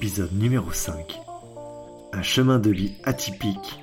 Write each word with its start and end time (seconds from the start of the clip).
Épisode 0.00 0.32
numéro 0.32 0.72
5. 0.72 1.20
Un 2.14 2.22
chemin 2.22 2.58
de 2.58 2.70
vie 2.70 2.94
atypique 3.04 3.80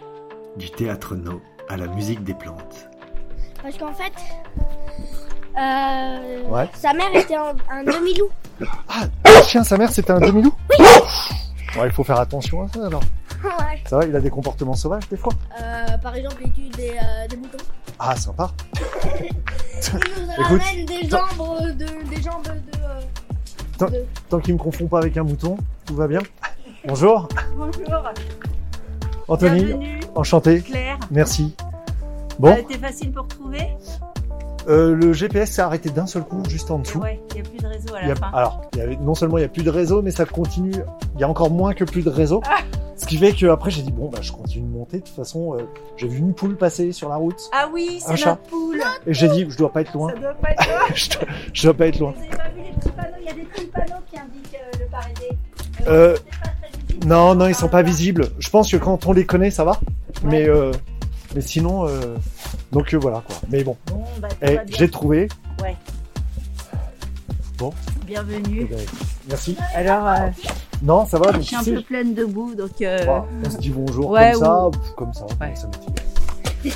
du 0.58 0.70
théâtre 0.72 1.16
No 1.16 1.42
à 1.70 1.78
la 1.78 1.86
musique 1.88 2.24
des 2.24 2.34
plantes. 2.34 2.88
Parce 3.62 3.78
qu'en 3.78 3.94
fait, 3.94 4.12
euh, 5.60 6.48
Ouais. 6.50 6.68
sa 6.74 6.94
mère 6.94 7.16
était 7.16 7.36
un, 7.36 7.56
un 7.70 7.84
demi-loup. 7.84 8.30
Ah, 8.90 9.06
le 9.26 9.44
chien, 9.44 9.64
sa 9.64 9.78
mère, 9.78 9.92
c'était 9.92 10.12
un 10.12 10.20
demi-loup 10.20 10.54
Ouais, 11.78 11.86
il 11.86 11.92
faut 11.92 12.04
faire 12.04 12.20
attention 12.20 12.64
à 12.64 12.68
ça 12.70 12.88
alors. 12.88 13.04
Ouais. 13.44 13.84
Ça 13.88 13.98
va, 14.00 14.06
il 14.06 14.16
a 14.16 14.20
des 14.20 14.32
comportements 14.32 14.74
sauvages 14.74 15.08
des 15.10 15.18
fois 15.18 15.34
Euh, 15.62 15.98
par 16.00 16.16
exemple, 16.16 16.42
il 16.44 16.52
tue 16.52 16.70
des, 16.76 16.90
euh, 16.98 17.28
des 17.28 17.38
moutons. 17.38 17.64
Ah, 18.00 18.16
sympa. 18.16 18.52
Il 19.94 19.94
nous 19.94 20.32
Écoute, 20.34 20.62
ramène 20.64 20.86
des 20.86 21.08
jambes 21.08 21.78
de, 21.78 22.10
des 22.16 22.22
jambes 22.24 22.44
de. 22.44 22.50
euh, 22.50 22.67
Tant- 23.78 23.88
Tant 24.30 24.40
qu'il 24.40 24.54
me 24.56 24.60
confond 24.60 24.88
pas 24.88 25.00
avec 25.00 25.16
un 25.18 25.24
mouton, 25.24 25.58
tout 25.86 25.96
va 25.96 26.08
bien. 26.08 26.20
Bonjour, 26.88 27.28
Bonjour, 27.58 28.04
Anthony, 29.28 29.66
bienvenue, 29.66 30.00
enchanté, 30.16 30.62
Claire. 30.62 30.98
merci. 31.12 31.56
Bon, 32.40 32.50
Euh, 32.50 32.62
T'es 32.68 32.78
facile 32.78 33.12
pour 33.12 33.28
trouver 33.28 33.68
euh, 34.70 34.94
le 34.96 35.14
GPS 35.14 35.52
s'est 35.52 35.62
arrêté 35.62 35.90
d'un 35.90 36.06
seul 36.08 36.24
coup, 36.24 36.44
juste 36.50 36.72
en 36.72 36.80
dessous. 36.80 37.00
Ouais, 37.00 37.20
il 37.32 37.36
n'y 37.36 37.48
a 37.48 37.50
plus 37.50 37.58
de 37.60 37.68
réseau 37.68 37.96
à 37.96 38.02
la 38.06 38.12
a- 38.12 38.16
fin. 38.16 38.30
alors, 38.34 38.62
il 38.74 38.80
y 38.80 38.82
avait- 38.82 38.98
non 38.98 39.16
seulement 39.16 39.38
il 39.38 39.42
n'y 39.42 39.46
a 39.46 39.50
plus 39.50 39.64
de 39.64 39.70
réseau, 39.70 40.02
mais 40.02 40.12
ça 40.12 40.26
continue. 40.26 40.74
Il 41.16 41.22
y 41.22 41.24
a 41.24 41.30
encore 41.30 41.50
moins 41.52 41.74
que 41.74 41.84
plus 41.86 42.04
de 42.04 42.10
réseau. 42.10 42.42
Ce 43.08 43.12
qui 43.12 43.18
fait 43.20 43.32
que 43.32 43.46
après 43.46 43.72
j'ai 43.72 43.84
dit 43.84 43.92
bon 43.94 44.10
bah 44.10 44.20
je 44.22 44.34
continue 44.34 44.68
de 44.68 44.74
monter. 44.78 44.98
De 44.98 45.04
toute 45.06 45.16
façon, 45.16 45.54
euh, 45.54 45.62
j'ai 45.96 46.10
vu 46.10 46.18
une 46.18 46.34
poule 46.34 46.58
passer 46.58 46.92
sur 46.92 47.08
la 47.08 47.16
route 47.16 47.40
Ah 47.54 47.70
oui, 47.72 48.02
c'est 48.06 48.26
notre 48.26 48.42
poule. 48.42 48.82
et 49.06 49.14
j'ai 49.14 49.30
dit 49.30 49.46
je 49.48 49.56
dois 49.56 49.72
pas 49.72 49.80
être 49.80 49.94
loin. 49.94 50.10
Ça 50.14 50.20
doit 50.20 50.34
pas 50.34 50.52
être 50.52 50.68
là. 50.68 50.80
je, 50.94 51.10
dois, 51.12 51.22
je 51.54 51.64
dois 51.64 51.74
pas 51.74 51.88
être 51.88 52.00
loin. 52.00 52.14
Vous 52.18 52.20
avez 52.24 52.30
pas 52.32 52.50
vu 52.50 52.64
les 52.66 52.74
petits 52.74 52.90
panneaux? 52.90 53.16
Il 53.22 53.26
y 53.26 53.30
a 53.30 53.34
des 53.34 53.42
petits 53.44 53.66
panneaux 53.68 54.02
qui 54.12 54.20
indiquent 54.20 54.56
euh, 54.56 54.78
le 54.78 54.86
paradis. 54.92 55.88
Euh. 55.88 56.18
Non, 57.06 57.34
non, 57.34 57.48
ils 57.48 57.56
sont 57.56 57.70
pas 57.70 57.82
visibles. 57.82 58.28
Je 58.40 58.50
pense 58.50 58.70
que 58.70 58.76
quand 58.76 59.06
on 59.06 59.14
les 59.14 59.26
connaît, 59.26 59.52
ça 59.52 59.64
va. 59.64 59.80
Mais, 60.24 60.50
euh, 60.50 60.74
mais 61.34 61.40
sinon, 61.40 61.88
donc 62.74 62.94
voilà 62.94 63.24
quoi. 63.26 63.38
Mais 63.50 63.64
bon, 63.64 63.78
Bon, 63.90 64.04
bah, 64.20 64.28
Eh, 64.42 64.58
j'ai 64.68 64.90
trouvé. 64.90 65.30
Bienvenue. 65.58 65.78
Eh 68.10 68.64
ben, 68.66 68.78
merci. 69.28 69.58
Alors, 69.76 70.08
euh, 70.08 70.30
Non, 70.84 71.06
ça 71.06 71.18
va. 71.20 71.32
je 71.34 71.42
suis 71.42 71.56
un 71.56 71.64
peu 71.64 71.82
pleine 71.82 72.14
de 72.14 72.26
boue, 72.26 72.56
donc. 72.56 72.82
euh, 72.82 73.04
bah, 73.06 73.26
on 73.46 73.50
se 73.50 73.58
dit 73.58 73.70
bonjour 73.72 74.10
ouais, 74.12 74.32
comme 74.34 74.42
ça, 74.44 74.70
pff, 74.72 74.92
comme 74.96 75.14
ça. 75.14 75.26
Ouais. 75.42 75.54
Ça. 75.56 75.68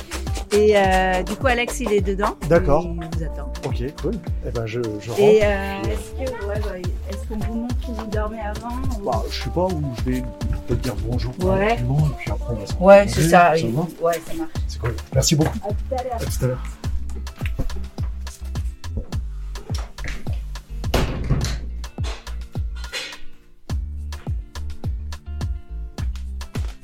Et 0.54 0.76
euh, 0.76 1.22
du 1.22 1.34
coup, 1.36 1.46
Alex, 1.46 1.80
il 1.80 1.92
est 1.92 2.02
dedans. 2.02 2.36
D'accord. 2.46 2.84
Il 2.86 2.94
vous 3.18 3.24
attend. 3.24 3.50
Ok, 3.64 3.82
cool. 4.02 4.12
Eh 4.46 4.50
ben 4.50 4.66
je, 4.66 4.80
je 5.00 5.08
rentre. 5.10 5.22
Et 5.22 5.40
euh, 5.42 5.80
est-ce 5.84 6.10
que, 6.30 6.46
ouais, 6.46 6.60
bah, 6.62 6.88
est-ce 7.10 7.26
qu'on 7.26 7.38
vous 7.38 7.54
montre 7.54 7.74
où 7.88 7.94
vous 7.94 8.06
dormez 8.08 8.40
avant 8.40 8.74
ou- 9.00 9.04
Bah, 9.10 9.22
je 9.30 9.42
sais 9.44 9.48
pas 9.50 9.64
où 9.64 9.82
je 9.96 10.10
vais 10.10 10.22
peut-être 10.68 10.80
dire 10.82 10.94
bonjour. 11.06 11.32
Ouais. 11.42 11.72
Et 11.76 12.14
puis 12.18 12.30
après 12.30 12.52
on 12.54 12.56
va 12.60 12.66
se 12.66 12.74
Ouais, 12.78 13.08
c'est 13.08 13.28
ça. 13.30 13.48
va 13.50 13.54
oui. 13.54 13.74
Ouais, 14.02 14.20
ça 14.26 14.34
marche. 14.34 14.50
C'est 14.68 14.78
cool. 14.78 14.94
Merci 15.14 15.36
beaucoup. 15.36 15.56
À 15.64 15.68
tout 15.70 15.74
à 15.98 16.02
l'heure. 16.02 16.16
À 16.16 16.24
tout 16.26 16.44
à 16.44 16.46
l'heure. 16.48 16.62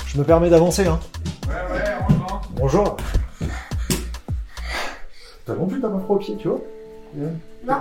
Je 0.09 0.19
me 0.19 0.25
permets 0.25 0.49
d'avancer, 0.49 0.87
hein. 0.87 0.99
Ouais, 1.47 1.53
ouais, 1.55 1.85
Bonjour. 2.57 2.97
T'as 5.45 5.55
non 5.55 5.67
plus 5.67 5.81
ta 5.81 5.89
main 5.89 6.01
froid 6.01 6.17
au 6.17 6.19
pied, 6.19 6.35
tu 6.39 6.49
vois 6.49 6.61
Non. 7.67 7.75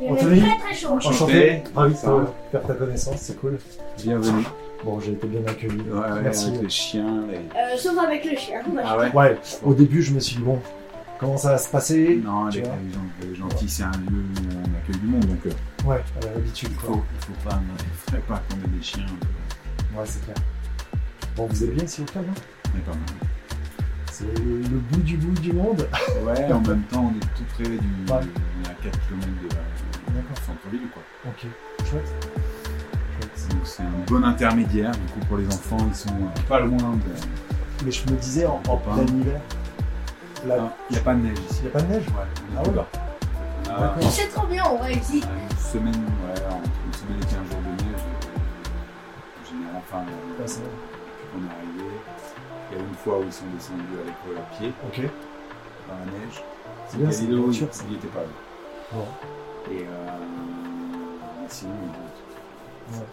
Il 0.00 0.06
est 0.12 0.40
très 0.40 0.58
très 0.58 0.74
chaud. 0.74 0.88
Enchanté. 0.94 1.62
Ravi 1.76 1.92
de 1.94 1.98
Ça 1.98 2.10
va. 2.12 2.24
faire 2.50 2.62
ta 2.66 2.74
connaissance, 2.74 3.16
c'est 3.18 3.38
cool. 3.40 3.58
Bienvenue. 3.98 4.44
Bon, 4.84 4.98
j'ai 4.98 5.12
été 5.12 5.26
bien 5.28 5.42
accueilli. 5.46 5.80
Ouais, 5.92 6.22
Merci. 6.22 6.48
avec 6.48 6.62
les 6.62 6.68
chiens. 6.68 7.22
Les... 7.30 7.36
Euh, 7.36 7.76
sauf 7.76 7.98
avec 7.98 8.24
le 8.24 8.36
chien. 8.36 8.62
Ah 8.84 8.98
ouais 8.98 9.12
Ouais, 9.12 9.36
au 9.64 9.74
début, 9.74 10.02
je 10.02 10.12
me 10.12 10.18
suis 10.20 10.36
dit, 10.36 10.42
bon, 10.42 10.58
comment 11.20 11.36
ça 11.36 11.50
va 11.50 11.58
se 11.58 11.68
passer 11.68 12.20
Non, 12.24 12.46
avec 12.46 12.64
vois. 12.66 12.76
les 12.82 12.92
gens, 12.92 13.00
les 13.22 13.34
gentils, 13.36 13.68
c'est 13.68 13.82
un 13.82 13.90
lieu 13.92 14.24
où 14.24 14.58
on 14.58 14.78
accueille 14.78 15.00
du 15.00 15.06
monde, 15.06 15.26
donc 15.26 15.46
euh, 15.46 15.50
Ouais, 15.86 16.02
a 16.22 16.34
l'habitude, 16.34 16.70
il 16.72 16.76
quoi. 16.78 16.94
faut, 16.96 17.02
il 17.14 17.24
faut 17.26 17.48
pas, 17.48 17.60
il 17.78 17.96
faudrait 17.96 18.22
pas 18.22 18.42
qu'on 18.48 18.56
ait 18.56 18.76
des 18.76 18.82
chiens. 18.82 19.06
Ouais, 19.94 20.04
c'est 20.06 20.24
clair. 20.24 20.36
Bon, 21.36 21.46
vous 21.46 21.64
êtes 21.64 21.74
bien 21.74 21.84
ici 21.84 22.00
au 22.00 22.04
club, 22.04 22.24
hein 22.28 22.40
mais 22.74 22.80
pas 22.80 22.92
mal. 22.92 23.00
C'est 24.10 24.24
le, 24.38 24.78
bout 24.90 25.02
du 25.02 25.16
bout 25.16 25.40
du 25.40 25.52
monde. 25.52 25.86
Ouais, 26.24 26.52
en 26.52 26.60
même 26.60 26.82
temps, 26.82 27.12
on 27.12 27.16
est 27.16 27.20
tout 27.36 27.44
près 27.54 27.64
du. 27.64 27.76
Ouais. 27.76 27.80
On 28.10 28.64
est 28.64 28.70
à 28.70 28.74
4 28.82 28.98
km 29.08 29.26
de 29.42 29.48
la 29.48 30.20
D'accord. 30.20 30.44
centre-ville, 30.46 30.88
quoi. 30.92 31.02
Ok, 31.26 31.46
chouette. 31.88 32.12
Donc 33.50 33.60
c'est 33.64 33.82
un 33.82 34.04
bon 34.06 34.24
intermédiaire, 34.24 34.92
du 34.92 35.12
coup, 35.12 35.20
pour 35.28 35.36
les 35.38 35.46
enfants, 35.46 35.78
ils 35.88 35.94
sont 35.94 36.08
euh, 36.10 36.40
pas 36.48 36.60
loin 36.60 36.76
de. 36.76 37.84
Mais 37.84 37.90
je 37.90 38.02
me 38.10 38.16
disais, 38.18 38.46
en, 38.46 38.58
plein 38.58 39.02
hiver, 39.02 39.40
Ah, 40.48 40.72
Il 40.88 40.92
n'y 40.94 40.98
a 40.98 41.02
pas 41.02 41.14
de 41.14 41.18
neige 41.20 41.38
ici. 41.50 41.58
il 41.58 41.62
n'y 41.62 41.68
a 41.68 41.72
pas 41.72 41.82
de 41.82 41.86
neige 41.92 42.06
Ouais, 42.08 42.14
on 42.14 42.54
est 42.54 42.58
Ah 42.58 42.62
tout 42.62 42.70
ouais. 42.70 42.76
On. 44.06 44.10
C'est 44.10 44.28
trop 44.28 44.46
bien, 44.46 44.64
on 44.70 44.78
réussit. 44.78 45.24
une 45.24 45.56
semaine, 45.58 45.94
ouais, 45.94 46.44
entre 46.46 46.70
une 46.86 46.92
semaine 46.94 47.18
et 47.20 47.26
15 47.26 47.50
jours 47.50 47.60
de 47.60 47.82
neige. 47.84 48.02
euh, 48.02 49.40
En 49.40 49.44
général, 49.48 49.76
enfin, 49.78 49.98
euh, 49.98 50.44
qu'on 51.32 51.38
est 51.38 51.52
arrivé. 51.54 51.90
Il 52.72 52.78
y 52.78 52.80
a 52.80 52.84
une 52.84 52.94
fois 52.94 53.18
où 53.18 53.22
ils 53.24 53.32
sont 53.32 53.44
descendus 53.54 53.82
à 54.00 54.04
l'école 54.06 54.38
à 54.42 54.56
pied, 54.56 54.72
Ok. 54.86 55.10
dans 55.88 55.94
la 55.98 56.18
neige. 56.18 56.42
C'est 56.88 56.98
bien, 56.98 57.10
c'est 57.10 57.24
une 57.24 57.40
voiture, 57.42 57.68
il 57.86 57.90
il 57.92 57.96
était 57.96 58.08
pas 58.08 58.20
là. 58.20 58.26
Bon. 58.92 59.04
Et 59.70 59.82
euh, 59.82 59.86
sinon, 61.48 61.74
il 61.84 62.96
Ouais. 62.98 63.06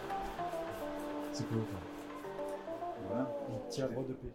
C'est 1.32 1.48
cool. 1.48 1.58
quoi. 1.58 1.78
voilà. 3.08 3.22
Un 3.22 3.68
petit 3.70 3.82
arbre 3.82 4.00
de 4.08 4.14
paix. 4.14 4.32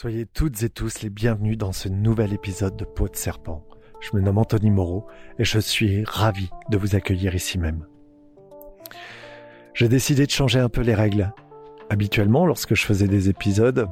Soyez 0.00 0.26
toutes 0.26 0.62
et 0.62 0.70
tous 0.70 1.02
les 1.02 1.10
bienvenus 1.10 1.58
dans 1.58 1.72
ce 1.72 1.88
nouvel 1.88 2.32
épisode 2.32 2.76
de 2.76 2.84
Peau 2.84 3.08
de 3.08 3.16
Serpent. 3.16 3.66
Je 4.00 4.16
me 4.16 4.22
nomme 4.22 4.38
Anthony 4.38 4.70
Moreau 4.70 5.08
et 5.40 5.44
je 5.44 5.58
suis 5.58 6.04
ravi 6.04 6.50
de 6.70 6.78
vous 6.78 6.94
accueillir 6.94 7.34
ici 7.34 7.58
même. 7.58 7.84
J'ai 9.74 9.88
décidé 9.88 10.24
de 10.24 10.30
changer 10.30 10.60
un 10.60 10.68
peu 10.68 10.82
les 10.82 10.94
règles. 10.94 11.32
Habituellement, 11.90 12.46
lorsque 12.46 12.76
je 12.76 12.84
faisais 12.84 13.08
des 13.08 13.28
épisodes, 13.28 13.88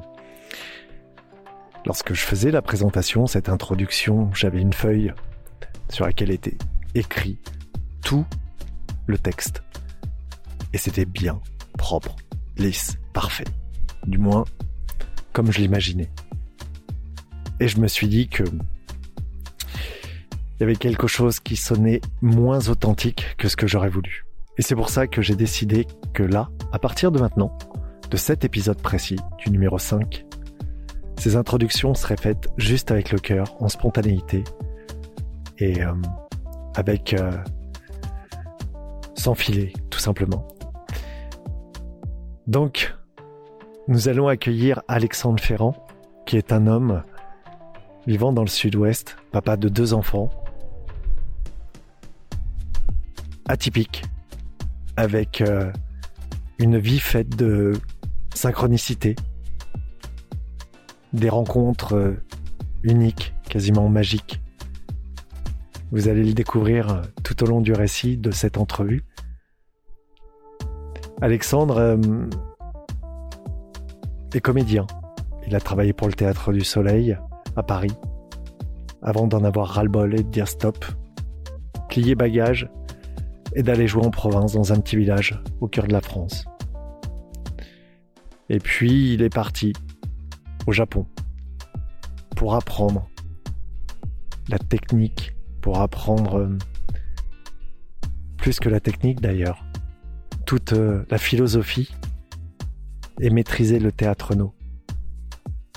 lorsque 1.85 2.13
je 2.13 2.21
faisais 2.21 2.51
la 2.51 2.61
présentation, 2.61 3.27
cette 3.27 3.49
introduction, 3.49 4.33
j'avais 4.33 4.61
une 4.61 4.71
feuille 4.71 5.13
sur 5.89 6.05
laquelle 6.05 6.31
était 6.31 6.57
écrit 6.95 7.37
tout 8.01 8.25
le 9.07 9.17
texte. 9.17 9.61
Et 10.71 10.77
c'était 10.77 11.03
bien, 11.03 11.41
propre, 11.77 12.15
lisse, 12.55 12.97
parfait. 13.11 13.43
Du 14.05 14.17
moins, 14.17 14.45
comme 15.37 15.51
je 15.51 15.59
l'imaginais. 15.59 16.09
Et 17.59 17.67
je 17.67 17.79
me 17.79 17.87
suis 17.87 18.07
dit 18.07 18.27
que 18.27 18.41
il 18.41 20.61
y 20.61 20.63
avait 20.63 20.75
quelque 20.75 21.05
chose 21.05 21.39
qui 21.39 21.55
sonnait 21.55 22.01
moins 22.23 22.69
authentique 22.69 23.35
que 23.37 23.47
ce 23.47 23.55
que 23.55 23.67
j'aurais 23.67 23.89
voulu. 23.89 24.25
Et 24.57 24.63
c'est 24.63 24.73
pour 24.73 24.89
ça 24.89 25.05
que 25.05 25.21
j'ai 25.21 25.35
décidé 25.35 25.85
que 26.15 26.23
là, 26.23 26.49
à 26.71 26.79
partir 26.79 27.11
de 27.11 27.19
maintenant, 27.19 27.55
de 28.09 28.17
cet 28.17 28.45
épisode 28.45 28.81
précis, 28.81 29.19
du 29.37 29.51
numéro 29.51 29.77
5, 29.77 30.25
ces 31.19 31.35
introductions 31.35 31.93
seraient 31.93 32.17
faites 32.17 32.47
juste 32.57 32.89
avec 32.89 33.11
le 33.11 33.19
cœur, 33.19 33.61
en 33.61 33.69
spontanéité, 33.69 34.43
et 35.59 35.83
euh, 35.83 35.93
avec... 36.75 37.13
euh, 37.13 37.31
sans 39.13 39.35
filet, 39.35 39.71
tout 39.91 39.99
simplement. 39.99 40.47
Donc, 42.47 42.96
nous 43.87 44.09
allons 44.09 44.27
accueillir 44.27 44.81
Alexandre 44.87 45.41
Ferrand, 45.41 45.75
qui 46.25 46.37
est 46.37 46.51
un 46.51 46.67
homme 46.67 47.03
vivant 48.05 48.33
dans 48.33 48.41
le 48.41 48.47
sud-ouest, 48.47 49.15
papa 49.31 49.55
de 49.55 49.69
deux 49.69 49.93
enfants, 49.93 50.29
atypique, 53.47 54.03
avec 54.97 55.41
euh, 55.41 55.71
une 56.59 56.77
vie 56.77 56.99
faite 56.99 57.35
de 57.37 57.73
synchronicité, 58.33 59.15
des 61.13 61.29
rencontres 61.29 61.95
euh, 61.95 62.13
uniques, 62.83 63.33
quasiment 63.49 63.87
magiques. 63.87 64.41
Vous 65.91 66.09
allez 66.09 66.25
le 66.25 66.33
découvrir 66.33 66.89
euh, 66.89 67.01
tout 67.23 67.41
au 67.43 67.47
long 67.47 67.61
du 67.61 67.71
récit 67.71 68.17
de 68.17 68.31
cette 68.31 68.57
entrevue. 68.57 69.03
Alexandre 71.21 71.97
est 74.33 74.41
comédien. 74.41 74.85
Il 75.47 75.55
a 75.55 75.59
travaillé 75.59 75.93
pour 75.93 76.07
le 76.07 76.13
Théâtre 76.13 76.51
du 76.51 76.61
Soleil 76.61 77.17
à 77.55 77.63
Paris, 77.63 77.93
avant 79.01 79.27
d'en 79.27 79.43
avoir 79.43 79.69
ras-le-bol 79.69 80.13
et 80.13 80.23
de 80.23 80.29
dire 80.29 80.47
stop, 80.47 80.85
plier 81.89 82.15
bagages 82.15 82.69
et 83.55 83.63
d'aller 83.63 83.87
jouer 83.87 84.05
en 84.05 84.11
province 84.11 84.53
dans 84.53 84.73
un 84.73 84.79
petit 84.79 84.97
village 84.97 85.41
au 85.61 85.67
cœur 85.67 85.87
de 85.87 85.93
la 85.93 86.01
France. 86.01 86.45
Et 88.49 88.59
puis 88.59 89.13
il 89.13 89.21
est 89.21 89.33
parti 89.33 89.73
au 90.67 90.71
Japon 90.71 91.05
pour 92.35 92.55
apprendre 92.55 93.09
la 94.49 94.59
technique, 94.59 95.35
pour 95.61 95.79
apprendre 95.79 96.39
euh, 96.39 96.57
plus 98.37 98.59
que 98.59 98.69
la 98.69 98.79
technique 98.79 99.21
d'ailleurs, 99.21 99.65
toute 100.45 100.73
euh, 100.73 101.03
la 101.09 101.17
philosophie 101.17 101.91
et 103.19 103.29
maîtriser 103.29 103.79
le 103.79 103.91
théâtre 103.91 104.35
no. 104.35 104.53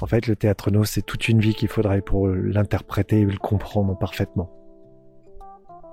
En 0.03 0.07
fait, 0.07 0.27
le 0.27 0.37
théâtre 0.37 0.71
no, 0.71 0.85
c'est 0.85 1.03
toute 1.03 1.29
une 1.29 1.41
vie 1.41 1.55
qu'il 1.55 1.69
faudrait 1.69 2.01
pour 2.01 2.29
l'interpréter 2.29 3.21
et 3.21 3.25
le 3.25 3.37
comprendre 3.37 3.99
parfaitement. 3.99 4.51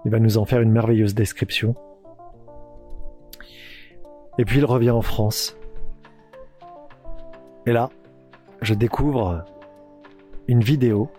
Il 0.05 0.11
va 0.11 0.19
nous 0.19 0.37
en 0.37 0.45
faire 0.45 0.61
une 0.61 0.71
merveilleuse 0.71 1.13
description. 1.13 1.75
Et 4.37 4.45
puis 4.45 4.59
il 4.59 4.65
revient 4.65 4.91
en 4.91 5.01
France. 5.01 5.57
Et 7.65 7.73
là, 7.73 7.89
je 8.61 8.73
découvre 8.73 9.43
une 10.47 10.61
vidéo 10.61 11.09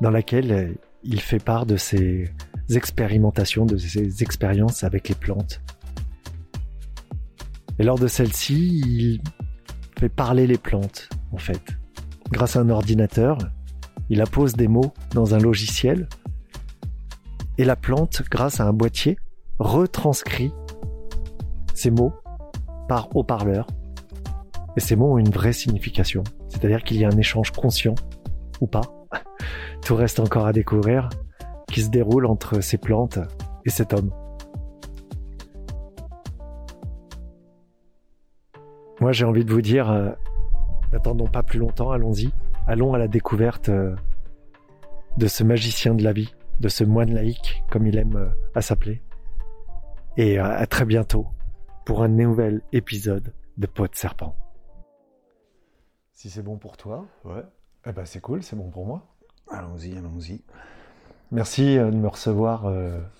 dans 0.00 0.10
laquelle 0.10 0.76
il 1.02 1.20
fait 1.20 1.42
part 1.42 1.64
de 1.64 1.76
ses 1.76 2.30
expérimentations, 2.74 3.64
de 3.64 3.78
ses 3.78 4.22
expériences 4.22 4.84
avec 4.84 5.08
les 5.08 5.14
plantes. 5.14 5.62
Et 7.78 7.84
lors 7.84 7.98
de 7.98 8.08
celle-ci, 8.08 8.82
il 8.84 9.20
fait 9.98 10.08
parler 10.08 10.46
les 10.46 10.58
plantes, 10.58 11.08
en 11.32 11.38
fait. 11.38 11.62
Grâce 12.30 12.56
à 12.56 12.60
un 12.60 12.70
ordinateur, 12.70 13.38
il 14.10 14.20
appose 14.20 14.54
des 14.54 14.68
mots 14.68 14.92
dans 15.12 15.34
un 15.34 15.38
logiciel 15.38 16.08
et 17.58 17.64
la 17.64 17.76
plante, 17.76 18.22
grâce 18.30 18.60
à 18.60 18.66
un 18.66 18.72
boîtier, 18.72 19.18
retranscrit 19.58 20.52
ces 21.74 21.90
mots 21.90 22.12
par 22.88 23.14
haut-parleur. 23.16 23.66
Et 24.76 24.80
ces 24.80 24.94
mots 24.94 25.14
ont 25.14 25.18
une 25.18 25.30
vraie 25.30 25.52
signification. 25.52 26.22
C'est-à-dire 26.48 26.84
qu'il 26.84 26.98
y 26.98 27.04
a 27.04 27.08
un 27.08 27.18
échange 27.18 27.50
conscient, 27.50 27.96
ou 28.60 28.68
pas, 28.68 28.82
tout 29.84 29.96
reste 29.96 30.20
encore 30.20 30.46
à 30.46 30.52
découvrir, 30.52 31.08
qui 31.72 31.82
se 31.82 31.90
déroule 31.90 32.26
entre 32.26 32.60
ces 32.60 32.78
plantes 32.78 33.18
et 33.64 33.70
cet 33.70 33.92
homme. 33.92 34.10
Moi 39.00 39.12
j'ai 39.12 39.24
envie 39.24 39.44
de 39.44 39.52
vous 39.52 39.62
dire, 39.62 39.90
euh, 39.90 40.10
n'attendons 40.92 41.26
pas 41.28 41.42
plus 41.42 41.58
longtemps, 41.58 41.90
allons-y, 41.92 42.30
allons 42.66 42.94
à 42.94 42.98
la 42.98 43.08
découverte 43.08 43.68
euh, 43.68 43.94
de 45.16 45.26
ce 45.26 45.44
magicien 45.44 45.94
de 45.94 46.02
la 46.02 46.12
vie, 46.12 46.34
de 46.60 46.68
ce 46.68 46.84
moine 46.84 47.12
laïque, 47.14 47.62
comme 47.70 47.86
il 47.86 47.96
aime 47.96 48.16
euh, 48.16 48.28
à 48.54 48.60
s'appeler. 48.62 49.02
Et 50.16 50.40
euh, 50.40 50.44
à 50.44 50.66
très 50.66 50.84
bientôt 50.84 51.26
pour 51.84 52.02
un 52.02 52.08
nouvel 52.08 52.60
épisode 52.72 53.32
de 53.56 53.66
Peau 53.66 53.86
de 53.86 53.94
Serpent. 53.94 54.34
Si 56.12 56.28
c'est 56.28 56.42
bon 56.42 56.56
pour 56.56 56.76
toi, 56.76 57.06
Ouais. 57.24 57.44
eh 57.86 57.92
ben 57.92 58.04
c'est 58.04 58.20
cool, 58.20 58.42
c'est 58.42 58.56
bon 58.56 58.70
pour 58.70 58.84
moi. 58.84 59.06
Allons-y, 59.50 59.96
allons-y. 59.96 60.42
Merci 61.30 61.76
de 61.76 61.90
me 61.90 62.08
recevoir 62.08 62.66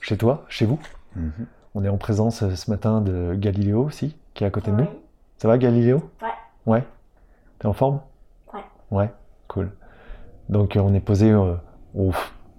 chez 0.00 0.16
toi, 0.16 0.44
chez 0.48 0.66
vous. 0.66 0.80
Mhm. 1.14 1.46
On 1.74 1.84
est 1.84 1.88
en 1.88 1.96
présence 1.98 2.46
ce 2.54 2.70
matin 2.70 3.00
de 3.00 3.34
Galiléo 3.36 3.84
aussi, 3.84 4.16
qui 4.34 4.42
est 4.44 4.46
à 4.46 4.50
côté 4.50 4.70
de 4.72 4.76
nous. 4.76 4.88
Ça 5.38 5.48
va 5.48 5.58
Galiléo 5.58 6.02
Ouais. 6.22 6.28
Ouais. 6.74 6.84
T'es 7.58 7.66
en 7.66 7.72
forme? 7.72 8.00
Ouais. 8.52 8.60
Ouais, 8.90 9.10
cool. 9.48 9.70
Donc 10.48 10.76
euh, 10.76 10.80
on 10.80 10.94
est 10.94 11.00
posé 11.00 11.30
euh, 11.30 11.54
au, 11.96 12.10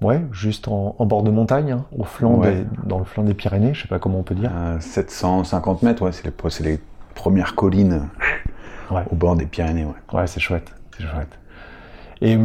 ouais, 0.01 0.21
juste 0.31 0.67
en, 0.67 0.95
en 0.97 1.05
bord 1.05 1.23
de 1.23 1.31
montagne, 1.31 1.71
hein, 1.71 1.85
au 1.97 2.03
flanc 2.03 2.35
Ouais. 2.35 2.55
des, 2.55 2.65
dans 2.85 2.99
le 2.99 3.05
flanc 3.05 3.23
des 3.23 3.33
Pyrénées, 3.33 3.73
je 3.73 3.81
sais 3.83 3.87
pas 3.87 3.99
comment 3.99 4.19
on 4.19 4.23
peut 4.23 4.35
dire. 4.35 4.51
À 4.55 4.79
750 4.79 5.83
mètres, 5.83 6.03
ouais, 6.03 6.11
c'est 6.11 6.25
les, 6.63 6.79
premières 7.15 7.53
collines 7.55 8.07
Ouais. 8.91 9.03
au 9.11 9.15
bord 9.15 9.35
des 9.35 9.45
Pyrénées, 9.45 9.83
ouais. 9.85 10.17
Ouais, 10.17 10.25
c'est 10.25 10.39
chouette, 10.39 10.73
c'est 10.97 11.03
chouette. 11.03 11.37
Et, 12.21 12.37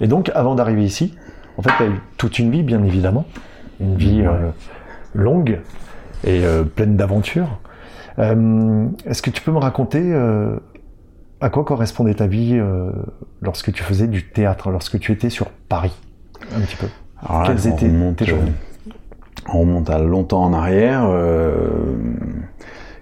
et 0.00 0.06
donc, 0.06 0.30
avant 0.34 0.54
d'arriver 0.54 0.84
ici, 0.84 1.14
en 1.58 1.62
fait, 1.62 1.70
tu 1.76 1.82
as 1.82 1.86
eu 1.86 2.00
toute 2.16 2.38
une 2.38 2.50
vie, 2.50 2.62
bien 2.62 2.82
évidemment. 2.82 3.24
Une 3.78 3.96
vie 3.96 4.22
euh, 4.22 4.50
longue 5.14 5.60
et 6.24 6.44
euh, 6.44 6.64
pleine 6.64 6.96
d'aventures. 6.96 7.58
Euh, 8.18 8.86
Est-ce 9.06 9.22
que 9.22 9.30
tu 9.30 9.42
peux 9.42 9.52
me 9.52 9.58
raconter 9.58 10.00
euh, 10.02 10.56
à 11.40 11.50
quoi 11.50 11.64
correspondait 11.64 12.14
ta 12.14 12.26
vie 12.26 12.54
euh, 12.54 12.90
lorsque 13.40 13.72
tu 13.72 13.82
faisais 13.82 14.06
du 14.06 14.30
théâtre, 14.30 14.70
lorsque 14.70 14.98
tu 14.98 15.12
étais 15.12 15.30
sur 15.30 15.50
Paris 15.50 15.92
Un 16.54 16.60
petit 16.60 16.76
peu? 16.76 16.86
Alors 17.22 17.42
là, 17.42 17.48
Quelles 17.48 17.66
étaient 17.68 17.86
remonte, 17.86 18.16
tes 18.16 18.26
journées? 18.26 18.52
On 19.52 19.60
remonte 19.60 19.90
à 19.90 19.98
longtemps 19.98 20.44
en 20.44 20.52
arrière. 20.52 21.08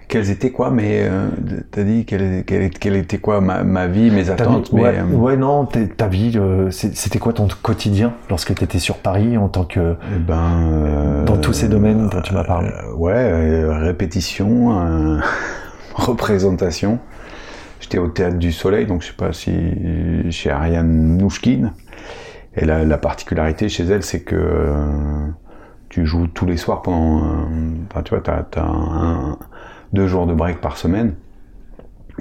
Quelles 0.09 0.29
étaient 0.31 0.49
quoi 0.51 0.71
Mais 0.71 1.03
euh, 1.03 1.29
t'as 1.71 1.83
dit 1.83 2.03
quelle, 2.03 2.43
quelle, 2.43 2.69
quelle 2.71 2.95
était 2.97 3.19
quoi 3.19 3.39
ma, 3.39 3.63
ma 3.63 3.87
vie, 3.87 4.11
mes 4.11 4.29
attentes 4.29 4.69
vie- 4.69 4.75
mais, 4.75 4.81
ouais, 4.81 4.97
euh, 4.99 5.15
ouais, 5.15 5.37
non, 5.37 5.65
ta 5.65 6.07
vie, 6.07 6.33
euh, 6.35 6.69
c'était 6.71 7.19
quoi 7.19 7.31
ton 7.31 7.47
quotidien 7.61 8.13
lorsque 8.29 8.53
tu 8.55 8.63
étais 8.63 8.79
sur 8.79 8.97
Paris 8.97 9.37
en 9.37 9.47
tant 9.47 9.63
que... 9.63 9.95
eh 10.15 10.19
ben, 10.19 11.23
Dans 11.25 11.37
tous 11.37 11.53
ces 11.53 11.69
domaines 11.69 12.09
dont 12.09 12.21
tu 12.21 12.33
m'as 12.33 12.43
parlé? 12.43 12.69
ouais, 12.97 13.63
répétition, 13.77 15.19
représentation. 15.95 16.99
J'étais 17.79 17.97
au 17.97 18.07
Théâtre 18.07 18.37
du 18.37 18.51
Soleil, 18.51 18.85
donc 18.85 19.01
je 19.01 19.07
sais 19.07 19.13
pas 19.13 19.31
si 19.31 19.51
chez 20.31 20.49
Ariane 20.51 21.17
Nouchkine. 21.17 21.73
Et 22.55 22.65
la, 22.65 22.83
la 22.83 22.97
particularité 22.97 23.69
chez 23.69 23.85
elle, 23.85 24.03
c'est 24.03 24.21
que 24.21 24.73
tu 25.87 26.05
joues 26.05 26.27
tous 26.27 26.45
les 26.45 26.57
soirs 26.57 26.81
pendant. 26.81 27.21
Enfin, 27.89 28.01
tu 28.03 28.09
vois, 28.13 28.21
t'as 28.21 28.43
as 28.61 28.65
un, 28.65 29.37
deux 29.93 30.07
jours 30.07 30.27
de 30.27 30.33
break 30.33 30.61
par 30.61 30.77
semaine. 30.77 31.15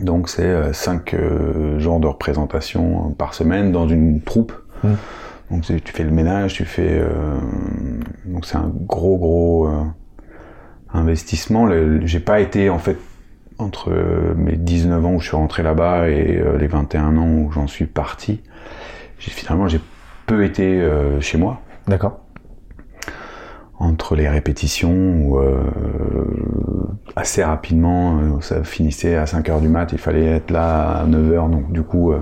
Donc 0.01 0.29
c'est 0.29 0.45
euh, 0.45 0.73
cinq 0.73 1.15
euh, 1.15 1.79
jours 1.79 2.01
de 2.01 2.07
représentation 2.07 3.11
par 3.11 3.35
semaine 3.35 3.73
dans 3.73 3.89
une 3.89 4.21
troupe. 4.21 4.53
Mm. 4.85 4.95
Donc 5.51 5.63
tu 5.63 5.93
fais 5.93 6.05
le 6.05 6.11
ménage, 6.11 6.55
tu 6.55 6.65
fais. 6.65 6.89
euh, 6.91 7.39
donc 8.27 8.45
c'est 8.45 8.57
un 8.57 8.71
gros 8.87 9.17
gros 9.17 9.67
euh, 9.67 9.83
investissement. 10.93 11.69
J'ai 12.03 12.21
pas 12.21 12.41
été 12.41 12.71
en 12.71 12.79
fait 12.79 12.99
entre 13.59 13.91
mes 14.37 14.57
19 14.57 15.05
ans 15.05 15.15
où 15.15 15.21
je 15.21 15.29
suis 15.29 15.37
rentré 15.37 15.63
là-bas 15.63 16.09
et 16.09 16.39
euh, 16.39 16.59
les 16.59 16.69
21 16.69 17.17
ans 17.17 17.29
où 17.29 17.51
j'en 17.51 17.67
suis 17.67 17.87
parti. 17.87 18.41
Finalement 19.19 19.67
j'ai 19.67 19.81
peu 20.27 20.45
été 20.45 20.87
chez 21.21 21.39
moi 21.39 21.61
D'accord 21.89 22.21
entre 23.81 24.17
les 24.17 24.29
répétitions 24.29 24.93
où 25.23 25.39
euh, 25.39 25.63
assez 27.17 27.45
rapidement 27.45 28.19
euh, 28.19 28.41
ça 28.41 28.63
finissait 28.65 29.17
à 29.17 29.27
5 29.27 29.49
heures 29.49 29.61
du 29.61 29.69
mat, 29.69 29.93
il 29.93 29.99
fallait 29.99 30.27
être 30.27 30.51
là 30.51 30.99
à 31.01 31.07
9 31.07 31.33
heures 31.33 31.49
donc 31.49 31.71
du 31.73 31.83
coup 31.83 32.13
euh, 32.13 32.21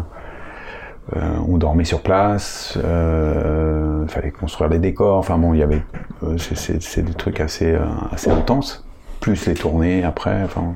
euh, 1.16 1.20
on 1.48 1.56
dormait 1.56 1.84
sur 1.84 2.02
place, 2.02 2.76
euh, 2.82 4.00
il 4.04 4.10
fallait 4.10 4.32
construire 4.32 4.68
des 4.70 4.80
décors, 4.80 5.18
enfin 5.18 5.38
bon 5.38 5.54
il 5.54 5.60
y 5.60 5.62
avait 5.62 5.82
euh, 6.24 6.36
c'est- 6.36 7.02
des 7.02 7.14
trucs 7.14 7.40
assez 7.40 7.72
euh, 7.72 7.84
assez 8.10 8.30
intenses, 8.30 8.84
plus 9.20 9.46
les 9.46 9.54
tournées 9.54 10.02
après, 10.04 10.42
enfin 10.42 10.74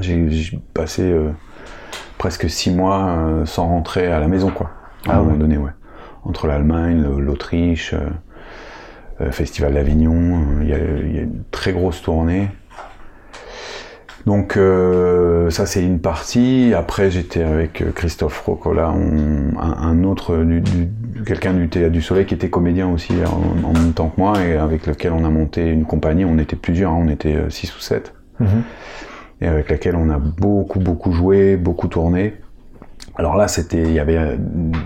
j'ai 0.00 0.28
passé 0.74 1.02
euh, 1.02 1.30
presque 2.18 2.50
6 2.50 2.70
mois 2.70 3.06
euh, 3.08 3.46
sans 3.46 3.66
rentrer 3.66 4.06
à 4.12 4.20
la 4.20 4.28
maison 4.28 4.50
quoi, 4.50 4.70
à 5.08 5.12
Ah 5.12 5.16
un 5.16 5.18
moment 5.20 5.32
ouais. 5.32 5.38
donné 5.38 5.56
ouais, 5.56 5.70
entre 6.24 6.46
l'Allemagne, 6.46 7.02
le- 7.02 7.20
l'Autriche. 7.20 7.94
Euh, 9.20 9.30
Festival 9.32 9.74
d'Avignon, 9.74 10.14
euh, 10.14 10.62
il 10.62 10.68
y, 10.68 10.72
a, 10.74 10.78
il 10.78 11.14
y 11.16 11.18
a 11.18 11.22
une 11.22 11.42
très 11.50 11.72
grosse 11.72 12.02
tournée. 12.02 12.48
Donc 14.26 14.56
euh, 14.56 15.50
ça 15.50 15.66
c'est 15.66 15.82
une 15.84 16.00
partie. 16.00 16.72
Après 16.76 17.10
j'étais 17.12 17.42
avec 17.44 17.84
Christophe 17.94 18.40
Rocola, 18.40 18.90
on- 18.92 19.56
un, 19.60 19.72
un 19.88 20.02
autre, 20.04 20.36
du, 20.38 20.60
du- 20.60 21.22
quelqu'un 21.24 21.54
du 21.54 21.68
Théâtre 21.68 21.92
du 21.92 22.02
Soleil 22.02 22.26
qui 22.26 22.34
était 22.34 22.50
comédien 22.50 22.88
aussi 22.88 23.12
en, 23.24 23.64
en 23.68 23.72
même 23.72 23.92
temps 23.92 24.08
que 24.08 24.20
moi 24.20 24.34
et 24.44 24.56
avec 24.56 24.86
lequel 24.88 25.12
on 25.12 25.24
a 25.24 25.30
monté 25.30 25.68
une 25.70 25.84
compagnie. 25.84 26.24
On 26.24 26.38
était 26.38 26.56
plusieurs, 26.56 26.90
hein, 26.92 26.98
on 27.06 27.08
était 27.08 27.36
6 27.48 27.74
ou 27.76 27.80
7 27.80 28.12
Mhm. 28.40 28.62
et 29.40 29.46
avec 29.46 29.70
laquelle 29.70 29.96
on 29.96 30.10
a 30.10 30.18
beaucoup 30.18 30.78
beaucoup 30.80 31.12
joué, 31.12 31.56
beaucoup 31.56 31.86
tourné. 31.88 32.34
Alors 33.18 33.34
là, 33.36 33.48
c'était, 33.48 33.80
il 33.82 33.92
y 33.92 33.98
avait 33.98 34.18
euh, 34.18 34.36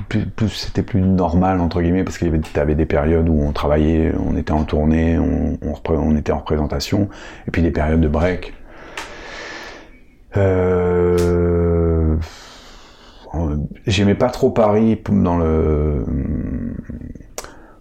plus, 0.09 0.25
plus- 0.27 0.49
c'était 0.51 0.83
plus 0.85 1.01
normal 1.01 1.61
entre 1.61 1.83
guillemets 1.83 2.05
parce 2.05 2.17
qu'il 2.17 2.29
y 2.29 2.31
avait, 2.31 2.39
t'avais 2.41 2.77
des 2.77 2.87
périodes 2.87 3.29
où 3.29 3.41
on 3.43 3.53
travaillait, 3.53 4.13
on 4.25 4.37
était 4.37 4.53
en 4.53 4.63
tournée, 4.65 5.19
on, 5.19 5.59
on, 5.63 5.73
repré- 5.73 5.99
on 5.99 6.17
était 6.17 6.31
en 6.33 6.39
représentation, 6.39 7.09
et 7.49 7.51
puis 7.51 7.61
des 7.63 7.73
périodes 7.73 8.01
de 8.01 8.07
break. 8.09 8.55
Euh, 10.37 12.17
j'aimais 13.87 14.15
pas 14.15 14.29
trop 14.29 14.51
Paris 14.51 15.01
dans 15.11 15.37
le, 15.37 16.05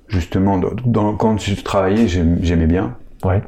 justement, 0.07 0.57
dans, 0.85 1.15
quand 1.15 1.39
je 1.39 1.61
travaillais, 1.61 2.07
j'aim- 2.07 2.37
j'aimais 2.41 2.65
bien. 2.67 2.97
Ouais. 3.23 3.43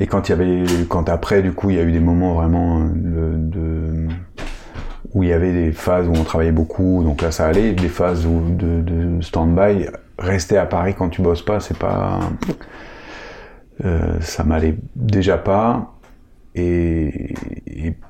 Et 0.00 0.06
quand 0.06 0.28
il 0.28 0.32
y 0.32 0.34
avait, 0.34 0.64
quand 0.88 1.10
après, 1.10 1.42
du 1.42 1.52
coup, 1.52 1.68
il 1.68 1.76
y 1.76 1.78
a 1.78 1.82
eu 1.82 1.92
des 1.92 2.00
moments 2.00 2.32
vraiment 2.34 2.80
euh, 2.80 2.88
de, 2.94 3.36
de- 3.36 4.08
où 5.14 5.22
il 5.22 5.28
y 5.28 5.32
avait 5.32 5.52
des 5.52 5.72
phases 5.72 6.08
où 6.08 6.12
on 6.12 6.24
travaillait 6.24 6.52
beaucoup, 6.52 7.02
donc 7.04 7.22
là 7.22 7.30
ça 7.30 7.46
allait, 7.46 7.72
des 7.72 7.88
phases 7.88 8.26
de, 8.26 9.20
stand-by, 9.20 9.86
rester 10.18 10.56
à 10.56 10.66
Paris 10.66 10.94
quand 10.96 11.10
tu 11.10 11.22
bosses 11.22 11.42
pas, 11.42 11.60
c'est 11.60 11.76
pas, 11.76 12.20
euh, 13.84 14.18
ça 14.20 14.44
m'allait 14.44 14.76
déjà 14.96 15.36
pas. 15.36 15.94
Et, 16.54 17.34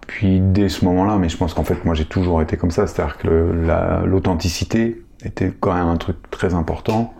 puis 0.06 0.40
dès 0.40 0.68
ce 0.68 0.84
moment-là, 0.84 1.16
mais 1.16 1.28
je 1.28 1.36
pense 1.36 1.54
qu'en 1.54 1.64
fait 1.64 1.84
moi 1.84 1.94
j'ai 1.94 2.04
toujours 2.04 2.42
été 2.42 2.56
comme 2.56 2.70
ça, 2.70 2.86
c'est-à-dire 2.86 3.18
que 3.18 3.28
l'authenticité 4.04 5.02
était 5.24 5.52
quand 5.58 5.74
même 5.74 5.88
un 5.88 5.96
truc 5.96 6.16
très 6.30 6.54
important. 6.54 7.14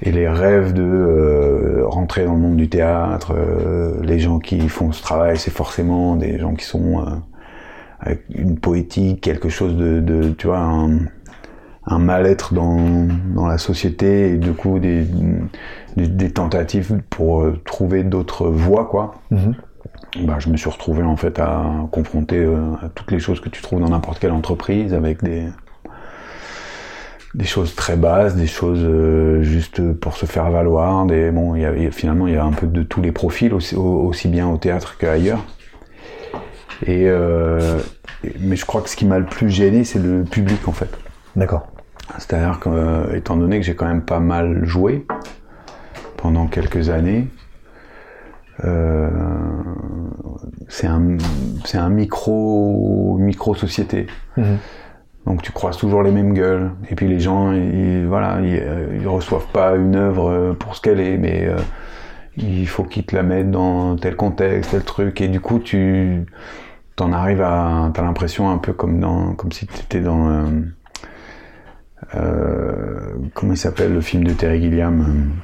Et 0.00 0.12
les 0.12 0.28
rêves 0.28 0.74
de 0.74 0.82
euh, 0.82 1.82
rentrer 1.86 2.24
dans 2.24 2.34
le 2.34 2.38
monde 2.38 2.56
du 2.56 2.68
théâtre, 2.68 3.34
euh, 3.36 4.00
les 4.02 4.20
gens 4.20 4.38
qui 4.38 4.68
font 4.68 4.92
ce 4.92 5.02
travail, 5.02 5.38
c'est 5.38 5.50
forcément 5.50 6.14
des 6.14 6.38
gens 6.38 6.54
qui 6.54 6.64
sont 6.64 7.20
une 8.30 8.58
poétique, 8.58 9.20
quelque 9.20 9.48
chose 9.48 9.76
de, 9.76 10.00
de 10.00 10.30
tu 10.30 10.46
vois, 10.46 10.58
un, 10.60 10.90
un 11.86 11.98
mal-être 11.98 12.54
dans, 12.54 13.06
dans 13.34 13.46
la 13.46 13.58
société 13.58 14.32
et 14.32 14.36
du 14.36 14.52
coup 14.52 14.78
des, 14.78 15.04
des, 15.96 16.06
des 16.08 16.30
tentatives 16.30 17.00
pour 17.10 17.42
euh, 17.42 17.60
trouver 17.64 18.04
d'autres 18.04 18.48
voies, 18.48 18.86
quoi. 18.86 19.14
Mhm. 19.30 19.54
Bah, 20.24 20.36
je 20.38 20.48
me 20.48 20.56
suis 20.56 20.70
retrouvé 20.70 21.02
en 21.02 21.16
fait 21.16 21.38
à 21.38 21.64
confronter 21.92 22.38
euh, 22.38 22.56
à 22.82 22.88
toutes 22.88 23.10
les 23.10 23.18
choses 23.18 23.40
que 23.40 23.48
tu 23.48 23.62
trouves 23.62 23.80
dans 23.80 23.90
n'importe 23.90 24.18
quelle 24.20 24.32
entreprise 24.32 24.94
avec 24.94 25.22
des 25.22 25.44
des 27.34 27.44
choses 27.44 27.74
très 27.74 27.96
basses, 27.96 28.34
des 28.36 28.46
choses 28.46 28.80
euh, 28.82 29.42
juste 29.42 29.92
pour 29.92 30.16
se 30.16 30.24
faire 30.26 30.50
valoir, 30.50 31.04
des 31.04 31.30
bon, 31.30 31.54
il 31.54 31.62
y 31.62 31.64
avait, 31.66 31.90
finalement 31.90 32.26
il 32.26 32.34
y 32.34 32.36
a 32.36 32.44
un 32.44 32.52
peu 32.52 32.66
de 32.66 32.82
tous 32.82 33.02
les 33.02 33.12
profils 33.12 33.52
aussi, 33.52 33.76
au- 33.76 34.00
aussi 34.06 34.28
bien 34.28 34.48
au 34.48 34.56
théâtre 34.56 34.96
qu'ailleurs. 34.98 35.44
Et 36.86 37.08
euh, 37.08 37.80
mais 38.40 38.56
je 38.56 38.64
crois 38.64 38.82
que 38.82 38.88
ce 38.88 38.96
qui 38.96 39.04
m'a 39.04 39.18
le 39.18 39.26
plus 39.26 39.50
gêné, 39.50 39.84
c'est 39.84 39.98
le 39.98 40.22
public 40.24 40.68
en 40.68 40.72
fait. 40.72 40.90
D'accord. 41.36 41.66
C'est-à-dire 42.18 42.58
que, 42.58 42.68
euh, 42.70 43.16
étant 43.16 43.36
donné 43.36 43.58
que 43.58 43.66
j'ai 43.66 43.74
quand 43.74 43.86
même 43.86 44.02
pas 44.02 44.20
mal 44.20 44.64
joué 44.64 45.06
pendant 46.16 46.46
quelques 46.46 46.88
années, 46.88 47.28
euh, 48.64 49.10
c'est 50.68 50.86
un, 50.86 51.18
c'est 51.64 51.78
un 51.78 51.90
micro, 51.90 53.16
micro 53.18 53.54
société. 53.54 54.06
Mhm. 54.36 54.58
Donc 55.26 55.42
tu 55.42 55.52
croises 55.52 55.76
toujours 55.76 56.02
les 56.02 56.12
mêmes 56.12 56.32
gueules. 56.32 56.70
Et 56.90 56.94
puis 56.94 57.08
les 57.08 57.20
gens, 57.20 57.52
ils, 57.52 58.06
voilà, 58.06 58.40
ils, 58.40 59.00
ils 59.00 59.08
reçoivent 59.08 59.48
pas 59.52 59.76
une 59.76 59.96
œuvre 59.96 60.54
pour 60.58 60.74
ce 60.74 60.80
qu'elle 60.80 61.00
est, 61.00 61.18
mais 61.18 61.46
euh, 61.46 61.58
il 62.36 62.66
faut 62.66 62.84
qu'ils 62.84 63.04
te 63.04 63.14
la 63.14 63.22
mettent 63.22 63.50
dans 63.50 63.96
tel 63.96 64.16
contexte, 64.16 64.70
tel 64.70 64.82
truc. 64.82 65.20
Et 65.20 65.28
du 65.28 65.40
coup, 65.40 65.58
tu 65.58 66.24
t'en 66.98 67.12
arrives 67.12 67.42
à, 67.42 67.90
t'as 67.94 68.02
l'impression 68.02 68.50
un 68.50 68.58
peu 68.58 68.72
comme 68.72 68.98
dans, 68.98 69.32
comme 69.34 69.52
si 69.52 69.66
tu 69.68 69.74
étais 69.80 70.00
dans, 70.00 70.28
euh, 70.30 70.42
euh, 72.14 73.14
comment 73.34 73.52
il 73.52 73.56
s'appelle 73.56 73.92
le 73.94 74.00
film 74.00 74.24
de 74.24 74.32
Terry 74.32 74.60
Gilliam 74.60 75.36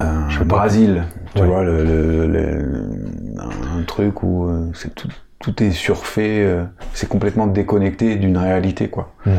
euh, 0.00 0.04
euh. 0.40 0.44
Brésil, 0.44 1.02
tu 1.34 1.42
Ouais. 1.42 1.46
vois, 1.48 1.64
le, 1.64 1.84
le- 1.84 2.26
le- 2.26 3.40
un, 3.40 3.82
truc 3.82 4.22
où 4.22 4.48
c'est 4.74 4.94
tout, 4.94 5.08
tout 5.40 5.60
est 5.62 5.70
surfait, 5.72 6.46
c'est 6.92 7.08
complètement 7.08 7.46
déconnecté 7.48 8.14
d'une 8.16 8.36
réalité, 8.36 8.88
quoi. 8.88 9.12
Mhm. 9.26 9.32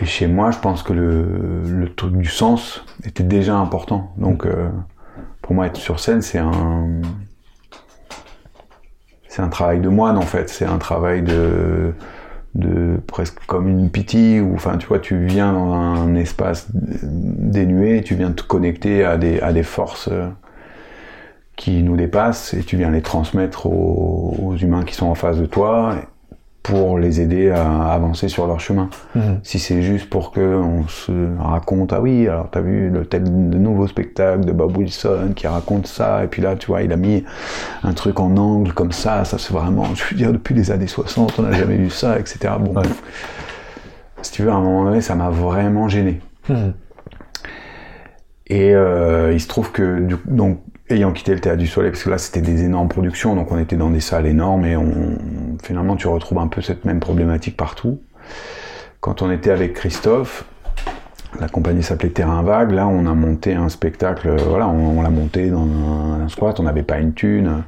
Et 0.00 0.06
chez 0.06 0.26
moi, 0.28 0.50
je 0.50 0.58
pense 0.58 0.82
que 0.82 0.94
le, 0.94 1.62
le 1.68 1.94
truc 1.94 2.16
du 2.16 2.28
sens 2.28 2.84
était 3.04 3.22
déjà 3.24 3.56
important. 3.56 4.14
Donc, 4.16 4.46
euh, 4.46 4.70
pour 5.42 5.54
moi, 5.54 5.66
être 5.66 5.76
sur 5.76 6.00
scène, 6.00 6.22
c'est 6.22 6.38
un, 6.38 6.88
c'est 9.32 9.40
un 9.40 9.48
travail 9.48 9.80
de 9.80 9.88
moine 9.88 10.18
en 10.18 10.26
fait. 10.26 10.50
C'est 10.50 10.66
un 10.66 10.76
travail 10.76 11.22
de, 11.22 11.94
de 12.54 12.98
presque 13.06 13.38
comme 13.46 13.66
une 13.66 13.90
pitié 13.90 14.42
ou 14.42 14.54
enfin, 14.54 14.76
tu 14.76 14.86
vois, 14.86 14.98
tu 14.98 15.24
viens 15.24 15.54
dans 15.54 15.72
un 15.72 16.14
espace 16.16 16.68
dénué, 16.70 18.02
tu 18.02 18.14
viens 18.14 18.30
te 18.32 18.42
connecter 18.42 19.06
à 19.06 19.16
des, 19.16 19.40
à 19.40 19.54
des 19.54 19.62
forces 19.62 20.10
euh, 20.12 20.28
qui 21.56 21.82
nous 21.82 21.96
dépassent 21.96 22.52
et 22.52 22.62
tu 22.62 22.76
viens 22.76 22.90
les 22.90 23.00
transmettre 23.00 23.64
aux, 23.64 24.36
aux 24.38 24.56
humains 24.56 24.84
qui 24.84 24.94
sont 24.94 25.06
en 25.06 25.14
face 25.14 25.38
de 25.38 25.46
toi 25.46 25.94
pour 26.62 26.96
les 26.98 27.20
aider 27.20 27.50
à 27.50 27.88
avancer 27.92 28.28
sur 28.28 28.46
leur 28.46 28.60
chemin. 28.60 28.88
Mhm. 29.16 29.40
Si 29.42 29.58
c'est 29.58 29.82
juste 29.82 30.08
pour 30.08 30.30
que 30.30 30.40
on 30.40 30.86
se 30.86 31.12
raconte, 31.40 31.92
ah 31.92 32.00
oui, 32.00 32.28
alors 32.28 32.48
t'as 32.50 32.60
vu 32.60 32.88
le 32.88 33.04
tel 33.04 33.24
nouveau 33.24 33.88
spectacle 33.88 34.44
de 34.44 34.52
Bob 34.52 34.76
Wilson 34.76 35.32
qui 35.34 35.46
raconte 35.48 35.86
ça, 35.88 36.22
et 36.22 36.28
puis 36.28 36.40
là, 36.40 36.54
tu 36.54 36.68
vois, 36.68 36.82
il 36.82 36.92
a 36.92 36.96
mis 36.96 37.24
un 37.82 37.92
truc 37.94 38.20
en 38.20 38.36
angle 38.36 38.72
comme 38.74 38.92
ça, 38.92 39.24
ça 39.24 39.38
c'est 39.38 39.52
vraiment, 39.52 39.86
je 39.94 40.04
veux 40.10 40.16
dire, 40.16 40.32
depuis 40.32 40.54
les 40.54 40.70
années 40.70 40.86
60, 40.86 41.34
on 41.38 41.42
n'a 41.42 41.52
jamais 41.52 41.76
vu 41.76 41.90
ça, 41.90 42.18
etc. 42.18 42.54
Bon, 42.60 42.74
Ouais. 42.74 42.86
si 44.22 44.30
tu 44.30 44.42
veux, 44.42 44.50
à 44.50 44.54
un 44.54 44.60
moment 44.60 44.84
donné, 44.84 45.00
ça 45.00 45.14
m'a 45.16 45.30
vraiment 45.30 45.88
gêné. 45.88 46.20
Mhm. 46.48 46.74
Et 48.48 48.74
euh, 48.74 49.32
il 49.32 49.40
se 49.40 49.48
trouve 49.48 49.72
que, 49.72 50.00
du, 50.00 50.16
donc, 50.26 50.58
ayant 50.90 51.12
quitté 51.12 51.34
le 51.34 51.40
Théâtre 51.40 51.58
du 51.58 51.66
Soleil, 51.66 51.90
parce 51.90 52.02
que 52.02 52.10
là 52.10 52.18
c'était 52.18 52.40
des 52.40 52.64
énormes 52.64 52.88
productions, 52.88 53.34
donc 53.34 53.50
on 53.52 53.58
était 53.58 53.76
dans 53.76 53.90
des 53.90 54.00
salles 54.00 54.26
énormes 54.26 54.64
et 54.64 54.76
finalement 55.62 55.96
tu 55.96 56.08
retrouves 56.08 56.38
un 56.38 56.48
peu 56.48 56.60
cette 56.60 56.84
même 56.84 57.00
problématique 57.00 57.56
partout. 57.56 58.00
Quand 59.00 59.22
on 59.22 59.30
était 59.30 59.50
avec 59.50 59.74
Christophe, 59.74 60.44
la 61.40 61.48
compagnie 61.48 61.82
s'appelait 61.82 62.10
Terrain 62.10 62.42
Vague, 62.42 62.72
là 62.72 62.86
on 62.86 63.06
a 63.06 63.14
monté 63.14 63.54
un 63.54 63.68
spectacle, 63.68 64.28
euh, 64.28 64.36
voilà, 64.36 64.68
on, 64.68 65.00
l'a 65.00 65.10
monté 65.10 65.48
dans 65.48 65.62
un, 65.62 66.22
un 66.22 66.28
squat, 66.28 66.60
on 66.60 66.64
n'avait 66.64 66.82
pas 66.82 66.98
une 66.98 67.14
thune, 67.14 67.64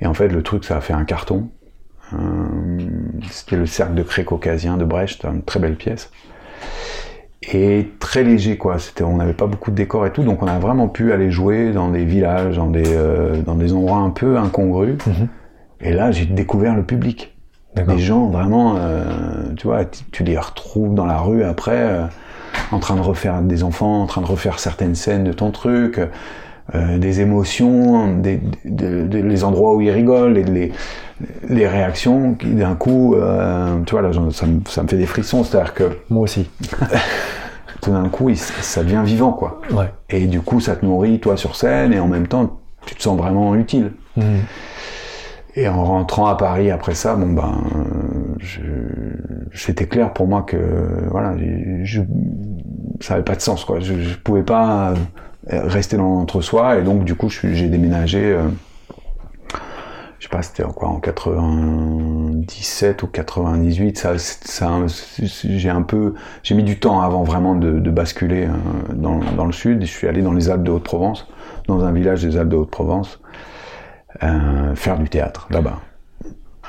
et 0.00 0.06
en 0.06 0.14
fait 0.14 0.28
le 0.28 0.42
truc 0.42 0.64
ça 0.64 0.76
a 0.76 0.80
fait 0.80 0.92
un 0.92 1.04
carton. 1.04 1.50
Euh, 2.12 2.16
C'était 3.30 3.56
le 3.56 3.66
cercle 3.66 3.94
de 3.94 4.02
Cré 4.02 4.24
caucasien 4.24 4.76
de 4.76 4.84
Brecht, 4.84 5.24
une 5.24 5.42
très 5.42 5.58
belle 5.58 5.76
pièce 5.76 6.10
et 7.50 7.90
très 7.98 8.22
léger 8.22 8.56
quoi. 8.56 8.78
C'était, 8.78 9.04
on 9.04 9.16
n'avait 9.16 9.32
pas 9.32 9.46
beaucoup 9.46 9.70
de 9.70 9.76
décors 9.76 10.06
et 10.06 10.12
tout, 10.12 10.22
donc 10.22 10.42
on 10.42 10.46
a 10.46 10.58
vraiment 10.58 10.88
pu 10.88 11.12
aller 11.12 11.30
jouer 11.30 11.72
dans 11.72 11.88
des 11.88 12.04
villages, 12.04 12.56
dans 12.56 12.70
des, 12.70 12.84
euh, 12.86 13.42
dans 13.42 13.54
des 13.54 13.72
endroits 13.72 13.98
un 13.98 14.10
peu 14.10 14.36
incongrus. 14.36 14.96
Mhm. 15.06 15.28
Et 15.80 15.92
là, 15.92 16.12
j'ai 16.12 16.26
découvert 16.26 16.76
le 16.76 16.84
public. 16.84 17.36
Des 17.74 17.98
gens 17.98 18.26
vraiment, 18.26 18.76
euh, 18.76 19.54
tu 19.56 19.66
vois, 19.66 19.86
tu, 19.86 20.04
tu 20.12 20.24
les 20.24 20.36
retrouves 20.36 20.94
dans 20.94 21.06
la 21.06 21.18
rue 21.18 21.42
après, 21.42 21.80
euh, 21.80 22.04
en 22.70 22.78
train 22.78 22.96
de 22.96 23.00
refaire 23.00 23.40
des 23.40 23.64
enfants, 23.64 24.02
en 24.02 24.06
train 24.06 24.20
de 24.20 24.26
refaire 24.26 24.58
certaines 24.58 24.94
scènes 24.94 25.24
de 25.24 25.32
ton 25.32 25.50
truc. 25.50 25.98
Euh, 26.74 26.98
des 26.98 27.20
émotions, 27.20 28.16
des, 28.18 28.40
les 28.64 29.44
endroits 29.44 29.74
où 29.74 29.80
ils 29.80 29.90
rigolent, 29.90 30.38
et 30.38 30.44
les, 30.44 30.72
les 31.48 31.66
réactions 31.68 32.34
qui 32.34 32.48
d'un 32.54 32.74
coup, 32.74 33.14
euh, 33.14 33.78
tu 33.86 33.92
vois, 33.92 34.02
là, 34.02 34.10
ça 34.32 34.46
me, 34.46 34.60
ça 34.66 34.82
me 34.82 34.88
fait 34.88 34.96
des 34.98 35.06
frissons, 35.06 35.44
c'est-à-dire 35.44 35.74
que 35.74 35.84
Moi 36.10 36.22
aussi. 36.22 36.48
tout 37.80 37.90
d'un 37.90 38.08
coup, 38.08 38.28
il- 38.30 38.36
ça 38.38 38.82
devient 38.84 39.02
vivant, 39.04 39.32
quoi. 39.32 39.60
Ouais. 39.72 39.90
Et 40.08 40.26
du 40.26 40.40
coup, 40.40 40.60
ça 40.60 40.76
te 40.76 40.84
nourrit, 40.84 41.18
toi, 41.20 41.36
sur 41.36 41.56
scène, 41.56 41.92
et 41.92 41.98
en 41.98 42.06
même 42.08 42.28
temps, 42.28 42.60
tu 42.86 42.94
te 42.94 43.02
sens 43.02 43.18
vraiment 43.18 43.54
utile. 43.56 43.92
Mhm. 44.16 44.24
Et 45.54 45.68
en 45.68 45.84
rentrant 45.84 46.26
à 46.28 46.34
Paris 46.36 46.70
après 46.70 46.94
ça, 46.94 47.14
bon 47.14 47.30
ben, 47.34 47.62
c'était 49.52 49.86
clair 49.86 50.12
pour 50.12 50.26
moi 50.26 50.42
que 50.42 50.56
voilà, 51.10 51.34
je, 51.82 52.00
ça 53.00 53.14
avait 53.14 53.22
pas 53.22 53.34
de 53.34 53.40
sens 53.42 53.64
quoi. 53.66 53.78
Je, 53.80 54.00
je 54.00 54.16
pouvais 54.16 54.42
pas 54.42 54.94
rester 55.48 55.96
dans 55.96 56.14
l'entre-soi 56.14 56.78
et 56.78 56.82
donc 56.82 57.04
du 57.04 57.14
coup, 57.14 57.28
j'ai 57.28 57.68
déménagé. 57.68 58.32
euh, 58.32 58.48
je 60.18 60.28
sais 60.28 60.30
pas, 60.30 60.42
c'était 60.42 60.62
en 60.62 60.72
quoi, 60.72 60.88
en 60.88 61.00
97 61.00 63.02
ou 63.02 63.08
98. 63.08 63.98
Ça, 63.98 64.16
ça, 64.18 64.70
j'ai 65.18 65.68
un 65.68 65.82
peu, 65.82 66.14
j'ai 66.44 66.54
mis 66.54 66.62
du 66.62 66.78
temps 66.78 67.00
avant 67.00 67.24
vraiment 67.24 67.56
de, 67.56 67.80
de 67.80 67.90
basculer 67.90 68.46
euh, 68.46 68.92
dans, 68.94 69.18
dans 69.18 69.46
le 69.46 69.52
sud. 69.52 69.80
Je 69.80 69.86
suis 69.86 70.06
allé 70.06 70.22
dans 70.22 70.32
les 70.32 70.48
Alpes 70.48 70.62
de 70.62 70.70
Haute-Provence, 70.70 71.26
dans 71.66 71.82
un 71.84 71.90
village 71.92 72.22
des 72.22 72.36
Alpes 72.36 72.50
de 72.50 72.56
Haute-Provence, 72.56 73.20
euh, 74.22 74.74
faire 74.76 74.96
du 74.98 75.08
théâtre 75.08 75.48
là-bas. 75.50 75.80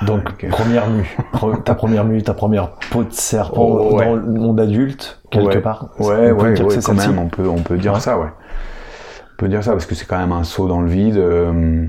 Donc, 0.02 0.28
Ok. 0.30 0.48
première 0.50 0.88
mue. 0.90 1.16
Ta 1.64 1.74
première 1.74 2.04
mue, 2.04 2.22
ta 2.22 2.34
première 2.34 2.72
peau 2.90 3.04
de 3.04 3.12
serpent 3.12 3.62
Oh, 3.64 3.96
ouais. 3.96 4.04
dans 4.04 4.14
le 4.16 4.22
monde 4.40 4.60
adulte, 4.60 5.20
quelque 5.30 5.46
ouais. 5.54 5.60
part. 5.60 5.90
Ouais, 5.98 6.32
On 6.32 6.36
peut 6.36 6.42
ouais, 6.48 6.52
dire 6.54 6.66
que 6.66 6.80
quand 6.84 6.94
même, 6.94 7.18
on 7.18 7.28
peut, 7.28 7.46
on 7.48 7.62
peut 7.62 7.78
dire 7.78 8.00
ça, 8.00 8.18
ouais. 8.18 8.26
On 8.26 9.36
peut 9.36 9.48
dire 9.48 9.62
ça 9.62 9.72
parce 9.72 9.86
que 9.86 9.94
c'est 9.94 10.06
quand 10.06 10.18
même 10.18 10.32
un 10.32 10.42
saut 10.44 10.66
dans 10.68 10.80
le 10.80 10.88
vide, 10.88 11.16
euh, 11.16 11.86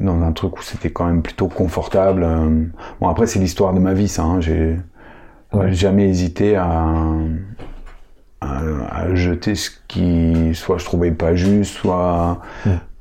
dans 0.00 0.22
un 0.22 0.32
truc 0.32 0.58
où 0.58 0.62
c'était 0.62 0.90
quand 0.90 1.04
même 1.04 1.22
plutôt 1.22 1.48
confortable. 1.48 2.22
euh. 2.24 2.64
Bon, 3.00 3.08
après, 3.08 3.26
c'est 3.26 3.38
l'histoire 3.38 3.74
de 3.74 3.78
ma 3.80 3.92
vie, 3.94 4.08
ça. 4.08 4.22
Hein. 4.22 4.40
J'ai 4.40 4.78
jamais 5.70 6.08
hésité 6.08 6.56
à, 6.56 6.86
à, 8.40 8.60
à 8.90 9.14
jeter 9.14 9.54
ce 9.54 9.70
qui, 9.88 10.54
soit 10.54 10.78
je 10.78 10.84
trouvais 10.84 11.10
pas 11.12 11.34
juste, 11.34 11.74
soit 11.76 12.38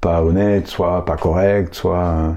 pas 0.01 0.21
honnête, 0.23 0.67
soit 0.67 1.05
pas 1.05 1.15
correct, 1.17 1.73
soit. 1.75 2.35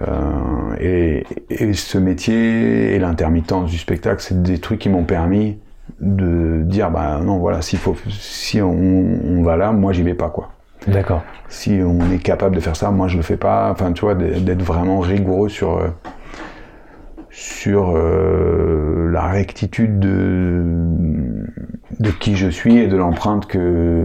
Euh, 0.00 0.76
et, 0.78 1.24
et 1.48 1.72
ce 1.72 1.96
métier 1.98 2.94
et 2.94 2.98
l'intermittence 2.98 3.70
du 3.70 3.78
spectacle, 3.78 4.20
c'est 4.20 4.42
des 4.42 4.58
trucs 4.58 4.80
qui 4.80 4.88
m'ont 4.88 5.04
permis 5.04 5.58
de 6.00 6.62
dire 6.64 6.90
bah 6.90 7.20
non 7.22 7.38
voilà 7.38 7.62
s'il 7.62 7.78
faut 7.78 7.96
si 8.10 8.60
on, 8.60 8.70
on 8.70 9.42
va 9.42 9.56
là 9.56 9.72
moi 9.72 9.92
j'y 9.92 10.02
vais 10.02 10.14
pas 10.14 10.28
quoi 10.28 10.50
D'accord. 10.86 11.22
si 11.48 11.80
on 11.82 12.10
est 12.10 12.18
capable 12.18 12.54
de 12.54 12.60
faire 12.60 12.76
ça 12.76 12.90
moi 12.90 13.08
je 13.08 13.16
le 13.16 13.22
fais 13.22 13.36
pas 13.36 13.70
enfin 13.70 13.92
tu 13.92 14.02
vois 14.02 14.14
d'être 14.14 14.62
vraiment 14.62 15.00
rigoureux 15.00 15.48
sur 15.48 15.78
euh, 15.78 15.88
sur 17.30 17.96
euh, 17.96 19.10
la 19.10 19.26
rectitude 19.26 19.98
de 19.98 20.62
de 21.98 22.10
qui 22.10 22.36
je 22.36 22.48
suis 22.48 22.76
et 22.78 22.88
de 22.88 22.96
l'empreinte 22.96 23.46
que 23.46 24.04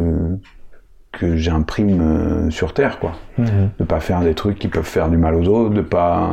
que 1.12 1.36
j'imprime 1.36 2.02
euh, 2.02 2.50
sur 2.52 2.74
terre 2.74 3.00
quoi 3.00 3.14
Mhm. 3.38 3.70
de 3.80 3.84
pas 3.84 4.00
faire 4.00 4.22
des 4.22 4.34
trucs 4.34 4.58
qui 4.60 4.68
peuvent 4.68 4.84
faire 4.88 5.10
du 5.10 5.18
mal 5.18 5.36
aux 5.36 5.48
autres, 5.48 5.74
de 5.74 5.82
pas 5.82 6.32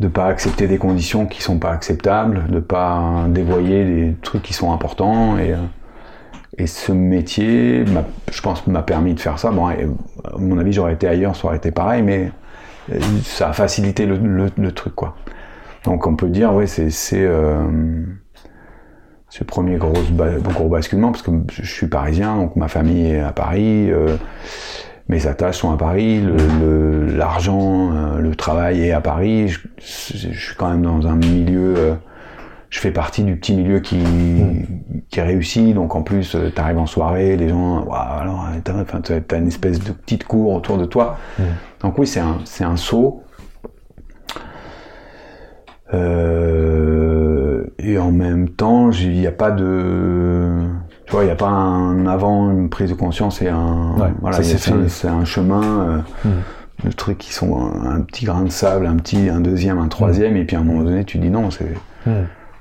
de 0.00 0.08
pas 0.08 0.26
accepter 0.26 0.66
des 0.66 0.78
conditions 0.78 1.26
qui 1.26 1.40
sont 1.42 1.58
pas 1.58 1.70
acceptables, 1.70 2.44
de 2.48 2.58
pas 2.60 3.26
dévoyer 3.28 3.84
des 3.84 4.14
trucs 4.22 4.42
qui 4.42 4.52
sont 4.52 4.72
importants 4.72 5.38
et 5.38 5.52
euh, 5.52 5.58
et 6.56 6.68
ce 6.68 6.92
métier, 6.92 7.84
je 8.30 8.40
pense, 8.40 8.64
m'a 8.68 8.82
permis 8.82 9.12
de 9.14 9.18
faire 9.18 9.40
ça. 9.40 9.50
Bon, 9.50 9.70
et, 9.70 9.88
à 10.24 10.38
mon 10.38 10.56
avis, 10.58 10.72
j'aurais 10.72 10.92
été 10.92 11.08
ailleurs, 11.08 11.34
ça 11.34 11.48
aurait 11.48 11.56
été 11.56 11.72
pareil, 11.72 12.02
mais 12.02 12.30
euh, 12.92 13.00
ça 13.24 13.48
a 13.48 13.52
facilité 13.52 14.06
le, 14.06 14.16
le- 14.18 14.52
le 14.56 14.70
truc, 14.70 14.94
quoi. 14.94 15.16
Donc, 15.84 16.06
on 16.06 16.14
peut 16.14 16.28
dire, 16.28 16.54
ouais, 16.54 16.68
c'est 16.68 16.90
c'est 16.90 17.24
euh, 17.26 17.64
ce 19.36 19.42
premier 19.42 19.78
gros, 19.78 19.92
gros 20.44 20.68
basculement, 20.68 21.10
parce 21.10 21.22
que 21.22 21.32
je 21.50 21.66
suis 21.68 21.88
parisien, 21.88 22.36
donc 22.36 22.54
ma 22.54 22.68
famille 22.68 23.10
est 23.10 23.20
à 23.20 23.32
Paris, 23.32 23.90
euh, 23.90 24.16
mes 25.08 25.26
attaches 25.26 25.58
sont 25.58 25.72
à 25.72 25.76
Paris, 25.76 26.20
le- 26.20 26.36
le- 26.60 27.16
l'argent, 27.16 27.90
euh, 27.92 28.20
le, 28.20 28.36
travail 28.36 28.82
est 28.86 28.92
à 28.92 29.00
Paris. 29.00 29.48
Je, 29.48 29.58
je 29.80 30.28
suis 30.38 30.54
quand 30.56 30.70
même 30.70 30.82
dans 30.82 31.08
un 31.08 31.16
milieu. 31.16 31.74
euh, 31.76 31.94
je 32.70 32.78
fais 32.78 32.92
partie 32.92 33.24
du 33.24 33.34
petit 33.36 33.56
milieu 33.56 33.80
qui, 33.80 33.98
qui 35.10 35.20
réussit, 35.20 35.74
donc 35.74 35.96
en 35.96 36.02
plus, 36.02 36.36
tu 36.54 36.60
arrives 36.60 36.78
en 36.78 36.86
soirée, 36.86 37.36
les 37.36 37.48
gens, 37.48 37.82
Waouh, 37.84 38.20
alors, 38.20 38.46
t'as 38.62 39.20
t'as 39.20 39.38
une 39.38 39.48
espèce 39.48 39.80
de 39.80 39.90
petite 39.90 40.24
cour 40.24 40.52
autour 40.54 40.78
de 40.78 40.84
toi. 40.84 41.16
Donc 41.80 41.98
oui, 41.98 42.06
c'est 42.06 42.20
un, 42.20 42.38
un 42.60 42.76
saut. 42.76 43.22
Euh, 45.92 47.33
et 47.78 47.98
en 47.98 48.10
même 48.12 48.48
temps, 48.48 48.90
il 48.90 49.12
n'y 49.12 49.26
a 49.26 49.32
pas 49.32 49.50
de, 49.50 50.50
tu 51.06 51.12
vois, 51.12 51.22
il 51.22 51.26
n'y 51.26 51.32
a 51.32 51.36
pas 51.36 51.48
un 51.48 52.06
avant, 52.06 52.50
une 52.50 52.68
prise 52.70 52.90
de 52.90 52.94
conscience 52.94 53.42
et 53.42 53.48
un, 53.48 53.94
Ouais, 53.98 54.12
voilà, 54.20 54.42
c'est 54.42 55.08
un, 55.08 55.24
chemin. 55.24 56.02
euh, 56.26 56.28
de 56.84 56.90
trucs 56.90 57.18
qui 57.18 57.32
sont 57.32 57.56
un, 57.56 57.96
un 57.96 58.00
petit 58.00 58.24
grain 58.26 58.42
de 58.42 58.50
sable, 58.50 58.86
un 58.86 58.96
petit, 58.96 59.28
un 59.28 59.40
deuxième, 59.40 59.78
un 59.78 59.88
troisième, 59.88 60.36
et 60.36 60.44
puis 60.44 60.56
à 60.56 60.60
un 60.60 60.64
moment 60.64 60.82
donné, 60.82 61.04
tu 61.04 61.18
dis 61.18 61.30
non, 61.30 61.50
c'est, 61.50 61.72
Mm. 62.06 62.10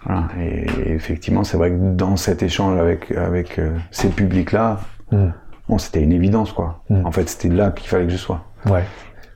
voilà. 0.05 0.23
Et, 0.39 0.65
et 0.85 0.91
effectivement, 0.93 1.43
c'est 1.43 1.57
vrai 1.57 1.71
que 1.71 1.77
dans 1.95 2.15
cet 2.15 2.41
échange 2.43 2.79
avec, 2.79 3.11
avec 3.11 3.59
euh, 3.59 3.71
ces 3.91 4.07
publics-là, 4.09 4.79
Mm. 5.11 5.27
bon, 5.67 5.77
c'était 5.77 6.01
une 6.01 6.13
évidence, 6.13 6.51
quoi. 6.53 6.83
En 7.03 7.11
fait, 7.11 7.27
c'était 7.29 7.53
là 7.53 7.71
qu'il 7.71 7.87
fallait 7.89 8.05
que 8.05 8.11
je 8.11 8.17
sois. 8.17 8.41
Ouais. 8.69 8.83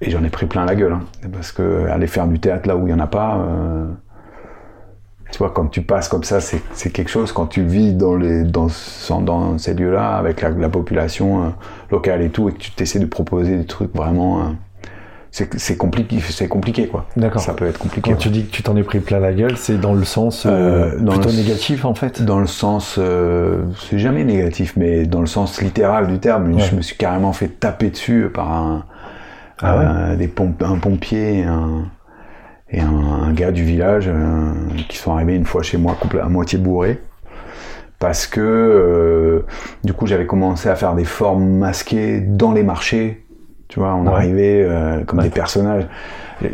Et 0.02 0.10
j'en 0.12 0.24
ai 0.24 0.30
pris 0.30 0.46
plein 0.46 0.64
la 0.66 0.76
gueule, 0.76 0.94
hein, 0.94 1.02
parce 1.34 1.52
que 1.52 1.88
aller 1.90 2.08
faire 2.08 2.28
du 2.28 2.40
théâtre 2.40 2.68
là 2.68 2.78
où 2.78 2.88
il 2.88 2.92
y 2.92 2.94
en 2.94 3.00
a 3.00 3.08
pas, 3.08 3.38
euh, 3.40 3.86
tu 5.32 5.38
vois, 5.40 5.50
quand 5.52 5.68
tu 5.68 5.82
passes 5.82 6.08
comme 6.08 6.24
ça, 6.24 6.40
c'est 6.42 6.90
quelque 6.92 7.10
chose. 7.10 7.32
Quand 7.32 7.48
tu 7.48 7.62
vis 7.64 7.94
dans 7.94 8.16
les 8.16 8.44
dans, 8.44 8.70
ce- 8.70 9.14
dans 9.22 9.58
ces 9.58 9.74
lieux-là 9.74 10.16
avec 10.18 10.42
la, 10.42 10.50
la 10.50 10.70
population 10.70 11.44
euh, 11.44 11.48
locale 11.92 12.22
et 12.22 12.30
tout, 12.30 12.50
et 12.50 12.54
que 12.54 12.58
tu 12.60 12.72
t'essaies 12.72 13.00
de 13.00 13.06
proposer 13.06 13.58
des 13.58 13.66
trucs 13.66 13.94
vraiment, 13.96 14.40
euh, 14.40 14.44
c'est 15.32 15.78
compliqué, 15.78 16.18
c'est 16.30 16.48
compliqué 16.48 16.88
quoi. 16.88 17.06
D'accord. 17.18 17.42
Ça 17.42 17.54
peut 17.54 17.68
être 17.68 17.78
compliqué. 17.78 18.10
Quand 18.10 18.18
tu 18.18 18.30
dis 18.30 18.46
que 18.46 18.52
tu 18.52 18.64
t'en 18.64 18.76
es 18.76 18.82
pris 18.84 19.00
plein 19.02 19.20
la 19.20 19.34
gueule, 19.34 19.56
c'est 19.58 19.78
dans 19.80 19.94
le 19.94 20.04
sens 20.06 20.46
euh, 20.48 20.98
dans 21.00 21.12
plutôt 21.12 21.30
le- 21.30 21.36
négatif 21.36 21.86
en 21.86 21.94
fait. 21.94 22.24
Dans 22.24 22.40
le 22.40 22.48
sens, 22.48 22.98
c'est 22.98 24.00
jamais 24.00 24.24
négatif, 24.24 24.74
mais 24.78 25.06
dans 25.06 25.20
le 25.22 25.28
sens 25.28 25.62
littéral 25.62 26.08
du 26.08 26.18
terme, 26.20 26.54
Ouais. 26.54 26.62
je 26.62 26.76
me 26.76 26.82
suis 26.82 26.96
carrément 26.98 27.34
fait 27.34 27.50
taper 27.60 27.90
dessus 27.92 28.30
par 28.34 28.52
un, 28.52 28.86
Ah 29.62 29.78
ouais 30.10 30.18
des 30.18 30.28
pomp- 30.28 30.64
un 30.64 30.78
pompier 30.80 31.44
un, 31.44 31.84
et 32.70 32.82
un, 32.82 32.90
un 32.90 33.34
gars 33.34 33.52
du 33.52 33.64
village 33.64 34.08
euh, 34.08 34.52
qui 34.90 34.98
sont 34.98 35.14
arrivés 35.14 35.36
une 35.36 35.46
fois 35.46 35.62
chez 35.64 35.78
moi 35.78 35.96
à 36.22 36.30
moitié 36.30 36.60
bourrés. 36.60 37.00
Parce 38.00 38.28
que 38.28 38.42
euh, 38.42 39.46
du 39.84 39.94
coup 39.94 40.06
j'avais 40.06 40.26
commencé 40.28 40.70
à 40.70 40.76
faire 40.76 40.94
des 40.94 41.04
formes 41.06 41.48
masquées 41.58 42.20
dans 42.22 42.52
les 42.52 42.64
marchés. 42.64 43.24
Tu 43.70 43.80
vois, 43.80 43.96
on 43.96 44.06
Ouais. 44.08 44.14
arrivait 44.14 44.64
euh, 44.64 45.04
comme 45.04 45.20
Ouais. 45.20 45.26
des 45.26 45.32
personnages. 45.32 45.88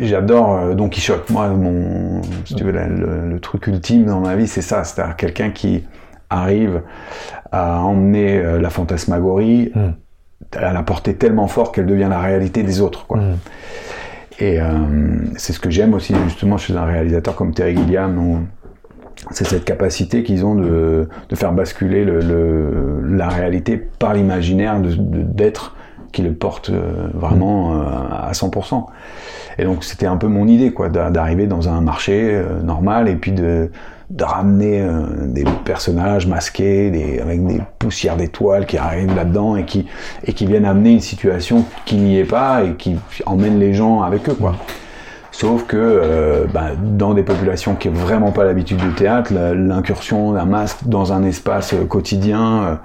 J'adore 0.01 0.73
Don 0.75 0.87
Quichotte. 0.87 1.29
Moi, 1.29 1.49
mon, 1.49 2.21
si 2.45 2.55
tu 2.55 2.63
veux, 2.63 2.71
la- 2.71 2.87
le, 2.87 3.29
le 3.29 3.39
truc 3.41 3.67
ultime 3.67 4.05
dans 4.05 4.21
ma 4.21 4.35
vie, 4.35 4.47
c'est 4.47 4.61
ça. 4.61 4.83
C'est-à-dire 4.85 5.15
quelqu'un 5.17 5.49
qui 5.51 5.83
arrive 6.29 6.81
à 7.51 7.81
emmener 7.81 8.41
la 8.59 8.69
fantasmagorie 8.69 9.71
Mm. 9.75 9.89
à 10.57 10.71
la 10.73 10.83
porter 10.83 11.15
tellement 11.15 11.47
fort 11.47 11.71
qu'elle 11.73 11.85
devient 11.85 12.07
la 12.09 12.19
réalité 12.21 12.63
des 12.63 12.79
autres. 12.81 13.05
Quoi. 13.05 13.17
Mm. 13.17 13.37
Et 14.39 14.59
euh, 14.59 14.65
c'est 15.37 15.53
ce 15.53 15.59
que 15.59 15.69
j'aime 15.69 15.93
aussi 15.93 16.13
justement 16.25 16.57
chez 16.57 16.75
un 16.75 16.85
réalisateur 16.85 17.35
comme 17.35 17.53
Terry 17.53 17.75
Gilliam. 17.77 18.45
C'est 19.31 19.45
cette 19.45 19.63
capacité 19.63 20.23
qu'ils 20.23 20.43
ont 20.45 20.55
de, 20.55 21.07
de 21.29 21.35
faire 21.35 21.53
basculer 21.53 22.03
le, 22.03 22.19
le- 22.19 23.15
la 23.15 23.29
réalité 23.29 23.77
par 23.77 24.13
l'imaginaire 24.13 24.79
d'être 24.81 25.75
qui 26.11 26.21
le 26.23 26.33
porte 26.33 26.69
euh, 26.71 27.07
vraiment 27.13 27.73
euh, 27.81 27.85
à 28.11 28.31
100%. 28.33 28.85
Et 29.59 29.65
donc 29.65 29.83
c'était 29.83 30.07
un 30.07 30.17
peu 30.17 30.27
mon 30.27 30.47
idée, 30.47 30.71
quoi, 30.73 30.89
d'a- 30.89 31.09
d'arriver 31.11 31.47
dans 31.47 31.69
un 31.69 31.81
marché 31.81 32.41
normal 32.63 33.07
et 33.07 33.15
puis 33.15 33.31
de, 33.31 33.69
de 34.13 34.23
ramener 34.23 34.79
euh, 34.79 35.05
des 35.25 35.43
personnages 35.65 36.27
masqués, 36.27 36.91
des, 36.91 37.19
avec 37.19 37.43
des 37.45 37.61
poussières 37.79 38.15
d'étoiles 38.15 38.67
qui 38.67 38.77
arrivent 38.77 39.15
là-dedans 39.15 39.55
et 39.55 39.65
qui, 39.65 39.87
et 40.25 40.33
qui 40.33 40.45
viennent 40.45 40.65
amener 40.65 40.91
une 40.91 40.99
situation 40.99 41.65
qui 41.85 41.95
n'y 41.95 42.19
est 42.19 42.23
pas 42.23 42.63
et 42.63 42.75
qui 42.75 42.95
emmènent 43.25 43.59
les 43.59 43.73
gens 43.73 44.03
avec 44.03 44.29
eux, 44.29 44.35
quoi. 44.35 44.55
Sauf 45.31 45.65
que 45.65 45.77
euh, 45.77 46.45
bah, 46.53 46.73
dans 46.79 47.15
des 47.15 47.23
populations 47.23 47.73
qui 47.73 47.89
n'ont 47.89 47.95
vraiment 47.95 48.31
pas 48.31 48.43
l'habitude 48.43 48.77
du 48.77 48.93
théâtre, 48.93 49.33
l'incursion 49.33 50.33
d'un 50.33 50.45
masque 50.45 50.85
dans 50.85 51.11
un 51.11 51.23
espace 51.23 51.73
euh, 51.73 51.85
quotidien, 51.85 52.79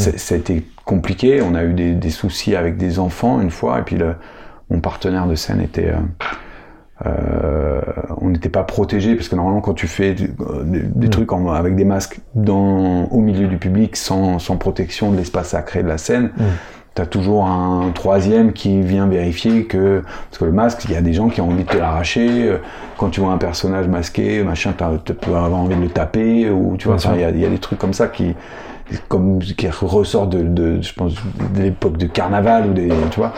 euh, 0.00 0.10
a 0.30 0.34
été 0.34 0.66
compliqué. 0.84 1.40
On 1.42 1.54
a 1.54 1.62
eu 1.62 1.74
des, 1.74 1.92
des 1.92 2.10
soucis 2.10 2.56
avec 2.56 2.76
des 2.76 2.98
enfants 2.98 3.40
une 3.40 3.52
fois, 3.52 3.78
et 3.78 3.82
puis 3.82 3.96
le, 3.96 4.16
mon 4.68 4.80
partenaire 4.80 5.28
de 5.28 5.36
scène 5.36 5.60
était... 5.60 5.92
euh, 7.06 7.80
on 8.20 8.28
n'était 8.30 8.48
pas 8.48 8.62
protégé 8.62 9.14
parce 9.14 9.28
que 9.28 9.36
normalement 9.36 9.60
quand 9.60 9.74
tu 9.74 9.86
fais 9.88 10.14
euh, 10.40 10.62
des, 10.64 10.80
des 10.82 11.08
trucs 11.10 11.32
en- 11.32 11.48
avec 11.52 11.74
des 11.76 11.84
masques 11.84 12.20
dans, 12.34 13.04
au 13.10 13.20
milieu 13.20 13.48
du 13.48 13.56
public 13.56 13.96
sans, 13.96 14.38
sans 14.38 14.56
protection 14.56 15.10
de 15.10 15.16
l'espace 15.16 15.48
sacré 15.48 15.82
de 15.82 15.88
la 15.88 15.98
scène, 15.98 16.30
T'as 16.94 17.06
toujours 17.06 17.46
un 17.46 17.90
troisième 17.94 18.52
qui 18.52 18.82
vient 18.82 19.06
vérifier 19.06 19.64
que 19.64 20.02
parce 20.28 20.36
que 20.38 20.44
le 20.44 20.52
masque, 20.52 20.84
il 20.84 20.90
y 20.90 20.94
a 20.94 21.00
des 21.00 21.14
gens 21.14 21.30
qui 21.30 21.40
ont 21.40 21.48
envie 21.48 21.64
de 21.64 21.68
te 21.70 21.78
l'arracher. 21.78 22.28
euh, 22.50 22.58
Quand 22.98 23.08
tu 23.08 23.22
vois 23.22 23.32
un 23.32 23.38
personnage 23.38 23.88
masqué, 23.88 24.42
machin, 24.44 24.74
t'as- 24.76 24.98
tu 25.02 25.14
peux 25.14 25.34
avoir 25.34 25.54
envie 25.58 25.74
de 25.74 25.80
le 25.80 25.88
taper 25.88 26.50
ou 26.50 26.76
tu 26.76 26.88
vois, 26.88 26.96
Bien 26.98 27.06
enfin, 27.06 27.16
il 27.18 27.22
y, 27.22 27.24
a, 27.24 27.30
il 27.30 27.40
y 27.40 27.46
a 27.46 27.48
des 27.48 27.56
trucs 27.56 27.78
comme 27.78 27.94
ça 27.94 28.08
qui 28.08 28.34
comme 29.08 29.38
qui 29.40 29.68
ressortent 29.68 30.30
de, 30.30 30.42
de 30.42 30.80
je 30.82 30.92
pense 30.94 31.14
de 31.54 31.62
l'époque 31.62 31.96
de 31.96 32.06
carnaval 32.06 32.66
ou 32.70 32.72
des 32.72 32.88
tu 33.10 33.18
vois. 33.20 33.32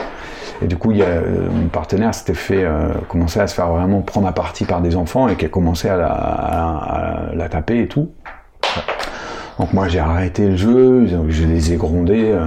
Et 0.63 0.67
du 0.67 0.77
coup, 0.77 0.93
il 0.93 0.99
y 0.99 1.03
a, 1.03 1.07
euh, 1.07 1.49
mon 1.53 1.69
partenaire 1.69 2.15
s'était 2.15 2.33
fait 2.35 2.65
euh, 2.65 2.89
commencer 3.09 3.41
à 3.41 3.47
se 3.47 3.55
faire 3.55 3.69
vraiment 3.69 4.03
prendre 4.03 4.27
à 4.29 4.33
partie 4.33 4.65
par 4.65 4.81
des 4.81 4.95
enfants 4.97 5.27
et 5.29 5.35
qui 5.37 5.45
a 5.47 5.49
commencé 5.49 5.89
à 5.89 5.97
la, 5.97 6.07
à- 6.07 7.29
à 7.31 7.35
la 7.35 7.49
taper 7.49 7.81
et 7.81 7.89
tout. 7.89 8.11
Donc 9.59 9.73
moi 9.73 9.89
j'ai 9.89 9.99
arrêté 10.01 10.49
le 10.49 10.57
jeu, 10.57 11.07
je 11.29 11.45
les 11.45 11.73
ai 11.73 11.77
grondés. 11.77 12.31
euh, 12.33 12.47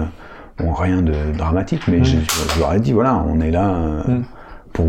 bon, 0.58 0.74
rien 0.74 1.02
de 1.02 1.14
dramatique, 1.38 1.82
mais 1.88 2.04
je, 2.04 2.18
je 2.54 2.60
leur 2.60 2.74
ai 2.74 2.80
dit 2.80 2.92
voilà, 2.94 3.24
on 3.28 3.40
est 3.42 3.52
là 3.52 3.70
euh, 3.76 4.02
Mm. 4.08 4.24
pour 4.74 4.86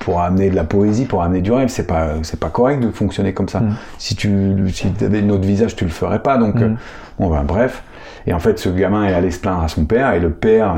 pour 0.00 0.20
amener 0.20 0.50
de 0.50 0.56
la 0.56 0.64
poésie, 0.64 1.04
pour 1.04 1.22
amener 1.22 1.40
du 1.40 1.52
rêve. 1.52 1.68
C'est 1.68 1.86
pas 1.86 2.10
c'est 2.22 2.38
pas 2.40 2.48
correct 2.50 2.80
de 2.80 2.90
fonctionner 2.90 3.32
comme 3.32 3.48
ça. 3.48 3.60
Mm. 3.60 3.76
Si 3.98 4.14
tu 4.16 4.54
si 4.72 4.92
avais 5.04 5.22
notre 5.22 5.44
visage, 5.46 5.74
tu 5.76 5.84
le 5.84 5.90
ferais 5.90 6.20
pas. 6.22 6.38
Donc 6.38 6.56
euh, 6.56 6.68
Mm. 6.70 6.76
bon 7.18 7.30
ben 7.30 7.44
bref. 7.44 7.82
Et 8.28 8.32
en 8.32 8.40
fait, 8.40 8.58
ce 8.58 8.68
gamin 8.68 9.04
est 9.06 9.14
allé 9.14 9.30
se 9.30 9.38
plaindre 9.38 9.62
à 9.62 9.68
son 9.68 9.84
père, 9.84 10.12
et 10.14 10.18
le 10.18 10.30
père, 10.30 10.74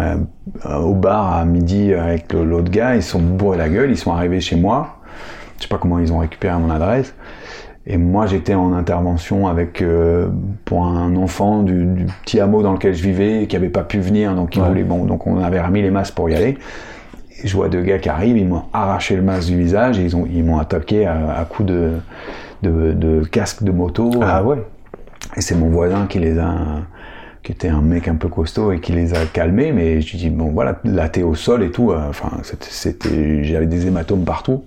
euh, 0.67 0.77
au 0.81 0.93
bar 0.95 1.35
à 1.35 1.45
midi 1.47 1.95
avec 1.95 2.33
l'autre 2.35 2.71
gars, 2.71 2.95
ils 2.95 3.03
se 3.03 3.13
sont 3.13 3.21
bourrés 3.21 3.57
la 3.57 3.71
gueule, 3.71 3.91
ils 3.91 3.97
sont 3.97 4.13
arrivés 4.13 4.41
chez 4.41 4.57
moi. 4.57 4.99
Je 5.57 5.63
sais 5.63 5.69
pas 5.69 5.79
comment 5.79 5.99
ils 5.99 6.13
ont 6.13 6.19
récupéré 6.19 6.59
mon 6.59 6.69
adresse. 6.71 7.15
Et 7.87 7.97
moi, 7.97 8.27
j'étais 8.27 8.53
en 8.55 8.75
intervention 8.75 9.49
avec 9.49 9.81
euh, 9.81 10.29
pour 10.67 10.85
un 10.85 11.17
enfant 11.17 11.63
du, 11.63 11.87
du 11.87 12.05
petit 12.23 12.39
hameau 12.39 12.63
dans 12.63 12.75
lequel 12.75 12.93
je 12.93 13.03
vivais, 13.03 13.47
qui 13.49 13.57
avait 13.57 13.71
pas 13.71 13.83
pu 13.83 13.99
venir, 13.99 14.35
donc 14.35 14.55
il 14.55 14.61
Ouais. 14.61 14.69
voulait. 14.69 14.83
Bon, 14.85 15.07
donc 15.07 15.27
on 15.27 15.43
avait 15.43 15.61
remis 15.63 15.81
les 15.81 15.91
masques 15.91 16.15
pour 16.15 16.29
y 16.29 16.35
aller. 16.35 16.59
Je 17.45 17.55
vois 17.57 17.69
deux 17.69 17.83
gars 17.83 17.99
qui 17.99 18.09
arrivent, 18.09 18.37
ils 18.37 18.47
m'ont 18.49 18.65
arraché 18.73 19.15
le 19.17 19.23
masque 19.23 19.49
du 19.49 19.59
visage 19.59 19.99
et 19.99 20.03
ils 20.03 20.17
ont 20.17 20.27
ils 20.31 20.45
m'ont 20.45 20.59
attaqué 20.59 21.07
à, 21.07 21.39
à 21.39 21.45
coups 21.45 21.69
de, 21.69 21.93
de 22.63 22.93
de 22.93 23.25
casque 23.25 23.63
de 23.63 23.71
moto. 23.71 24.11
Ah 24.23 24.43
ouais. 24.43 24.57
Et 25.37 25.41
c'est 25.41 25.55
mon 25.55 25.69
voisin 25.69 26.07
qui 26.09 26.19
les 26.19 26.39
a, 26.39 26.53
qui 27.43 27.53
était 27.53 27.69
un 27.69 27.81
mec 27.81 28.09
un 28.09 28.17
peu 28.17 28.29
costaud 28.29 28.73
et 28.73 28.81
qui 28.81 28.93
les 28.93 29.15
a 29.15 29.25
calmés. 29.33 29.73
Mais 29.73 30.01
je 30.01 30.11
lui 30.13 30.19
dis 30.19 30.31
bon 30.31 30.47
voilà, 30.51 30.81
là 30.85 31.09
t'es 31.09 31.23
au 31.23 31.35
sol 31.35 31.63
et 31.63 31.71
tout. 31.71 31.93
euh, 31.93 32.09
Enfin 32.09 32.31
c'était, 32.43 32.67
c'était- 32.71 33.45
j'avais 33.45 33.67
des 33.67 33.87
hématomes 33.87 34.25
partout 34.25 34.65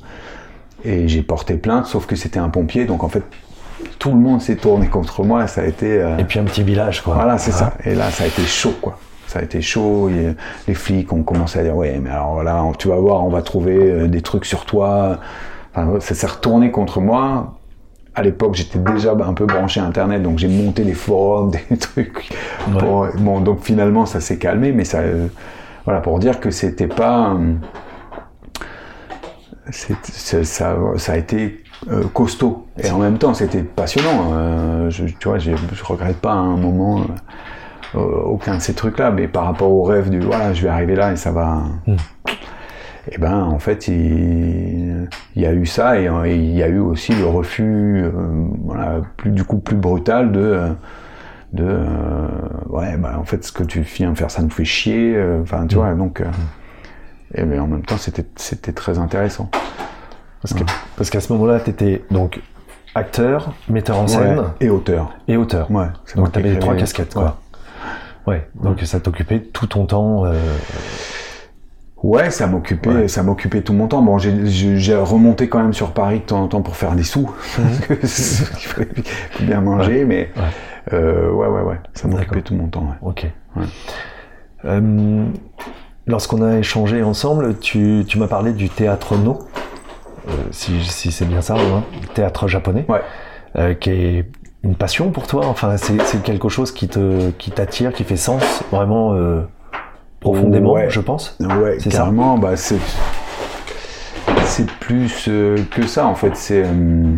et 0.85 1.07
j'ai 1.07 1.23
porté 1.23 1.55
plainte. 1.55 1.87
Sauf 1.87 2.05
que 2.05 2.15
c'était 2.15 2.39
un 2.39 2.49
pompier, 2.49 2.85
donc 2.85 3.03
en 3.03 3.09
fait 3.09 3.23
tout 3.99 4.11
le 4.11 4.17
monde 4.17 4.41
s'est 4.41 4.55
tourné 4.55 4.87
contre 4.87 5.23
moi. 5.23 5.47
Ça 5.47 5.61
a 5.61 5.65
été 5.65 6.01
euh, 6.01 6.17
Et 6.19 6.23
puis 6.23 6.39
un 6.39 6.43
petit 6.43 6.63
village 6.63 7.01
quoi. 7.01 7.15
voilà, 7.15 7.37
c'est 7.37 7.51
Ah. 7.55 7.57
ça. 7.57 7.73
Et 7.83 7.95
là, 7.95 8.09
ça 8.11 8.23
a 8.23 8.27
été 8.27 8.43
chaud, 8.43 8.75
quoi. 8.81 8.97
Ça 9.31 9.39
a 9.39 9.43
été 9.43 9.61
chaud. 9.61 10.09
et 10.09 10.35
les 10.67 10.73
flics 10.73 11.13
ont 11.13 11.23
commencé 11.23 11.57
à 11.57 11.63
dire, 11.63 11.73
ouais, 11.73 11.97
mais 12.03 12.09
alors 12.09 12.43
là, 12.43 12.61
tu 12.77 12.89
vas 12.89 12.97
voir, 12.97 13.23
on 13.25 13.29
va 13.29 13.41
trouver 13.41 13.77
euh, 13.79 14.07
des 14.09 14.21
trucs 14.21 14.43
sur 14.43 14.65
toi. 14.65 15.19
Enfin, 15.73 16.01
ça 16.01 16.13
s'est 16.15 16.27
retourné 16.27 16.69
contre 16.69 16.99
moi. 16.99 17.57
À 18.13 18.23
l'époque, 18.23 18.55
j'étais 18.55 18.77
déjà 18.77 19.13
un 19.13 19.33
peu 19.33 19.45
branché 19.45 19.79
à 19.79 19.85
Internet, 19.85 20.21
donc 20.21 20.37
j'ai 20.37 20.49
monté 20.49 20.83
des 20.83 20.93
forums, 20.93 21.49
des 21.69 21.77
trucs. 21.77 22.29
pour- 22.77 23.07
bon, 23.19 23.39
donc 23.39 23.61
finalement, 23.63 24.05
ça 24.05 24.19
s'est 24.19 24.37
calmé, 24.37 24.73
mais 24.73 24.83
ça, 24.83 24.97
euh, 24.97 25.27
voilà, 25.85 26.01
pour 26.01 26.19
dire 26.19 26.41
que 26.41 26.51
c'était 26.51 26.87
pas. 26.89 27.29
euh, 27.33 27.53
ça, 29.71 30.75
ça 30.97 31.13
a 31.13 31.17
été 31.17 31.63
euh, 31.89 32.03
costaud. 32.13 32.67
Et 32.83 32.91
en 32.91 32.97
même 32.97 33.17
temps, 33.17 33.33
c'était 33.33 33.63
passionnant. 33.63 34.31
Euh, 34.33 34.89
je, 34.89 35.05
tu 35.05 35.29
vois, 35.29 35.37
j'ai- 35.37 35.55
je 35.73 35.83
regrette 35.85 36.17
pas 36.17 36.33
un 36.33 36.57
moment 36.57 36.99
euh, 36.99 37.03
aucun 37.95 38.55
de 38.57 38.61
ces 38.61 38.73
trucs-là, 38.73 39.11
mais 39.11 39.27
par 39.27 39.45
rapport 39.45 39.71
au 39.71 39.83
rêve 39.83 40.09
du 40.09 40.19
voilà, 40.19 40.53
je 40.53 40.61
vais 40.63 40.69
arriver 40.69 40.95
là 40.95 41.11
et 41.11 41.15
ça 41.15 41.31
va. 41.31 41.63
Et 43.11 43.17
ben, 43.17 43.43
en 43.43 43.57
fait, 43.59 43.87
il, 43.87 45.09
il 45.35 45.41
y 45.41 45.45
a 45.45 45.53
eu 45.53 45.65
ça 45.65 45.99
et, 45.99 46.07
euh, 46.07 46.23
et 46.25 46.35
il 46.35 46.55
y 46.55 46.61
a 46.61 46.67
eu 46.67 46.77
aussi 46.79 47.13
le 47.15 47.25
refus, 47.25 48.03
euh, 48.03 48.11
voilà, 48.63 49.01
plus, 49.17 49.31
du 49.31 49.43
coup 49.43 49.57
plus 49.57 49.75
brutal 49.75 50.31
de. 50.31 50.39
euh, 50.39 50.69
de 51.51 51.65
euh, 51.65 52.27
ouais, 52.69 52.95
bah, 52.97 53.15
en 53.19 53.23
fait, 53.25 53.43
ce 53.43 53.51
que 53.51 53.63
tu 53.63 53.81
viens 53.81 54.13
faire, 54.15 54.31
ça 54.31 54.41
nous 54.41 54.49
fait 54.51 54.63
chier. 54.65 55.15
euh, 55.15 55.41
Enfin, 55.41 55.65
tu 55.67 55.75
vois, 55.75 55.93
donc. 55.95 56.21
euh, 56.21 56.25
et 57.33 57.43
mais 57.43 57.59
en 57.59 57.67
même 57.67 57.81
temps, 57.83 57.97
c'était 57.97 58.71
très 58.71 58.99
intéressant. 58.99 59.49
Parce 60.41 60.53
que- 60.53 60.63
parce 60.95 61.09
qu'à 61.09 61.19
ce 61.21 61.33
moment-là, 61.33 61.59
tu 61.59 61.69
étais 61.71 62.03
donc 62.11 62.39
acteur, 62.95 63.53
metteur 63.67 63.97
en 63.99 64.07
scène 64.07 64.39
Ouais, 64.39 64.45
et 64.61 64.69
auteur. 64.69 65.11
et 65.27 65.37
auteur. 65.37 65.69
Ouais. 65.71 65.87
Donc 66.15 66.31
tu 66.31 66.39
avais 66.39 66.49
les 66.53 66.59
trois 66.59 66.75
casquettes, 66.75 67.13
quoi. 67.13 67.40
Ouais, 68.27 68.47
donc 68.61 68.79
ça 68.81 68.99
t'occupait 68.99 69.39
tout 69.39 69.67
ton 69.67 69.85
temps. 69.85 70.25
euh, 70.25 70.33
Ouais, 72.03 72.31
ça 72.31 72.47
m'occupait, 72.47 72.89
Ouais. 72.89 73.07
ça 73.07 73.21
m'occupait 73.21 73.61
tout 73.61 73.73
mon 73.73 73.87
temps. 73.87 74.01
Bon, 74.01 74.17
j'ai- 74.17 74.47
remonté 74.95 75.49
quand 75.49 75.61
même 75.61 75.73
sur 75.73 75.91
Paris 75.91 76.19
de 76.21 76.23
temps 76.25 76.41
en 76.41 76.47
temps 76.47 76.61
pour 76.63 76.75
faire 76.75 76.93
des 76.95 77.03
sous. 77.03 77.29
Parce 77.57 77.79
que 77.99 78.07
c'est- 78.07 78.43
il 78.53 78.67
fallait 78.67 78.87
faut 79.31 79.43
bien 79.43 79.61
manger, 79.61 80.03
mais 80.05 80.31
Mhm. 80.35 80.41
Ouais. 80.41 80.49
euh, 80.93 81.31
ouais, 81.31 81.47
ouais, 81.47 81.61
ouais, 81.61 81.79
ça 81.93 82.07
m'occupait 82.07 82.41
tout 82.41 82.55
mon 82.55 82.67
temps. 82.67 82.81
ouais. 83.03 83.07
Ok. 83.09 83.27
Ouais. 83.55 83.65
Euh, 84.65 85.25
Lorsqu'on 86.07 86.41
a 86.41 86.57
échangé 86.57 87.03
ensemble, 87.03 87.59
tu, 87.59 88.03
tu 88.07 88.17
m'as 88.17 88.27
parlé 88.27 88.53
du 88.53 88.69
théâtre 88.69 89.15
no, 89.15 89.37
euh, 90.27 90.31
si, 90.49 90.83
si 90.83 91.11
c'est 91.11 91.25
bien 91.25 91.41
ça, 91.41 91.55
hein, 91.55 91.83
théâtre 92.15 92.47
japonais, 92.47 92.85
Ouais. 92.89 93.77
qui 93.79 93.91
est 93.91 94.25
une 94.63 94.75
passion 94.75 95.11
pour 95.11 95.27
toi. 95.27 95.47
Enfin, 95.47 95.75
c'est 95.77 96.21
quelque 96.23 96.49
chose 96.49 96.71
qui 96.71 96.87
te 96.87 97.31
qui 97.31 97.51
t'attire, 97.51 97.93
qui 97.93 98.03
fait 98.03 98.17
sens 98.17 98.63
vraiment 98.71 99.13
euh, 99.13 99.41
profondément, 100.19 100.73
Ouais. 100.73 100.89
je 100.89 100.99
pense. 100.99 101.37
Ouais, 101.39 101.77
C'est 101.79 101.91
ça 101.91 102.11
bah 102.39 102.55
c'est 102.55 102.77
c'est 104.43 104.69
plus 104.79 105.27
euh, 105.27 105.57
que 105.71 105.87
ça 105.87 106.05
en 106.05 106.15
fait. 106.15 106.35
C'est 106.35 106.63
euh, 106.65 107.15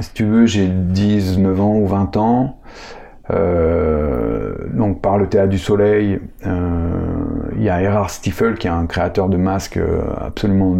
si 0.00 0.12
tu 0.14 0.24
veux, 0.24 0.46
j'ai 0.46 0.66
19 0.68 1.60
ans 1.60 1.76
ou 1.76 1.86
20 1.86 2.16
ans. 2.16 2.58
Donc 4.74 5.00
par 5.00 5.16
le 5.18 5.26
théâtre 5.28 5.48
du 5.50 5.58
soleil, 5.58 6.20
il 6.44 7.62
y 7.62 7.68
a 7.70 7.80
Erhard 7.80 8.10
Stiefel 8.10 8.54
qui 8.54 8.66
est 8.66 8.70
un 8.70 8.86
créateur 8.86 9.28
de 9.28 9.36
masques 9.36 9.78
absolument 10.20 10.76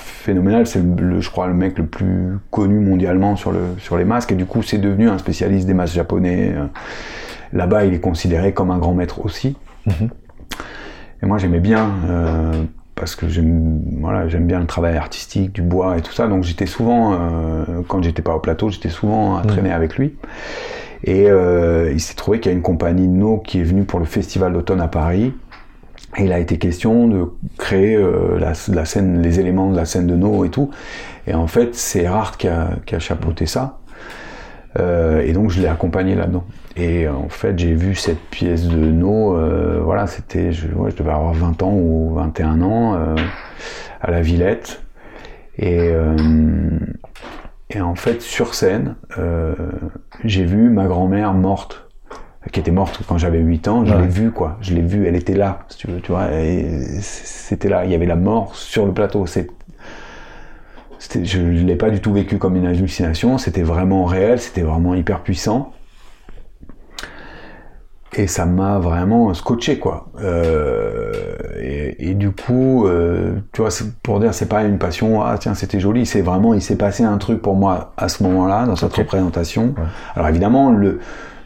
phénoménal. 0.00 0.66
C'est 0.66 0.82
je 1.20 1.30
crois 1.30 1.46
le 1.46 1.54
mec 1.54 1.78
le 1.78 1.86
plus 1.86 2.38
connu 2.50 2.78
mondialement 2.78 3.36
sur 3.36 3.52
le 3.52 3.60
sur 3.78 3.96
les 3.96 4.04
masques 4.04 4.32
et 4.32 4.36
du 4.36 4.46
coup 4.46 4.62
c'est 4.62 4.78
devenu 4.78 5.08
un 5.08 5.18
spécialiste 5.18 5.66
des 5.66 5.74
masques 5.74 5.94
japonais. 5.94 6.52
Euh, 6.54 6.66
Là-bas, 7.52 7.84
il 7.84 7.94
est 7.94 8.00
considéré 8.00 8.52
comme 8.52 8.70
un 8.70 8.78
grand 8.78 8.94
maître 8.94 9.24
aussi. 9.24 9.56
Mhm. 9.86 10.10
Et 11.22 11.26
moi, 11.26 11.38
j'aimais 11.38 11.60
bien 11.60 11.90
euh, 12.08 12.64
parce 12.94 13.14
que 13.16 13.28
j'aime 13.28 13.80
voilà, 14.00 14.26
bien 14.26 14.60
le 14.60 14.66
travail 14.66 14.96
artistique, 14.96 15.52
du 15.52 15.62
bois 15.62 15.96
et 15.96 16.02
tout 16.02 16.12
ça. 16.12 16.26
Donc 16.26 16.44
j'étais 16.44 16.66
souvent, 16.66 17.14
euh, 17.14 17.82
quand 17.88 18.02
j'étais 18.02 18.22
pas 18.22 18.34
au 18.34 18.40
plateau, 18.40 18.68
j'étais 18.70 18.88
souvent 18.88 19.36
à 19.36 19.42
traîner 19.42 19.72
avec 19.72 19.96
lui. 19.96 20.14
Et 21.04 21.30
euh, 21.30 21.92
il 21.92 22.00
s'est 22.00 22.14
trouvé 22.14 22.40
qu'il 22.40 22.50
y 22.50 22.54
a 22.54 22.56
une 22.56 22.62
compagnie 22.62 23.06
de 23.06 23.12
No 23.12 23.38
qui 23.38 23.60
est 23.60 23.64
venue 23.64 23.84
pour 23.84 24.00
le 24.00 24.06
festival 24.06 24.52
d'automne 24.52 24.80
à 24.80 24.88
Paris. 24.88 25.32
Il 26.18 26.32
a 26.32 26.38
été 26.38 26.58
question 26.58 27.08
de 27.08 27.26
créer 27.58 27.96
euh, 27.96 28.38
la, 28.38 28.84
scène, 28.84 29.22
les 29.22 29.38
éléments 29.40 29.70
de 29.70 29.76
la 29.76 29.84
scène 29.84 30.06
de 30.06 30.16
No 30.16 30.44
et 30.44 30.50
tout. 30.50 30.70
Et 31.26 31.34
en 31.34 31.46
fait, 31.46 31.74
c'est 31.74 32.02
Erhard 32.02 32.36
qui 32.36 32.48
a, 32.48 32.70
qui 32.86 32.94
a 32.94 32.98
chapeauté 32.98 33.46
ça. 33.46 33.78
Euh, 34.78 35.22
et 35.22 35.32
donc 35.32 35.50
je 35.50 35.60
l'ai 35.60 35.68
accompagné 35.68 36.14
là-dedans. 36.14 36.44
Et 36.76 37.06
euh, 37.06 37.12
en 37.14 37.28
fait, 37.28 37.58
j'ai 37.58 37.72
vu 37.72 37.94
cette 37.94 38.20
pièce 38.30 38.68
de 38.68 38.76
No, 38.76 39.36
euh, 39.36 39.80
voilà, 39.82 40.06
c'était, 40.06 40.52
je, 40.52 40.68
ouais, 40.68 40.90
je 40.90 40.96
devais 40.96 41.10
avoir 41.12 41.32
20 41.32 41.62
ans 41.62 41.72
ou 41.72 42.14
21 42.14 42.60
ans, 42.60 42.94
euh, 42.94 43.16
à 44.02 44.10
la 44.10 44.20
Villette. 44.20 44.82
Et, 45.58 45.88
euh, 45.90 46.16
et 47.70 47.80
en 47.80 47.94
fait, 47.94 48.20
sur 48.20 48.54
scène, 48.54 48.96
j'ai 50.24 50.44
vu 50.44 50.68
ma 50.68 50.86
grand-mère 50.86 51.32
morte, 51.32 51.85
qui 52.52 52.60
était 52.60 52.70
morte 52.70 53.00
quand 53.08 53.18
j'avais 53.18 53.38
8 53.38 53.68
ans, 53.68 53.84
je 53.84 53.92
Ouais. 53.94 54.02
l'ai 54.02 54.06
vue, 54.08 54.30
quoi. 54.30 54.56
Je 54.60 54.74
l'ai 54.74 54.82
vue, 54.82 55.06
elle 55.06 55.16
était 55.16 55.34
là, 55.34 55.60
si 55.68 55.78
tu 55.78 55.86
veux, 55.88 56.00
tu 56.00 56.12
vois, 56.12 56.28
c'était 57.00 57.68
là, 57.68 57.84
il 57.84 57.90
y 57.90 57.94
avait 57.94 58.06
la 58.06 58.16
mort 58.16 58.54
sur 58.54 58.86
le 58.86 58.92
plateau. 58.92 59.26
C'est, 59.26 59.48
je 61.22 61.38
ne 61.40 61.62
l'ai 61.64 61.76
pas 61.76 61.90
du 61.90 62.00
tout 62.00 62.12
vécu 62.12 62.38
comme 62.38 62.56
une 62.56 62.66
hallucination, 62.66 63.38
c'était 63.38 63.62
vraiment 63.62 64.04
réel, 64.04 64.40
c'était 64.40 64.62
vraiment 64.62 64.94
hyper 64.94 65.22
puissant. 65.22 65.72
Et 68.18 68.26
ça 68.28 68.46
m'a 68.46 68.78
vraiment 68.78 69.34
scotché, 69.34 69.78
quoi. 69.78 70.06
Euh, 70.22 71.34
et, 71.60 72.10
et 72.10 72.14
du 72.14 72.30
coup, 72.30 72.86
euh, 72.86 73.34
tu 73.52 73.60
vois, 73.60 73.70
pour 74.02 74.20
dire, 74.20 74.32
c'est 74.32 74.48
pas 74.48 74.62
une 74.62 74.78
passion, 74.78 75.22
ah 75.22 75.36
tiens, 75.38 75.52
c'était 75.54 75.80
joli, 75.80 76.06
c'est 76.06 76.22
vraiment, 76.22 76.54
il 76.54 76.62
s'est 76.62 76.78
passé 76.78 77.02
un 77.04 77.18
truc 77.18 77.42
pour 77.42 77.56
moi 77.56 77.92
à 77.98 78.08
ce 78.08 78.22
moment-là, 78.22 78.64
dans 78.64 78.76
cette 78.76 78.94
représentation. 78.94 79.74
Ouais. 79.76 79.84
Alors 80.14 80.28
évidemment, 80.28 80.70
le, 80.70 81.00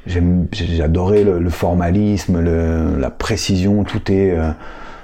j'ai 0.06 0.82
adoré 0.82 1.24
le, 1.24 1.38
le 1.38 1.50
formalisme, 1.50 2.40
le- 2.40 2.98
la 2.98 3.10
précision, 3.10 3.84
tout 3.84 4.10
est. 4.10 4.30
euh, 4.36 4.50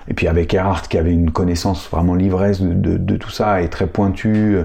et 0.09 0.15
puis 0.15 0.29
avec 0.29 0.55
Erhardt 0.55 0.87
qui 0.89 0.99
avait 0.99 1.11
une 1.13 1.33
connaissance 1.33 1.89
vraiment 1.91 2.15
l'ivresse 2.15 2.63
de, 2.63 2.73
de, 2.73 2.97
de 2.97 3.17
tout 3.17 3.31
ça 3.31 3.61
et 3.61 3.69
très 3.69 3.89
pointue. 3.89 4.55
euh, 4.55 4.65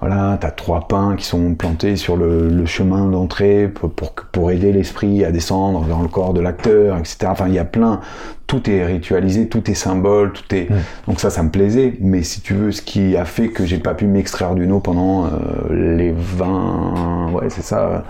Voilà, 0.00 0.36
t'as 0.40 0.50
trois 0.50 0.88
pins 0.88 1.14
qui 1.16 1.24
sont 1.24 1.54
plantés 1.54 1.94
sur 1.94 2.16
le, 2.16 2.48
le 2.48 2.66
chemin 2.66 3.06
d'entrée 3.06 3.68
pour, 3.72 3.92
pour, 3.92 4.14
pour 4.32 4.50
aider 4.50 4.72
l'esprit 4.72 5.24
à 5.24 5.30
descendre 5.30 5.84
dans 5.84 6.02
le 6.02 6.08
corps 6.08 6.34
de 6.34 6.40
l'acteur, 6.40 6.98
etc. 6.98 7.18
Enfin, 7.28 7.46
il 7.46 7.54
y 7.54 7.60
a 7.60 7.64
plein. 7.64 8.00
Tout 8.48 8.68
est 8.68 8.84
ritualisé, 8.84 9.46
tout 9.46 9.70
est 9.70 9.74
symbole, 9.74 10.32
tout 10.32 10.52
est. 10.56 10.68
Mm. 10.68 10.74
Donc 11.06 11.20
ça, 11.20 11.30
ça 11.30 11.44
me 11.44 11.50
plaisait. 11.50 11.94
Mais 12.00 12.24
si 12.24 12.40
tu 12.40 12.54
veux, 12.54 12.72
ce 12.72 12.82
qui 12.82 13.16
a 13.16 13.24
fait 13.24 13.46
que 13.50 13.64
j'ai 13.64 13.78
pas 13.78 13.94
pu 13.94 14.06
m'extraire 14.08 14.56
du 14.56 14.66
no 14.66 14.80
pendant 14.80 15.26
euh, 15.26 15.96
les 15.96 16.10
20, 16.10 17.30
ouais, 17.32 17.48
c'est 17.48 17.62
ça. 17.62 18.02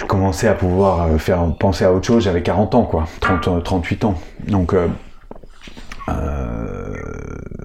Euh, 0.00 0.02
je 0.02 0.06
commençais 0.06 0.48
à 0.48 0.54
pouvoir 0.54 1.06
euh, 1.06 1.18
faire 1.18 1.44
penser 1.58 1.84
à 1.84 1.92
autre 1.92 2.06
chose, 2.06 2.24
j'avais 2.24 2.42
40 2.42 2.74
ans, 2.74 2.82
quoi, 2.84 3.06
30, 3.20 3.48
euh, 3.48 3.60
38 3.60 4.04
ans. 4.04 4.14
Donc, 4.48 4.74
euh, 4.74 4.88
euh, 6.08 6.94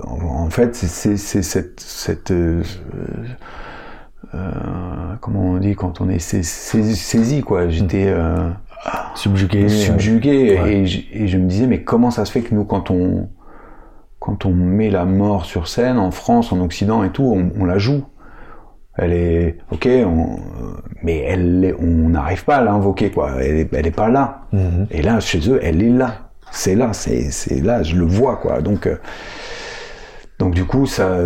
en, 0.03 0.49
fait, 0.49 0.75
c'est- 0.75 1.17
cette, 1.17 1.79
cette 1.79 2.31
euh, 2.31 2.61
euh, 4.33 4.51
comment 5.21 5.41
on 5.41 5.57
dit 5.57 5.75
quand 5.75 6.01
on 6.01 6.09
est 6.09 6.19
sais- 6.19 6.43
saisi, 6.43 6.95
saisi, 6.95 7.41
quoi. 7.41 7.69
J'étais 7.69 8.07
euh, 8.07 8.49
Subjugué. 9.15 9.67
subjugué 9.69 10.59
ouais. 10.59 10.73
et, 10.75 10.85
je, 10.85 11.01
et 11.11 11.27
je 11.27 11.37
me 11.37 11.47
disais, 11.47 11.67
mais 11.67 11.81
comment 11.83 12.11
ça 12.11 12.25
se 12.25 12.31
fait 12.31 12.41
que 12.41 12.53
nous, 12.53 12.65
quand 12.65 12.91
on 12.91 13.29
quand 14.19 14.45
on 14.47 14.53
met 14.53 14.89
la 14.89 15.05
mort 15.05 15.45
sur 15.45 15.67
scène 15.67 15.99
en 15.99 16.09
France, 16.09 16.51
en 16.51 16.59
Occident 16.59 17.03
et 17.03 17.11
tout, 17.11 17.23
on, 17.23 17.51
on 17.61 17.65
la 17.65 17.77
joue? 17.77 18.03
Elle 18.97 19.13
est 19.13 19.57
ok, 19.71 19.87
on- 20.05 20.37
mais 21.03 21.19
elle, 21.19 21.75
on 21.79 22.09
n'arrive 22.09 22.45
pas 22.45 22.57
à 22.57 22.63
l'invoquer 22.63 23.11
quoi. 23.11 23.31
Elle 23.41 23.57
est, 23.57 23.73
elle 23.73 23.87
est 23.87 23.91
pas 23.91 24.09
là. 24.09 24.41
Mhm. 24.53 24.87
Et 24.91 25.01
là, 25.01 25.19
chez 25.19 25.39
eux, 25.49 25.59
elle 25.61 25.81
est 25.83 25.89
là. 25.89 26.29
C'est 26.51 26.75
là, 26.75 26.93
c'est 26.93 27.31
c'est 27.31 27.59
là, 27.61 27.83
je 27.83 27.95
le 27.97 28.05
vois 28.05 28.37
quoi. 28.37 28.61
Donc 28.61 28.87
euh, 28.87 28.95
donc 30.37 30.53
du 30.53 30.65
coup, 30.65 30.85
ça, 30.85 31.17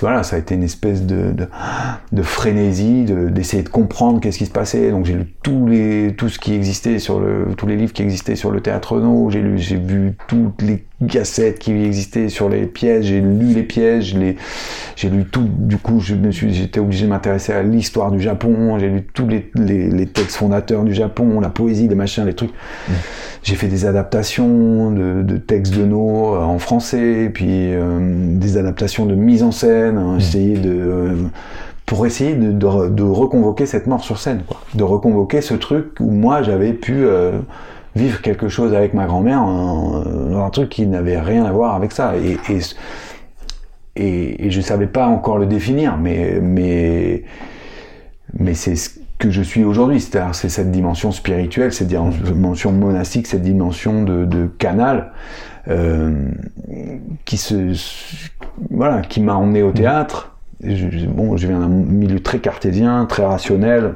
voilà, 0.00 0.22
ça 0.22 0.36
a 0.36 0.38
été 0.38 0.54
une 0.54 0.62
espèce 0.62 1.02
de, 1.06 1.32
de, 1.32 1.48
de 2.12 2.22
frénésie, 2.22 3.04
de- 3.04 3.30
d'essayer 3.30 3.62
de, 3.62 3.68
comprendre 3.70 4.20
qu'est-ce 4.20 4.36
qui 4.38 4.44
se 4.46 4.50
passait. 4.50 4.90
Donc 4.90 5.06
j'ai 5.06 5.14
lu 5.14 5.26
tous 5.42 5.66
les, 5.66 6.14
tout 6.16 6.28
ce 6.28 6.38
qui 6.38 6.52
existait 6.54 6.98
sur 6.98 7.18
le, 7.18 7.46
tous 7.56 7.66
les 7.66 7.76
livres 7.76 7.94
qui 7.94 8.02
existaient 8.02 8.36
sur 8.36 8.50
le 8.50 8.60
théâtre 8.60 9.00
No. 9.00 9.30
J'ai 9.30 9.40
lu, 9.40 9.58
j'ai 9.58 9.76
vu 9.76 10.12
toutes 10.28 10.60
les 10.60 10.84
cassettes 11.08 11.58
qui 11.58 11.72
existaient 11.72 12.28
sur 12.28 12.50
les 12.50 12.66
pièces. 12.66 13.06
J'ai 13.06 13.22
lu 13.22 13.54
les 13.54 13.62
pièces. 13.62 14.04
J'ai 14.04 15.08
lu 15.08 15.24
tout. 15.24 15.48
Du 15.48 15.78
coup, 15.78 16.00
je 16.00 16.14
me 16.14 16.30
suis, 16.30 16.52
j'étais 16.52 16.78
obligé 16.78 17.06
de 17.06 17.10
m'intéresser 17.10 17.54
à 17.54 17.62
l'histoire 17.62 18.10
du 18.10 18.20
Japon. 18.20 18.78
J'ai 18.78 18.90
lu 18.90 19.02
tous 19.14 19.26
les, 19.26 19.50
les, 19.54 19.88
les 19.88 20.06
textes 20.06 20.36
fondateurs 20.36 20.84
du 20.84 20.92
Japon, 20.92 21.40
la 21.40 21.48
poésie, 21.48 21.88
les 21.88 21.94
machins, 21.94 22.26
les 22.26 22.34
trucs. 22.34 22.52
J'ai 23.42 23.56
fait 23.56 23.66
des 23.66 23.86
adaptations 23.86 24.92
de, 24.92 25.22
de 25.22 25.36
textes 25.36 25.74
de 25.74 25.84
No 25.84 26.36
en 26.36 26.58
français, 26.60 27.28
puis 27.34 27.72
euh, 27.74 28.36
des 28.42 28.56
adaptations 28.58 29.06
de 29.06 29.14
mise 29.14 29.42
en 29.42 29.52
scène, 29.52 29.96
hein, 29.96 30.18
essayer 30.18 30.58
de 30.58 30.70
euh, 30.70 31.14
pour 31.86 32.06
essayer 32.06 32.34
de, 32.34 32.52
de, 32.52 32.66
re- 32.66 32.94
de 32.94 33.02
reconvoquer 33.02 33.66
cette 33.66 33.86
mort 33.86 34.02
sur 34.02 34.18
scène, 34.18 34.42
quoi. 34.46 34.60
De 34.74 34.84
reconvoquer 34.84 35.40
ce 35.40 35.54
truc 35.54 35.98
où 36.00 36.10
moi 36.10 36.42
j'avais 36.42 36.72
pu 36.72 37.04
euh, 37.04 37.38
vivre 37.96 38.20
quelque 38.22 38.48
chose 38.48 38.72
avec 38.74 38.94
ma 38.94 39.06
grand-mère, 39.06 39.40
un, 39.40 40.34
un 40.46 40.50
truc 40.50 40.68
qui 40.70 40.86
n'avait 40.86 41.20
rien 41.20 41.44
à 41.44 41.52
voir 41.52 41.74
avec 41.74 41.92
ça. 41.92 42.14
Et, 42.16 42.38
et, 42.52 42.60
et, 43.96 44.46
et 44.46 44.50
je 44.50 44.60
savais 44.60 44.86
pas 44.86 45.06
encore 45.06 45.38
le 45.38 45.46
définir, 45.46 45.98
mais 45.98 46.38
mais 46.40 47.24
mais 48.38 48.54
c'est 48.54 48.76
ce 48.76 48.90
que 49.18 49.30
je 49.30 49.42
suis 49.42 49.64
aujourd'hui. 49.64 50.00
C'est-à-dire, 50.00 50.34
c'est 50.34 50.48
cette 50.48 50.70
dimension 50.70 51.12
spirituelle, 51.12 51.72
cette 51.72 51.88
dimension 51.88 52.72
monastique, 52.72 53.26
cette 53.26 53.42
dimension 53.42 54.02
de, 54.02 54.24
de 54.24 54.46
canal 54.58 55.12
qui 57.24 57.36
se, 57.36 57.72
voilà, 58.70 59.00
qui 59.02 59.20
m'a 59.20 59.34
emmené 59.34 59.62
au 59.62 59.72
théâtre. 59.72 60.36
Je- 60.62 61.06
bon, 61.06 61.36
je 61.36 61.46
viens 61.48 61.60
d'un 61.60 61.68
milieu 61.68 62.20
très 62.20 62.38
cartésien, 62.38 63.04
très 63.06 63.24
rationnel, 63.24 63.94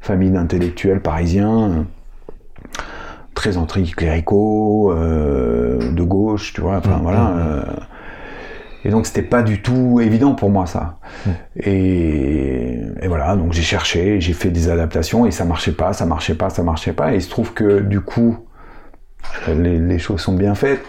famille 0.00 0.30
d'intellectuels 0.30 1.00
parisiens, 1.00 1.70
euh, 1.70 1.82
très 3.34 3.56
anticléricaux, 3.56 4.92
euh, 4.92 5.92
de 5.92 6.02
gauche, 6.02 6.52
tu 6.52 6.60
vois. 6.60 6.76
Enfin 6.78 6.96
Mhm. 6.96 7.02
voilà. 7.02 7.28
euh, 7.36 7.62
et 8.86 8.90
donc 8.90 9.06
c'était 9.06 9.22
pas 9.22 9.42
du 9.42 9.62
tout 9.62 9.98
évident 10.02 10.34
pour 10.34 10.50
moi 10.50 10.66
ça. 10.66 10.98
Et, 11.56 12.78
et 13.00 13.08
voilà, 13.08 13.34
donc 13.34 13.52
j'ai 13.52 13.62
cherché, 13.62 14.20
j'ai 14.20 14.32
fait 14.34 14.50
des 14.50 14.68
adaptations 14.68 15.24
et 15.26 15.30
ça 15.30 15.44
marchait 15.46 15.72
pas, 15.72 15.92
ça 15.94 16.04
marchait 16.06 16.34
pas, 16.34 16.50
ça 16.50 16.62
marchait 16.62 16.92
pas. 16.92 17.12
Et 17.12 17.16
il 17.16 17.22
se 17.22 17.30
trouve 17.30 17.54
que 17.54 17.80
du 17.80 18.00
coup, 18.00 18.36
euh, 18.36 18.53
les, 19.48 19.78
les 19.78 19.98
choses 19.98 20.20
sont 20.20 20.34
bien 20.34 20.54
faites. 20.54 20.80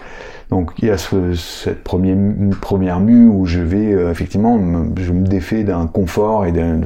Donc 0.50 0.70
il 0.78 0.86
y 0.88 0.90
a 0.90 0.96
ce- 0.98 1.34
cette 1.34 1.82
première, 1.82 2.16
première 2.60 3.00
mue 3.00 3.26
où 3.28 3.46
je 3.46 3.60
vais 3.60 3.92
euh, 3.92 4.10
effectivement, 4.10 4.56
me- 4.58 4.90
je 5.00 5.12
me 5.12 5.26
défais 5.26 5.64
d'un 5.64 5.86
confort 5.88 6.46
et 6.46 6.52
d'un- 6.52 6.80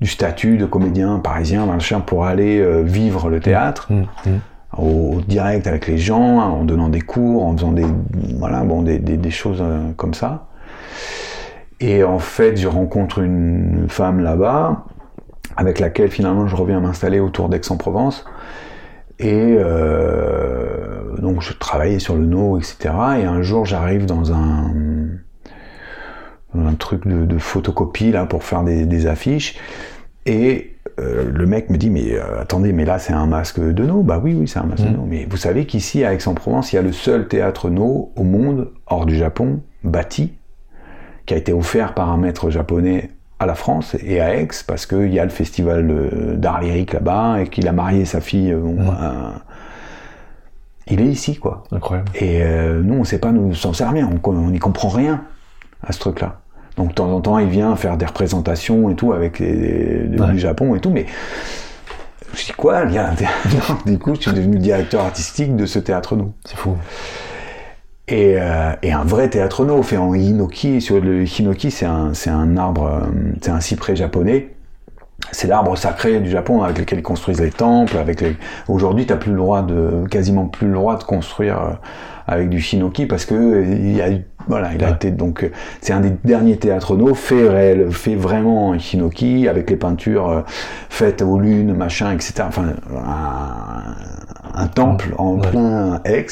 du 0.00 0.08
statut 0.08 0.56
de 0.58 0.66
comédien 0.66 1.18
parisien, 1.18 1.66
machin, 1.66 2.00
pour 2.00 2.24
aller 2.24 2.58
euh, 2.60 2.82
vivre 2.82 3.28
le 3.30 3.40
théâtre 3.40 3.88
Hum, 3.90 4.06
hum. 4.26 4.40
au 4.76 5.20
direct 5.26 5.66
avec 5.66 5.86
les 5.86 5.98
gens, 5.98 6.38
en 6.38 6.64
donnant 6.64 6.88
des 6.88 7.00
cours, 7.00 7.46
en 7.46 7.56
faisant 7.56 7.72
des, 7.72 7.86
voilà, 8.38 8.62
bon, 8.64 8.82
des, 8.82 8.98
des, 8.98 9.16
des 9.16 9.30
choses 9.30 9.58
euh, 9.60 9.90
comme 9.96 10.14
ça. 10.14 10.46
Et 11.80 12.02
en 12.02 12.18
fait, 12.18 12.56
je 12.56 12.66
rencontre 12.66 13.20
une 13.20 13.86
femme 13.88 14.20
là-bas, 14.20 14.84
avec 15.56 15.78
laquelle 15.78 16.10
finalement 16.10 16.46
je 16.48 16.56
reviens 16.56 16.80
m'installer 16.80 17.20
autour 17.20 17.48
d'Aix-en-Provence. 17.48 18.24
Et 19.18 19.56
euh, 19.58 21.16
donc 21.18 21.42
je 21.42 21.52
travaillais 21.52 21.98
sur 21.98 22.14
le 22.16 22.24
no, 22.24 22.58
etc. 22.58 22.94
Et 23.20 23.24
un 23.24 23.42
jour, 23.42 23.66
j'arrive 23.66 24.06
dans 24.06 24.32
un, 24.32 24.72
dans 26.54 26.66
un 26.66 26.74
truc 26.74 27.06
de, 27.06 27.24
de 27.24 27.38
photocopie 27.38 28.12
là 28.12 28.26
pour 28.26 28.44
faire 28.44 28.62
des, 28.62 28.86
des 28.86 29.06
affiches. 29.06 29.56
Et 30.26 30.76
euh, 30.98 31.30
le 31.32 31.46
mec 31.46 31.70
me 31.70 31.78
dit 31.78 31.90
mais 31.90 32.14
euh, 32.14 32.40
attendez 32.40 32.72
mais 32.72 32.84
là 32.84 32.98
c'est 32.98 33.12
un 33.12 33.26
masque 33.26 33.60
de 33.60 33.84
no 33.84 34.02
bah 34.02 34.20
oui 34.22 34.34
oui 34.34 34.48
c'est 34.48 34.58
un 34.58 34.64
masque 34.64 34.84
de 34.84 34.88
Mm. 34.90 34.96
no 34.96 35.06
mais 35.06 35.26
vous 35.30 35.36
savez 35.36 35.64
qu'ici 35.64 36.04
à 36.04 36.12
Aix-en-Provence 36.12 36.72
il 36.72 36.76
y 36.76 36.78
a 36.78 36.82
le 36.82 36.92
seul 36.92 37.28
théâtre 37.28 37.70
no 37.70 38.10
au 38.16 38.24
monde 38.24 38.72
hors 38.86 39.06
du 39.06 39.16
Japon 39.16 39.60
bâti 39.84 40.34
qui 41.24 41.34
a 41.34 41.36
été 41.36 41.52
offert 41.52 41.94
par 41.94 42.10
un 42.10 42.16
maître 42.16 42.50
japonais 42.50 43.10
à 43.40 43.46
la 43.46 43.54
France 43.54 43.96
et 44.02 44.20
à 44.20 44.34
Aix 44.34 44.48
parce 44.66 44.86
qu'il 44.86 45.12
y 45.12 45.18
a 45.20 45.24
le 45.24 45.30
festival 45.30 45.90
euh, 45.90 46.36
d'art 46.36 46.60
lyrique 46.60 46.92
là-bas 46.94 47.40
et 47.40 47.48
qu'il 47.48 47.68
a 47.68 47.72
marié 47.72 48.04
sa 48.04 48.20
fille 48.20 48.52
euh, 48.52 48.58
bon, 48.60 48.74
Mm. 48.82 49.40
il 50.90 51.00
est 51.00 51.06
ici 51.06 51.36
quoi 51.36 51.62
Incroyable. 51.70 52.10
et 52.14 52.42
euh, 52.42 52.80
nous, 52.82 52.94
on 52.94 53.04
sait 53.04 53.18
pas 53.18 53.30
nous 53.32 53.54
s'en 53.54 53.72
servir, 53.72 54.08
on 54.10 54.30
on 54.30 54.50
n'y 54.50 54.58
comprend 54.58 54.88
rien 54.88 55.22
à 55.86 55.92
ce 55.92 55.98
truc-là. 56.00 56.40
Donc 56.76 56.90
de 56.90 56.94
temps 56.94 57.12
en 57.12 57.20
temps, 57.20 57.38
il 57.38 57.48
vient 57.48 57.74
faire 57.76 57.96
des 57.96 58.06
représentations 58.06 58.88
et 58.90 58.94
tout 58.94 59.12
avec 59.12 59.38
les, 59.38 59.52
les- 60.04 60.18
Ouais. 60.20 60.30
du 60.32 60.38
Japon 60.38 60.74
et 60.74 60.80
tout, 60.80 60.90
mais 60.90 61.06
je 62.34 62.44
dis 62.46 62.52
quoi 62.52 62.82
il 62.86 62.94
y 62.94 62.98
a 62.98 63.12
Du 63.86 63.98
coup, 63.98 64.14
je 64.14 64.22
suis 64.22 64.32
devenu 64.32 64.58
directeur 64.58 65.02
artistique 65.04 65.54
de 65.56 65.66
ce 65.66 65.78
théâtre 65.78 66.16
nous. 66.16 66.32
C'est 66.44 66.56
fou. 66.56 66.76
Et, 68.10 68.36
euh, 68.38 68.72
et 68.82 68.92
un 68.92 69.04
vrai 69.04 69.28
théâtre 69.28 69.64
no 69.66 69.82
fait 69.82 69.98
en 69.98 70.14
hinoki. 70.14 70.80
Sur 70.80 71.00
le 71.00 71.24
hinoki, 71.24 71.70
c'est 71.70 71.84
un, 71.86 72.14
c'est 72.14 72.30
un 72.30 72.56
arbre, 72.56 72.86
euh, 73.04 73.06
c'est 73.42 73.50
un 73.50 73.60
cyprès 73.60 73.96
japonais. 73.96 74.54
C'est 75.32 75.48
l'arbre 75.48 75.76
sacré 75.76 76.20
du 76.20 76.30
Japon 76.30 76.62
avec 76.62 76.78
lequel 76.78 77.00
ils 77.00 77.02
construisent 77.02 77.40
les 77.40 77.50
temples. 77.50 77.98
Avec 77.98 78.20
les... 78.22 78.36
Aujourd'hui, 78.68 79.04
t'as 79.04 79.16
plus 79.16 79.32
le 79.32 79.36
droit 79.38 79.62
de, 79.62 80.06
quasiment 80.10 80.46
plus 80.46 80.68
le 80.68 80.74
droit 80.74 80.96
de 80.96 81.02
construire 81.04 81.58
euh, 81.60 81.70
avec 82.26 82.48
du 82.48 82.60
hinoki 82.60 83.04
parce 83.04 83.26
que 83.26 83.62
il 83.64 83.94
y 83.96 84.00
a, 84.00 84.06
voilà, 84.46 84.72
il 84.74 84.82
a 84.84 84.88
Ouais. 84.88 84.92
été 84.94 85.10
donc 85.10 85.42
euh, 85.44 85.50
c'est 85.82 85.92
un 85.92 86.00
des 86.00 86.12
derniers 86.24 86.56
théâtres 86.56 86.96
no 86.96 87.14
fait 87.14 87.46
réel, 87.48 87.90
fait 87.90 88.14
vraiment 88.14 88.68
en 88.68 88.74
hinoki 88.74 89.48
avec 89.48 89.68
les 89.68 89.76
peintures 89.76 90.44
faites 90.88 91.20
aux 91.20 91.38
lunes, 91.38 91.74
machin, 91.74 92.12
etc. 92.12 92.34
Enfin, 92.46 92.66
un, 92.96 94.62
un 94.62 94.66
temple 94.68 95.14
en 95.18 95.34
Ouais. 95.34 95.50
plein 95.50 96.00
Aix. 96.04 96.26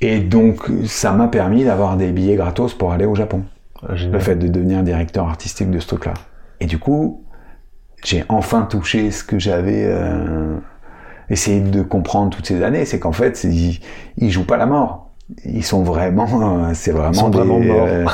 Et 0.00 0.20
donc, 0.20 0.70
ça 0.86 1.12
m'a 1.12 1.28
permis 1.28 1.64
d'avoir 1.64 1.96
des 1.96 2.12
billets 2.12 2.36
gratos 2.36 2.74
pour 2.74 2.92
aller 2.92 3.04
au 3.04 3.14
Japon. 3.14 3.44
Ah. 3.82 3.94
Le 3.94 4.18
fait 4.18 4.36
de 4.36 4.48
devenir 4.48 4.82
directeur 4.82 5.28
artistique 5.28 5.70
de 5.70 5.78
ce 5.78 5.86
truc-là. 5.88 6.14
Et 6.60 6.66
du 6.66 6.78
coup, 6.78 7.24
j'ai 8.04 8.24
enfin 8.28 8.62
touché 8.62 9.10
ce 9.10 9.24
que 9.24 9.38
j'avais 9.38 9.84
euh, 9.86 10.56
essayé 11.30 11.60
de 11.60 11.82
comprendre 11.82 12.30
toutes 12.30 12.46
ces 12.46 12.62
années. 12.62 12.84
C'est 12.84 12.98
qu'en 12.98 13.12
fait, 13.12 13.42
ils, 13.44 13.80
ils 14.16 14.30
jouent 14.30 14.46
pas 14.46 14.56
la 14.56 14.66
mort. 14.66 15.10
Ils 15.44 15.64
sont 15.64 15.82
vraiment, 15.82 16.66
euh, 16.66 16.70
c'est 16.74 16.92
vraiment 16.92 17.12
sont 17.12 17.28
des, 17.28 17.38
vraiment 17.38 17.58
morts. 17.58 18.12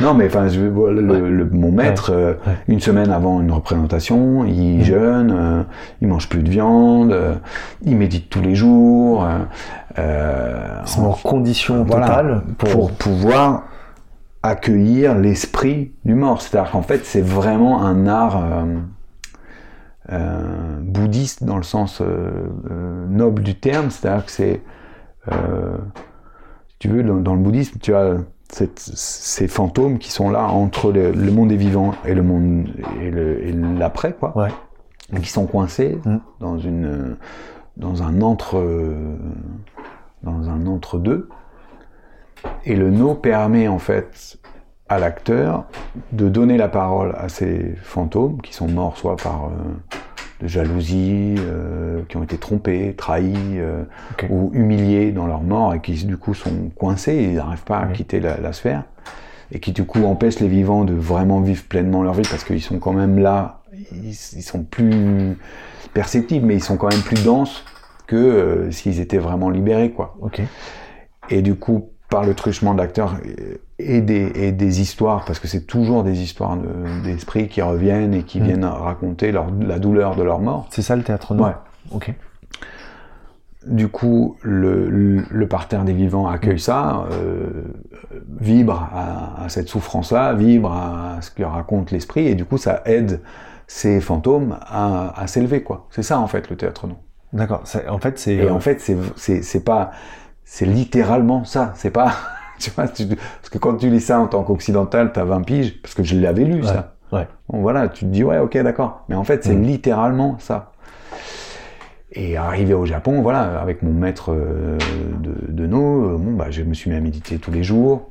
Non, 0.00 0.12
mais 0.14 0.26
enfin, 0.26 0.48
je, 0.48 0.60
le, 0.60 1.30
le- 1.30 1.50
mon 1.50 1.70
maître, 1.70 2.10
euh, 2.12 2.34
une 2.68 2.80
semaine 2.80 3.10
avant 3.10 3.40
une 3.40 3.52
représentation, 3.52 4.44
il 4.44 4.82
jeûne, 4.84 5.32
euh, 5.32 5.62
il 6.00 6.08
mange 6.08 6.28
plus 6.28 6.42
de 6.42 6.50
viande, 6.50 7.12
euh, 7.12 7.34
il 7.82 7.96
médite 7.96 8.28
tous 8.28 8.40
les 8.42 8.54
jours. 8.54 9.24
euh, 9.24 9.38
euh, 9.98 10.84
sont 10.84 11.04
en 11.04 11.12
condition 11.12 11.84
voilà, 11.84 12.06
totale 12.08 12.42
pour... 12.58 12.70
pour 12.70 12.92
pouvoir 12.92 13.62
accueillir 14.42 15.14
l'esprit 15.14 15.92
du 16.04 16.14
mort. 16.14 16.42
C'est-à-dire 16.42 16.72
qu'en 16.72 16.82
fait, 16.82 17.04
c'est 17.04 17.22
vraiment 17.24 17.82
un 17.82 18.06
art 18.08 18.42
bouddhiste 20.82 21.44
dans 21.44 21.56
le 21.56 21.62
sens 21.62 22.02
noble 23.08 23.42
du 23.42 23.54
terme. 23.54 23.90
C'est-à-dire 23.90 24.24
que 24.26 24.30
c'est, 24.32 24.62
si 25.30 26.78
tu 26.78 26.88
veux, 26.88 27.02
dans, 27.02 27.14
dans 27.16 27.34
le 27.34 27.40
bouddhisme, 27.40 27.78
tu 27.80 27.94
as 27.94 28.16
cette- 28.54 28.78
ces 28.78 29.48
fantômes 29.48 29.98
qui 29.98 30.10
sont 30.12 30.30
là 30.30 30.44
entre 30.48 30.92
le, 30.92 31.10
le 31.12 31.30
monde 31.32 31.48
des 31.48 31.56
vivants 31.56 31.92
et 32.06 32.14
le 32.14 32.22
monde 32.22 32.68
et 33.00 33.10
l'après, 33.78 34.12
quoi, 34.12 34.36
Ouais. 34.36 34.48
Et 35.14 35.20
qui 35.20 35.28
sont 35.28 35.46
coincés 35.46 35.98
Mm. 36.04 36.16
dans 36.40 36.58
une 36.58 37.16
dans 37.76 38.02
un 38.04 38.20
entre 38.22 38.62
dans 40.22 40.48
un 40.48 40.66
entre 40.66 40.98
deux. 40.98 41.28
Et 42.64 42.76
le 42.76 42.90
no 42.90 43.14
permet 43.14 43.68
en 43.68 43.78
fait 43.78 44.38
à 44.88 44.98
l'acteur 44.98 45.64
de 46.12 46.28
donner 46.28 46.56
la 46.56 46.68
parole 46.68 47.14
à 47.18 47.28
ces 47.28 47.74
fantômes 47.82 48.40
qui 48.42 48.54
sont 48.54 48.68
morts 48.68 48.96
soit 48.96 49.16
par 49.16 49.46
euh, 49.46 49.50
de 50.40 50.48
jalousie, 50.48 51.36
euh, 51.38 52.00
qui 52.08 52.16
ont 52.16 52.22
été 52.22 52.36
trompés, 52.38 52.94
trahis 52.96 53.34
euh, 53.58 53.84
ou 54.30 54.50
humiliés 54.52 55.12
dans 55.12 55.26
leur 55.26 55.42
mort 55.42 55.74
et 55.74 55.80
qui 55.80 55.92
du 56.04 56.16
coup 56.16 56.34
sont 56.34 56.70
coincés. 56.76 57.12
Et 57.12 57.24
ils 57.30 57.34
n'arrivent 57.36 57.64
pas 57.64 57.78
à 57.78 57.86
Oui. 57.86 57.92
quitter 57.92 58.20
la, 58.20 58.38
la 58.38 58.52
sphère. 58.52 58.84
Et 59.52 59.60
qui 59.60 59.72
du 59.72 59.84
coup 59.84 60.04
empêchent 60.04 60.40
les 60.40 60.48
vivants 60.48 60.84
de 60.84 60.94
vraiment 60.94 61.40
vivre 61.40 61.62
pleinement 61.64 62.02
leur 62.02 62.14
vie 62.14 62.26
parce 62.28 62.44
qu'ils 62.44 62.62
sont 62.62 62.78
quand 62.78 62.92
même 62.92 63.18
là, 63.18 63.62
ils, 63.92 64.08
ils 64.10 64.42
sont 64.42 64.64
plus 64.64 65.36
perceptibles 65.92 66.46
mais 66.46 66.54
ils 66.54 66.62
sont 66.64 66.76
quand 66.76 66.88
même 66.90 67.02
plus 67.02 67.22
denses 67.24 67.64
que 68.06 68.16
euh, 68.16 68.70
s'ils 68.70 69.00
étaient 69.00 69.18
vraiment 69.18 69.50
libérés 69.50 69.90
quoi. 69.92 70.16
Et 71.30 71.40
du 71.42 71.54
coup, 71.54 71.90
par 72.10 72.24
le 72.24 72.34
truchement 72.34 72.74
d'acteurs 72.74 73.16
et 73.78 74.00
des, 74.00 74.30
et 74.36 74.52
des 74.52 74.80
histoires, 74.80 75.24
parce 75.24 75.38
que 75.40 75.48
c'est 75.48 75.66
toujours 75.66 76.04
des 76.04 76.22
histoires 76.22 76.56
de- 76.56 77.02
d'esprits 77.04 77.48
qui 77.48 77.60
reviennent 77.60 78.14
et 78.14 78.22
qui 78.22 78.40
Mm. 78.40 78.44
viennent 78.44 78.64
raconter 78.64 79.32
leur, 79.32 79.46
la 79.60 79.78
douleur 79.78 80.14
de 80.16 80.22
leur 80.22 80.38
mort. 80.40 80.66
C'est 80.70 80.82
ça 80.82 80.94
le 80.96 81.02
théâtre 81.02 81.34
no 81.34 81.44
Ouais. 81.44 81.52
Ok. 81.92 82.14
Du 83.66 83.88
coup, 83.88 84.36
le, 84.42 84.90
le, 84.90 85.24
le 85.30 85.48
parterre 85.48 85.84
des 85.84 85.94
vivants 85.94 86.28
accueille 86.28 86.60
ça, 86.60 87.06
euh, 87.12 87.64
vibre 88.38 88.88
à, 88.92 89.44
à 89.44 89.48
cette 89.48 89.68
souffrance-là, 89.68 90.34
vibre 90.34 90.70
à 90.70 91.16
ce 91.22 91.30
que 91.30 91.42
raconte 91.42 91.90
l'esprit, 91.90 92.26
et 92.26 92.34
du 92.34 92.44
coup, 92.44 92.58
ça 92.58 92.82
aide 92.84 93.22
ces 93.66 94.02
fantômes 94.02 94.58
à, 94.60 95.18
à 95.18 95.26
s'élever, 95.26 95.62
quoi. 95.62 95.86
C'est 95.90 96.02
ça, 96.02 96.20
en 96.20 96.26
fait, 96.26 96.50
le 96.50 96.56
théâtre, 96.56 96.86
non 96.86 96.96
D'accord. 97.32 97.62
En 97.88 97.98
fait, 97.98 98.18
c'est... 98.18 98.34
Et 98.34 98.50
en 98.50 98.60
fait, 98.60 98.80
c'est 99.16 99.64
pas 99.64 99.90
c'est 100.44 100.66
littéralement 100.66 101.42
ça. 101.44 101.72
C'est 101.74 101.90
pas 101.90 102.12
tu 102.58 102.70
vois 102.70 102.88
tu- 102.88 103.06
parce 103.06 103.48
que 103.50 103.58
quand 103.58 103.76
tu 103.76 103.88
lis 103.90 104.00
ça 104.00 104.18
en 104.20 104.26
tant 104.26 104.42
qu'occidental, 104.42 105.12
t'as 105.12 105.24
20 105.24 105.42
piges 105.42 105.80
parce 105.82 105.94
que 105.94 106.02
je 106.02 106.16
l'avais 106.18 106.44
lu 106.44 106.60
Ouais, 106.62 106.66
ça. 106.66 106.96
ouais. 107.12 107.26
Bon 107.48 107.60
voilà, 107.60 107.88
tu 107.88 108.04
te 108.06 108.10
dis 108.10 108.24
ouais 108.24 108.38
ok 108.38 108.56
d'accord. 108.58 109.04
Mais 109.08 109.14
en 109.16 109.24
fait, 109.24 109.44
c'est 109.44 109.54
Mm. 109.54 109.62
littéralement 109.62 110.36
ça. 110.38 110.72
Et 112.12 112.36
arrivé 112.36 112.74
au 112.74 112.86
Japon, 112.86 113.22
voilà, 113.22 113.60
avec 113.60 113.82
mon 113.82 113.92
maître 113.92 114.32
euh, 114.32 114.78
de, 115.20 115.34
de 115.52 115.66
no, 115.66 116.10
euh, 116.10 116.16
bon 116.16 116.32
bah 116.34 116.46
je 116.50 116.62
me 116.62 116.72
suis 116.74 116.88
mis 116.90 116.96
à 116.96 117.00
méditer 117.00 117.38
tous 117.38 117.50
les 117.50 117.64
jours. 117.64 118.10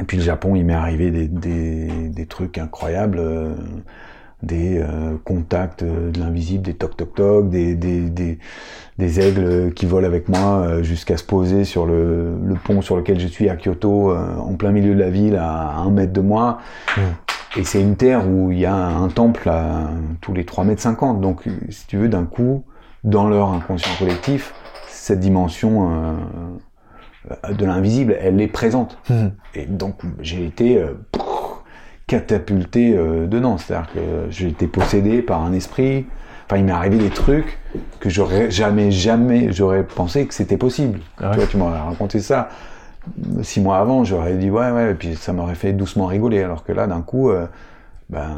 Et 0.00 0.04
puis 0.04 0.16
le 0.16 0.22
Japon, 0.24 0.56
il 0.56 0.64
m'est 0.64 0.72
arrivé 0.74 1.10
des, 1.10 1.28
des, 1.28 2.08
des 2.08 2.26
trucs 2.26 2.58
incroyables. 2.58 3.18
euh, 3.20 3.54
des 4.42 4.78
euh, 4.78 5.16
contacts 5.24 5.82
euh, 5.82 6.10
de 6.10 6.20
l'invisible, 6.20 6.62
des 6.62 6.74
toc 6.74 6.96
toc 6.96 7.14
toc, 7.14 7.48
des, 7.48 7.74
des, 7.74 8.10
des, 8.10 8.38
des 8.98 9.20
aigles 9.20 9.72
qui 9.74 9.86
volent 9.86 10.06
avec 10.06 10.28
moi 10.28 10.62
euh, 10.62 10.82
jusqu'à 10.82 11.16
se 11.16 11.24
poser 11.24 11.64
sur 11.64 11.86
le, 11.86 12.36
le 12.44 12.54
pont 12.54 12.82
sur 12.82 12.96
lequel 12.96 13.20
je 13.20 13.26
suis 13.26 13.48
à 13.48 13.56
Kyoto, 13.56 14.14
en 14.14 14.54
plein 14.54 14.72
milieu 14.72 14.94
de 14.94 15.00
la 15.00 15.10
ville, 15.10 15.36
à 15.36 15.76
un 15.76 15.90
mètre 15.90 16.12
de 16.12 16.20
moi. 16.20 16.58
Et 17.56 17.64
c'est 17.64 17.80
une 17.80 17.96
terre 17.96 18.28
où 18.28 18.50
il 18.50 18.58
y 18.58 18.66
a 18.66 18.74
un 18.74 19.08
temple 19.08 19.48
à 19.48 19.90
tous 20.20 20.32
les 20.32 20.44
3 20.44 20.64
mètres 20.64 20.80
50. 20.80 21.20
Donc, 21.20 21.44
si 21.68 21.86
tu 21.86 21.98
veux, 21.98 22.08
d'un 22.08 22.24
coup, 22.24 22.64
dans 23.04 23.28
leur 23.28 23.50
inconscient 23.52 23.92
collectif, 23.98 24.54
cette 24.88 25.20
dimension 25.20 26.16
euh, 27.30 27.52
de 27.52 27.64
l'invisible, 27.64 28.16
elle 28.20 28.40
est 28.40 28.48
présente. 28.48 28.98
Mhm. 29.08 29.32
Et 29.54 29.66
donc, 29.66 30.00
j'ai 30.20 30.44
été 30.44 30.78
euh, 30.78 30.94
catapulté 32.12 32.94
euh, 32.94 33.26
dedans. 33.26 33.56
C'est-à-dire 33.58 33.90
que 33.92 34.00
j'ai 34.30 34.48
été 34.48 34.66
possédé 34.66 35.22
par 35.22 35.42
un 35.42 35.52
esprit. 35.52 36.06
Enfin, 36.44 36.58
il 36.58 36.64
m'est 36.64 36.72
arrivé 36.72 36.98
des 36.98 37.10
trucs 37.10 37.58
que 38.00 38.10
j'aurais 38.10 38.50
jamais, 38.50 38.90
jamais, 38.90 39.52
j'aurais 39.52 39.84
pensé 39.84 40.26
que 40.26 40.34
c'était 40.34 40.58
possible. 40.58 41.00
Ah 41.18 41.30
ouais. 41.30 41.46
Tu 41.46 41.56
m'aurais 41.56 41.80
raconté 41.80 42.20
ça 42.20 42.50
six 43.42 43.60
mois 43.60 43.78
avant, 43.78 44.04
j'aurais 44.04 44.36
dit 44.36 44.50
ouais, 44.50 44.70
ouais, 44.70 44.92
et 44.92 44.94
puis 44.94 45.16
ça 45.16 45.32
m'aurait 45.32 45.54
fait 45.54 45.72
doucement 45.72 46.06
rigoler. 46.06 46.42
Alors 46.42 46.64
que 46.64 46.72
là, 46.72 46.86
d'un 46.86 47.02
coup, 47.02 47.30
euh, 47.30 47.46
ben, 48.10 48.36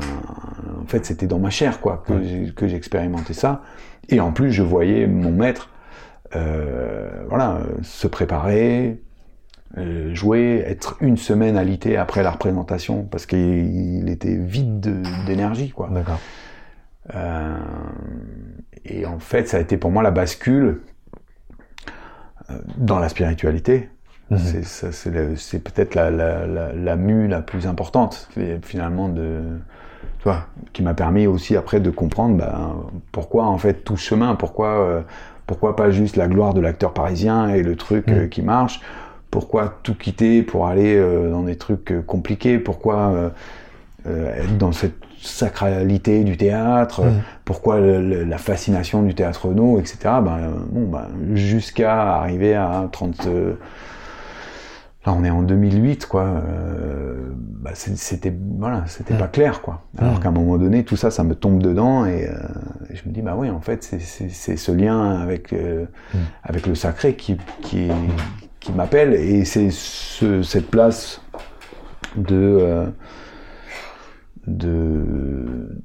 en 0.82 0.86
fait, 0.86 1.04
c'était 1.04 1.26
dans 1.26 1.38
ma 1.38 1.50
chair, 1.50 1.80
quoi, 1.80 2.02
que 2.06 2.68
j'expérimentais 2.68 3.34
ça. 3.34 3.62
Et 4.08 4.20
en 4.20 4.32
plus, 4.32 4.52
je 4.52 4.62
voyais 4.62 5.06
mon 5.06 5.32
maître, 5.32 5.70
euh, 6.36 7.10
voilà, 7.28 7.56
euh, 7.56 7.64
se 7.82 8.06
préparer, 8.06 9.00
jouer, 10.12 10.62
être 10.66 10.96
une 11.00 11.16
semaine 11.16 11.56
alité 11.56 11.96
après 11.96 12.22
la 12.22 12.30
représentation, 12.30 13.04
parce 13.10 13.26
qu'il 13.26 14.08
était 14.08 14.36
vide 14.36 14.80
de- 14.80 15.26
d'énergie, 15.26 15.70
quoi. 15.70 15.88
D'accord. 15.90 16.20
Euh, 17.14 17.56
et 18.84 19.04
en 19.06 19.18
fait, 19.18 19.48
ça 19.48 19.56
a 19.58 19.60
été 19.60 19.76
pour 19.76 19.90
moi 19.90 20.02
la 20.02 20.10
bascule 20.10 20.80
euh, 22.50 22.54
dans 22.78 22.98
la 22.98 23.08
spiritualité. 23.08 23.88
Mhm. 24.30 24.38
C'est- 24.62 25.58
peut-être 25.62 25.94
la, 25.94 26.10
la, 26.10 26.46
la, 26.46 26.72
la 26.72 26.96
mue 26.96 27.28
la 27.28 27.42
plus 27.42 27.66
importante, 27.66 28.28
finalement, 28.62 29.08
de, 29.10 29.42
tu 30.18 30.24
vois, 30.24 30.46
qui 30.72 30.82
m'a 30.82 30.94
permis 30.94 31.26
aussi 31.26 31.56
après 31.56 31.78
de 31.80 31.90
comprendre 31.90 32.36
ben, 32.38 32.76
pourquoi 33.12 33.44
en 33.46 33.58
fait 33.58 33.84
tout 33.84 33.96
chemin, 33.96 34.34
pourquoi, 34.34 34.68
euh, 34.80 35.00
pourquoi 35.46 35.76
pas 35.76 35.90
juste 35.90 36.16
la 36.16 36.26
gloire 36.26 36.54
de 36.54 36.60
l'acteur 36.62 36.94
parisien 36.94 37.48
et 37.50 37.62
le 37.62 37.76
truc 37.76 38.06
Mhm. 38.08 38.14
euh, 38.14 38.26
qui 38.28 38.40
marche, 38.40 38.80
pourquoi 39.34 39.80
tout 39.82 39.96
quitter 39.96 40.42
pour 40.44 40.68
aller 40.68 40.94
euh, 40.96 41.28
dans 41.28 41.42
des 41.42 41.56
trucs 41.56 41.90
euh, 41.90 42.02
compliqués, 42.02 42.60
pourquoi 42.60 43.32
euh, 44.06 44.30
être 44.36 44.56
dans 44.58 44.70
cette 44.70 44.94
sacralité 45.20 46.22
du 46.22 46.36
théâtre, 46.36 47.02
pourquoi 47.44 47.80
le- 47.80 48.00
le- 48.00 48.22
la 48.22 48.38
fascination 48.38 49.02
du 49.02 49.12
théâtre 49.16 49.48
no, 49.48 49.80
etc. 49.80 49.96
Ben, 50.22 50.52
bon, 50.70 50.86
ben, 50.88 51.08
jusqu'à 51.34 52.14
arriver 52.20 52.54
à 52.54 52.88
30. 52.92 53.26
euh, 53.26 53.54
là, 55.04 55.12
on 55.18 55.24
est 55.24 55.30
en 55.30 55.42
2008, 55.42 56.06
quoi. 56.06 56.22
euh, 56.22 57.30
bah, 57.34 57.70
c'est- 57.74 57.96
c'était 57.98 58.32
voilà, 58.58 58.84
c'était 58.86 59.14
pas 59.16 59.26
clair, 59.26 59.62
quoi. 59.62 59.82
Alors 59.98 60.20
qu'à 60.20 60.28
un 60.28 60.32
moment 60.32 60.58
donné, 60.58 60.84
tout 60.84 60.96
ça, 60.96 61.10
ça 61.10 61.24
me 61.24 61.34
tombe 61.34 61.60
dedans 61.62 62.04
et, 62.06 62.28
euh, 62.28 62.34
et 62.90 62.96
je 62.96 63.08
me 63.08 63.12
dis, 63.12 63.22
bah 63.22 63.34
oui, 63.36 63.50
en 63.50 63.60
fait, 63.60 63.82
c'est- 63.82 64.56
ce 64.56 64.70
lien 64.72 65.18
avec 65.20 65.52
euh, 65.54 65.86
Mhm. 66.14 66.20
avec 66.44 66.66
le 66.66 66.74
sacré 66.74 67.16
qui 67.16 67.36
qui, 67.62 67.88
qui 68.64 68.72
m'appelle 68.72 69.12
et 69.14 69.44
c'est 69.44 69.70
ce, 69.70 70.42
cette 70.42 70.70
place 70.70 71.20
de 72.16 72.34
euh, 72.60 72.86
de 74.46 75.78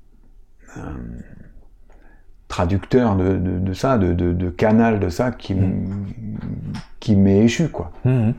euh, 0.77 0.81
traducteur 2.47 3.15
de, 3.15 3.37
de, 3.37 3.59
de 3.59 3.73
ça, 3.73 3.97
de, 3.97 4.49
canal 4.49 4.99
de 4.99 5.09
ça 5.09 5.31
qui, 5.31 5.55
qui 6.99 7.15
m'est 7.15 7.39
échu, 7.45 7.69
quoi. 7.69 7.91
Mhm. 8.05 8.33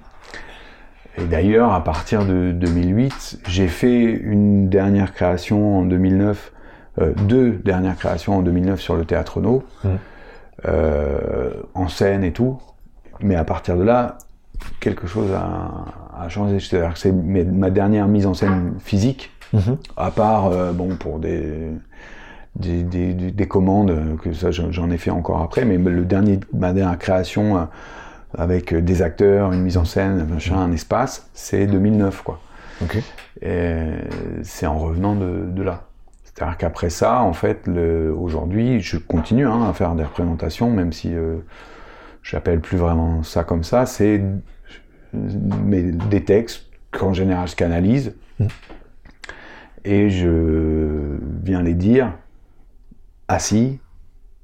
Et 1.18 1.24
d'ailleurs, 1.24 1.72
à 1.72 1.82
partir 1.84 2.24
de 2.24 2.52
2008, 2.52 3.40
j'ai 3.46 3.68
fait 3.68 4.02
une 4.04 4.68
dernière 4.68 5.12
création 5.12 5.78
en 5.78 5.84
2009, 5.84 6.52
euh, 6.98 7.12
deux 7.26 7.52
dernières 7.64 7.96
créations 7.96 8.36
en 8.38 8.42
2009 8.42 8.80
sur 8.80 8.96
le 8.96 9.04
théâtre 9.04 9.40
No, 9.40 9.62
Mhm. 9.84 9.98
euh, 10.66 11.50
en 11.74 11.88
scène 11.88 12.24
et 12.24 12.32
tout. 12.32 12.58
Mais 13.22 13.36
à 13.36 13.44
partir 13.44 13.76
de 13.76 13.82
là, 13.82 14.18
quelque 14.80 15.06
chose 15.06 15.30
a, 15.32 15.70
a 16.24 16.28
changé. 16.28 16.60
C'est-à-dire 16.60 16.94
que 16.94 16.98
c'est 16.98 17.12
ma 17.12 17.70
dernière 17.70 18.08
mise 18.08 18.26
en 18.26 18.34
scène 18.34 18.74
physique, 18.80 19.30
Mhm. 19.52 19.78
à 19.96 20.10
part, 20.12 20.46
euh, 20.46 20.72
bon, 20.72 20.94
pour 20.96 21.18
des, 21.18 21.70
des, 22.56 22.82
des, 22.84 23.14
des- 23.14 23.30
des 23.32 23.48
commandes, 23.48 24.16
que 24.22 24.32
ça 24.32 24.50
j'en 24.52 24.90
ai 24.90 24.96
fait 24.98 25.10
encore 25.10 25.42
après, 25.42 25.64
mais 25.64 25.76
le 25.78 26.04
dernier, 26.04 26.38
ma 26.52 26.72
dernière 26.72 26.98
création 26.98 27.56
euh, 27.58 27.60
avec 28.38 28.72
des 28.74 29.02
acteurs, 29.02 29.52
une 29.52 29.62
mise 29.62 29.76
en 29.76 29.84
scène, 29.84 30.24
machin, 30.28 30.56
un 30.56 30.70
espace, 30.72 31.28
c'est 31.34 31.66
2009, 31.66 32.22
quoi. 32.22 32.38
Ok. 32.82 32.98
Et 33.42 33.76
c'est 34.44 34.66
en 34.66 34.78
revenant 34.78 35.14
de, 35.16 35.46
de 35.48 35.62
là. 35.64 35.82
C'est-à-dire 36.24 36.56
qu'après 36.56 36.90
ça, 36.90 37.22
en 37.22 37.32
fait, 37.32 37.68
aujourd'hui, 38.16 38.80
je 38.80 38.98
continue 38.98 39.46
hein, 39.48 39.68
à 39.68 39.72
faire 39.72 39.94
des 39.96 40.04
représentations, 40.04 40.70
même 40.70 40.92
si 40.92 41.12
euh, 41.12 41.38
j'appelle 42.22 42.60
plus 42.60 42.76
vraiment 42.78 43.22
ça 43.22 43.44
comme 43.44 43.62
ça. 43.64 43.86
C'est 43.86 44.22
des 45.12 46.24
textes 46.24 46.66
qu'en 46.92 47.12
général 47.12 47.48
je 47.48 47.56
canalise 47.56 48.14
Mhm. 48.38 48.48
et 49.84 50.10
je 50.10 51.16
viens 51.42 51.62
les 51.62 51.74
dire 51.74 52.12
assis 53.28 53.78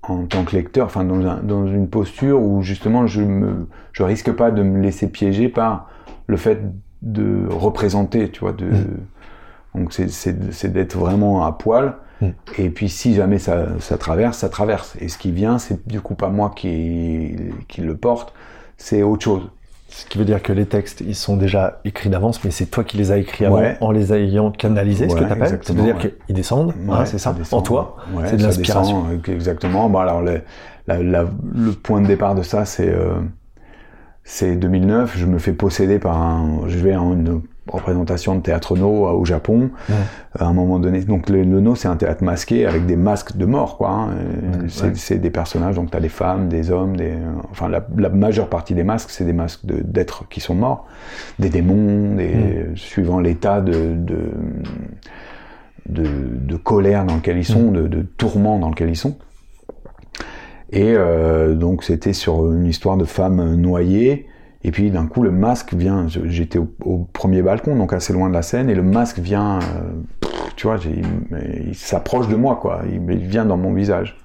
en 0.03 0.27
tant 0.27 0.45
que 0.45 0.55
lecteur, 0.55 0.87
enfin 0.87 1.05
dans, 1.05 1.25
un- 1.27 1.43
dans 1.43 1.67
une 1.67 1.89
posture 1.89 2.41
où 2.41 2.63
justement 2.63 3.07
je 3.07 3.23
me 3.23 3.67
je 3.93 4.03
risque 4.03 4.31
pas 4.33 4.51
de 4.51 4.63
me 4.63 4.81
laisser 4.81 5.09
piéger 5.09 5.49
par 5.49 5.89
le 6.27 6.37
fait 6.37 6.61
de 7.03 7.47
représenter, 7.49 8.31
tu 8.31 8.41
vois, 8.41 8.53
de 8.53 8.67
Mhm. 8.67 8.87
donc 9.75 9.93
c'est 9.93 10.73
d'être 10.73 10.97
vraiment 10.97 11.45
à 11.45 11.53
poil. 11.53 11.97
Mhm. 12.21 12.33
Et 12.59 12.71
puis 12.71 12.89
si 12.89 13.15
jamais 13.15 13.39
ça, 13.39 13.67
ça 13.81 13.99
traverse, 13.99 14.39
ça 14.39 14.49
traverse. 14.49 14.97
Et 15.01 15.09
ce 15.09 15.19
qui 15.19 15.33
vient, 15.33 15.59
c'est 15.59 15.87
du 15.87 16.01
coup 16.01 16.15
pas 16.15 16.29
moi 16.31 16.53
qui, 16.55 17.37
qui 17.69 17.81
le 17.83 17.97
porte, 17.97 18.33
c'est 18.79 19.03
autre 19.03 19.25
chose. 19.25 19.51
Ce 19.89 20.05
qui 20.07 20.19
veut 20.19 20.25
dire 20.25 20.43
que 20.43 20.53
les 20.53 20.67
textes, 20.67 21.01
ils 21.07 21.15
sont 21.15 21.37
déjà 21.37 21.81
écrits 21.85 22.09
d'avance, 22.11 22.43
mais 22.45 22.51
c'est 22.51 22.67
toi 22.67 22.85
qui 22.85 22.97
les 22.97 23.13
as 23.13 23.19
écrits 23.19 23.45
avant, 23.45 23.59
Ouais. 23.59 23.77
en 23.81 23.91
les 23.93 24.13
ayant 24.13 24.51
canalisés, 24.51 25.09
ce 25.09 25.15
que 25.15 25.21
Ouais, 25.21 25.27
tu 25.27 25.33
appelles. 25.33 25.43
exactement, 25.45 25.85
C'est-à-dire 25.85 26.03
ouais. 26.05 26.15
qu'ils 26.27 26.35
descendent, 26.35 26.75
hein, 26.89 26.99
Ouais, 27.01 27.07
c'est 27.07 27.19
ça, 27.19 27.33
descend. 27.33 27.61
en 27.61 27.63
toi. 27.63 27.97
Ouais, 28.13 28.25
c'est 28.27 28.37
de 28.37 28.41
ça 28.43 28.47
l'inspiration. 28.49 29.05
euh, 29.11 29.33
exactement. 29.33 29.89
Bon, 29.89 29.99
alors 29.99 30.23
le, 30.23 30.43
la- 30.89 31.03
la- 31.03 31.25
le 31.55 31.73
point 31.73 32.01
de 32.01 32.07
départ 32.07 32.35
de 32.35 32.43
ça, 32.43 32.65
c'est 32.65 32.89
euh, 32.91 33.15
c'est 34.25 34.57
2009. 34.57 35.17
Je 35.17 35.27
me 35.27 35.39
fais 35.39 35.53
posséder 35.53 35.99
par 35.99 36.21
un. 36.21 36.63
Je 36.67 36.79
vais 36.79 36.93
une 36.95 37.43
représentation 37.69 38.35
de 38.37 38.41
théâtre 38.43 38.77
no 38.77 39.07
au 39.09 39.25
Japon. 39.25 39.71
Ouais. 39.89 39.95
À 40.39 40.47
un 40.47 40.53
moment 40.53 40.79
donné, 40.79 41.01
donc 41.03 41.29
le, 41.29 41.43
le 41.43 41.61
no, 41.61 41.75
c'est 41.75 41.89
un 41.89 41.97
théâtre 41.97 42.23
masqué 42.23 42.67
avec 42.67 42.87
des 42.87 42.97
masques 42.97 43.37
de 43.37 43.45
mort, 43.47 43.77
quoi. 43.79 43.91
hein. 43.91 44.11
Euh, 44.13 44.63
Ouais, 44.63 44.93
c'est 44.95 45.15
ouais. 45.15 45.21
des 45.21 45.31
personnages. 45.31 45.75
Donc 45.77 45.91
t'as 45.91 46.01
des 46.01 46.09
femmes, 46.09 46.49
des 46.49 46.71
hommes, 46.71 46.97
des. 46.97 47.11
euh, 47.13 47.33
Enfin, 47.51 47.69
la, 47.69 47.87
la 47.97 48.09
majeure 48.09 48.49
partie 48.49 48.75
des 48.75 48.85
masques, 48.85 49.11
c'est 49.11 49.25
des 49.25 49.33
masques 49.33 49.65
de- 49.67 49.83
d'êtres 49.83 50.25
qui 50.29 50.41
sont 50.41 50.55
morts, 50.55 50.87
des 51.39 51.49
démons, 51.49 52.15
des 52.17 52.67
suivant 52.75 53.21
l'état 53.21 53.61
de, 53.61 53.95
de 53.95 54.31
de, 55.89 56.05
de 56.05 56.57
colère 56.57 57.05
dans 57.05 57.15
lequel 57.17 57.39
ils 57.39 57.45
sont, 57.45 57.71
de, 57.71 57.87
de 57.87 58.03
tourment 58.03 58.59
dans 58.59 58.71
lequel 58.71 58.89
ils 58.91 58.97
sont. 58.97 59.17
Et 60.71 60.95
euh, 60.97 61.55
donc 61.55 61.85
c'était 61.85 62.13
sur 62.13 62.51
une 62.53 62.67
histoire 62.67 62.97
de 62.97 63.05
femme 63.05 63.55
noyée. 63.55 64.27
Et 64.67 64.71
puis 64.73 64.91
d'un 64.91 65.07
coup 65.07 65.23
le 65.23 65.31
masque 65.31 65.73
vient. 65.75 66.07
J'étais 66.09 66.59
au, 66.59 66.69
au 66.85 66.99
premier 67.13 67.41
balcon, 67.41 67.77
donc 67.77 67.93
assez 67.95 68.13
loin 68.13 68.29
de 68.29 68.35
la 68.35 68.43
scène, 68.43 68.69
et 68.69 68.75
le 68.75 68.83
masque 68.83 69.19
vient. 69.21 69.61
euh, 69.61 70.29
tu 70.57 70.67
vois, 70.67 70.77
il, 70.85 71.05
il 71.69 71.75
s'approche 71.75 72.29
de 72.29 72.37
moi, 72.37 72.59
quoi. 72.61 72.83
Il, 72.91 73.01
il 73.13 73.27
vient 73.27 73.45
dans 73.45 73.57
mon 73.57 73.73
visage. 73.73 74.19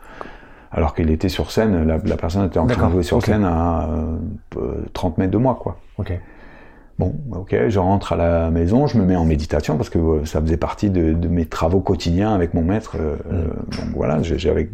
Alors 0.71 0.95
qu'il 0.95 1.09
était 1.11 1.29
sur 1.29 1.51
scène, 1.51 1.83
la, 1.85 1.97
la 1.97 2.17
personne 2.17 2.45
était 2.45 2.57
en 2.57 2.65
train 2.65 2.87
de 2.87 2.91
jouer 2.93 3.03
sur 3.03 3.21
scène 3.21 3.43
à 3.43 3.89
euh, 3.89 4.17
euh, 4.57 4.85
30 4.93 5.17
mètres 5.17 5.31
de 5.31 5.37
moi, 5.37 5.57
quoi. 5.61 5.77
Ok. 5.97 6.13
Bon, 6.97 7.15
ok, 7.33 7.55
je 7.67 7.79
rentre 7.79 8.13
à 8.13 8.15
la 8.15 8.51
maison, 8.51 8.87
je 8.87 8.97
me 8.97 9.03
mets 9.05 9.15
en 9.15 9.25
méditation 9.25 9.75
parce 9.75 9.89
que 9.89 9.97
euh, 9.99 10.25
ça 10.25 10.39
faisait 10.41 10.57
partie 10.57 10.89
de, 10.89 11.13
de 11.13 11.27
mes 11.27 11.45
travaux 11.45 11.81
quotidiens 11.81 12.33
avec 12.33 12.53
mon 12.53 12.61
maître. 12.61 12.95
euh, 12.99 13.15
euh, 13.31 13.43
donc 13.47 13.95
voilà, 13.95 14.21
j'avais, 14.23 14.69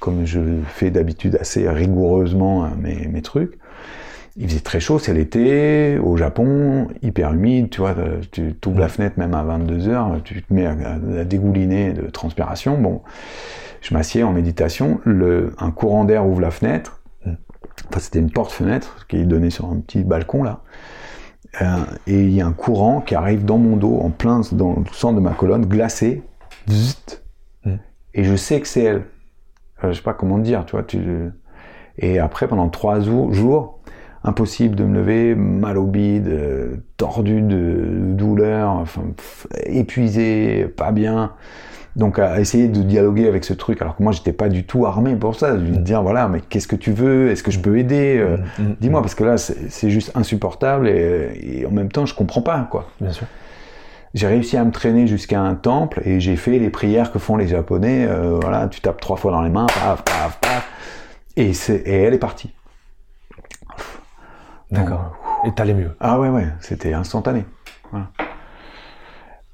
comme 0.00 0.26
je 0.26 0.40
fais 0.66 0.90
d'habitude 0.90 1.38
assez 1.40 1.68
rigoureusement 1.68 2.68
mes, 2.78 3.06
mes 3.06 3.22
trucs. 3.22 3.58
Il 4.38 4.48
faisait 4.48 4.60
très 4.60 4.80
chaud, 4.80 4.98
c'est 4.98 5.14
l'été, 5.14 5.98
au 5.98 6.16
Japon, 6.16 6.88
hyper 7.02 7.32
humide, 7.32 7.70
tu 7.70 7.80
vois, 7.80 7.94
euh, 7.96 8.20
tu 8.32 8.54
ouvres 8.66 8.80
la 8.80 8.88
fenêtre 8.88 9.18
même 9.18 9.32
à 9.34 9.42
22h, 9.42 10.22
tu 10.22 10.42
te 10.42 10.52
mets 10.52 10.66
à, 10.66 10.72
à- 11.20 11.24
dégouliner 11.24 11.92
de 11.94 12.08
transpiration. 12.10 12.78
Bon, 12.78 13.00
je 13.80 13.94
m'assieds 13.94 14.22
en 14.24 14.32
méditation, 14.32 15.00
le, 15.04 15.54
un 15.58 15.70
courant 15.70 16.04
d'air 16.04 16.26
ouvre 16.26 16.42
la 16.42 16.50
fenêtre, 16.50 17.00
enfin 17.24 18.00
c'était 18.00 18.18
une 18.18 18.30
porte-fenêtre 18.30 19.06
qui 19.08 19.24
donnait 19.24 19.50
sur 19.50 19.66
un 19.70 19.76
petit 19.80 20.04
balcon 20.04 20.42
là. 20.42 20.60
Euh, 21.62 21.64
et 22.06 22.20
il 22.22 22.32
y 22.32 22.42
a 22.42 22.46
un 22.46 22.52
courant 22.52 23.00
qui 23.00 23.14
arrive 23.14 23.46
dans 23.46 23.56
mon 23.56 23.76
dos, 23.76 23.98
en 24.02 24.10
plein 24.10 24.42
dans 24.52 24.74
le 24.74 24.84
centre 24.92 25.14
de 25.16 25.20
ma 25.20 25.32
colonne, 25.32 25.64
glacé. 25.64 26.22
Zzt. 26.68 27.24
Mm. 27.64 27.74
Et 28.12 28.24
je 28.24 28.36
sais 28.36 28.60
que 28.60 28.68
c'est 28.68 28.82
elle. 28.82 29.04
Euh, 29.82 29.92
je 29.92 29.94
sais 29.94 30.02
pas 30.02 30.12
comment 30.12 30.36
te 30.38 30.42
dire, 30.44 30.66
tu 30.66 30.72
vois. 30.72 30.82
Tu... 30.82 30.98
Et 31.96 32.18
après, 32.18 32.46
pendant 32.46 32.68
trois 32.68 33.00
jou- 33.00 33.32
jours, 33.32 33.75
impossible 34.26 34.76
de 34.76 34.84
me 34.84 34.94
lever, 34.98 35.34
mal 35.34 35.78
au 35.78 35.86
bide, 35.86 36.28
euh, 36.28 36.76
tordu 36.98 37.40
de 37.40 37.76
douleur, 38.12 38.70
enfin, 38.70 39.02
pff, 39.16 39.46
épuisé, 39.64 40.66
pas 40.76 40.92
bien. 40.92 41.32
Donc 41.94 42.18
à 42.18 42.38
essayer 42.40 42.68
de 42.68 42.82
dialoguer 42.82 43.26
avec 43.26 43.42
ce 43.44 43.54
truc, 43.54 43.80
alors 43.80 43.96
que 43.96 44.02
moi 44.02 44.12
j'étais 44.12 44.34
pas 44.34 44.50
du 44.50 44.64
tout 44.64 44.84
armé 44.84 45.16
pour 45.16 45.34
ça, 45.34 45.54
de 45.54 45.62
lui 45.62 45.78
dire 45.78 46.02
voilà 46.02 46.28
mais 46.28 46.42
qu'est-ce 46.46 46.68
que 46.68 46.76
tu 46.76 46.92
veux, 46.92 47.30
est-ce 47.30 47.42
que 47.42 47.50
je 47.50 47.58
peux 47.58 47.78
aider, 47.78 48.18
Euh, 48.18 48.36
Mm, 48.58 48.62
mm, 48.64 48.76
dis-moi 48.82 49.00
parce 49.00 49.14
que 49.14 49.24
là 49.24 49.38
c'est 49.38 49.88
juste 49.88 50.12
insupportable 50.14 50.88
et, 50.88 51.60
et 51.62 51.66
en 51.66 51.70
même 51.70 51.90
temps 51.90 52.04
je 52.04 52.14
comprends 52.14 52.42
pas 52.42 52.68
quoi. 52.70 52.86
Bien 53.00 53.12
sûr. 53.12 53.26
J'ai 54.12 54.26
réussi 54.26 54.58
à 54.58 54.64
me 54.64 54.72
traîner 54.72 55.06
jusqu'à 55.06 55.40
un 55.40 55.54
temple 55.54 56.02
et 56.04 56.20
j'ai 56.20 56.36
fait 56.36 56.58
les 56.58 56.68
prières 56.68 57.12
que 57.12 57.18
font 57.18 57.36
les 57.38 57.48
Japonais. 57.48 58.06
euh, 58.06 58.38
voilà, 58.42 58.68
tu 58.68 58.82
tapes 58.82 59.00
trois 59.00 59.16
fois 59.16 59.32
dans 59.32 59.42
les 59.42 59.50
mains, 59.50 59.66
paf, 59.66 60.02
paf, 60.04 60.38
paf, 60.40 60.70
et 61.38 61.52
elle 61.86 62.12
est 62.12 62.18
partie. 62.18 62.50
D'accord. 64.70 65.16
Et 65.44 65.52
t'allais 65.52 65.74
mieux. 65.74 65.90
Ah 66.00 66.18
ouais, 66.18 66.28
ouais, 66.28 66.46
c'était 66.60 66.92
instantané. 66.92 67.44
Voilà. 67.92 68.06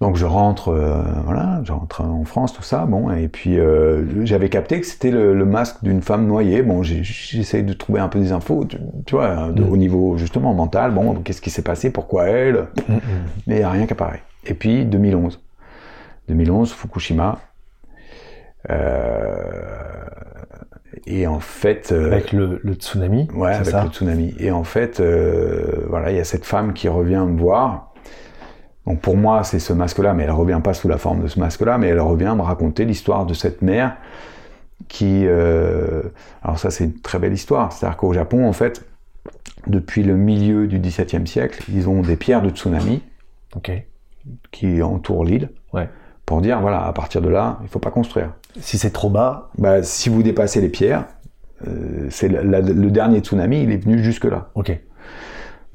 Donc 0.00 0.16
je 0.16 0.26
rentre, 0.26 0.70
euh, 0.70 1.00
voilà, 1.24 1.60
je 1.62 1.70
rentre 1.70 2.00
en 2.02 2.24
France, 2.24 2.52
tout 2.52 2.62
ça, 2.64 2.86
bon, 2.86 3.08
et 3.12 3.28
puis 3.28 3.56
euh, 3.60 4.24
j'avais 4.26 4.48
capté 4.48 4.80
que 4.80 4.86
c'était 4.86 5.12
le, 5.12 5.32
le 5.32 5.44
masque 5.44 5.76
d'une 5.84 6.02
femme 6.02 6.26
noyée. 6.26 6.62
Bon, 6.64 6.82
j'essaye 6.82 7.62
de 7.62 7.72
trouver 7.72 8.00
un 8.00 8.08
peu 8.08 8.18
des 8.18 8.32
infos, 8.32 8.64
tu, 8.64 8.78
tu 9.06 9.14
vois, 9.14 9.50
de- 9.52 9.62
Mm. 9.62 9.68
au 9.70 9.76
niveau 9.76 10.16
justement 10.18 10.54
mental. 10.54 10.90
Bon, 10.90 11.14
qu'est-ce 11.22 11.40
qui 11.40 11.50
s'est 11.50 11.62
passé, 11.62 11.90
pourquoi 11.90 12.24
elle? 12.24 12.66
Mm, 12.88 12.94
mm. 12.94 12.98
Mais 13.46 13.54
il 13.54 13.58
n'y 13.58 13.62
a 13.64 13.70
rien 13.70 13.86
qui 13.86 13.92
apparaît. 13.92 14.22
Et 14.44 14.54
puis 14.54 14.84
2011, 14.84 15.40
2011, 16.28 16.72
Fukushima. 16.72 17.38
Euh, 18.70 20.04
et 21.06 21.26
en 21.26 21.40
fait, 21.40 21.90
euh, 21.92 22.12
Avec 22.12 22.32
le, 22.32 22.60
le 22.62 22.74
tsunami, 22.74 23.28
Ouais, 23.34 23.52
avec 23.54 23.66
ça 23.66 23.84
le 23.84 23.90
tsunami. 23.90 24.34
Et 24.38 24.50
en 24.50 24.64
fait, 24.64 25.00
euh, 25.00 25.84
voilà, 25.88 26.10
il 26.10 26.16
y 26.16 26.20
a 26.20 26.24
cette 26.24 26.44
femme 26.44 26.72
qui 26.72 26.88
revient 26.88 27.24
me 27.28 27.38
voir. 27.38 27.92
Donc 28.86 29.00
pour 29.00 29.16
moi, 29.16 29.44
c'est 29.44 29.58
ce 29.58 29.72
masque-là, 29.72 30.12
mais 30.14 30.24
elle 30.24 30.30
revient 30.32 30.60
pas 30.62 30.74
sous 30.74 30.88
la 30.88 30.98
forme 30.98 31.22
de 31.22 31.28
ce 31.28 31.38
masque-là, 31.40 31.78
mais 31.78 31.88
elle 31.88 32.00
revient 32.00 32.34
me 32.36 32.42
raconter 32.42 32.84
l'histoire 32.84 33.26
de 33.26 33.34
cette 33.34 33.62
mère 33.62 33.96
qui. 34.88 35.22
euh, 35.26 36.02
alors 36.42 36.58
ça, 36.58 36.70
c'est 36.70 36.84
une 36.84 37.00
très 37.00 37.18
belle 37.18 37.32
histoire. 37.32 37.72
C'est-à-dire 37.72 37.96
qu'au 37.96 38.12
Japon, 38.12 38.46
en 38.46 38.52
fait, 38.52 38.84
depuis 39.66 40.02
le 40.02 40.16
milieu 40.16 40.66
du 40.66 40.78
XVIIe 40.80 41.26
siècle, 41.26 41.62
ils 41.72 41.88
ont 41.88 42.02
des 42.02 42.16
pierres 42.16 42.42
de 42.42 42.50
tsunami 42.50 43.02
Ok. 43.56 43.70
qui 44.50 44.82
entourent 44.82 45.24
l'île. 45.24 45.50
Ouais. 45.72 45.88
Pour 46.32 46.40
dire, 46.40 46.62
voilà, 46.62 46.86
à 46.86 46.92
partir 46.94 47.20
de 47.20 47.28
là, 47.28 47.58
il 47.62 47.68
faut 47.68 47.78
pas 47.78 47.90
construire. 47.90 48.30
Si 48.58 48.78
c'est 48.78 48.88
trop 48.88 49.10
bas, 49.10 49.50
Bah, 49.58 49.82
si 49.82 50.08
vous 50.08 50.22
dépassez 50.22 50.62
les 50.62 50.70
pierres, 50.70 51.04
euh, 51.68 52.06
c'est 52.08 52.26
la- 52.28 52.42
la- 52.42 52.60
le 52.62 52.90
dernier 52.90 53.18
tsunami, 53.20 53.62
il 53.64 53.70
est 53.70 53.76
venu 53.76 54.02
jusque 54.02 54.24
là. 54.24 54.48
ok. 54.54 54.80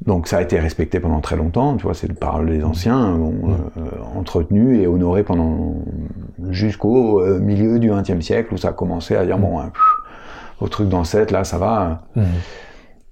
Donc 0.08 0.28
ça 0.28 0.38
a 0.38 0.42
été 0.42 0.60
respecté 0.60 1.00
pendant 1.00 1.22
très 1.22 1.36
longtemps, 1.36 1.78
tu 1.78 1.84
vois, 1.84 1.94
c'est 1.94 2.12
par 2.12 2.42
les 2.42 2.64
anciens, 2.64 3.12
bon, 3.18 3.36
euh, 3.78 3.82
entretenu 4.18 4.82
et 4.82 4.88
honoré 4.88 5.22
pendant 5.22 5.76
jusqu'au 6.50 7.22
euh, 7.22 7.38
milieu 7.40 7.78
du 7.78 7.92
XXe 7.92 8.22
siècle 8.26 8.56
où 8.56 8.58
ça 8.58 8.70
a 8.70 8.74
commencé 8.74 9.16
à 9.16 9.26
dire 9.28 9.38
bon, 9.38 9.60
hein, 9.60 9.70
pff, 9.72 10.62
au 10.62 10.68
truc 10.70 10.90
d'ancêtre 10.90 11.32
là, 11.32 11.44
ça 11.44 11.60
va. 11.60 12.02
Mhm. 12.16 12.26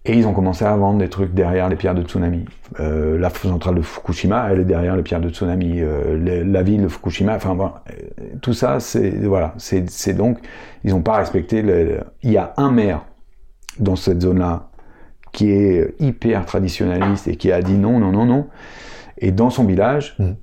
Et 0.07 0.15
ils 0.17 0.27
ont 0.27 0.33
commencé 0.33 0.63
à 0.63 0.75
vendre 0.75 0.99
des 0.99 1.09
trucs 1.09 1.33
derrière 1.33 1.67
les 1.67 1.75
pierres 1.75 1.95
de 1.95 2.03
tsunami. 2.03 2.45
Euh, 2.79 3.17
la 3.17 3.29
centrale 3.31 3.75
de 3.75 3.81
Fukushima, 3.81 4.49
elle 4.51 4.59
est 4.59 4.65
derrière 4.65 4.95
les 4.95 5.01
pierres 5.01 5.19
de 5.21 5.29
tsunami. 5.29 5.81
Euh, 5.81 6.15
les- 6.17 6.43
la 6.43 6.61
ville 6.61 6.83
de 6.83 6.87
Fukushima, 6.87 7.35
enfin 7.35 7.55
bon, 7.55 7.71
euh, 7.89 7.93
tout 8.41 8.53
ça, 8.53 8.79
c'est 8.79 9.09
voilà, 9.09 9.55
c'est 9.57 10.13
donc 10.13 10.37
ils 10.83 10.91
n'ont 10.91 11.01
pas 11.01 11.15
respecté. 11.17 11.63
Le, 11.63 12.01
il 12.21 12.31
y 12.31 12.37
a 12.37 12.53
un 12.57 12.71
maire 12.71 13.03
dans 13.79 13.95
cette 13.95 14.21
zone-là 14.21 14.69
qui 15.31 15.49
est 15.51 15.95
hyper 15.99 16.45
traditionnaliste 16.45 17.27
et 17.27 17.35
qui 17.35 17.51
a 17.51 17.61
dit 17.63 17.73
non, 17.73 17.99
non, 17.99 18.11
non, 18.11 18.25
non. 18.25 18.47
Et 19.17 19.31
dans 19.31 19.49
son 19.49 19.63
village, 19.65 20.15
Mhm. 20.19 20.35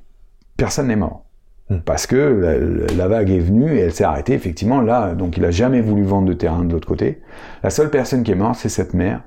personne 0.57 0.89
n'est 0.89 0.97
mort. 0.97 1.25
Mhm. 1.71 1.83
Parce 1.83 2.09
que 2.09 2.17
la, 2.17 2.95
la 2.97 3.07
vague 3.09 3.31
est 3.31 3.39
venue 3.39 3.73
et 3.77 3.79
elle 3.81 3.93
s'est 3.93 4.03
arrêtée, 4.05 4.33
effectivement, 4.35 4.81
là. 4.81 5.15
Donc 5.15 5.37
il 5.37 5.45
a 5.45 5.53
jamais 5.53 5.81
voulu 5.81 6.03
vendre 6.03 6.27
de 6.27 6.33
terrain 6.35 6.65
de 6.65 6.73
l'autre 6.73 6.89
côté. 6.89 7.23
La 7.63 7.71
seule 7.71 7.91
personne 7.91 8.25
qui 8.25 8.33
est 8.33 8.35
morte, 8.37 8.57
c'est 8.57 8.69
cette 8.69 8.93
mère 8.93 9.23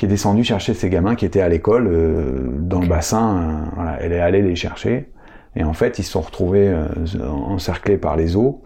qui 0.00 0.06
est 0.06 0.08
descendue 0.08 0.44
chercher 0.44 0.72
ses 0.72 0.88
gamins 0.88 1.14
qui 1.14 1.26
étaient 1.26 1.42
à 1.42 1.48
l'école 1.50 1.86
euh, 1.86 2.48
dans 2.58 2.80
le 2.80 2.86
bassin. 2.86 3.36
euh, 3.36 3.70
voilà, 3.74 4.00
elle 4.00 4.12
est 4.14 4.20
allée 4.20 4.40
les 4.40 4.56
chercher. 4.56 5.10
Et 5.56 5.62
en 5.62 5.74
fait, 5.74 5.98
ils 5.98 6.04
se 6.04 6.12
sont 6.12 6.22
retrouvés 6.22 6.68
euh, 6.68 6.86
encerclés 7.28 7.98
par 7.98 8.16
les 8.16 8.34
eaux, 8.34 8.62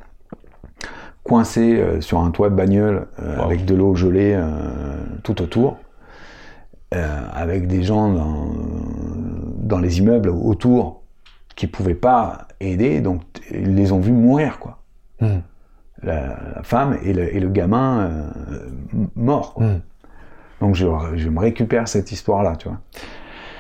coincés 1.24 1.82
sur 1.99 2.20
un 2.20 2.30
toit 2.30 2.51
de 2.51 2.55
bagnole 2.55 3.09
Wow. 3.18 3.43
avec 3.43 3.64
de 3.64 3.74
l'eau 3.74 3.97
gelée 3.97 4.41
tout 5.24 5.43
autour, 5.43 5.78
avec 6.93 7.66
des 7.66 7.82
gens 7.82 8.12
dans, 8.12 8.53
dans 9.57 9.78
les 9.80 9.99
immeubles 9.99 10.28
autour 10.28 11.03
qui 11.57 11.66
pouvaient 11.66 11.95
pas 11.97 12.47
aider, 12.61 13.01
donc 13.01 13.22
ils 13.51 13.74
les 13.74 13.91
ont 13.91 13.99
vus 14.01 14.12
mourir, 14.12 14.59
quoi. 14.61 14.78
Mhm. 15.20 15.43
La, 16.03 16.20
la 16.57 16.62
femme 16.62 16.99
et 17.03 17.12
le, 17.12 17.35
et 17.35 17.41
le 17.41 17.49
gamin 17.49 18.01
euh, 18.03 18.30
m- 18.93 19.09
morts. 19.16 19.55
quoi. 19.55 19.64
Mhm. 19.66 19.80
Donc 20.61 20.75
je, 20.75 20.87
je 21.17 21.29
me 21.29 21.41
récupère 21.41 21.89
cette 21.89 22.13
histoire-là, 22.13 22.55
tu 22.59 22.69
vois. 22.69 22.79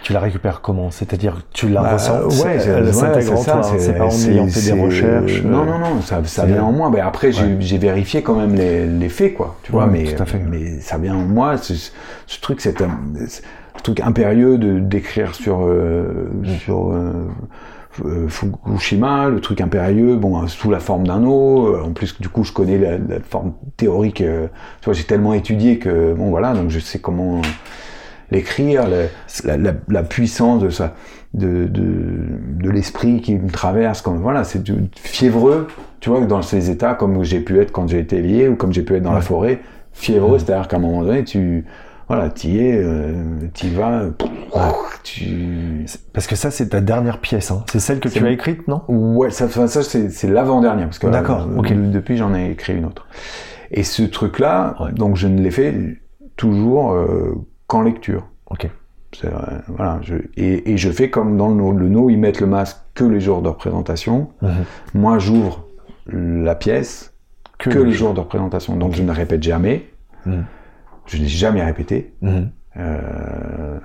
Tu 0.02 0.12
la 0.12 0.20
récupères 0.20 0.60
comment? 0.60 0.90
C'est-à-dire, 0.90 1.40
tu 1.54 1.66
la 1.70 1.80
Bah, 1.80 1.92
ressens? 1.94 2.24
ouais, 2.24 2.30
c'est- 2.30 2.58
c'est- 2.60 2.68
Elle 2.70 2.84
ouais, 2.84 2.92
s'intègre 2.92 3.32
en 3.32 3.36
c'est 3.36 3.44
toi, 3.50 3.60
pas 3.60 4.04
en 4.04 4.10
ayant 4.30 4.46
fait 4.48 4.60
des 4.74 4.80
recherches. 4.82 5.42
Non, 5.44 5.62
euh, 5.62 5.64
non, 5.64 5.78
non, 5.78 6.02
ça, 6.02 6.22
ça 6.24 6.44
vient 6.44 6.62
en 6.62 6.72
moi. 6.72 6.90
Mais 6.92 7.00
après, 7.00 7.32
j'ai 7.32 7.42
Ouais. 7.44 7.56
j'ai 7.60 7.78
vérifié 7.78 8.22
quand 8.22 8.34
même 8.34 8.54
les, 8.54 8.86
les 8.86 9.08
faits, 9.08 9.32
quoi. 9.32 9.56
Tu 9.62 9.72
vois, 9.72 9.86
Ouais, 9.86 9.90
mais, 10.04 10.12
tout 10.12 10.22
à 10.22 10.26
fait. 10.26 10.38
mais 10.38 10.78
ça 10.80 10.98
vient 10.98 11.14
en 11.14 11.22
moi. 11.24 11.56
Ce, 11.56 11.72
ce 12.26 12.40
truc, 12.42 12.60
c'est 12.60 12.82
un 12.82 12.90
truc 13.82 14.00
impérieux 14.00 14.58
de 14.58 14.78
d'écrire 14.78 15.34
sur 15.34 15.64
euh, 15.66 16.30
sur 16.60 16.92
euh, 16.92 17.26
euh, 18.04 18.28
Fukushima, 18.28 19.28
le 19.28 19.40
truc 19.40 19.60
impérieux, 19.60 20.16
bon, 20.16 20.42
euh, 20.42 20.46
sous 20.46 20.70
la 20.70 20.80
forme 20.80 21.06
d'un 21.06 21.24
eau. 21.24 21.66
Euh, 21.74 21.82
En 21.82 21.92
plus, 21.92 22.20
du 22.20 22.28
coup, 22.28 22.44
je 22.44 22.52
connais 22.52 22.78
la, 22.78 22.98
la 22.98 23.20
forme 23.20 23.52
théorique. 23.76 24.20
euh, 24.20 24.46
tu 24.80 24.86
vois, 24.86 24.94
j'ai 24.94 25.04
tellement 25.04 25.34
étudié 25.34 25.78
que 25.78 26.14
bon, 26.14 26.30
voilà, 26.30 26.54
donc 26.54 26.70
je 26.70 26.78
sais 26.78 26.98
comment 26.98 27.40
l'écrire, 28.30 28.84
la, 28.88 29.56
la, 29.56 29.72
la 29.88 30.02
puissance 30.02 30.62
de 30.62 30.70
ça, 30.70 30.94
de, 31.34 31.66
de, 31.66 31.82
de 32.58 32.70
l'esprit 32.70 33.20
qui 33.20 33.34
me 33.36 33.50
traverse, 33.50 34.02
comme 34.02 34.18
voilà, 34.18 34.44
c'est 34.44 34.62
fiévreux, 34.96 35.68
tu 36.00 36.10
vois, 36.10 36.20
dans 36.22 36.42
ces 36.42 36.70
états 36.70 36.94
comme 36.94 37.22
j'ai 37.22 37.40
pu 37.40 37.60
être 37.60 37.70
quand 37.70 37.88
j'ai 37.88 37.98
été 38.00 38.20
lié 38.20 38.48
ou 38.48 38.56
comme 38.56 38.72
j'ai 38.72 38.82
pu 38.82 38.96
être 38.96 39.02
dans 39.02 39.12
la 39.12 39.20
forêt, 39.20 39.60
fiévreux, 39.92 40.38
c'est-à-dire 40.38 40.68
qu'à 40.68 40.76
un 40.76 40.80
moment 40.80 41.02
donné, 41.02 41.22
tu, 41.24 41.64
voilà, 42.08 42.28
t'y 42.30 42.58
es, 42.58 42.76
euh, 42.82 43.14
t'y 43.54 43.70
vas, 43.70 44.02
tu, 45.02 45.86
Parce 46.12 46.26
que 46.26 46.36
ça, 46.36 46.50
c'est 46.50 46.68
ta 46.70 46.80
dernière 46.80 47.18
pièce. 47.20 47.50
hein. 47.50 47.64
C'est 47.70 47.80
celle 47.80 48.00
que 48.00 48.08
tu 48.08 48.24
as 48.26 48.30
écrite, 48.30 48.66
non? 48.68 48.82
Ouais, 48.88 49.30
ça, 49.30 49.48
ça, 49.48 49.66
ça, 49.68 49.82
c'est, 49.82 50.10
c'est 50.10 50.28
l'avant-dernière, 50.28 50.86
parce 50.86 50.98
que 50.98 51.06
D'accord, 51.06 51.48
euh, 51.50 51.90
depuis 51.90 52.16
j'en 52.16 52.34
ai 52.34 52.50
écrit 52.50 52.74
une 52.76 52.84
autre. 52.86 53.06
Et 53.70 53.82
ce 53.82 54.02
truc-là, 54.02 54.76
Ouais. 54.80 54.92
donc 54.92 55.16
je 55.16 55.26
ne 55.28 55.40
l'ai 55.40 55.50
fait 55.50 55.98
toujours 56.36 56.92
euh, 56.92 57.34
qu'en 57.66 57.82
lecture. 57.82 58.26
Ok. 58.50 58.68
Euh, 59.24 59.28
voilà, 59.68 60.00
je, 60.02 60.16
et, 60.36 60.72
et 60.72 60.76
je 60.76 60.90
fais 60.90 61.08
comme 61.08 61.36
dans 61.36 61.48
le 61.48 61.54
no. 61.54 61.70
Le 61.72 61.88
no, 61.88 62.10
ils 62.10 62.16
mettent 62.18 62.40
le 62.40 62.46
masque 62.48 62.78
que 62.94 63.04
les 63.04 63.20
jours 63.20 63.42
de 63.42 63.48
représentation. 63.48 64.28
Mhm. 64.42 64.50
Moi, 64.94 65.18
j'ouvre 65.18 65.66
la 66.06 66.54
pièce 66.56 67.14
que, 67.58 67.70
le 67.70 67.84
les 67.84 67.92
jour. 67.92 68.08
jours 68.08 68.14
de 68.14 68.20
représentation. 68.20 68.76
Donc 68.76 68.94
je 68.94 69.02
ne 69.02 69.12
répète 69.12 69.42
jamais. 69.42 69.86
Mhm. 70.26 70.44
Je 71.06 71.18
n'ai 71.18 71.26
jamais 71.28 71.62
répété. 71.64 72.12
Mhm. 72.22 72.50
Euh, 72.76 73.78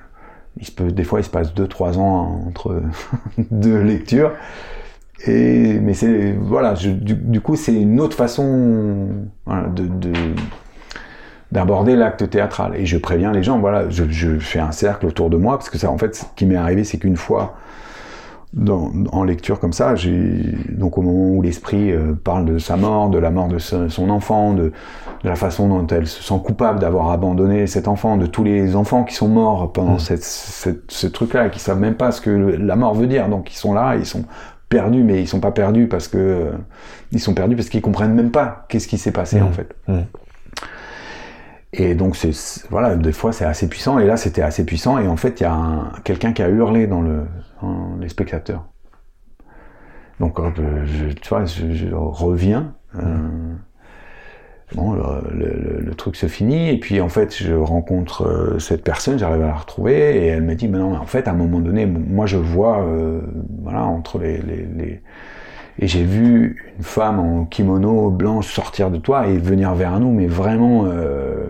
il 0.57 0.65
se 0.65 0.72
peut, 0.72 0.91
des 0.91 1.03
fois, 1.03 1.20
il 1.20 1.24
se 1.24 1.30
passe 1.30 1.53
2-3 1.53 1.97
ans 1.97 2.43
entre 2.47 2.82
deux 3.51 3.82
lectures. 3.82 4.32
Et, 5.28 5.80
mais 5.80 5.93
c'est, 5.93 6.32
voilà, 6.34 6.76
je- 6.76 6.89
du, 6.91 7.13
du 7.13 7.41
coup, 7.41 7.55
c'est 7.55 7.74
une 7.74 7.99
autre 7.99 8.15
façon 8.15 9.09
voilà, 9.45 9.67
de, 9.67 9.86
de- 9.86 10.13
d'aborder 11.51 11.95
l'acte 11.95 12.30
théâtral. 12.30 12.76
Et 12.76 12.86
je 12.86 12.97
préviens 12.97 13.32
les 13.32 13.43
gens, 13.43 13.59
voilà, 13.59 13.89
je, 13.89 14.05
je 14.09 14.38
fais 14.39 14.59
un 14.59 14.72
cercle 14.72 15.05
autour 15.05 15.30
de 15.30 15.38
moi, 15.38 15.57
parce 15.57 15.70
que 15.70 15.78
ça, 15.78 15.89
en 15.89 15.97
fait, 15.97 16.15
ce 16.15 16.24
qui 16.36 16.45
m'est 16.45 16.55
arrivé, 16.55 16.84
c'est 16.84 16.97
qu'une 16.99 17.17
fois, 17.17 17.57
dans, 18.54 18.91
en 19.12 19.24
lecture 19.24 19.60
comme 19.60 19.74
ça, 19.74 19.93
donc 20.70 20.97
au 20.97 21.02
moment 21.04 21.30
où 21.38 21.41
l'esprit 21.41 21.91
euh, 21.91 22.14
parle 22.24 22.45
de 22.45 22.58
sa 22.58 22.78
mort, 22.78 23.10
de 23.10 23.20
la 23.20 23.30
mort 23.30 23.47
de 23.47 23.60
son 23.60 23.89
son 23.89 24.10
enfant, 24.10 24.54
de, 24.54 24.72
de 25.24 25.30
la 25.30 25.36
façon 25.36 25.68
dont 25.70 25.86
elle 25.88 26.08
se 26.08 26.24
sent 26.24 26.39
coupable 26.43 26.80
d'avoir 26.80 27.12
abandonné 27.12 27.68
cet 27.68 27.88
enfant, 27.88 28.18
de 28.18 28.26
tous 28.26 28.43
les 28.43 28.76
enfants 28.76 29.04
qui 29.04 29.14
sont 29.14 29.28
morts 29.28 29.72
pendant 29.72 29.95
Mm. 29.95 30.00
cette, 30.00 30.24
cette- 30.24 30.91
ce 30.91 31.06
truc-là, 31.08 31.47
et 31.47 31.50
qui 31.52 31.60
savent 31.60 31.80
même 31.80 31.93
pas 31.95 32.12
ce 32.12 32.22
que 32.22 32.32
le- 32.32 32.56
la 32.56 32.76
mort 32.76 32.95
veut 32.95 33.06
dire, 33.08 33.30
donc 33.30 33.54
ils 33.54 33.58
sont 33.58 33.74
là, 33.74 33.95
ils 33.95 34.06
sont 34.06 34.24
perdus, 34.68 35.04
mais 35.04 35.22
ils 35.22 35.28
sont 35.28 35.39
pas 35.39 35.52
perdus 35.52 35.88
parce 35.88 36.08
que 36.08 36.18
euh, 36.18 36.52
ils 37.12 37.20
sont 37.20 37.34
perdus 37.36 37.56
parce 37.56 37.70
qu'ils 37.70 37.82
comprennent 37.82 38.14
même 38.16 38.32
pas 38.32 38.66
qu'est-ce 38.70 38.88
qui 38.88 38.97
s'est 38.97 39.12
passé 39.12 39.39
Mm. 39.39 39.43
en 39.43 39.52
fait. 39.52 39.76
Mm. 39.88 40.00
Et 41.72 41.93
donc 41.95 42.15
c'est 42.15 42.32
voilà, 42.72 42.95
des 42.95 43.11
fois 43.11 43.32
c'est 43.32 43.45
assez 43.45 43.70
puissant, 43.70 43.99
et 43.99 44.05
là 44.07 44.17
c'était 44.17 44.41
assez 44.41 44.65
puissant, 44.65 44.97
et 44.97 45.07
en 45.07 45.17
fait 45.17 45.39
il 45.39 45.43
y 45.43 45.45
a 45.45 45.53
un- 45.53 45.91
quelqu'un 46.03 46.34
qui 46.34 46.41
a 46.41 46.49
hurlé 46.49 46.88
dans 46.88 47.01
le 47.01 47.26
les 47.99 48.09
spectateurs. 48.09 48.65
Donc 50.20 50.39
euh, 50.39 50.86
je, 50.86 51.13
tu 51.13 51.30
vois, 51.30 51.45
je, 51.45 51.93
reviens. 51.93 52.74
euh, 52.95 53.01
Bon, 54.76 54.93
le, 54.93 55.93
truc 55.95 56.15
se 56.15 56.28
finit, 56.28 56.70
et 56.70 56.78
puis 56.80 57.01
en 57.01 57.09
fait, 57.09 57.36
je 57.36 57.53
rencontre 57.53 58.28
euh, 58.28 58.59
cette 58.59 58.84
personne, 58.84 59.17
j'arrive 59.17 59.41
à 59.41 59.47
la 59.47 59.55
retrouver, 59.55 60.15
et 60.17 60.28
elle 60.28 60.43
me 60.43 60.53
dit, 60.53 60.67
mais 60.67 60.78
non, 60.78 60.91
mais 60.91 60.97
en 60.97 61.07
fait, 61.07 61.28
à 61.28 61.32
un 61.32 61.34
moment 61.34 61.59
donné, 61.59 61.86
moi 61.88 62.28
je 62.28 62.38
vois, 62.38 62.86
voilà, 63.63 63.84
entre 63.86 64.20
les- 64.20 65.01
Et 65.80 65.88
j'ai 65.88 66.03
vu 66.03 66.57
une 66.77 66.84
femme 66.84 67.19
en 67.19 67.45
kimono 67.45 68.09
blanche 68.09 68.53
sortir 68.53 68.91
de 68.91 68.97
toi 68.97 69.27
et 69.27 69.38
venir 69.38 69.73
vers 69.75 69.99
nous, 69.99 70.11
mais 70.11 70.27
vraiment 70.27 70.84
euh, 70.86 71.47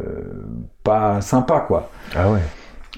pas 0.83 1.19
sympa, 1.21 1.61
quoi. 1.61 1.89
Ah 2.15 2.31
ouais. 2.31 2.39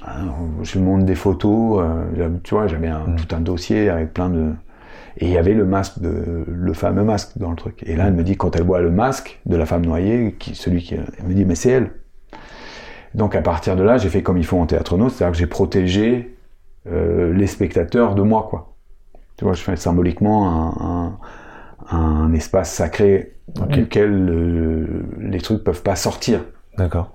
Alors, 0.06 0.38
je 0.62 0.78
lui 0.78 0.84
montre 0.84 1.06
des 1.06 1.16
photos, 1.16 1.84
euh, 2.18 2.30
tu 2.44 2.54
vois, 2.54 2.68
j'avais 2.68 2.90
Mm. 2.90 3.16
tout 3.16 3.36
un 3.36 3.40
dossier 3.40 3.90
avec 3.90 4.14
plein 4.14 4.30
de... 4.30 4.52
Et 5.18 5.26
il 5.26 5.32
y 5.32 5.38
avait 5.38 5.54
le 5.54 5.66
masque, 5.66 6.00
de, 6.00 6.46
le 6.48 6.74
fameux 6.74 7.04
masque 7.04 7.38
dans 7.38 7.50
le 7.50 7.56
truc. 7.56 7.84
Et 7.86 7.96
là, 7.96 8.08
elle 8.08 8.14
me 8.14 8.24
dit, 8.24 8.38
quand 8.38 8.56
elle 8.56 8.64
voit 8.64 8.82
le 8.82 8.92
masque 8.92 9.40
de 9.46 9.56
la 9.56 9.66
femme 9.66 9.86
noyée, 9.86 10.36
qui, 10.40 10.56
celui 10.56 10.82
qui... 10.82 10.96
Elle 10.96 11.28
me 11.28 11.34
dit, 11.34 11.46
mais 11.46 11.56
c'est 11.56 11.70
elle. 11.70 11.92
Donc 13.14 13.36
à 13.36 13.42
partir 13.42 13.76
de 13.76 13.84
là, 13.84 13.98
j'ai 13.98 14.10
fait 14.10 14.24
comme 14.24 14.38
il 14.38 14.46
faut 14.46 14.58
en 14.58 14.66
théâtre 14.66 14.98
no, 14.98 15.10
c'est-à-dire 15.10 15.34
que 15.34 15.38
j'ai 15.38 15.48
protégé 15.48 16.38
euh, 16.90 17.34
les 17.34 17.48
spectateurs 17.48 18.16
de 18.16 18.22
moi, 18.22 18.48
quoi. 18.50 18.71
Tu 19.42 19.46
vois, 19.46 19.56
je 19.56 19.64
fais 19.64 19.76
symboliquement 19.76 20.48
un, 20.78 21.18
un, 21.92 21.98
un 21.98 22.34
espace 22.34 22.72
sacré 22.72 23.38
Ok. 23.60 23.70
duquel 23.70 24.12
euh, 24.30 24.86
les 25.20 25.40
trucs 25.42 25.64
peuvent 25.64 25.82
pas 25.82 25.96
sortir. 25.96 26.42
D'accord. 26.78 27.10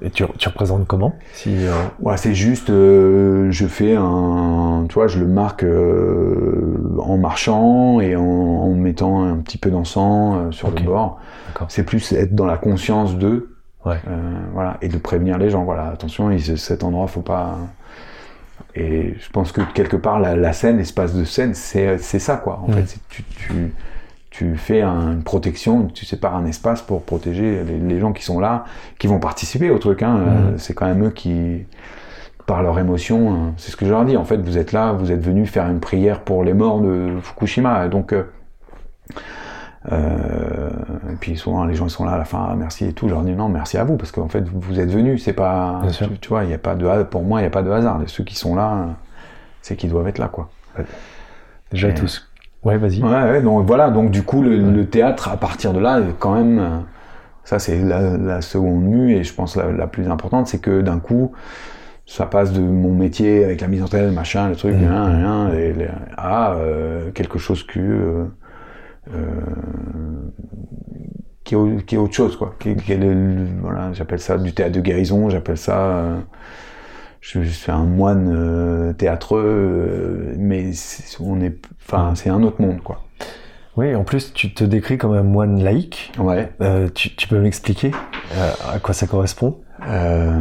Et 0.00 0.08
tu, 0.08 0.24
tu 0.38 0.48
représentes 0.48 0.86
comment 0.86 1.12
si, 1.34 1.66
euh, 1.66 1.72
Ouais, 2.00 2.16
c'est 2.16 2.32
juste, 2.32 2.70
euh, 2.70 3.50
je 3.50 3.66
fais 3.66 3.94
un, 3.94 4.86
tu 4.88 4.94
vois, 4.94 5.06
je 5.06 5.18
le 5.18 5.26
marque 5.26 5.64
euh, 5.64 6.78
en 6.98 7.18
marchant 7.18 8.00
et 8.00 8.16
en, 8.16 8.22
en 8.22 8.70
mettant 8.74 9.22
un 9.24 9.36
petit 9.36 9.58
peu 9.58 9.68
d'encens 9.70 10.54
sur 10.54 10.68
Ok. 10.68 10.80
le 10.80 10.86
bord. 10.86 11.18
D'accord. 11.48 11.66
C'est 11.70 11.84
plus 11.84 12.10
être 12.14 12.34
dans 12.34 12.46
la 12.46 12.56
conscience 12.56 13.16
d'eux, 13.18 13.54
Ouais. 13.84 14.00
voilà, 14.54 14.78
et 14.80 14.88
de 14.88 14.96
prévenir 14.96 15.36
les 15.36 15.50
gens. 15.50 15.64
Voilà, 15.64 15.88
attention, 15.88 16.30
il- 16.30 16.56
cet 16.58 16.84
endroit, 16.84 17.06
faut 17.06 17.20
pas. 17.20 17.58
Et 18.78 19.14
je 19.18 19.30
pense 19.30 19.52
que 19.52 19.62
quelque 19.74 19.96
part, 19.96 20.20
la, 20.20 20.36
la 20.36 20.52
scène, 20.52 20.76
l'espace 20.78 21.14
de 21.14 21.24
scène, 21.24 21.54
c'est 21.54 21.96
c'est 21.98 22.18
ça, 22.18 22.36
quoi. 22.36 22.60
En 22.62 22.68
fait, 22.72 22.98
tu, 23.08 23.22
tu, 23.24 23.72
tu 24.30 24.56
fais 24.56 24.82
un- 24.82 25.12
une 25.12 25.22
protection, 25.22 25.86
tu 25.86 26.04
sépares 26.04 26.36
un 26.36 26.44
espace 26.44 26.82
pour 26.82 27.02
protéger 27.02 27.64
les, 27.64 27.78
les 27.78 27.98
gens 28.00 28.12
qui 28.12 28.22
sont 28.22 28.38
là, 28.38 28.64
qui 28.98 29.06
vont 29.06 29.18
participer 29.18 29.70
au 29.70 29.78
truc. 29.78 30.02
Hein. 30.02 30.16
Euh. 30.18 30.50
C'est 30.58 30.74
quand 30.74 30.86
même 30.86 31.06
eux 31.06 31.10
qui, 31.10 31.64
par 32.46 32.62
leur 32.62 32.78
émotion, 32.78 33.32
euh, 33.32 33.36
c'est 33.56 33.70
ce 33.70 33.76
que 33.76 33.86
je 33.86 33.90
leur 33.90 34.04
dis. 34.04 34.16
En 34.18 34.24
fait, 34.26 34.36
vous 34.36 34.58
êtes 34.58 34.72
là, 34.72 34.92
vous 34.92 35.10
êtes 35.10 35.22
venus 35.24 35.48
faire 35.50 35.66
une 35.70 35.80
prière 35.80 36.20
pour 36.20 36.44
les 36.44 36.52
morts 36.52 36.80
de 36.82 37.14
Fukushima. 37.22 37.88
Donc, 37.88 38.12
euh, 38.12 38.24
euh, 39.92 40.70
et 41.12 41.16
puis 41.20 41.36
souvent 41.36 41.64
les 41.64 41.74
gens 41.74 41.86
ils 41.86 41.90
sont 41.90 42.04
là 42.04 42.12
à 42.12 42.18
la 42.18 42.24
fin, 42.24 42.46
ah, 42.50 42.54
merci 42.56 42.86
et 42.86 42.92
tout. 42.92 43.08
Je 43.08 43.14
leur 43.14 43.22
dis 43.22 43.32
non, 43.32 43.48
merci 43.48 43.78
à 43.78 43.84
vous 43.84 43.96
parce 43.96 44.10
qu'en 44.12 44.28
fait 44.28 44.44
vous, 44.48 44.80
êtes 44.80 44.90
venus. 44.90 45.22
C'est 45.24 45.32
pas, 45.32 45.82
tu, 45.96 46.06
tu 46.18 46.28
vois, 46.28 46.44
il 46.44 46.50
y 46.50 46.54
a 46.54 46.58
pas 46.58 46.74
de, 46.74 47.02
pour 47.04 47.22
moi 47.22 47.40
il 47.40 47.42
n'y 47.44 47.48
a 47.48 47.50
pas 47.50 47.62
de 47.62 47.70
hasard. 47.70 48.00
Ceux 48.06 48.24
qui 48.24 48.34
sont 48.34 48.54
là, 48.56 48.86
c'est 49.62 49.76
qu'ils 49.76 49.90
doivent 49.90 50.08
être 50.08 50.18
là, 50.18 50.28
quoi. 50.28 50.48
déjà 51.70 51.88
Et- 51.90 51.94
tous 51.94 52.28
Ouais, 52.64 52.78
vas-y. 52.78 53.00
Ouais, 53.00 53.08
ouais, 53.10 53.42
donc 53.42 53.64
voilà, 53.64 53.90
donc 53.90 54.10
du 54.10 54.24
coup, 54.24 54.42
le, 54.42 54.56
le 54.72 54.86
théâtre, 54.86 55.28
à 55.28 55.36
partir 55.36 55.72
de 55.72 55.78
là, 55.78 56.00
quand 56.18 56.34
même, 56.34 56.58
euh, 56.58 56.68
ça 57.44 57.60
c'est 57.60 57.78
la, 57.80 58.16
la 58.16 58.40
seconde 58.40 58.82
mue, 58.82 59.14
et 59.14 59.22
je 59.22 59.32
pense 59.32 59.54
la, 59.54 59.70
la 59.70 59.86
plus 59.86 60.08
importante, 60.10 60.48
c'est 60.48 60.58
que 60.58 60.80
d'un 60.80 60.98
coup, 60.98 61.30
ça 62.06 62.26
passe 62.26 62.52
de 62.52 62.60
mon 62.60 62.92
métier 62.92 63.44
avec 63.44 63.60
la 63.60 63.68
mise 63.68 63.84
en 63.84 63.86
scène, 63.86 64.12
machin, 64.12 64.48
le 64.48 64.56
truc, 64.56 64.74
rien, 64.76 65.04
rien, 65.04 65.52
et, 65.54 65.74
à 66.16 66.54
euh, 66.54 67.12
quelque 67.12 67.38
chose 67.38 67.62
que. 67.62 67.78
euh, 67.78 68.24
qui, 71.44 71.54
est, 71.54 71.56
au- 71.56 71.76
qui 71.78 71.94
est 71.94 71.98
autre 71.98 72.14
chose, 72.14 72.36
quoi. 72.36 72.54
Qui, 72.58 72.74
qui 72.76 72.92
est 72.92 72.96
le- 72.98 73.46
voilà, 73.60 73.92
j'appelle 73.92 74.18
ça 74.20 74.38
du 74.38 74.52
théâtre 74.52 74.72
de 74.72 74.80
guérison, 74.80 75.28
j'appelle 75.30 75.56
ça. 75.58 75.78
euh, 75.78 76.18
je, 77.20 77.42
je 77.42 77.48
suis 77.48 77.72
un 77.72 77.84
moine 77.84 78.32
euh, 78.34 78.92
théâtreux, 78.92 79.42
euh, 79.44 80.34
mais 80.38 80.72
c'est- 80.72 81.20
on 81.20 81.40
est, 81.40 81.56
enfin, 81.84 82.12
c'est 82.14 82.30
un 82.30 82.42
autre 82.42 82.60
monde, 82.60 82.80
quoi. 82.82 83.02
Oui, 83.76 83.94
en 83.94 84.04
plus, 84.04 84.32
tu 84.32 84.54
te 84.54 84.64
décris 84.64 84.96
comme 84.96 85.12
un 85.12 85.22
moine 85.22 85.62
laïque. 85.62 86.12
Ouais. 86.18 86.50
Euh, 86.62 86.88
tu, 86.94 87.14
tu 87.14 87.28
peux 87.28 87.38
m'expliquer 87.40 87.90
euh, 88.36 88.52
à 88.74 88.78
quoi 88.78 88.94
ça 88.94 89.06
correspond? 89.06 89.58
Euh, 89.86 90.40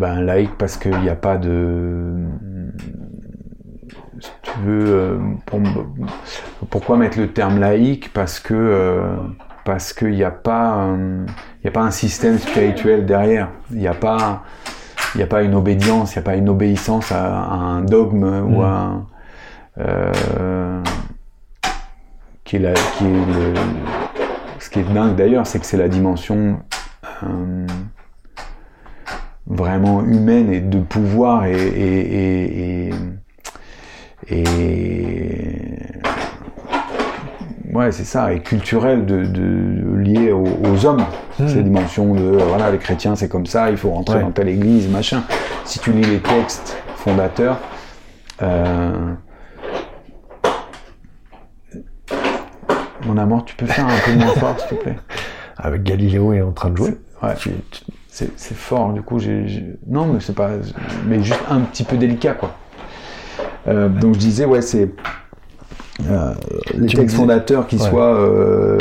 ben 0.00 0.22
laïque 0.22 0.56
parce 0.58 0.78
qu'il 0.78 0.98
n'y 1.00 1.10
a 1.10 1.14
pas 1.16 1.36
de. 1.36 2.14
Euh, 4.66 5.18
pour- 5.44 5.60
pourquoi 6.70 6.96
mettre 6.96 7.18
le 7.18 7.28
terme 7.32 7.58
laïque? 7.60 8.12
Parce 8.12 8.40
que 8.40 8.54
euh, 8.54 9.16
parce 9.64 9.92
qu'il 9.92 10.12
n'y 10.12 10.24
a 10.24 10.30
pas 10.30 10.84
euh, 10.86 11.26
il 11.62 11.64
y 11.66 11.68
a 11.68 11.72
pas 11.72 11.82
un 11.82 11.90
système 11.90 12.38
spirituel 12.38 13.04
derrière. 13.06 13.48
Il 13.70 13.78
n'y 13.78 13.88
a 13.88 13.94
pas 13.94 14.42
il 15.14 15.22
a 15.22 15.26
pas 15.26 15.42
une 15.42 15.54
obédience, 15.54 16.14
il 16.14 16.18
n'y 16.18 16.22
a 16.22 16.24
pas 16.24 16.36
une 16.36 16.48
obéissance 16.48 17.12
à, 17.12 17.24
à 17.42 17.54
un 17.54 17.82
dogme 17.82 18.24
ou 18.24 18.60
Mm. 18.60 18.64
à 18.64 18.68
un, 18.68 19.06
euh, 19.78 20.82
qui 22.44 22.56
est 22.56 22.60
la, 22.60 22.72
qui 22.72 23.04
est 23.04 23.08
le, 23.08 23.54
ce 24.58 24.70
qui 24.70 24.80
est 24.80 24.84
dingue 24.94 25.16
d'ailleurs, 25.16 25.46
c'est 25.46 25.58
que 25.58 25.66
c'est 25.66 25.76
la 25.76 25.88
dimension 25.88 26.60
euh, 27.24 27.66
vraiment 29.46 30.02
humaine 30.02 30.52
et 30.52 30.60
de 30.60 30.80
pouvoir 30.80 31.44
et, 31.46 31.52
et, 31.56 32.00
et, 32.00 32.88
et, 32.88 32.94
et- 34.28 35.78
ouais 37.72 37.92
c'est 37.92 38.04
ça 38.04 38.32
et 38.32 38.40
culturel 38.40 39.04
de, 39.06 39.24
de 39.24 39.96
lié 39.98 40.32
aux, 40.32 40.44
aux 40.64 40.86
hommes 40.86 41.04
Mhm. 41.38 41.48
ces 41.48 41.62
dimensions 41.62 42.14
de 42.14 42.22
voilà 42.48 42.70
les 42.70 42.78
chrétiens 42.78 43.14
c'est 43.14 43.28
comme 43.28 43.44
ça 43.46 43.70
il 43.70 43.76
faut 43.76 43.90
rentrer 43.90 44.16
Ouais. 44.16 44.22
dans 44.22 44.30
telle 44.30 44.48
église 44.48 44.88
machin 44.88 45.22
si 45.66 45.78
tu 45.78 45.92
lis 45.92 46.00
les 46.02 46.20
textes 46.20 46.76
fondateurs 46.96 47.58
euh, 48.42 49.12
mon 53.06 53.16
amour 53.18 53.44
tu 53.44 53.54
peux 53.54 53.66
faire 53.66 53.86
un 53.86 53.98
peu 54.04 54.14
moins 54.14 54.28
fort 54.34 54.58
s'il 54.58 54.76
te 54.78 54.82
plaît? 54.82 54.96
Avec 55.58 55.82
Galiléo 55.84 56.32
est 56.34 56.42
en 56.42 56.52
train 56.52 56.68
de 56.70 56.76
jouer. 56.76 56.98
Ouais, 57.22 57.32
c'est 58.10 58.54
fort, 58.54 58.92
du 58.92 59.00
coup, 59.00 59.18
j'ai- 59.18 59.64
Non, 59.86 60.04
mais 60.06 60.20
c'est 60.20 60.34
pas... 60.34 60.50
Mais 61.06 61.22
juste 61.22 61.40
un 61.48 61.60
petit 61.60 61.82
peu 61.82 61.96
délicat, 61.96 62.34
quoi. 62.34 62.54
Euh, 63.68 63.88
donc 63.88 64.14
je 64.14 64.18
disais, 64.20 64.44
ouais, 64.44 64.62
c'est... 64.62 64.88
euh, 66.08 66.32
les 66.76 66.86
Tu 66.86 66.96
textes 66.96 67.16
fondateurs, 67.16 67.66
qui 67.66 67.76
Ouais. 67.76 67.88
soient 67.88 68.14
euh, 68.14 68.78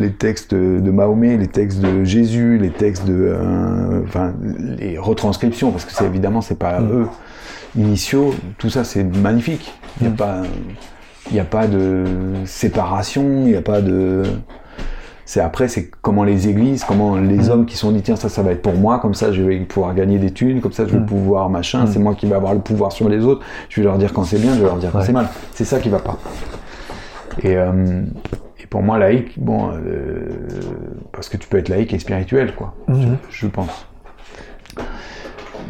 les 0.00 0.12
textes 0.12 0.54
de 0.54 0.90
Mahomet, 0.90 1.36
les 1.36 1.46
textes 1.48 1.80
de 1.80 2.04
Jésus, 2.04 2.58
les 2.58 2.70
textes 2.70 3.06
de... 3.06 3.14
euh, 3.14 4.02
Enfin, 4.04 4.32
les 4.78 4.98
retranscriptions, 4.98 5.70
parce 5.70 5.84
que 5.84 5.92
c'est 5.92 6.06
évidemment, 6.06 6.40
c'est 6.40 6.58
pas 6.58 6.80
Mm. 6.80 6.90
eux 7.02 7.06
initiaux, 7.76 8.34
tout 8.58 8.70
ça, 8.70 8.82
c'est 8.84 9.04
magnifique. 9.04 9.72
Il 10.00 10.06
n'y 10.06 10.08
a 10.08 10.12
Mm. 10.12 10.16
pas... 10.16 10.42
Il 11.30 11.34
n'y 11.34 11.40
a 11.40 11.44
pas 11.44 11.66
de 11.66 12.04
séparation, 12.46 13.22
il 13.44 13.50
n'y 13.50 13.56
a 13.56 13.60
pas 13.60 13.82
de... 13.82 14.22
C'est 15.30 15.40
après, 15.42 15.68
c'est 15.68 15.90
comment 16.00 16.24
les 16.24 16.48
églises, 16.48 16.84
comment 16.84 17.16
les 17.16 17.48
Mm. 17.48 17.50
hommes 17.50 17.66
qui 17.66 17.76
sont 17.76 17.92
dit 17.92 18.00
tiens 18.00 18.16
ça, 18.16 18.30
ça 18.30 18.42
va 18.42 18.52
être 18.52 18.62
pour 18.62 18.72
moi, 18.72 18.98
comme 18.98 19.12
ça 19.12 19.30
je 19.30 19.42
vais 19.42 19.58
pouvoir 19.60 19.94
gagner 19.94 20.18
des 20.18 20.30
thunes, 20.30 20.62
comme 20.62 20.72
ça 20.72 20.86
je 20.86 20.92
vais 20.94 21.00
Mm. 21.00 21.04
pouvoir 21.04 21.50
machin, 21.50 21.84
Mm. 21.84 21.86
c'est 21.88 21.98
moi 21.98 22.14
qui 22.14 22.24
vais 22.24 22.34
avoir 22.34 22.54
le 22.54 22.60
pouvoir 22.60 22.92
sur 22.92 23.10
les 23.10 23.22
autres. 23.26 23.44
Je 23.68 23.82
vais 23.82 23.84
leur 23.84 23.98
dire 23.98 24.14
quand 24.14 24.24
c'est 24.24 24.38
bien, 24.38 24.54
je 24.54 24.60
vais 24.60 24.64
leur 24.64 24.78
dire 24.78 24.90
quand 24.90 25.00
Ouais. 25.00 25.04
c'est 25.04 25.12
mal. 25.12 25.28
C'est 25.52 25.66
ça 25.66 25.80
qui 25.80 25.90
va 25.90 25.98
pas. 25.98 26.16
Et, 27.42 27.58
euh, 27.58 28.04
et 28.58 28.66
pour 28.68 28.82
moi 28.82 28.98
laïque, 28.98 29.38
bon, 29.38 29.68
euh, 29.72 30.30
parce 31.12 31.28
que 31.28 31.36
tu 31.36 31.46
peux 31.46 31.58
être 31.58 31.68
laïque 31.68 31.92
et 31.92 31.98
spirituel 31.98 32.54
quoi, 32.54 32.72
je 33.28 33.46
pense. 33.48 33.86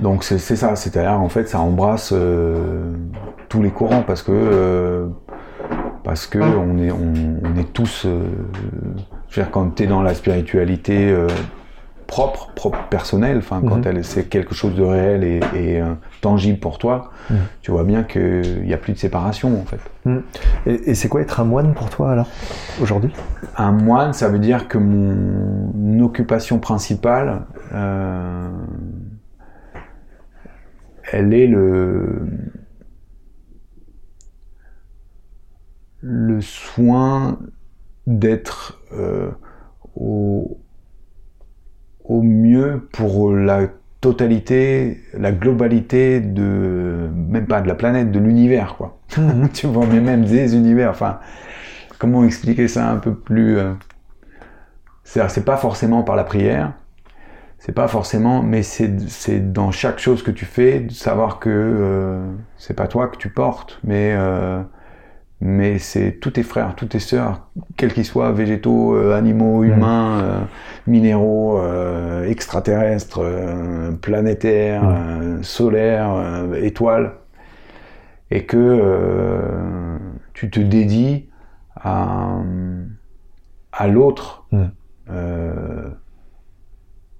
Donc 0.00 0.22
c'est 0.22 0.38
ça, 0.38 0.76
c'est-à-dire 0.76 1.20
en 1.20 1.28
fait 1.28 1.48
ça 1.48 1.58
embrasse 1.58 2.12
euh, 2.12 2.92
tous 3.48 3.60
les 3.60 3.70
courants 3.70 4.02
parce 4.06 4.22
que 4.22 5.08
parce 6.04 6.28
que 6.28 6.38
on 6.38 6.78
est 6.78 6.92
on, 6.92 7.12
on 7.44 7.58
est 7.58 7.72
tous, 7.72 8.06
je 9.30 9.40
veux 9.40 9.42
dire 9.44 9.50
quand 9.50 9.70
tu 9.76 9.82
es 9.82 9.86
dans 9.86 10.02
la 10.02 10.14
spiritualité 10.14 11.10
euh, 11.10 11.26
propre, 12.06 12.50
propre 12.54 12.78
personnelle, 12.88 13.38
enfin 13.38 13.60
quand 13.60 13.76
Mhm. 13.76 13.82
elle 13.86 14.04
c'est 14.04 14.24
quelque 14.30 14.54
chose 14.54 14.74
de 14.74 14.82
réel 14.82 15.24
et, 15.24 15.40
et, 15.54 15.80
euh, 15.82 15.92
tangible 16.22 16.58
pour 16.58 16.78
toi, 16.78 17.10
Mhm. 17.30 17.36
tu 17.60 17.70
vois 17.70 17.84
bien 17.84 18.02
qu'il 18.04 18.62
n'y 18.64 18.72
a 18.72 18.78
plus 18.78 18.94
de 18.94 18.98
séparation 18.98 19.60
en 19.60 19.64
fait. 19.64 19.80
Et, 20.66 20.90
et 20.90 20.94
c'est 20.94 21.08
quoi 21.08 21.20
être 21.20 21.38
un 21.40 21.44
moine 21.44 21.74
pour 21.74 21.90
toi 21.90 22.12
alors 22.12 22.28
aujourd'hui? 22.80 23.12
Un 23.58 23.72
moine, 23.72 24.14
ça 24.14 24.28
veut 24.30 24.38
dire 24.38 24.68
que 24.68 24.78
mon 24.78 26.00
occupation 26.00 26.58
principale, 26.58 27.42
euh, 27.74 28.48
elle 31.12 31.34
est 31.34 31.46
le 31.46 32.22
le 36.00 36.40
soin 36.40 37.38
d'être 38.08 38.80
euh, 38.92 39.30
au, 39.94 40.58
au 42.04 42.22
mieux 42.22 42.88
pour 42.92 43.32
la 43.32 43.68
totalité, 44.00 45.00
la 45.14 45.32
globalité 45.32 46.20
de 46.20 47.10
même 47.14 47.46
pas 47.46 47.60
de 47.60 47.68
la 47.68 47.74
planète, 47.74 48.10
de 48.10 48.18
l'univers 48.18 48.76
quoi. 48.76 48.98
tu 49.52 49.66
vois, 49.66 49.86
mais 49.86 50.00
même 50.00 50.24
des 50.24 50.56
univers. 50.56 50.90
Enfin, 50.90 51.18
comment 51.98 52.24
expliquer 52.24 52.68
ça 52.68 52.88
un 52.90 52.96
peu 52.96 53.14
plus 53.14 53.58
euh, 53.58 53.72
c'est 55.04 55.44
pas 55.44 55.56
forcément 55.56 56.02
par 56.02 56.16
la 56.16 56.24
prière, 56.24 56.72
c'est 57.58 57.72
pas 57.72 57.88
forcément, 57.88 58.42
mais 58.42 58.62
c'est 58.62 59.00
c'est 59.08 59.52
dans 59.52 59.70
chaque 59.70 59.98
chose 59.98 60.22
que 60.22 60.30
tu 60.30 60.44
fais, 60.44 60.80
de 60.80 60.92
savoir 60.92 61.38
que 61.40 61.50
euh, 61.50 62.30
c'est 62.56 62.74
pas 62.74 62.86
toi 62.86 63.08
que 63.08 63.16
tu 63.16 63.30
portes, 63.30 63.80
mais 63.84 64.14
euh, 64.16 64.62
mais 65.40 65.78
c'est 65.78 66.18
tous 66.20 66.32
tes 66.32 66.42
frères, 66.42 66.74
toutes 66.74 66.90
tes 66.90 66.98
sœurs, 66.98 67.48
quels 67.76 67.92
qu'ils 67.92 68.04
soient, 68.04 68.32
végétaux, 68.32 68.96
euh, 68.96 69.14
animaux, 69.14 69.62
humains, 69.62 70.20
euh, 70.20 70.40
minéraux, 70.86 71.60
euh, 71.60 72.24
extraterrestres, 72.24 73.20
planétaires, 74.02 74.82
solaires, 75.42 76.44
étoiles, 76.56 77.12
et 78.30 78.44
que 78.44 79.98
tu 80.34 80.50
te 80.50 80.60
dédies 80.60 81.28
à, 81.76 82.40
à 83.72 83.86
l'autre. 83.86 84.48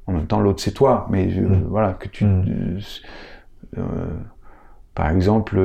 En 0.06 0.12
même 0.12 0.26
temps, 0.26 0.40
l'autre 0.40 0.60
c'est 0.60 0.72
toi, 0.72 1.06
mais 1.10 1.28
voilà 1.68 1.92
que 1.92 2.08
tu. 2.08 2.26
Par 4.94 5.10
exemple, 5.10 5.60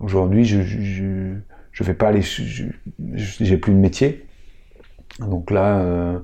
aujourd'hui, 0.00 0.44
je, 0.44 0.62
je, 0.62 0.80
je, 0.80 1.34
je 1.80 1.84
fais 1.84 1.94
pas 1.94 2.12
j'ai 2.20 3.56
plus 3.56 3.72
de 3.72 3.78
métier, 3.78 4.26
donc 5.20 5.50
là, 5.50 5.78
euh, 5.78 6.18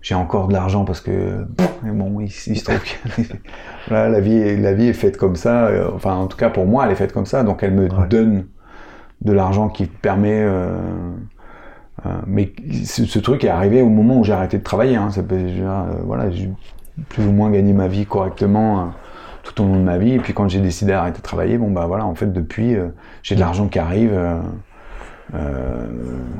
j'ai 0.00 0.14
encore 0.14 0.48
de 0.48 0.52
l'argent 0.52 0.84
parce 0.84 1.00
que, 1.00 1.46
mais 1.82 1.90
bon, 1.92 2.20
il, 2.20 2.26
il 2.26 2.30
se 2.58 2.64
trouve 2.64 2.80
que 2.82 3.22
voilà, 3.88 4.08
la 4.08 4.20
vie, 4.20 4.36
est- 4.36 4.56
la 4.56 4.72
vie 4.74 4.86
est 4.88 4.92
faite 4.92 5.16
comme 5.16 5.36
ça. 5.36 5.66
euh, 5.66 5.90
enfin, 5.94 6.14
en 6.14 6.26
tout 6.26 6.36
cas 6.36 6.50
pour 6.50 6.66
moi, 6.66 6.84
elle 6.86 6.92
est 6.92 6.96
faite 6.96 7.12
comme 7.12 7.26
ça, 7.26 7.42
donc 7.42 7.62
elle 7.62 7.72
me 7.74 7.88
Ouais. 7.88 8.06
donne 8.08 8.46
de 9.22 9.32
l'argent 9.32 9.68
qui 9.68 9.86
permet. 9.86 10.42
euh, 10.42 10.78
euh, 12.06 12.10
mais 12.26 12.52
ce, 12.84 13.04
ce 13.04 13.18
truc 13.18 13.44
est 13.44 13.48
arrivé 13.48 13.82
au 13.82 13.88
moment 13.88 14.18
où 14.18 14.24
j'ai 14.24 14.32
arrêté 14.32 14.58
de 14.58 14.62
travailler. 14.62 14.96
Hein, 14.96 15.10
ça 15.10 15.22
voilà, 16.04 16.30
j'ai 16.30 16.50
plus 17.08 17.26
ou 17.26 17.32
moins 17.32 17.50
gagné 17.50 17.72
ma 17.72 17.88
vie 17.88 18.06
correctement. 18.06 18.92
tout 19.42 19.62
au 19.62 19.66
long 19.66 19.76
de 19.76 19.82
ma 19.84 19.98
vie. 19.98 20.12
Et 20.12 20.18
puis 20.18 20.34
quand 20.34 20.48
j'ai 20.48 20.60
décidé 20.60 20.92
d'arrêter 20.92 21.18
de 21.18 21.22
travailler, 21.22 21.58
bon 21.58 21.70
bah 21.70 21.86
voilà, 21.86 22.04
en 22.06 22.14
fait 22.14 22.32
depuis, 22.32 22.76
j'ai 23.22 23.34
de 23.34 23.40
l'argent 23.40 23.66
qui 23.68 23.78
arrive 23.78 24.12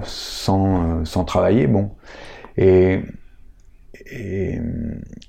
sans, 0.03 1.01
euh, 1.01 1.05
sans 1.05 1.24
travailler. 1.24 1.66
Bon. 1.66 1.91
Et, 2.57 3.01
et 4.11 4.59
euh, 4.59 4.62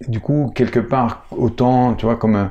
du 0.07 0.19
coup, 0.19 0.51
quelque 0.53 0.79
part, 0.79 1.25
autant, 1.31 1.93
tu 1.93 2.05
vois, 2.05 2.15
comme 2.15 2.35
euh, 2.35 2.45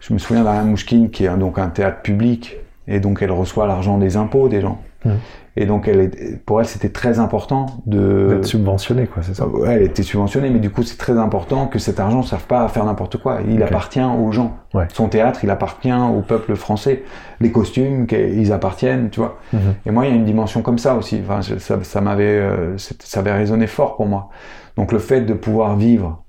je 0.00 0.12
me 0.12 0.18
souviens 0.18 0.44
d'Ariane 0.44 0.68
Mouchkine, 0.68 1.10
qui 1.10 1.24
est 1.24 1.36
donc 1.36 1.58
un 1.58 1.68
théâtre 1.68 2.02
public, 2.02 2.56
et 2.86 3.00
donc 3.00 3.22
elle 3.22 3.32
reçoit 3.32 3.66
l'argent 3.66 3.98
des 3.98 4.16
impôts 4.16 4.48
des 4.48 4.60
gens. 4.60 4.80
Mhm. 5.04 5.18
Et 5.56 5.66
donc, 5.66 5.86
elle 5.86 6.00
est, 6.00 6.44
pour 6.44 6.60
elle, 6.60 6.66
c'était 6.66 6.88
très 6.88 7.20
important 7.20 7.66
de. 7.86 8.26
D'être 8.30 8.44
subventionné, 8.44 9.06
quoi, 9.06 9.22
c'est 9.22 9.34
ça. 9.34 9.46
Ouais, 9.46 9.74
elle 9.74 9.82
était 9.82 10.02
subventionnée, 10.02 10.50
mais 10.50 10.58
du 10.58 10.70
coup, 10.70 10.82
c'est 10.82 10.96
très 10.98 11.16
important 11.16 11.68
que 11.68 11.78
cet 11.78 12.00
argent 12.00 12.18
ne 12.18 12.24
serve 12.24 12.44
pas 12.46 12.64
à 12.64 12.68
faire 12.68 12.84
n'importe 12.84 13.18
quoi. 13.18 13.38
Il 13.48 13.62
appartient 13.62 14.02
aux 14.02 14.32
gens. 14.32 14.56
Ouais. 14.74 14.88
Son 14.92 15.08
théâtre, 15.08 15.40
il 15.44 15.50
appartient 15.50 15.92
au 15.92 16.22
peuple 16.22 16.56
français. 16.56 17.04
Les 17.40 17.52
costumes, 17.52 18.06
ils 18.10 18.52
appartiennent, 18.52 19.10
tu 19.10 19.20
vois. 19.20 19.38
Mhm. 19.52 19.60
Et 19.86 19.90
moi, 19.92 20.06
il 20.06 20.10
y 20.10 20.12
a 20.12 20.16
une 20.16 20.24
dimension 20.24 20.60
comme 20.62 20.78
ça 20.78 20.96
aussi. 20.96 21.20
Enfin, 21.24 21.40
ça, 21.42 21.78
ça 21.84 22.00
m'avait, 22.00 22.24
euh, 22.38 22.76
ça 22.76 23.20
avait 23.20 23.32
résonné 23.32 23.68
fort 23.68 23.94
pour 23.96 24.06
moi. 24.06 24.30
Donc, 24.76 24.90
le 24.90 24.98
fait 24.98 25.20
de 25.20 25.34
pouvoir 25.34 25.76
vivre 25.76 26.24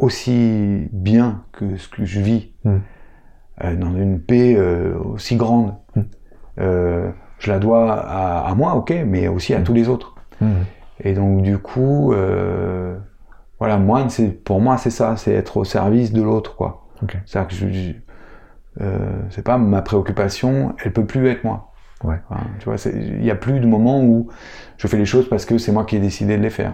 aussi 0.00 0.88
bien 0.92 1.42
que 1.52 1.76
ce 1.76 1.88
que 1.88 2.04
je 2.04 2.20
vis, 2.20 2.52
Mhm. 2.64 2.80
euh, 3.62 3.76
dans 3.76 3.94
une 3.94 4.18
paix 4.20 4.56
euh, 4.58 4.94
aussi 4.98 5.36
grande, 5.36 5.74
Mhm. 5.94 6.04
Euh, 7.38 7.40
je 7.40 7.50
la 7.50 7.58
dois 7.58 7.92
à, 7.92 8.48
à 8.48 8.54
moi, 8.54 8.74
ok, 8.74 8.94
mais 9.06 9.28
aussi 9.28 9.54
à 9.54 9.60
tous 9.60 9.72
les 9.74 9.88
autres. 9.88 10.14
Mhm. 10.40 10.64
Et 11.00 11.12
donc 11.14 11.42
du 11.42 11.58
coup, 11.58 12.12
euh, 12.12 12.96
voilà, 13.58 13.76
moine, 13.78 14.10
c'est 14.10 14.28
pour 14.28 14.60
moi 14.60 14.76
c'est 14.78 14.90
ça, 14.90 15.16
c'est 15.16 15.32
être 15.32 15.56
au 15.56 15.64
service 15.64 16.12
de 16.12 16.22
l'autre, 16.22 16.56
quoi. 16.56 16.86
Ok. 17.02 17.16
C'est-à-dire 17.26 17.48
que 17.48 17.54
je, 17.54 17.68
je- 17.72 17.92
euh, 18.80 18.98
c'est 19.30 19.44
pas 19.44 19.58
ma 19.58 19.82
préoccupation, 19.82 20.74
elle 20.84 20.92
peut 20.92 21.04
plus 21.04 21.28
être 21.28 21.44
moi. 21.44 21.70
Ouais. 22.02 22.16
Enfin, 22.28 22.42
tu 22.58 22.64
vois, 22.68 22.76
il 22.92 23.24
y 23.24 23.30
a 23.30 23.34
plus 23.36 23.60
de 23.60 23.66
moments 23.66 24.00
où 24.02 24.28
je 24.76 24.86
fais 24.88 24.96
les 24.98 25.04
choses 25.06 25.28
parce 25.28 25.46
que 25.46 25.58
c'est 25.58 25.72
moi 25.72 25.84
qui 25.84 25.96
ai 25.96 26.00
décidé 26.00 26.36
de 26.36 26.42
les 26.42 26.50
faire. 26.50 26.72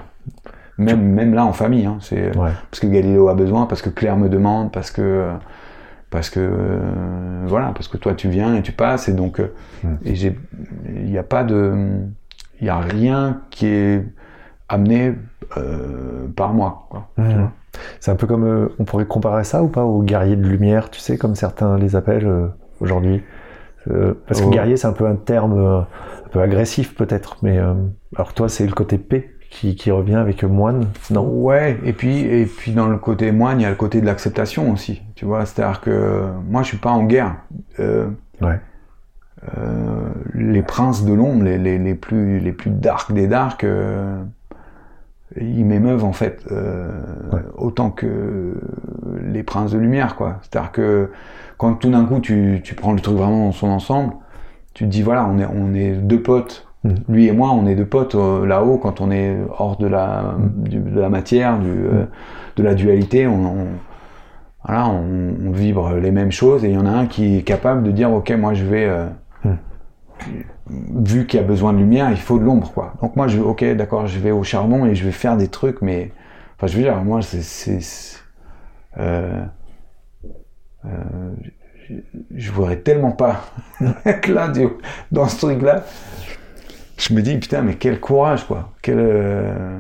Même 0.79 1.03
même 1.03 1.35
là 1.35 1.45
en 1.45 1.53
famille, 1.53 1.85
hein, 1.87 1.99
c'est 2.01 2.35
Ouais. 2.39 2.51
parce 2.71 2.81
que 2.81 2.87
Galiléo 2.87 3.29
a 3.29 3.35
besoin, 3.35 3.67
parce 3.67 3.83
que 3.83 3.91
Claire 3.91 4.17
me 4.17 4.29
demande, 4.29 4.73
parce 4.73 4.91
que 4.91 5.31
parce 6.11 6.31
que 6.31 6.41
euh, 6.41 7.45
voilà, 7.47 7.73
parce 7.75 7.89
que 7.89 7.97
toi 7.97 8.15
tu 8.15 8.29
viens 8.29 8.57
et 8.57 8.63
tu 8.63 8.73
passes 8.73 9.09
et 9.09 9.13
donc 9.13 9.41
euh, 9.41 9.53
Mm. 9.83 9.95
et 10.05 10.15
j'ai 10.15 10.39
il 10.95 11.11
n'y 11.11 11.17
a 11.19 11.23
pas 11.23 11.43
de 11.43 12.01
il 12.61 12.67
y 12.67 12.69
a 12.69 12.79
rien 12.79 13.41
qui 13.51 13.67
est 13.67 14.05
amené 14.69 15.15
euh, 15.57 16.27
par 16.37 16.53
moi 16.53 16.89
vois. 17.37 17.53
C'est 18.01 18.11
un 18.11 18.17
peu 18.17 18.27
comme, 18.27 18.69
on 18.79 18.85
pourrait 18.85 19.07
comparer 19.07 19.45
ça 19.45 19.63
ou 19.63 19.69
pas 19.69 19.85
aux 19.85 20.03
guerriers 20.03 20.37
de 20.37 20.47
lumière, 20.47 20.91
tu 20.91 21.01
sais, 21.01 21.17
comme 21.17 21.35
certains 21.35 21.79
les 21.79 21.97
appellent 21.97 22.51
aujourd'hui? 22.81 23.23
Parce 24.27 24.41
que 24.41 24.47
Oh. 24.47 24.51
guerrier, 24.51 24.77
c'est 24.77 24.87
un 24.87 24.93
peu 24.93 25.07
un 25.07 25.17
terme 25.17 25.59
un 25.59 26.29
peu 26.31 26.41
agressif 26.43 26.95
peut-être, 26.95 27.39
mais 27.43 27.59
alors 28.17 28.35
toi, 28.35 28.49
c'est 28.49 28.67
le 28.67 28.73
côté 28.73 28.99
paix 28.99 29.31
qui, 29.51 29.75
qui 29.75 29.91
revient 29.91 30.15
avec 30.15 30.45
moine, 30.45 30.87
non? 31.11 31.27
Ouais, 31.29 31.79
et 31.85 31.93
puis 31.93 32.21
et 32.21 32.47
puis 32.47 32.73
dans 32.73 32.87
le 32.89 32.97
côté 32.99 33.33
moine, 33.33 33.61
il 33.61 33.65
y 33.65 33.67
a 33.67 33.71
le 33.71 33.77
côté 33.77 34.01
de 34.01 34.07
l'acceptation 34.07 34.71
aussi, 34.73 35.03
tu 35.17 35.25
vois, 35.27 35.45
c'est-à-dire 35.45 35.81
que 35.81 36.23
moi 36.49 36.63
je 36.63 36.69
suis 36.69 36.79
pas 36.79 36.91
en 36.91 37.05
guerre. 37.05 37.37
Euh, 37.81 38.07
Ouais. 38.41 38.59
euh, 39.59 40.11
les 40.35 40.63
princes 40.63 41.05
de 41.05 41.13
l'ombre, 41.13 41.45
les, 41.45 41.59
les, 41.59 41.79
les 41.79 41.95
plus 41.95 42.39
les 42.41 42.53
plus 42.53 42.71
dark 42.71 43.13
des 43.13 43.27
darks, 43.27 43.65
euh, 43.65 44.23
ils 45.41 45.65
m'émeuvent 45.65 46.05
en 46.05 46.13
fait 46.13 46.45
euh, 46.51 46.91
Ouais. 47.33 47.41
autant 47.57 47.91
que 47.91 48.55
les 49.23 49.43
princes 49.43 49.73
de 49.73 49.79
lumière, 49.79 50.17
quoi. 50.17 50.39
C'est-à-dire 50.43 50.73
que 50.73 51.11
quand 51.59 51.75
tout 51.75 51.91
d'un 51.91 52.05
coup 52.05 52.21
tu, 52.21 52.61
tu 52.65 52.75
prends 52.75 52.93
le 52.93 53.01
truc 53.01 53.17
vraiment 53.17 53.47
dans 53.47 53.53
son 53.53 53.69
ensemble, 53.69 54.15
tu 54.75 54.85
te 54.85 54.89
dis 54.91 55.03
voilà, 55.03 55.27
on 55.27 55.39
est 55.39 55.47
on 55.47 55.75
est 55.75 55.93
deux 55.93 56.21
potes. 56.23 56.67
Mhm. 56.85 56.95
Lui 57.09 57.27
et 57.27 57.33
moi, 57.33 57.51
on 57.51 57.67
est 57.67 57.75
deux 57.75 57.85
potes 57.87 58.15
euh, 58.15 58.47
là-haut 58.47 58.79
quand 58.79 59.01
on 59.01 59.11
est 59.11 59.37
hors 59.59 59.77
de 59.77 59.87
la 59.87 60.35
du- 60.57 60.79
de 60.81 61.01
la 61.01 61.09
matière, 61.11 61.59
du, 61.59 61.69
euh, 61.71 62.05
de 62.57 62.63
la 62.63 62.75
dualité. 62.75 63.27
On, 63.27 63.35
on- 63.47 63.67
voilà, 64.65 64.89
on, 64.89 65.35
on 65.47 65.51
vibre 65.53 65.95
les 65.95 66.11
mêmes 66.11 66.33
choses 66.33 66.65
et 66.65 66.69
il 66.69 66.75
y 66.75 66.79
en 66.79 66.87
a 66.87 66.91
un 66.91 67.07
qui 67.07 67.37
est 67.39 67.43
capable 67.43 67.83
de 67.83 67.91
dire 67.91 68.11
ok, 68.13 68.31
moi 68.33 68.53
je 68.55 68.65
vais 68.65 68.85
euh, 68.87 69.07
vu 70.69 71.27
qu'il 71.27 71.41
y 71.41 71.43
a 71.43 71.47
besoin 71.47 71.73
de 71.73 71.79
lumière, 71.79 72.11
il 72.11 72.17
faut 72.19 72.39
de 72.39 72.45
l'ombre, 72.45 72.71
quoi. 72.73 72.95
Donc 73.03 73.17
moi, 73.17 73.27
je, 73.29 73.41
ok, 73.41 73.65
d'accord, 73.75 74.07
je 74.07 74.19
vais 74.19 74.31
au 74.31 74.43
charbon 74.45 74.87
et 74.87 74.95
je 74.95 75.05
vais 75.05 75.11
faire 75.13 75.37
des 75.37 75.49
trucs, 75.49 75.83
mais, 75.83 76.13
enfin, 76.57 76.67
je 76.67 76.77
veux 76.77 76.83
dire, 76.83 77.03
moi, 77.03 77.21
c'est, 77.23 77.81
je, 82.35 82.53
voudrais 82.53 82.77
tellement 82.77 83.13
pas 83.13 83.41
être 84.05 84.29
là, 84.29 84.49
du- 84.49 84.69
dans 85.11 85.27
ce 85.29 85.39
truc-là. 85.47 85.85
Je 87.01 87.15
me 87.15 87.23
dis, 87.23 87.37
putain, 87.39 87.63
mais 87.63 87.77
quel 87.77 87.99
courage, 87.99 88.47
quoi. 88.47 88.73
Quel, 88.83 88.99
euh, 88.99 89.79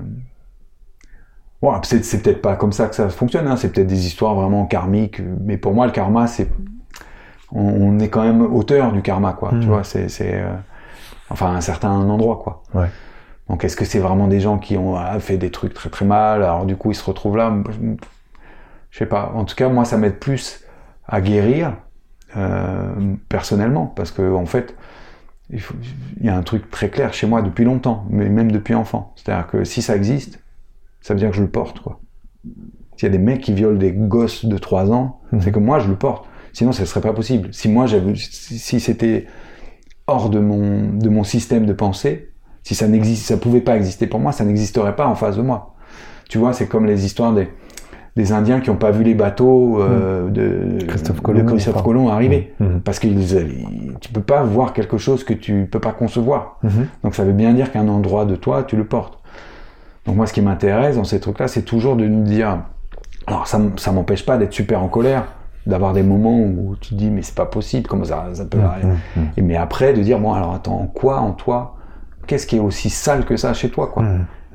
Bon, 1.62 1.78
c'est, 1.82 2.22
peut-être 2.22 2.40
pas 2.40 2.56
comme 2.56 2.72
ça 2.72 2.88
que 2.88 2.94
ça 2.94 3.10
fonctionne, 3.10 3.46
hein. 3.46 3.56
c'est 3.56 3.70
peut-être 3.70 3.86
des 3.86 4.06
histoires 4.06 4.34
vraiment 4.34 4.64
karmiques, 4.64 5.20
mais 5.40 5.58
pour 5.58 5.74
moi, 5.74 5.84
le 5.84 5.92
karma, 5.92 6.26
c'est, 6.26 6.48
on, 7.52 7.60
on 7.60 7.98
est 7.98 8.08
quand 8.08 8.22
même 8.22 8.40
auteur 8.40 8.92
du 8.92 9.02
karma, 9.02 9.34
quoi. 9.34 9.52
Mhm. 9.52 9.60
Tu 9.60 9.66
vois, 9.66 9.84
c'est, 9.84 10.08
euh, 10.22 10.54
enfin, 11.28 11.48
à 11.48 11.56
un 11.56 11.60
certain 11.60 11.90
endroit, 11.90 12.40
quoi. 12.42 12.62
Ouais. 12.72 12.88
Donc, 13.50 13.64
est-ce 13.64 13.76
que 13.76 13.84
c'est 13.84 13.98
vraiment 13.98 14.26
des 14.26 14.40
gens 14.40 14.56
qui 14.56 14.78
ont 14.78 14.96
ah, 14.96 15.20
fait 15.20 15.36
des 15.36 15.50
trucs 15.50 15.74
très 15.74 15.90
très 15.90 16.06
mal, 16.06 16.42
alors 16.42 16.64
du 16.64 16.76
coup, 16.76 16.92
ils 16.92 16.94
se 16.94 17.04
retrouvent 17.04 17.36
là 17.36 17.52
Je, 17.68 17.72
je 18.90 18.98
sais 18.98 19.06
pas. 19.06 19.32
En 19.34 19.44
tout 19.44 19.54
cas, 19.54 19.68
moi, 19.68 19.84
ça 19.84 19.98
m'aide 19.98 20.18
plus 20.18 20.64
à 21.06 21.20
guérir 21.20 21.74
euh, 22.36 23.14
personnellement, 23.28 23.86
parce 23.86 24.12
que 24.12 24.34
en 24.34 24.46
fait, 24.46 24.76
il, 25.52 25.60
faut- 25.60 25.74
il 26.20 26.26
y 26.26 26.28
a 26.28 26.36
un 26.36 26.42
truc 26.42 26.70
très 26.70 26.88
clair 26.90 27.12
chez 27.12 27.26
moi 27.26 27.42
depuis 27.42 27.64
longtemps, 27.64 28.06
mais 28.10 28.28
même 28.28 28.50
depuis 28.52 28.74
enfant. 28.74 29.12
C'est-à-dire 29.16 29.46
que 29.46 29.64
si 29.64 29.82
ça 29.82 29.96
existe, 29.96 30.40
ça 31.00 31.14
veut 31.14 31.20
dire 31.20 31.30
que 31.30 31.36
je 31.36 31.42
le 31.42 31.48
porte, 31.50 31.80
quoi. 31.80 32.00
S'il 32.96 33.06
y 33.06 33.06
a 33.06 33.16
des 33.16 33.18
mecs 33.22 33.40
qui 33.40 33.52
violent 33.54 33.78
des 33.78 33.92
gosses 33.92 34.44
de 34.44 34.58
3 34.58 34.92
ans, 34.92 35.20
Mhm. 35.32 35.40
c'est 35.42 35.52
que 35.52 35.58
moi 35.58 35.78
je 35.78 35.88
le 35.88 35.96
porte. 35.96 36.26
Sinon, 36.52 36.72
ça 36.72 36.84
serait 36.84 37.00
pas 37.00 37.12
possible. 37.12 37.48
Si 37.52 37.68
moi 37.68 37.86
j'avais, 37.86 38.14
si, 38.16 38.58
si 38.58 38.80
c'était 38.80 39.26
hors 40.06 40.28
de 40.30 40.40
mon, 40.40 40.92
de 40.92 41.08
mon 41.08 41.22
système 41.24 41.64
de 41.66 41.72
pensée, 41.72 42.32
si 42.62 42.74
ça 42.74 42.88
n'existe, 42.88 43.26
ça 43.26 43.36
pouvait 43.36 43.60
pas 43.60 43.76
exister 43.76 44.06
pour 44.06 44.20
moi, 44.20 44.32
ça 44.32 44.44
n'existerait 44.44 44.96
pas 44.96 45.06
en 45.06 45.14
face 45.14 45.36
de 45.36 45.42
moi. 45.42 45.74
Tu 46.28 46.38
vois, 46.38 46.52
c'est 46.52 46.66
comme 46.66 46.86
les 46.86 47.04
histoires 47.06 47.32
des, 47.32 47.48
des 48.20 48.32
Indiens 48.32 48.60
qui 48.60 48.68
n'ont 48.70 48.76
pas 48.76 48.90
vu 48.90 49.02
les 49.02 49.14
bateaux 49.14 49.80
euh, 49.80 50.28
de 50.28 50.84
Christophe 50.84 51.16
de 51.16 51.22
Colomb, 51.22 51.46
Christophe 51.46 51.76
enfin. 51.76 51.84
Colomb 51.84 52.08
arriver. 52.08 52.52
Mhm. 52.60 52.80
Parce 52.80 52.98
que 52.98 53.06
tu 53.06 54.12
peux 54.12 54.20
pas 54.20 54.42
voir 54.42 54.72
quelque 54.74 54.98
chose 54.98 55.24
que 55.24 55.32
tu 55.32 55.66
peux 55.70 55.80
pas 55.80 55.92
concevoir. 55.92 56.58
Mhm. 56.62 56.86
Donc 57.02 57.14
ça 57.14 57.24
veut 57.24 57.32
bien 57.32 57.54
dire 57.54 57.72
qu'un 57.72 57.88
endroit 57.88 58.26
de 58.26 58.36
toi, 58.36 58.62
tu 58.62 58.76
le 58.76 58.84
portes. 58.84 59.18
Donc 60.04 60.16
moi, 60.16 60.26
ce 60.26 60.32
qui 60.32 60.42
m'intéresse 60.42 60.96
dans 60.96 61.04
ces 61.04 61.20
trucs-là, 61.20 61.48
c'est 61.48 61.62
toujours 61.62 61.96
de 61.96 62.06
nous 62.06 62.24
dire... 62.24 62.58
Alors 63.26 63.46
ça, 63.46 63.60
ça 63.76 63.92
m'empêche 63.92 64.26
pas 64.26 64.36
d'être 64.38 64.52
super 64.52 64.82
en 64.82 64.88
colère, 64.88 65.24
d'avoir 65.66 65.92
des 65.92 66.02
moments 66.02 66.40
où 66.40 66.74
tu 66.80 66.90
te 66.90 66.94
dis 66.94 67.10
mais 67.10 67.22
c'est 67.22 67.34
pas 67.34 67.46
possible, 67.46 67.86
comment 67.86 68.04
ça, 68.04 68.26
ça 68.32 68.44
peut 68.44 68.58
arriver? 68.60 68.88
Et 69.36 69.42
mais 69.42 69.56
après 69.56 69.92
de 69.92 70.02
dire 70.02 70.18
bon 70.18 70.32
alors 70.32 70.54
attends, 70.54 70.80
en 70.80 70.86
quoi 70.86 71.20
en 71.20 71.32
toi, 71.32 71.76
qu'est-ce 72.26 72.46
qui 72.46 72.56
est 72.56 72.60
aussi 72.60 72.90
sale 72.90 73.24
que 73.24 73.36
ça 73.36 73.52
chez 73.52 73.68
toi 73.68 73.86
quoi? 73.92 74.04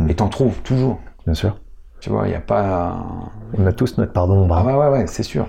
Et 0.09 0.15
t'en 0.15 0.27
trouves 0.27 0.59
toujours. 0.61 0.99
Bien 1.25 1.35
sûr. 1.35 1.57
Tu 2.05 2.11
vois, 2.11 2.27
il 2.27 2.29
n'y 2.29 2.35
a 2.35 2.39
pas. 2.39 3.03
On 3.57 3.65
a 3.65 3.71
tous 3.71 3.97
notre 3.97 4.13
part 4.13 4.27
d'ombre. 4.27 4.53
Ah 4.55 4.61
hein. 4.61 4.65
ouais, 4.67 4.75
ouais, 4.75 4.89
ouais, 4.99 5.07
c'est 5.07 5.23
sûr. 5.23 5.47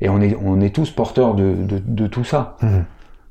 Et 0.00 0.08
on 0.08 0.20
est, 0.20 0.36
on 0.44 0.60
est 0.60 0.74
tous 0.74 0.90
porteurs 0.90 1.36
de, 1.36 1.54
de, 1.54 1.78
de 1.78 2.06
tout 2.08 2.24
ça. 2.24 2.56
Mhm. 2.60 2.84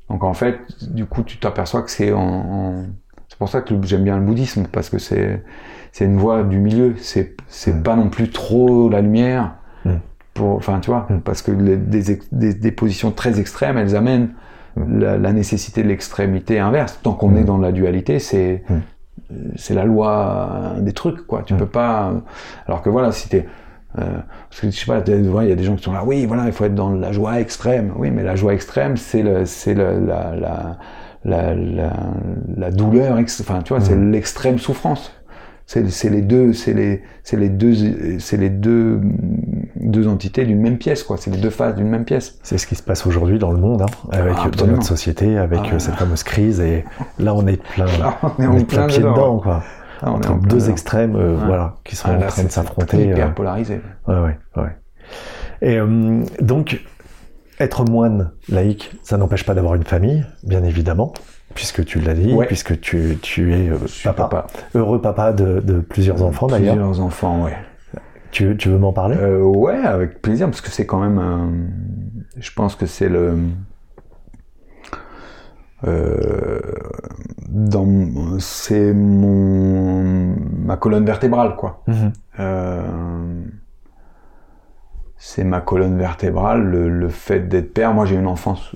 Donc 0.08 0.24
en 0.24 0.32
fait, 0.32 0.58
du 0.90 1.04
coup, 1.04 1.22
tu 1.22 1.36
t'aperçois 1.36 1.82
que 1.82 1.90
c'est 1.90 2.12
en, 2.14 2.22
en- 2.22 2.84
C'est 3.28 3.36
pour 3.36 3.50
ça 3.50 3.60
que 3.60 3.74
j'aime 3.82 4.04
bien 4.04 4.16
le 4.16 4.24
bouddhisme, 4.24 4.68
parce 4.72 4.88
que 4.88 4.96
c'est 4.98 5.42
c'est 5.92 6.06
une 6.06 6.16
voie 6.16 6.44
du 6.44 6.58
milieu. 6.60 6.94
C'est 6.96 7.36
c'est 7.46 7.74
Mhm. 7.74 7.82
pas 7.82 7.94
non 7.94 8.08
plus 8.08 8.30
trop 8.30 8.88
la 8.88 9.02
lumière. 9.02 9.56
Mhm. 9.84 10.00
Pour, 10.32 10.56
enfin, 10.56 10.80
tu 10.80 10.88
vois, 10.90 11.06
parce 11.26 11.42
que 11.42 11.52
les- 11.52 11.76
des, 11.76 12.18
des, 12.32 12.54
des 12.54 12.72
positions 12.72 13.10
très 13.10 13.38
extrêmes, 13.38 13.76
elles 13.76 13.96
amènent 13.96 14.30
la, 14.78 15.18
la 15.18 15.32
nécessité 15.34 15.82
de 15.82 15.88
l'extrémité 15.88 16.58
inverse. 16.58 16.98
Tant 17.02 17.12
qu'on 17.12 17.36
est 17.36 17.44
dans 17.44 17.58
la 17.58 17.70
dualité, 17.70 18.18
c'est. 18.18 18.64
C'est 19.56 19.74
la 19.74 19.84
loi 19.84 20.74
des 20.80 20.92
trucs, 20.92 21.26
quoi. 21.26 21.42
Tu 21.44 21.54
peux 21.54 21.66
pas. 21.66 22.12
Alors 22.66 22.82
que 22.82 22.90
voilà, 22.90 23.12
si 23.12 23.28
t'es 23.28 23.46
euh, 23.98 24.02
parce 24.50 24.60
que 24.60 24.70
je 24.70 24.76
sais 24.76 24.86
pas, 24.86 25.02
il 25.06 25.48
y 25.48 25.52
a 25.52 25.54
des 25.54 25.62
gens 25.62 25.76
qui 25.76 25.84
sont 25.84 25.92
là, 25.92 26.02
oui, 26.04 26.26
voilà, 26.26 26.46
il 26.46 26.52
faut 26.52 26.64
être 26.64 26.74
dans 26.74 26.90
la 26.90 27.12
joie 27.12 27.40
extrême. 27.40 27.92
Oui, 27.96 28.10
mais 28.10 28.24
la 28.24 28.34
joie 28.34 28.52
extrême, 28.52 28.96
c'est 28.96 29.22
le, 29.22 29.44
c'est 29.44 29.74
le- 29.74 30.00
la, 30.04 30.34
la, 30.34 30.78
la, 31.24 31.54
la, 32.56 32.70
douleur, 32.72 33.16
enfin, 33.18 33.62
tu 33.62 33.72
vois, 33.72 33.80
c'est 33.80 33.96
l'extrême 33.96 34.58
souffrance. 34.58 35.12
C'est, 35.66 36.10
les 36.10 36.20
deux, 36.20 36.52
c'est 36.52 36.74
les, 36.74 37.00
deux, 37.48 37.74
c'est 38.18 38.36
les 38.36 38.50
deux, 38.50 39.00
deux 39.76 40.06
entités 40.08 40.44
d'une 40.44 40.60
même 40.60 40.76
pièce, 40.76 41.02
quoi. 41.02 41.16
C'est 41.16 41.30
les 41.30 41.38
deux 41.38 41.48
faces 41.50 41.74
d'une 41.74 41.88
même 41.88 42.04
pièce. 42.04 42.38
C'est 42.42 42.58
ce 42.58 42.66
qui 42.66 42.74
se 42.74 42.82
passe 42.82 43.06
aujourd'hui 43.06 43.38
dans 43.38 43.50
le 43.50 43.58
monde, 43.58 43.80
hein, 43.82 43.86
avec, 44.12 44.34
dans 44.34 44.42
absolument. 44.42 44.76
notre 44.76 44.86
société, 44.86 45.38
avec 45.38 45.60
Ah. 45.64 45.74
euh, 45.74 45.78
cette 45.78 45.94
fameuse 45.94 46.22
crise. 46.22 46.60
Et 46.60 46.84
là, 47.18 47.34
on 47.34 47.46
est 47.46 47.62
plein, 47.62 47.86
Ah, 48.02 48.18
on 48.38 48.42
est 48.42 48.46
on 48.46 48.56
est 48.58 48.64
plein 48.68 48.86
pied 48.88 48.98
dedans. 48.98 49.12
dedans, 49.14 49.38
quoi. 49.38 49.62
Ah, 50.02 50.10
on 50.12 50.14
est 50.20 50.26
Entre 50.26 50.32
en 50.32 50.36
deux 50.36 50.68
extrêmes, 50.68 51.16
euh, 51.16 51.34
Ouais. 51.34 51.46
voilà, 51.46 51.76
qui 51.82 51.96
sont 51.96 52.08
Ah, 52.10 52.16
en 52.16 52.20
là, 52.20 52.26
train 52.26 52.44
de 52.44 52.50
s'affronter. 52.50 53.06
Hyper 53.06 53.28
euh, 53.28 53.30
polarisé. 53.30 53.80
Ouais, 54.06 54.14
ouais, 54.20 54.38
ouais. 54.56 54.76
Et 55.62 55.78
euh, 55.78 56.22
donc, 56.42 56.84
être 57.58 57.84
moine 57.88 58.32
laïque, 58.50 58.92
ça 59.02 59.16
n'empêche 59.16 59.46
pas 59.46 59.54
d'avoir 59.54 59.76
une 59.76 59.84
famille, 59.84 60.26
bien 60.42 60.62
évidemment, 60.62 61.14
puisque 61.54 61.84
tu 61.84 62.00
l'as 62.00 62.14
dit, 62.14 62.32
Ouais. 62.32 62.46
puisque 62.46 62.80
tu, 62.80 63.18
tu 63.22 63.54
es 63.54 63.68
euh, 63.70 63.78
papa, 64.04 64.24
papa. 64.28 64.46
heureux 64.74 65.00
papa 65.00 65.32
de, 65.32 65.60
de 65.60 65.80
plusieurs 65.80 66.22
enfants 66.22 66.46
d'ailleurs. 66.48 66.74
Plusieurs 66.74 67.00
enfants, 67.00 67.44
ouais. 67.44 67.56
Tu, 68.30 68.56
tu 68.56 68.68
veux 68.68 68.78
m'en 68.78 68.92
parler? 68.92 69.16
Euh, 69.16 69.42
ouais, 69.42 69.76
avec 69.76 70.20
plaisir, 70.20 70.46
parce 70.48 70.60
que 70.60 70.70
c'est 70.70 70.86
quand 70.86 70.98
même. 71.00 71.18
un- 71.18 71.52
je 72.36 72.50
pense 72.52 72.74
que 72.74 72.86
c'est 72.86 73.08
le. 73.08 73.38
euh, 75.86 76.60
dans, 77.48 77.86
c'est 78.40 78.92
mon 78.92 80.34
ma 80.64 80.76
colonne 80.76 81.04
vertébrale, 81.04 81.56
quoi. 81.56 81.82
Mhm. 81.86 82.12
Euh, 82.40 83.42
c'est 85.16 85.44
ma 85.44 85.60
colonne 85.60 85.96
vertébrale, 85.96 86.62
le, 86.64 86.88
le 86.88 87.08
fait 87.08 87.40
d'être 87.48 87.72
père. 87.72 87.94
Moi, 87.94 88.04
j'ai 88.06 88.16
une 88.16 88.26
enfance 88.26 88.74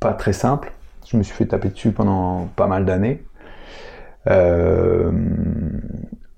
pas 0.00 0.12
très 0.14 0.32
simple. 0.32 0.72
Je 1.08 1.16
me 1.16 1.22
suis 1.22 1.34
fait 1.34 1.46
taper 1.46 1.68
dessus 1.68 1.92
pendant 1.92 2.48
pas 2.56 2.66
mal 2.66 2.84
d'années. 2.84 3.24
Euh, 4.28 5.12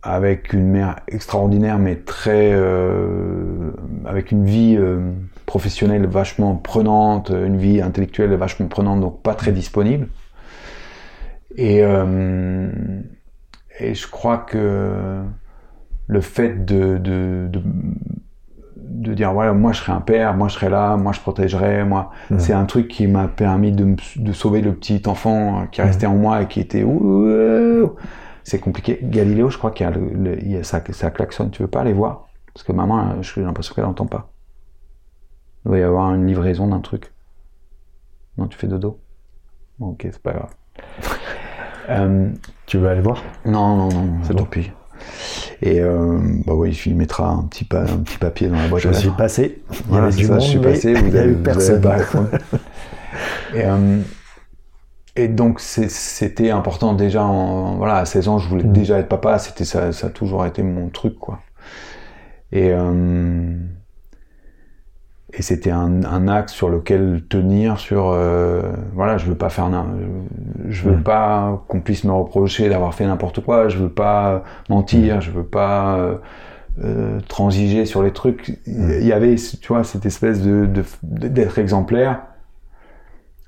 avec 0.02 0.52
une 0.52 0.68
mère 0.68 0.96
extraordinaire, 1.08 1.78
mais 1.78 1.96
très. 1.96 2.52
euh, 2.52 3.72
avec 4.04 4.30
une 4.30 4.44
vie 4.44 4.76
euh, 4.78 5.10
professionnelle 5.46 6.06
vachement 6.06 6.54
prenante, 6.56 7.30
une 7.30 7.56
vie 7.56 7.80
intellectuelle 7.80 8.34
vachement 8.34 8.68
prenante, 8.68 9.00
donc 9.00 9.22
pas 9.22 9.34
très 9.34 9.52
disponible. 9.52 10.08
Et, 11.56 11.78
et 13.80 13.94
je 13.94 14.06
crois 14.08 14.38
que 14.38 15.22
le 16.06 16.20
fait 16.20 16.64
de, 16.64 16.98
de, 16.98 17.48
de 18.80 19.14
dire 19.14 19.32
voilà 19.32 19.52
moi 19.52 19.72
je 19.72 19.78
serai 19.80 19.92
un 19.92 20.00
père, 20.00 20.34
moi 20.34 20.48
je 20.48 20.54
serai 20.54 20.68
là, 20.68 20.96
moi 20.96 21.12
je 21.12 21.20
protégerai, 21.20 21.84
moi 21.84 22.10
Mhm. 22.30 22.38
c'est 22.38 22.52
un 22.52 22.64
truc 22.64 22.88
qui 22.88 23.06
m'a 23.06 23.28
permis 23.28 23.72
de, 23.72 23.96
de 24.16 24.32
sauver 24.32 24.60
le 24.60 24.74
petit 24.74 25.02
enfant 25.06 25.66
qui 25.70 25.80
Mhm. 25.80 25.86
restait 25.86 26.06
en 26.06 26.16
moi 26.16 26.42
et 26.42 26.46
qui 26.46 26.60
était 26.60 26.84
c'est 28.44 28.60
compliqué. 28.60 28.98
Galiléo, 29.02 29.50
je 29.50 29.58
crois 29.58 29.70
qu'il 29.72 29.84
y 29.84 29.88
a, 29.88 29.92
le, 29.92 30.08
le- 30.14 30.38
il 30.42 30.50
y 30.52 30.56
a 30.56 30.62
ça, 30.64 30.80
ça 30.90 31.10
klaxonne. 31.10 31.50
Tu 31.50 31.60
veux 31.62 31.68
pas 31.68 31.80
aller 31.82 31.92
voir? 31.92 32.26
Parce 32.54 32.64
que 32.64 32.72
maman, 32.72 32.98
euh, 33.10 33.22
j'ai 33.22 33.42
l'impression 33.42 33.74
qu'elle 33.74 33.84
n'entend 33.84 34.06
pas. 34.06 34.30
Il 35.64 35.68
doit 35.68 35.78
y 35.78 35.82
avoir 35.82 36.14
une 36.14 36.26
livraison 36.26 36.66
d'un 36.66 36.80
truc. 36.80 37.12
Non, 38.38 38.46
tu 38.46 38.56
fais 38.56 38.66
dodo 38.68 39.00
Ok, 39.80 40.00
c'est 40.04 40.22
pas 40.22 40.32
grave. 40.32 40.50
Euh, 41.90 42.28
Tu 42.66 42.76
veux 42.76 42.86
aller 42.88 43.00
voir? 43.00 43.22
Non, 43.46 43.74
non, 43.76 43.88
non, 43.88 44.18
C'est 44.20 44.28
c'est 44.28 44.32
bon. 44.34 44.40
tant 44.40 44.50
pis. 44.50 44.70
Et 45.62 45.80
euh, 45.80 46.18
bah 46.46 46.54
oui, 46.54 46.80
il 46.86 46.96
mettra 46.96 47.28
un 47.30 47.42
petit, 47.44 47.64
pa- 47.64 47.82
un 47.82 47.98
petit 47.98 48.18
papier 48.18 48.48
dans 48.48 48.56
la 48.60 48.68
boîte 48.68 48.82
Je 48.82 48.88
à 48.88 48.92
suis 48.92 49.10
passé, 49.10 49.62
il 49.70 49.76
y 49.76 49.82
Voilà, 49.88 50.06
avait 50.06 50.16
du 50.16 50.24
ça, 50.24 50.32
monde, 50.34 50.42
je 50.42 50.46
suis 50.46 50.58
passé, 50.60 50.94
vous 50.96 51.16
avez, 51.16 51.30
eu 51.30 51.34
vous 51.34 51.42
personne. 51.42 51.74
avez 51.76 51.80
pas 51.82 51.96
répondu. 51.96 52.28
et, 53.54 53.64
euh, 53.64 54.00
et 55.16 55.28
donc 55.28 55.60
c'était 55.60 56.50
important 56.50 56.94
déjà, 56.94 57.24
en, 57.24 57.76
voilà, 57.76 57.96
à 57.96 58.04
16 58.06 58.28
ans, 58.28 58.38
je 58.38 58.48
voulais 58.48 58.64
Mhm. 58.64 58.72
déjà 58.72 58.98
être 58.98 59.08
papa, 59.08 59.38
c'était 59.38 59.64
ça, 59.64 59.92
ça 59.92 60.08
a 60.08 60.10
toujours 60.10 60.46
été 60.46 60.62
mon 60.62 60.88
truc, 60.90 61.18
quoi. 61.18 61.40
Et, 62.52 62.70
euh, 62.72 63.56
et 65.34 65.42
c'était 65.42 65.70
un, 65.70 66.04
un 66.04 66.26
axe 66.28 66.52
sur 66.52 66.68
lequel 66.70 67.22
tenir, 67.28 67.78
sur, 67.78 68.10
euh, 68.12 68.62
voilà, 68.94 69.18
je 69.18 69.26
veux 69.26 69.34
pas 69.34 69.50
faire, 69.50 69.70
je 70.68 70.88
veux 70.88 70.96
Mhm. 70.96 71.02
pas 71.02 71.62
qu'on 71.68 71.80
puisse 71.80 72.04
me 72.04 72.12
reprocher 72.12 72.68
d'avoir 72.70 72.94
fait 72.94 73.04
n'importe 73.06 73.40
quoi, 73.44 73.68
je 73.68 73.76
veux 73.78 73.90
pas 73.90 74.42
mentir, 74.70 75.20
je 75.20 75.30
veux 75.30 75.44
pas 75.44 75.96
euh, 75.98 76.14
euh, 76.82 77.20
transiger 77.28 77.84
sur 77.84 78.02
les 78.02 78.12
trucs. 78.12 78.58
Il 78.66 79.04
y 79.04 79.12
avait, 79.12 79.34
tu 79.60 79.68
vois, 79.68 79.84
cette 79.84 80.06
espèce 80.06 80.40
de 80.42 80.66
d'être 81.02 81.58
exemplaire. 81.58 82.20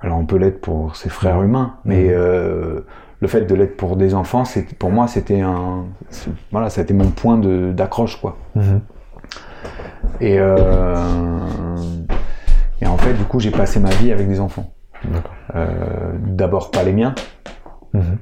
Alors 0.00 0.18
on 0.18 0.24
peut 0.26 0.36
l'être 0.36 0.60
pour 0.60 0.96
ses 0.96 1.08
frères 1.10 1.42
humains, 1.42 1.74
mais 1.84 2.08
euh, 2.10 2.80
le 3.20 3.28
fait 3.28 3.42
de 3.42 3.54
l'être 3.54 3.76
pour 3.76 3.96
des 3.96 4.14
enfants, 4.14 4.44
c'est 4.46 4.74
pour 4.78 4.90
moi 4.90 5.06
c'était 5.08 5.40
un, 5.42 5.84
voilà, 6.52 6.70
c'était 6.70 6.94
mon 6.94 7.10
point 7.10 7.36
de- 7.38 7.72
d'accroche 7.72 8.20
quoi. 8.20 8.36
Et 10.20 10.38
euh, 10.38 10.96
et 12.82 12.86
en 12.86 12.96
fait, 12.98 13.14
du 13.14 13.24
coup, 13.24 13.40
j'ai 13.40 13.50
passé 13.50 13.80
ma 13.80 13.90
vie 13.90 14.12
avec 14.12 14.28
des 14.28 14.40
enfants. 14.40 14.72
Euh, 15.54 16.12
D'abord 16.26 16.70
pas 16.70 16.82
les 16.82 16.92
miens, 16.92 17.14
Mhm. 17.94 18.18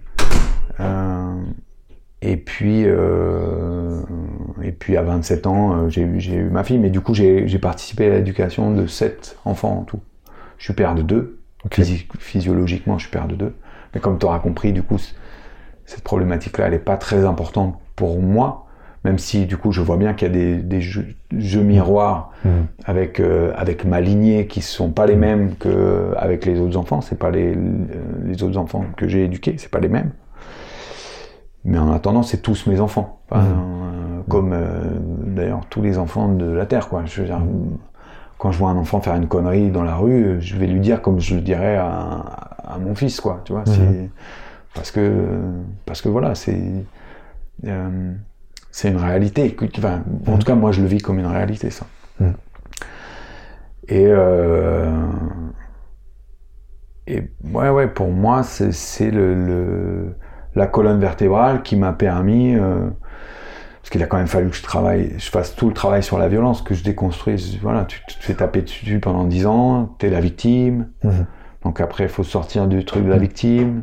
euh, 0.81 1.35
et 2.23 2.37
puis, 2.37 2.83
et 4.63 4.73
puis 4.73 4.97
à 4.97 5.03
27 5.03 5.47
ans, 5.47 5.89
j'ai 5.89 6.03
eu, 6.03 6.49
ma 6.51 6.63
fille, 6.65 6.79
mais 6.79 6.91
du 6.91 7.01
coup 7.01 7.15
j'ai 7.15 7.59
participé 7.59 8.07
à 8.07 8.15
l'éducation 8.15 8.73
de 8.73 8.87
sept 8.87 9.37
enfants 9.45 9.79
en 9.81 9.83
tout. 9.83 10.01
Je 10.59 10.65
suis 10.65 10.75
père 10.75 10.95
de 10.95 11.03
deux. 11.03 11.39
Physi- 11.71 12.07
physiologiquement 12.21 12.99
je 12.99 13.05
suis 13.09 13.13
père 13.13 13.27
de 13.27 13.35
deux, 13.35 13.55
mais 13.95 14.01
comme 14.01 14.19
tu 14.19 14.27
auras 14.27 14.39
compris, 14.39 14.73
du 14.73 14.83
coup 14.83 14.97
cette 15.85 16.03
problématique-là, 16.05 16.67
elle 16.67 16.73
n'est 16.73 16.79
pas 16.79 16.97
très 16.97 17.25
importante 17.25 17.77
pour 17.97 18.21
moi, 18.23 18.68
même 19.09 19.19
si 19.19 19.47
du 19.47 19.57
coup 19.57 19.73
je 19.73 19.81
vois 19.81 19.97
bien 19.97 20.13
qu'il 20.15 20.29
y 20.29 20.31
a 20.31 20.35
des, 20.35 20.57
des 20.57 20.81
jeux, 20.81 21.07
jeux 21.37 21.63
miroirs 21.63 22.31
Mhm. 22.45 22.67
avec 22.85 23.19
euh, 23.21 23.53
avec 23.57 23.85
ma 23.85 24.01
lignée 24.01 24.47
qui 24.47 24.61
sont 24.63 24.91
pas 24.91 25.07
les 25.07 25.17
mêmes 25.17 25.57
que 25.57 26.13
avec 26.17 26.47
les 26.47 26.61
autres 26.61 26.77
enfants. 26.77 27.01
C'est 27.01 27.19
pas 27.19 27.31
les 27.31 27.57
les 28.25 28.43
autres 28.45 28.59
enfants 28.59 28.85
que 28.97 29.09
j'ai 29.09 29.25
éduqués 29.25 29.55
c'est 29.59 29.71
pas 29.71 29.81
les 29.81 29.89
mêmes. 29.89 30.13
Mais 31.65 31.79
en 31.79 31.91
attendant 31.93 32.23
c'est 32.23 32.43
tous 32.43 32.67
mes 32.67 32.81
enfants. 32.81 33.21
Enfin, 33.31 33.43
euh, 33.45 34.21
comme 34.29 34.53
euh, 34.53 34.83
d'ailleurs 35.37 35.63
tous 35.71 35.83
les 35.83 35.99
enfants 35.99 36.29
de 36.33 36.49
la 36.51 36.67
terre 36.67 36.89
quoi. 36.89 37.03
Je 37.07 37.21
veux 37.23 37.27
dire 37.27 37.41
quand 38.39 38.53
je 38.53 38.59
vois 38.59 38.71
un 38.71 38.77
enfant 38.77 39.01
faire 39.01 39.17
une 39.17 39.27
connerie 39.27 39.71
dans 39.71 39.83
la 39.83 39.97
rue 39.97 40.37
je 40.41 40.57
vais 40.57 40.67
lui 40.69 40.81
dire 40.81 41.03
comme 41.03 41.19
je 41.19 41.35
le 41.35 41.41
dirais 41.41 41.77
à, 41.77 41.89
à 42.75 42.79
mon 42.79 42.95
fils 42.95 43.21
quoi 43.21 43.41
tu 43.45 43.53
vois. 43.53 43.65
Parce 44.75 44.91
que 44.93 45.11
parce 45.87 46.01
que 46.03 46.09
voilà 46.09 46.35
c'est 46.37 46.63
euh, 47.67 48.13
c'est 48.79 48.91
une 48.91 48.97
réalité. 48.97 49.57
Enfin, 49.77 50.05
en 50.29 50.33
Mhm. 50.35 50.39
tout 50.39 50.47
cas, 50.47 50.55
moi, 50.55 50.71
je 50.71 50.81
le 50.81 50.87
vis 50.87 50.99
comme 50.99 51.19
une 51.19 51.27
réalité, 51.27 51.69
ça. 51.71 51.85
Mhm. 52.21 52.35
Et, 53.89 54.07
euh, 54.07 54.89
et 57.09 57.23
ouais, 57.53 57.71
ouais, 57.71 57.89
pour 57.89 58.09
moi, 58.11 58.45
c'est 58.45 59.11
le, 59.11 59.35
le- 59.35 60.15
la 60.55 60.69
colonne 60.69 61.01
vertébrale 61.01 61.63
qui 61.65 61.75
m'a 61.75 61.93
permis, 61.93 62.55
euh, 62.55 62.89
parce 63.81 63.91
qu'il 63.91 64.01
a 64.03 64.07
quand 64.07 64.19
même 64.19 64.29
fallu 64.29 64.49
que 64.51 64.57
je 64.57 64.63
travaille, 64.63 65.15
je 65.19 65.29
fasse 65.29 65.57
tout 65.57 65.67
le 65.67 65.75
travail 65.75 66.05
sur 66.05 66.17
la 66.19 66.29
violence, 66.29 66.63
que 66.63 66.75
je 66.75 66.85
déconstruise. 66.85 67.59
Voilà, 67.61 67.85
tu, 67.85 68.01
tu 68.07 68.17
te 68.17 68.23
fais 68.23 68.35
taper 68.35 68.63
dessus 68.63 69.01
pendant 69.01 69.25
10 69.25 69.47
ans, 69.47 69.97
t'es 69.99 70.09
la 70.11 70.21
victime. 70.21 70.89
Mhm. 71.03 71.27
Donc 71.65 71.81
après, 71.81 72.05
il 72.05 72.11
faut 72.11 72.23
sortir 72.23 72.69
du 72.69 72.85
truc 72.85 73.05
de 73.05 73.11
la 73.11 73.19
victime. 73.19 73.83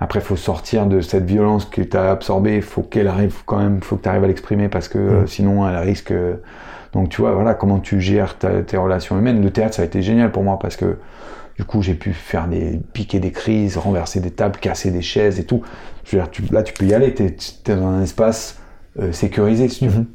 Après, 0.00 0.20
il 0.20 0.24
faut 0.24 0.36
sortir 0.36 0.86
de 0.86 1.00
cette 1.00 1.24
violence 1.24 1.64
que 1.64 1.82
tu 1.82 1.96
as 1.96 2.10
absorbée. 2.10 2.56
Il 2.56 2.62
faut 2.62 2.82
qu'elle 2.82 3.08
arrive 3.08 3.36
quand 3.46 3.58
même, 3.58 3.82
faut 3.82 3.96
que 3.96 4.02
tu 4.02 4.08
arrives 4.08 4.24
à 4.24 4.28
l'exprimer 4.28 4.68
parce 4.68 4.88
que 4.88 5.22
Mm. 5.22 5.26
sinon, 5.26 5.68
elle 5.68 5.76
risque. 5.76 6.12
Donc, 6.92 7.08
tu 7.08 7.20
vois, 7.20 7.32
voilà 7.32 7.54
comment 7.54 7.80
tu 7.80 8.00
gères 8.00 8.38
ta- 8.38 8.62
tes 8.62 8.76
relations 8.76 9.18
humaines. 9.18 9.42
Le 9.42 9.50
théâtre, 9.50 9.74
ça 9.74 9.82
a 9.82 9.84
été 9.84 10.00
génial 10.02 10.30
pour 10.30 10.42
moi 10.44 10.58
parce 10.58 10.76
que 10.76 10.98
du 11.56 11.64
coup, 11.64 11.82
j'ai 11.82 11.94
pu 11.94 12.12
faire 12.12 12.46
des 12.46 12.80
piquer 12.92 13.18
des 13.18 13.32
crises, 13.32 13.76
renverser 13.76 14.20
des 14.20 14.30
tables, 14.30 14.58
casser 14.60 14.92
des 14.92 15.02
chaises 15.02 15.40
et 15.40 15.44
tout. 15.44 15.62
Je 16.04 16.16
veux 16.16 16.22
dire, 16.22 16.30
tu- 16.30 16.42
là, 16.52 16.62
tu 16.62 16.72
peux 16.72 16.84
y 16.86 16.94
aller. 16.94 17.12
Tu 17.14 17.24
es, 17.24 17.74
dans 17.74 17.88
un 17.88 18.02
espace 18.02 18.60
euh, 19.00 19.10
sécurisé, 19.12 19.68
si 19.68 19.80
tu 19.80 19.88
veux. 19.88 19.98
Mhm. 20.00 20.06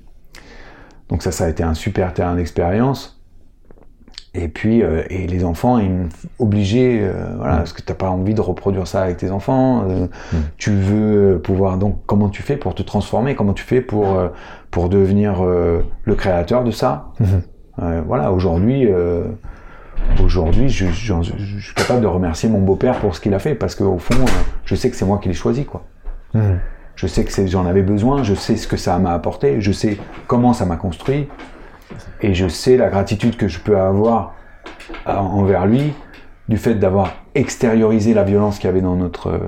Donc 1.09 1.21
ça, 1.23 1.31
ça 1.33 1.43
a 1.45 1.49
été 1.49 1.61
un 1.63 1.73
super 1.73 2.13
terrain 2.13 2.35
d'expérience. 2.35 3.21
Et 4.35 4.47
puis, 4.47 4.81
euh, 4.81 5.03
et 5.11 5.27
les 5.27 5.43
enfants, 5.45 5.77
ils 5.77 6.07
obligés, 6.39 6.99
euh, 7.03 7.35
voilà, 7.37 7.57
parce 7.57 7.71
que 7.71 7.81
t'as 7.83 7.93
pas 7.93 8.09
envie 8.09 8.33
de 8.33 8.41
reproduire 8.41 8.87
ça 8.87 9.03
avec 9.03 9.17
tes 9.17 9.29
enfants. 9.29 9.83
euh, 9.87 10.07
Tu 10.57 10.71
veux 10.71 11.39
pouvoir, 11.39 11.77
donc, 11.77 11.99
comment 12.07 12.29
tu 12.29 12.41
fais 12.41 12.57
pour 12.57 12.73
te 12.73 12.81
transformer 12.81 13.35
Comment 13.35 13.53
tu 13.53 13.63
fais 13.63 13.81
pour 13.81 14.17
euh, 14.17 14.29
pour 14.71 14.89
devenir 14.89 15.43
euh, 15.45 15.83
le 16.05 16.15
créateur 16.15 16.63
de 16.63 16.71
ça? 16.71 17.09
Mhm. 17.19 17.27
Euh, 17.83 18.01
Voilà, 18.07 18.31
aujourd'hui, 18.31 18.87
euh, 18.91 19.25
aujourd'hui, 20.23 20.69
je, 20.69 20.87
je- 20.87 21.13
je- 21.21 21.33
je 21.37 21.65
suis 21.65 21.75
capable 21.75 22.01
de 22.01 22.07
remercier 22.07 22.49
mon 22.49 22.59
beau-père 22.59 22.99
pour 22.99 23.15
ce 23.15 23.21
qu'il 23.21 23.33
a 23.33 23.39
fait, 23.39 23.55
parce 23.55 23.75
qu'au 23.75 23.97
fond, 23.99 24.15
euh, 24.19 24.27
je 24.65 24.75
sais 24.75 24.89
que 24.89 24.95
c'est 24.95 25.05
moi 25.05 25.19
qui 25.19 25.27
l'ai 25.27 25.33
choisi, 25.35 25.65
quoi. 25.65 25.83
Mhm. 26.33 26.59
Je 26.95 27.07
sais 27.07 27.23
que 27.23 27.47
j'en 27.47 27.65
avais 27.65 27.81
besoin, 27.81 28.21
je 28.23 28.35
sais 28.35 28.55
ce 28.55 28.67
que 28.67 28.77
ça 28.77 28.97
m'a 28.99 29.13
apporté, 29.13 29.61
je 29.61 29.71
sais 29.71 29.97
comment 30.27 30.53
ça 30.53 30.65
m'a 30.65 30.75
construit, 30.75 31.27
et 32.21 32.33
je 32.33 32.47
sais 32.47 32.77
la 32.77 32.89
gratitude 32.89 33.37
que 33.37 33.47
je 33.47 33.59
peux 33.59 33.77
avoir 33.77 34.33
à- 35.05 35.21
envers 35.21 35.65
lui 35.65 35.93
du 36.49 36.57
fait 36.57 36.75
d'avoir 36.75 37.13
extériorisé 37.35 38.13
la 38.13 38.23
violence 38.23 38.57
qu'il 38.59 38.67
y 38.67 38.69
avait 38.69 38.81
dans 38.81 38.95
notre 38.95 39.27
euh, 39.29 39.39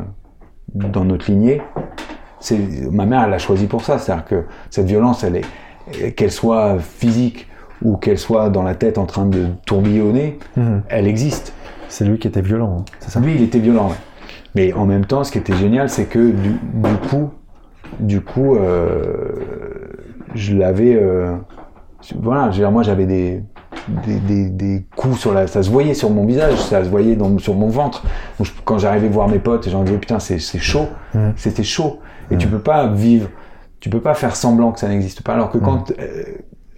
dans 0.73 1.05
notre 1.05 1.29
lignée. 1.31 1.61
C'est 2.39 2.59
ma 2.91 3.05
mère, 3.05 3.23
elle 3.23 3.29
l'a 3.31 3.37
choisi 3.39 3.65
pour 3.67 3.83
ça, 3.83 3.97
c'est-à-dire 3.97 4.25
que 4.25 4.43
cette 4.69 4.85
violence, 4.87 5.23
elle 5.23 5.37
est 5.37 6.11
qu'elle 6.13 6.31
soit 6.31 6.77
physique 6.79 7.47
ou 7.81 7.97
qu'elle 7.97 8.17
soit 8.17 8.49
dans 8.49 8.63
la 8.63 8.75
tête 8.75 8.97
en 8.97 9.05
train 9.05 9.25
de 9.25 9.47
tourbillonner, 9.65 10.39
Mhm. 10.57 10.81
elle 10.89 11.07
existe. 11.07 11.53
C'est 11.89 12.05
lui 12.05 12.17
qui 12.17 12.27
était 12.27 12.41
violent, 12.41 12.77
hein, 12.79 12.85
c'est 12.99 13.11
ça? 13.11 13.19
Lui, 13.19 13.35
il 13.35 13.43
était 13.43 13.59
violent. 13.59 13.89
ouais. 13.89 13.95
Mais 14.55 14.73
en 14.73 14.85
même 14.85 15.05
temps, 15.05 15.23
ce 15.23 15.31
qui 15.31 15.37
était 15.37 15.55
génial, 15.55 15.89
c'est 15.89 16.05
que 16.05 16.31
du, 16.31 16.49
du 16.73 16.95
coup, 17.09 17.29
du 17.99 18.21
coup, 18.21 18.55
euh, 18.55 19.33
je 20.33 20.55
l'avais. 20.55 20.95
euh, 20.95 21.35
voilà, 22.21 22.45
je 22.51 22.57
veux 22.57 22.63
dire, 22.63 22.71
moi, 22.71 22.83
j'avais 22.83 23.05
des, 23.05 23.43
des, 24.05 24.19
des, 24.19 24.49
des 24.49 24.85
coups 24.95 25.17
sur 25.19 25.33
la. 25.33 25.47
Ça 25.47 25.63
se 25.63 25.69
voyait 25.69 25.93
sur 25.93 26.09
mon 26.09 26.25
visage, 26.25 26.55
ça 26.57 26.83
se 26.83 26.89
voyait 26.89 27.15
dans, 27.15 27.37
sur 27.37 27.53
mon 27.55 27.67
ventre. 27.69 28.03
Donc, 28.37 28.47
je- 28.47 28.51
quand 28.63 28.77
j'arrivais 28.77 29.07
voir 29.07 29.27
mes 29.27 29.39
potes, 29.39 29.69
j'en 29.69 29.83
disais 29.83 29.97
putain, 29.97 30.19
c'est 30.19 30.39
c'est 30.39 30.59
chaud. 30.59 30.87
C'était 31.35 31.63
chaud. 31.63 31.99
Et 32.31 32.37
tu 32.37 32.47
peux 32.47 32.59
pas 32.59 32.87
vivre. 32.87 33.29
Tu 33.79 33.89
peux 33.89 34.01
pas 34.01 34.13
faire 34.15 34.35
semblant 34.35 34.71
que 34.71 34.79
ça 34.79 34.87
n'existe 34.87 35.21
pas. 35.21 35.33
Alors 35.33 35.51
que 35.51 35.57
quand 35.59 35.91
euh, 35.99 36.23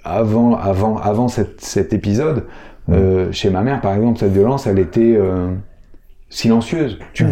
avant, 0.03 0.55
avant, 0.57 0.97
avant 0.97 1.27
cet, 1.29 1.61
cet 1.61 1.93
épisode, 1.93 2.45
euh, 2.89 3.31
chez 3.31 3.49
ma 3.49 3.61
mère, 3.61 3.79
par 3.81 3.93
exemple, 3.93 4.19
cette 4.19 4.33
violence, 4.33 4.67
elle 4.67 4.79
était 4.79 5.15
euh, 5.17 5.51
silencieuse. 6.29 6.99
Tu, 7.13 7.25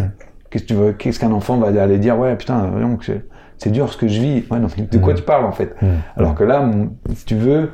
qu'est-ce 0.50 0.62
que 0.64 0.68
tu 0.68 0.74
veux, 0.74 0.92
qu'est-ce 0.92 1.18
qu'un 1.20 1.32
enfant 1.32 1.56
va 1.58 1.82
aller 1.82 1.98
dire? 1.98 2.18
Ouais, 2.18 2.36
putain, 2.36 2.70
que 3.00 3.12
c'est- 3.58 3.70
dur 3.70 3.92
ce 3.92 3.96
que 3.96 4.08
je 4.08 4.20
vis. 4.20 4.44
Ouais, 4.50 4.58
non, 4.58 4.68
mais 4.76 4.84
de 4.84 4.98
quoi 4.98 5.14
tu 5.14 5.22
parles 5.22 5.44
en 5.44 5.52
fait 5.52 5.74
Mhm. 5.82 5.88
Alors 6.16 6.34
que 6.34 6.44
là, 6.44 6.68
si 7.14 7.24
tu 7.24 7.34
veux, 7.36 7.70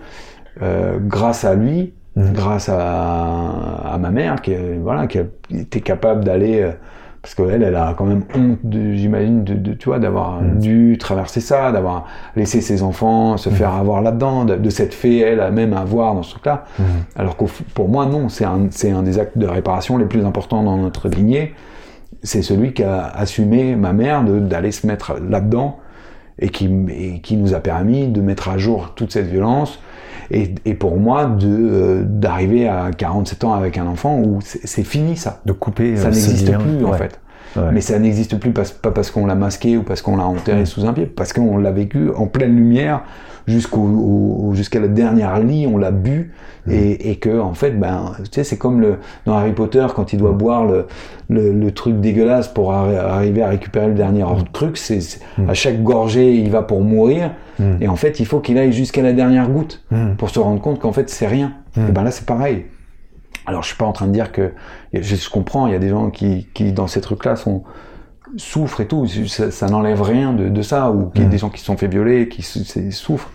euh, 0.62 0.98
grâce 1.00 1.44
à 1.44 1.54
lui, 1.54 1.92
Mhm. 2.16 2.32
grâce 2.34 2.68
à, 2.68 3.92
à 3.94 3.98
ma 3.98 4.10
mère, 4.10 4.40
qui, 4.42 4.54
voilà, 4.82 5.06
qui 5.06 5.18
a 5.18 5.22
été 5.50 5.80
capable 5.80 6.24
d'aller. 6.24 6.60
euh, 6.62 6.70
parce 7.22 7.36
qu'elle, 7.36 7.62
elle 7.62 7.76
a 7.76 7.94
quand 7.96 8.04
même 8.04 8.24
honte, 8.34 8.58
j'imagine, 8.72 9.44
de, 9.44 9.54
de, 9.54 9.74
tu 9.74 9.88
vois, 9.90 10.00
d'avoir 10.00 10.40
dû 10.42 10.96
traverser 10.98 11.38
ça, 11.40 11.70
d'avoir 11.70 12.06
laissé 12.34 12.60
ses 12.60 12.82
enfants 12.82 13.36
se 13.36 13.48
faire 13.48 13.72
avoir 13.74 14.02
là-dedans, 14.02 14.44
de, 14.44 14.56
de 14.56 14.70
s'être 14.70 14.92
fait 14.92 15.18
elle-même 15.18 15.72
avoir 15.72 16.16
dans 16.16 16.24
ce 16.24 16.32
truc-là. 16.32 16.64
Alors 17.14 17.36
que 17.36 17.44
pour 17.74 17.88
moi, 17.88 18.06
non, 18.06 18.28
c'est 18.28 18.44
un, 18.44 18.66
c'est 18.70 18.90
un 18.90 19.04
des 19.04 19.20
actes 19.20 19.38
de 19.38 19.46
réparation 19.46 19.98
les 19.98 20.06
plus 20.06 20.24
importants 20.24 20.64
dans 20.64 20.76
notre 20.76 21.08
lignée. 21.08 21.54
C'est 22.22 22.42
celui 22.42 22.72
qui 22.72 22.82
a 22.82 23.06
assumé 23.06 23.74
ma 23.76 23.92
mère 23.92 24.22
d'aller 24.22 24.72
se 24.72 24.86
mettre 24.86 25.18
là-dedans 25.20 25.78
et 26.38 26.48
qui, 26.48 26.70
et 26.90 27.20
qui 27.20 27.36
nous 27.36 27.54
a 27.54 27.60
permis 27.60 28.08
de 28.08 28.20
mettre 28.20 28.48
à 28.48 28.58
jour 28.58 28.92
toute 28.94 29.12
cette 29.12 29.26
violence. 29.26 29.78
Et, 30.30 30.54
et 30.64 30.74
pour 30.74 30.96
moi, 30.96 31.26
de, 31.26 31.48
euh, 31.48 32.02
d'arriver 32.04 32.68
à 32.68 32.90
47 32.96 33.44
ans 33.44 33.54
avec 33.54 33.76
un 33.76 33.86
enfant 33.86 34.18
où 34.18 34.38
c'est, 34.40 34.84
fini 34.84 35.16
ça. 35.16 35.40
De 35.44 35.52
couper. 35.52 35.96
Ça 35.96 36.08
euh, 36.08 36.10
n'existe 36.10 36.56
plus 36.58 36.84
en 36.84 36.92
fait. 36.94 37.20
Ouais. 37.56 37.62
Mais 37.72 37.80
ça 37.80 37.98
n'existe 37.98 38.38
plus 38.38 38.50
pas, 38.52 38.62
pas 38.80 38.90
parce 38.90 39.10
qu'on 39.10 39.26
l'a 39.26 39.34
masqué 39.34 39.76
ou 39.76 39.82
parce 39.82 40.00
qu'on 40.02 40.16
l'a 40.16 40.24
enterré 40.26 40.64
sous 40.64 40.86
un 40.86 40.92
pied, 40.92 41.06
parce 41.06 41.32
qu'on 41.32 41.58
l'a 41.58 41.70
vécu 41.70 42.10
en 42.16 42.26
pleine 42.26 42.56
lumière 42.56 43.02
jusqu'au 43.46 43.80
au- 43.80 44.54
jusqu'à 44.54 44.80
la 44.80 44.88
dernière 44.88 45.38
lit, 45.40 45.66
on 45.66 45.76
l'a 45.76 45.90
bu. 45.90 46.32
Et, 46.70 47.10
et 47.10 47.16
que 47.16 47.40
en 47.40 47.54
fait, 47.54 47.72
ben, 47.72 48.12
tu 48.18 48.24
sais, 48.30 48.44
c'est 48.44 48.56
comme 48.56 48.80
le 48.80 48.98
dans 49.26 49.34
Harry 49.34 49.50
Potter 49.52 49.84
quand 49.96 50.12
il 50.12 50.18
doit 50.20 50.30
boire 50.30 50.64
le, 50.64 50.86
le, 51.28 51.52
le 51.52 51.70
truc 51.72 52.00
dégueulasse 52.00 52.46
pour 52.46 52.72
arri- 52.72 52.96
arriver 52.96 53.42
à 53.42 53.48
récupérer 53.48 53.88
le 53.88 53.94
dernier 53.94 54.24
truc, 54.52 54.76
c'est 54.76 55.00
à 55.48 55.54
chaque 55.54 55.82
gorgée 55.82 56.34
il 56.36 56.50
va 56.50 56.62
pour 56.62 56.80
mourir. 56.82 57.32
Et 57.80 57.88
en 57.88 57.96
fait 57.96 58.20
il 58.20 58.26
faut 58.26 58.38
qu'il 58.40 58.58
aille 58.58 58.72
jusqu'à 58.72 59.02
la 59.02 59.12
dernière 59.12 59.48
goutte 59.48 59.82
pour 60.18 60.30
se 60.30 60.38
rendre 60.38 60.60
compte 60.60 60.78
qu'en 60.78 60.92
fait 60.92 61.10
c'est 61.10 61.26
rien. 61.26 61.52
Et 61.88 61.92
ben 61.92 62.04
là 62.04 62.10
c'est 62.12 62.26
pareil. 62.26 62.66
Alors 63.46 63.62
je 63.62 63.68
suis 63.68 63.76
pas 63.76 63.84
en 63.86 63.92
train 63.92 64.06
de 64.06 64.12
dire 64.12 64.32
que 64.32 64.52
je, 64.92 65.28
comprends, 65.30 65.66
il 65.66 65.72
y 65.72 65.76
a 65.76 65.78
des 65.78 65.88
gens 65.88 66.10
qui, 66.10 66.48
qui 66.54 66.72
dans 66.72 66.86
ces 66.86 67.00
trucs-là 67.00 67.36
sont 67.36 67.64
souffrent 68.36 68.80
et 68.80 68.86
tout, 68.86 69.06
ça, 69.06 69.50
ça 69.50 69.66
n'enlève 69.66 70.00
rien 70.00 70.32
de, 70.32 70.48
de 70.48 70.62
ça, 70.62 70.90
ou 70.90 71.10
qu'il 71.10 71.22
y 71.22 71.24
a 71.24 71.28
Mm. 71.28 71.30
des 71.30 71.38
gens 71.38 71.50
qui 71.50 71.60
se 71.60 71.66
sont 71.66 71.76
fait 71.76 71.88
violer, 71.88 72.28
qui 72.28 72.42
souffrent. 72.42 73.30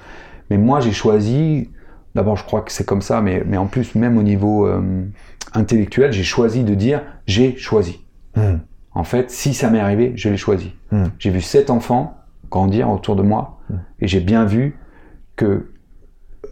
Mais 0.50 0.58
moi 0.58 0.80
j'ai 0.80 0.92
choisi, 0.92 1.70
d'abord 2.16 2.36
je 2.38 2.44
crois 2.44 2.62
que 2.62 2.72
c'est 2.72 2.86
comme 2.86 3.02
ça, 3.02 3.22
mais, 3.22 3.44
mais 3.46 3.58
en 3.58 3.68
plus 3.68 3.94
même 3.96 4.18
au 4.18 4.24
niveau 4.24 4.66
euh, 4.66 5.06
intellectuel, 5.54 6.12
j'ai 6.14 6.24
choisi 6.24 6.64
de 6.64 6.74
dire 6.74 7.02
j'ai 7.28 7.56
choisi. 7.58 8.00
Mhm. 8.36 8.62
En 8.94 9.04
fait, 9.04 9.30
si 9.30 9.54
ça 9.54 9.70
m'est 9.70 9.80
arrivé, 9.80 10.14
je 10.16 10.30
l'ai 10.30 10.38
choisi. 10.38 10.74
Mm. 10.92 11.04
J'ai 11.20 11.30
vu 11.30 11.42
sept 11.42 11.70
enfants 11.70 12.18
grandir 12.50 12.90
autour 12.90 13.16
de 13.16 13.22
moi 13.22 13.60
et 14.00 14.08
j'ai 14.08 14.22
bien 14.22 14.46
vu 14.46 14.80
que 15.36 15.70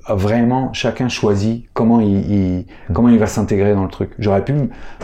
vraiment 0.08 0.72
chacun 0.74 1.08
choisit 1.08 1.66
comment 1.74 2.00
il, 2.00 2.66
comment 2.94 3.10
il 3.10 3.18
va 3.18 3.28
s'intégrer 3.28 3.74
dans 3.74 3.84
le 3.84 3.90
truc. 3.90 4.12
J'aurais 4.20 4.44
pu, 4.44 4.54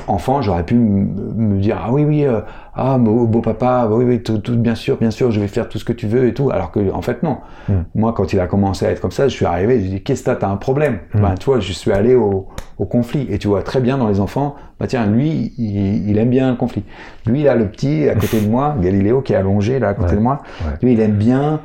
enfant, 0.07 0.41
j'aurais 0.41 0.65
pu 0.65 0.75
me 0.75 1.59
dire 1.59 1.79
ah 1.83 1.91
oui 1.91 2.03
oui 2.03 2.25
euh, 2.25 2.41
ah 2.73 2.97
beau, 2.97 3.25
beau 3.27 3.41
papa 3.41 3.87
oui 3.91 4.05
oui 4.05 4.23
tout, 4.23 4.37
tout- 4.37 4.55
bien 4.55 4.75
sûr 4.75 4.97
bien 4.97 5.11
sûr 5.11 5.29
je 5.31 5.39
vais 5.41 5.47
faire 5.47 5.67
tout 5.67 5.77
ce 5.77 5.83
que 5.85 5.91
tu 5.93 6.07
veux 6.07 6.27
et 6.27 6.33
tout 6.33 6.49
alors 6.51 6.71
que 6.71 6.91
en 6.91 7.01
fait 7.01 7.21
non. 7.23 7.37
Mm. 7.67 7.73
Moi 7.95 8.13
quand 8.13 8.31
il 8.33 8.39
a 8.39 8.47
commencé 8.47 8.85
à 8.85 8.91
être 8.91 9.01
comme 9.01 9.11
ça, 9.11 9.27
je 9.27 9.33
suis 9.35 9.45
arrivé, 9.45 9.81
j'ai 9.81 9.89
dit 9.89 10.03
qu'est-ce 10.03 10.23
que 10.23 10.31
t'as, 10.31 10.47
un 10.47 10.55
problème. 10.57 10.99
Mm. 11.13 11.21
Ben 11.21 11.35
tu 11.35 11.45
vois, 11.47 11.59
je 11.59 11.73
suis 11.73 11.91
allé 11.91 12.15
au, 12.15 12.47
au 12.77 12.85
conflit 12.85 13.27
et 13.29 13.37
tu 13.39 13.47
vois 13.49 13.61
très 13.63 13.81
bien 13.81 13.97
dans 13.97 14.07
les 14.07 14.19
enfants, 14.21 14.55
bah 14.79 14.87
tiens 14.87 15.05
lui 15.05 15.53
il, 15.57 16.09
il 16.09 16.17
aime 16.17 16.29
bien 16.29 16.51
le 16.51 16.55
conflit. 16.57 16.83
Lui 17.25 17.43
là 17.43 17.55
le 17.55 17.67
petit 17.69 18.07
à 18.07 18.15
côté 18.15 18.39
de 18.39 18.47
moi, 18.49 18.75
Galiléo 18.81 19.21
qui 19.21 19.33
est 19.33 19.37
allongé 19.37 19.77
là 19.79 19.89
à 19.89 19.93
côté 19.93 20.11
Ouais. 20.11 20.15
de 20.17 20.21
moi, 20.21 20.41
Ouais. 20.65 20.73
lui 20.81 20.93
il 20.93 20.99
aime 21.01 21.17
bien 21.17 21.59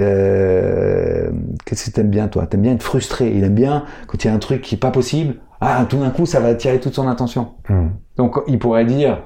euh, 0.00 1.30
qu'est-ce 1.64 1.90
que 1.90 1.94
t'aimes 1.94 2.10
bien 2.10 2.28
toi? 2.28 2.46
T'aimes 2.46 2.62
bien 2.62 2.72
être 2.74 2.82
frustré. 2.82 3.32
Il 3.34 3.44
aime 3.44 3.54
bien 3.54 3.84
quand 4.06 4.22
il 4.24 4.28
y 4.28 4.30
a 4.30 4.34
un 4.34 4.38
truc 4.38 4.60
qui 4.62 4.74
est 4.74 4.78
pas 4.78 4.90
possible. 4.90 5.36
Ah, 5.60 5.86
tout 5.88 5.98
d'un 5.98 6.10
coup, 6.10 6.26
ça 6.26 6.40
va 6.40 6.48
attirer 6.48 6.78
toute 6.80 6.94
son 6.94 7.08
attention. 7.08 7.48
Mhm. 7.70 7.90
Donc, 8.16 8.36
il 8.48 8.58
pourrait 8.58 8.84
dire, 8.84 9.22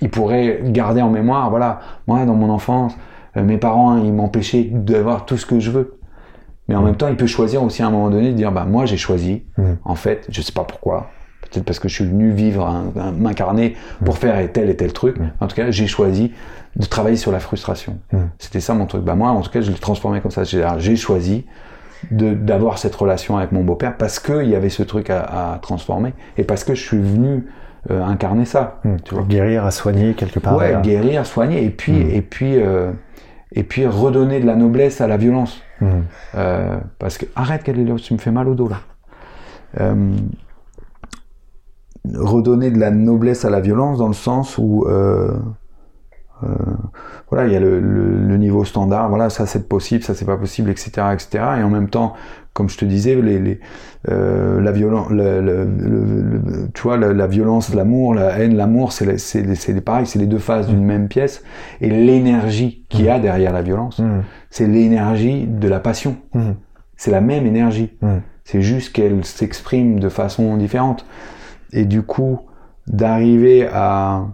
il 0.00 0.10
pourrait 0.10 0.60
garder 0.64 1.02
en 1.02 1.10
mémoire, 1.10 1.50
voilà, 1.50 1.80
moi, 2.06 2.24
dans 2.24 2.34
mon 2.34 2.50
enfance, 2.50 2.94
euh, 3.36 3.42
mes 3.42 3.58
parents, 3.58 3.96
ils 3.98 4.12
m'empêchaient 4.12 4.64
d'avoir 4.72 5.26
tout 5.26 5.36
ce 5.36 5.46
que 5.46 5.58
je 5.60 5.70
veux. 5.70 5.98
Mais 6.68 6.74
en 6.74 6.82
même 6.82 6.96
temps, 6.96 7.08
il 7.08 7.16
peut 7.16 7.26
choisir 7.26 7.62
aussi 7.62 7.82
à 7.82 7.86
un 7.86 7.90
moment 7.90 8.10
donné 8.10 8.28
de 8.30 8.36
dire, 8.36 8.52
bah, 8.52 8.64
moi, 8.64 8.84
j'ai 8.86 8.96
choisi, 8.98 9.42
Mhm. 9.56 9.78
en 9.84 9.94
fait, 9.94 10.26
je 10.30 10.40
sais 10.42 10.52
pas 10.52 10.64
pourquoi. 10.64 11.08
Peut-être 11.42 11.64
parce 11.64 11.78
que 11.78 11.88
je 11.88 11.94
suis 11.94 12.04
venu 12.04 12.30
vivre, 12.30 12.70
m'incarner 13.18 13.74
pour 14.04 14.18
faire 14.18 14.52
tel 14.52 14.68
et 14.68 14.76
tel 14.76 14.92
truc. 14.92 15.16
En 15.40 15.46
tout 15.46 15.56
cas, 15.56 15.70
j'ai 15.70 15.86
choisi 15.86 16.32
de 16.76 16.84
travailler 16.84 17.16
sur 17.16 17.32
la 17.32 17.40
frustration. 17.40 17.98
C'était 18.38 18.60
ça 18.60 18.74
mon 18.74 18.84
truc. 18.84 19.02
Bah, 19.02 19.14
moi, 19.14 19.30
en 19.30 19.40
tout 19.40 19.50
cas, 19.50 19.62
je 19.62 19.70
l'ai 19.70 19.78
transformé 19.78 20.20
comme 20.20 20.30
ça. 20.30 20.44
J'ai 20.44 20.96
choisi 20.96 21.46
d'avoir 22.10 22.78
cette 22.78 22.94
relation 22.94 23.38
avec 23.38 23.50
mon 23.52 23.64
beau-père 23.64 23.96
parce 23.96 24.20
qu'il 24.20 24.48
y 24.48 24.54
avait 24.54 24.68
ce 24.68 24.82
truc 24.82 25.10
à, 25.10 25.54
à 25.54 25.58
transformer 25.58 26.12
et 26.36 26.44
parce 26.44 26.64
que 26.64 26.74
je 26.74 26.82
suis 26.86 26.98
venu 27.00 27.46
euh, 27.90 28.02
incarner 28.04 28.44
ça. 28.44 28.80
Tu 29.04 29.14
vois. 29.14 29.24
Guérir, 29.24 29.64
à 29.64 29.70
soigner 29.70 30.14
quelque 30.14 30.38
part. 30.38 30.56
Ouais, 30.56 30.72
là. 30.72 30.80
guérir, 30.80 31.24
soigner 31.26 31.64
et 31.64 31.70
puis 31.70 31.92
Mm. 32.04 32.10
et 32.10 32.22
puis 32.22 32.60
euh, 32.62 32.90
et 33.52 33.62
puis 33.62 33.86
redonner 33.86 34.40
de 34.40 34.46
la 34.46 34.56
noblesse 34.56 35.00
à 35.00 35.06
la 35.06 35.16
violence. 35.16 35.60
Euh, 36.34 36.76
parce 36.98 37.18
que 37.18 37.26
arrête 37.36 37.62
tu 37.64 38.12
me 38.14 38.18
fais 38.18 38.30
mal 38.32 38.48
au 38.48 38.54
dos 38.54 38.68
là. 38.68 38.76
Euh, 39.80 40.12
redonner 42.14 42.70
de 42.70 42.78
la 42.78 42.90
noblesse 42.90 43.44
à 43.44 43.50
la 43.50 43.60
violence 43.60 43.98
dans 43.98 44.08
le 44.08 44.14
sens 44.14 44.56
où 44.58 44.84
euh, 44.88 45.32
euh, 46.42 46.48
voilà 47.30 47.46
il 47.46 47.52
y 47.52 47.56
a 47.56 47.60
le, 47.60 47.80
le- 47.80 48.22
le 48.26 48.36
niveau 48.38 48.64
standard 48.64 49.08
voilà 49.08 49.28
ça 49.28 49.44
c'est 49.46 49.68
possible 49.68 50.02
ça 50.04 50.14
c'est 50.14 50.24
pas 50.24 50.36
possible 50.38 50.70
etc 50.70 51.08
etc 51.12 51.28
et 51.58 51.62
en 51.62 51.68
même 51.68 51.90
temps 51.90 52.14
comme 52.58 52.68
je 52.68 52.76
te 52.76 52.84
disais 52.84 53.14
les, 53.14 53.38
les 53.38 53.60
euh, 54.10 54.60
la 54.60 54.72
violence 54.72 55.10
le, 55.10 55.40
le- 55.40 55.64
le- 55.64 56.40
le- 56.44 56.68
tu 56.74 56.82
vois 56.82 56.96
la, 56.96 57.12
la 57.12 57.26
violence 57.28 57.72
l'amour 57.72 58.14
la 58.14 58.38
haine 58.38 58.56
l'amour 58.56 58.90
c'est 58.92 59.80
pareil 59.84 60.06
c'est 60.06 60.18
les 60.18 60.26
deux 60.26 60.38
faces 60.38 60.66
d'une 60.68 60.84
même 60.84 61.06
pièce 61.08 61.42
et 61.80 61.88
l'énergie 61.88 62.84
qu'il 62.88 63.04
y 63.04 63.08
a 63.08 63.18
derrière 63.18 63.52
la 63.52 63.62
violence 63.62 64.00
Mhm. 64.00 64.22
c'est 64.50 64.66
l'énergie 64.66 65.46
de 65.46 65.68
la 65.68 65.78
passion 65.80 66.16
c'est 66.96 67.12
la 67.12 67.20
même 67.20 67.46
énergie. 67.46 67.90
C'est 68.42 68.60
juste 68.62 68.92
qu'elle 68.92 69.24
s'exprime 69.24 70.00
de 70.00 70.08
façon 70.08 70.56
différente. 70.56 71.06
Et 71.72 71.84
du 71.84 72.02
coup, 72.02 72.40
d'arriver 72.88 73.68
à... 73.72 74.26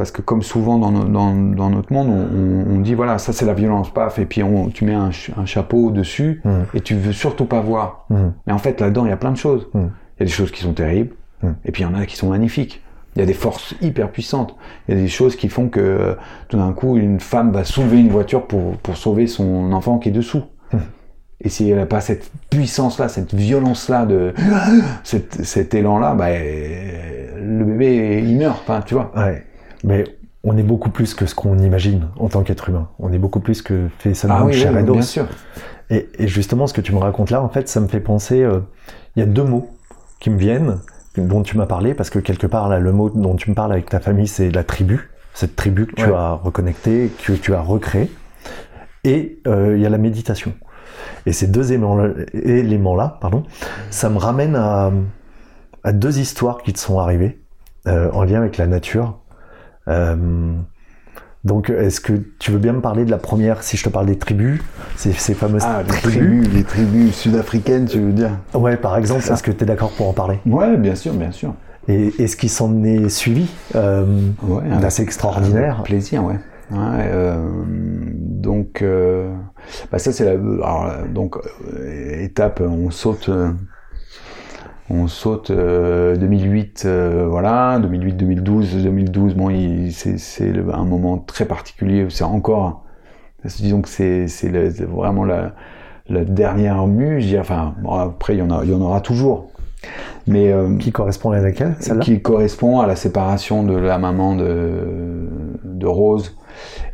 parce 0.00 0.12
que 0.12 0.22
comme 0.22 0.40
souvent 0.42 0.78
dans, 0.78 0.90
no- 0.90 1.04
dans, 1.04 1.34
dans 1.34 1.68
notre 1.68 1.92
monde, 1.92 2.08
on, 2.08 2.72
on- 2.72 2.76
on 2.76 2.80
dit 2.80 2.94
voilà, 2.94 3.18
ça 3.18 3.34
c'est 3.34 3.44
la 3.44 3.52
violence, 3.52 3.92
paf, 3.92 4.18
et 4.18 4.24
puis 4.24 4.42
on, 4.42 4.70
tu 4.70 4.86
mets 4.86 4.94
un, 4.94 5.12
ch- 5.12 5.30
un 5.36 5.44
chapeau 5.44 5.90
dessus 5.90 6.40
Mhm. 6.46 6.64
et 6.72 6.80
tu 6.80 6.94
veux 6.94 7.12
surtout 7.12 7.44
pas 7.44 7.60
voir. 7.60 8.06
Mhm. 8.08 8.32
Mais 8.46 8.52
en 8.54 8.58
fait, 8.58 8.80
là-dedans, 8.80 9.04
il 9.04 9.10
y 9.10 9.12
a 9.12 9.18
plein 9.18 9.32
de 9.32 9.36
choses. 9.36 9.68
Il 9.74 9.80
Mhm. 9.80 9.90
y 10.20 10.22
a 10.22 10.26
des 10.26 10.32
choses 10.32 10.50
qui 10.50 10.62
sont 10.62 10.72
terribles, 10.72 11.14
Mhm. 11.42 11.54
et 11.66 11.70
puis 11.72 11.82
il 11.82 11.86
y 11.86 11.88
en 11.88 11.94
a 11.94 12.06
qui 12.06 12.16
sont 12.16 12.30
magnifiques. 12.30 12.82
Il 13.16 13.18
y 13.18 13.22
a 13.22 13.26
des 13.26 13.34
forces 13.34 13.74
hyper 13.82 14.10
puissantes. 14.10 14.54
Il 14.88 14.94
y 14.94 14.98
a 14.98 15.00
des 15.02 15.08
choses 15.08 15.36
qui 15.36 15.48
font 15.50 15.68
que 15.68 15.80
euh, 15.80 16.14
tout 16.48 16.56
d'un 16.56 16.72
coup, 16.72 16.96
une 16.96 17.20
femme 17.20 17.50
va 17.52 17.64
soulever 17.64 18.00
une 18.00 18.08
voiture 18.08 18.46
pour, 18.46 18.76
pour 18.78 18.96
sauver 18.96 19.26
son 19.26 19.72
enfant 19.72 19.98
qui 19.98 20.08
est 20.08 20.12
dessous. 20.12 20.42
Et 21.42 21.48
si 21.48 21.70
elle 21.70 21.78
n'a 21.78 21.86
pas 21.86 22.00
cette 22.02 22.30
puissance-là, 22.50 23.08
cette 23.08 23.32
violence-là, 23.34 24.04
de 24.06 24.34
cet, 25.04 25.42
cet 25.44 25.72
élan-là, 25.74 26.14
bah, 26.14 26.28
le 26.30 27.64
bébé, 27.64 28.22
il 28.24 28.36
meurt. 28.36 28.58
Enfin, 28.62 28.82
tu 28.84 28.92
vois. 28.94 29.10
Ouais. 29.16 29.44
Mais 29.84 30.04
on 30.44 30.56
est 30.56 30.62
beaucoup 30.62 30.90
plus 30.90 31.14
que 31.14 31.26
ce 31.26 31.34
qu'on 31.34 31.58
imagine 31.58 32.08
en 32.18 32.28
tant 32.28 32.42
qu'être 32.42 32.68
humain. 32.68 32.88
On 32.98 33.12
est 33.12 33.18
beaucoup 33.18 33.40
plus 33.40 33.62
que 33.62 33.88
fait 33.98 34.14
seulement 34.14 34.38
Ah 34.40 34.44
oui, 34.44 34.52
chair 34.54 34.72
oui, 34.74 34.80
et 34.80 34.82
bien 34.82 35.02
sûr. 35.02 35.26
Et, 35.90 36.08
et 36.18 36.28
justement, 36.28 36.66
ce 36.66 36.72
que 36.74 36.80
tu 36.80 36.92
me 36.94 36.98
racontes 36.98 37.30
là, 37.30 37.42
en 37.42 37.48
fait, 37.48 37.68
ça 37.68 37.80
me 37.80 37.88
fait 37.88 38.00
penser. 38.00 38.42
euh, 38.42 38.60
Il 39.16 39.20
y 39.20 39.22
a 39.22 39.26
deux 39.26 39.44
mots 39.44 39.68
qui 40.20 40.30
me 40.30 40.38
viennent, 40.38 40.78
dont 41.16 41.42
tu 41.42 41.56
m'as 41.56 41.66
parlé, 41.66 41.94
parce 41.94 42.10
que 42.10 42.18
quelque 42.18 42.46
part, 42.46 42.68
là, 42.68 42.78
le 42.78 42.92
mot 42.92 43.10
dont 43.10 43.34
tu 43.36 43.50
me 43.50 43.54
parles 43.54 43.72
avec 43.72 43.88
ta 43.88 44.00
famille, 44.00 44.28
c'est 44.28 44.50
la 44.50 44.64
tribu. 44.64 45.10
Cette 45.34 45.56
tribu 45.56 45.86
que 45.86 45.94
tu 45.94 46.04
Ouais. 46.06 46.14
as 46.14 46.32
reconnectée, 46.34 47.10
que 47.24 47.32
tu 47.32 47.54
as 47.54 47.60
recréée. 47.60 48.10
Et 49.04 49.40
euh, 49.46 49.76
il 49.76 49.82
y 49.82 49.86
a 49.86 49.88
la 49.90 49.98
méditation. 49.98 50.52
Et 51.26 51.32
ces 51.32 51.46
deux 51.46 51.72
éléments- 51.72 51.98
éléments-là, 52.34 53.18
pardon, 53.20 53.44
ça 53.90 54.10
me 54.10 54.18
ramène 54.18 54.56
à, 54.56 54.90
à 55.84 55.92
deux 55.92 56.18
histoires 56.18 56.58
qui 56.62 56.72
te 56.72 56.78
sont 56.78 56.98
arrivées 56.98 57.40
euh, 57.86 58.10
en 58.12 58.24
lien 58.24 58.38
avec 58.38 58.56
la 58.58 58.66
nature. 58.66 59.18
Euh, 59.90 60.54
donc, 61.42 61.70
est-ce 61.70 62.00
que 62.02 62.12
tu 62.38 62.50
veux 62.50 62.58
bien 62.58 62.74
me 62.74 62.80
parler 62.82 63.04
de 63.06 63.10
la 63.10 63.16
première, 63.16 63.62
si 63.62 63.76
je 63.78 63.84
te 63.84 63.88
parle 63.88 64.06
des 64.06 64.18
tribus, 64.18 64.60
ces, 64.96 65.12
ces 65.12 65.32
fameuses 65.34 65.62
Ah, 65.64 65.82
tribus? 65.86 66.02
tribus, 66.12 66.48
les 66.52 66.64
tribus 66.64 67.16
sud-africaines, 67.16 67.86
tu 67.86 67.98
veux 67.98 68.12
dire? 68.12 68.32
Ouais, 68.52 68.76
par 68.76 68.96
exemple, 68.98 69.24
est-ce 69.30 69.42
que 69.42 69.50
tu 69.50 69.64
es 69.64 69.66
d'accord 69.66 69.90
pour 69.92 70.08
en 70.08 70.12
parler? 70.12 70.38
Ouais, 70.44 70.76
bien 70.76 70.94
sûr, 70.94 71.14
bien 71.14 71.32
sûr. 71.32 71.54
Et 71.88 72.12
est-ce 72.22 72.36
qu'il 72.36 72.50
s'en 72.50 72.84
est 72.84 73.08
suivi 73.08 73.48
euh, 73.74 74.04
Ouais, 74.42 74.68
d'assez 74.80 75.02
extraordinaire. 75.02 75.76
Avec 75.76 75.86
plaisir, 75.86 76.24
ouais. 76.24 76.38
Ouais, 76.70 76.78
euh, 77.12 77.48
donc, 77.66 78.82
euh, 78.82 79.34
bah 79.90 79.98
ça 79.98 80.12
c'est 80.12 80.24
la, 80.24 80.32
alors, 80.32 80.92
donc 81.12 81.36
étape, 82.20 82.60
on 82.60 82.90
saute, 82.90 83.28
on 84.90 85.06
saute 85.06 85.50
euh, 85.50 86.16
2008, 86.16 86.82
euh, 86.84 87.26
voilà, 87.28 87.78
2008, 87.78 88.12
2012, 88.14 88.82
2012. 88.82 89.34
Bon, 89.34 89.48
c'est 89.90 90.52
un 90.72 90.84
moment 90.84 91.18
très 91.18 91.44
particulier. 91.44 92.06
C'est 92.10 92.24
encore, 92.24 92.84
disons 93.44 93.82
que 93.82 93.88
c'est 93.88 94.26
vraiment 94.84 95.24
la, 95.24 95.54
la 96.08 96.24
dernière 96.24 96.86
mue. 96.86 97.20
je 97.20 97.26
dirais. 97.28 97.40
Enfin, 97.40 97.74
bon, 97.82 97.92
après 97.92 98.34
il 98.34 98.38
y 98.40 98.42
en 98.42 98.50
a, 98.50 98.64
il 98.64 98.70
y 98.70 98.74
en 98.74 98.80
aura 98.80 99.00
toujours, 99.00 99.50
mais 100.26 100.52
euh, 100.52 100.76
Qui 100.76 100.90
correspond 100.92 101.30
à 101.30 101.38
laquelle 101.40 101.76
Celle-là? 101.78 102.02
qui 102.02 102.20
correspond 102.20 102.80
à 102.80 102.86
la 102.86 102.96
séparation 102.96 103.62
de 103.62 103.76
la 103.76 103.96
maman 103.98 104.34
de, 104.34 105.28
de 105.64 105.86
Rose 105.86 106.36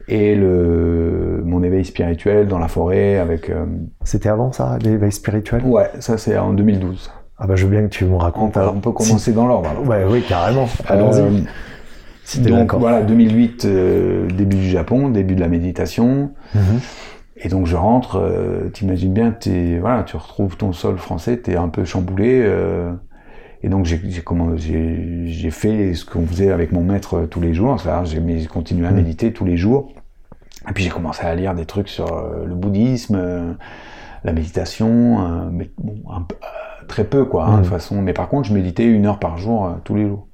et 0.08 0.34
le, 0.36 1.42
mon 1.44 1.62
éveil 1.62 1.84
spirituel 1.84 2.46
dans 2.46 2.58
la 2.58 2.68
forêt 2.68 3.16
avec... 3.18 3.50
euh, 3.50 3.64
C'était 4.04 4.28
avant 4.28 4.52
ça, 4.52 4.78
l'éveil 4.82 5.10
spirituel? 5.12 5.62
Ouais, 5.64 5.90
ça 5.98 6.18
c'est 6.18 6.36
en 6.38 6.52
2012. 6.52 7.10
Ah 7.38 7.46
bah 7.46 7.54
je 7.56 7.64
veux 7.66 7.70
bien 7.70 7.82
que 7.82 7.88
tu 7.94 8.04
me 8.04 8.14
On 8.14 8.18
racontes. 8.18 8.56
alors. 8.56 8.74
on 8.74 8.80
peut 8.80 8.92
commencer 8.92 9.32
dans 9.32 9.46
l'ordre. 9.46 9.70
oui, 10.08 10.22
carrément. 10.26 10.66
Allons-y. 10.88 11.20
Euh, 11.20 11.40
si 12.24 12.42
t'es 12.42 12.50
donc 12.50 12.74
voilà, 12.74 13.02
2008, 13.02 13.64
euh, 13.66 14.26
début 14.30 14.56
du 14.56 14.68
Japon, 14.68 15.10
début 15.10 15.34
de 15.36 15.40
la 15.40 15.48
méditation. 15.48 16.32
Mhm. 16.54 16.80
Et 17.36 17.48
donc 17.48 17.66
je 17.66 17.76
rentre, 17.76 18.16
euh, 18.18 18.70
t'imagines 18.70 19.12
bien, 19.12 19.34
voilà, 19.80 20.02
tu 20.02 20.16
retrouves 20.16 20.56
ton 20.56 20.72
sol 20.72 20.96
français, 20.96 21.36
t'es 21.36 21.56
un 21.56 21.68
peu 21.68 21.84
chamboulé. 21.84 22.50
et 23.62 23.68
donc 23.68 23.84
j'ai, 23.84 23.98
fait 25.50 25.94
ce 25.94 26.04
qu'on 26.06 26.26
faisait 26.26 26.50
avec 26.50 26.72
mon 26.72 26.82
maître 26.82 27.26
tous 27.30 27.40
les 27.40 27.52
jours, 27.52 27.76
j'ai 28.04 28.46
continué 28.46 28.86
à 28.86 28.90
Mm. 28.90 28.96
méditer 28.96 29.32
tous 29.32 29.44
les 29.44 29.56
jours. 29.58 29.92
Et 30.68 30.72
puis 30.72 30.82
j'ai 30.82 30.90
commencé 30.90 31.24
à 31.24 31.34
lire 31.34 31.54
des 31.54 31.66
trucs 31.66 31.88
sur 31.88 32.06
le 32.46 32.54
bouddhisme, 32.54 33.56
la 34.24 34.32
méditation, 34.32 35.48
mais 35.52 35.70
bon, 35.78 35.96
un 36.10 36.22
peu- 36.22 36.34
très 36.86 37.04
peu 37.04 37.24
quoi, 37.24 37.44
hein, 37.46 37.52
Mm. 37.52 37.56
de 37.58 37.62
toute 37.62 37.72
façon. 37.72 38.02
Mais 38.02 38.12
par 38.12 38.28
contre, 38.28 38.48
je 38.48 38.54
méditais 38.54 38.84
une 38.84 39.06
heure 39.06 39.18
par 39.18 39.38
jour 39.38 39.66
euh, 39.66 39.70
tous 39.84 39.94
les 39.94 40.06
jours. 40.06 40.26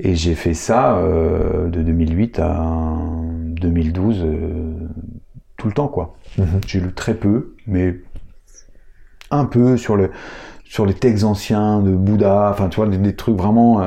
Et 0.00 0.14
j'ai 0.16 0.34
fait 0.34 0.54
ça 0.54 0.96
euh, 0.98 1.68
de 1.68 1.82
2008 1.82 2.38
à 2.40 2.64
2012 3.60 4.22
euh, 4.24 4.72
tout 5.56 5.68
le 5.68 5.72
temps 5.72 5.88
quoi. 5.88 6.14
Mhm. 6.38 6.46
J'ai 6.66 6.80
lu 6.80 6.92
très 6.92 7.14
peu, 7.14 7.54
mais 7.66 7.96
un 9.30 9.44
peu 9.44 9.76
sur 9.76 9.96
le 9.96 10.10
sur 10.64 10.84
les 10.86 10.94
textes 10.94 11.24
anciens 11.24 11.80
de 11.80 11.92
Bouddha, 11.94 12.48
enfin 12.50 12.68
tu 12.68 12.76
vois 12.76 12.88
des, 12.88 12.98
des 12.98 13.14
trucs 13.14 13.36
vraiment 13.36 13.80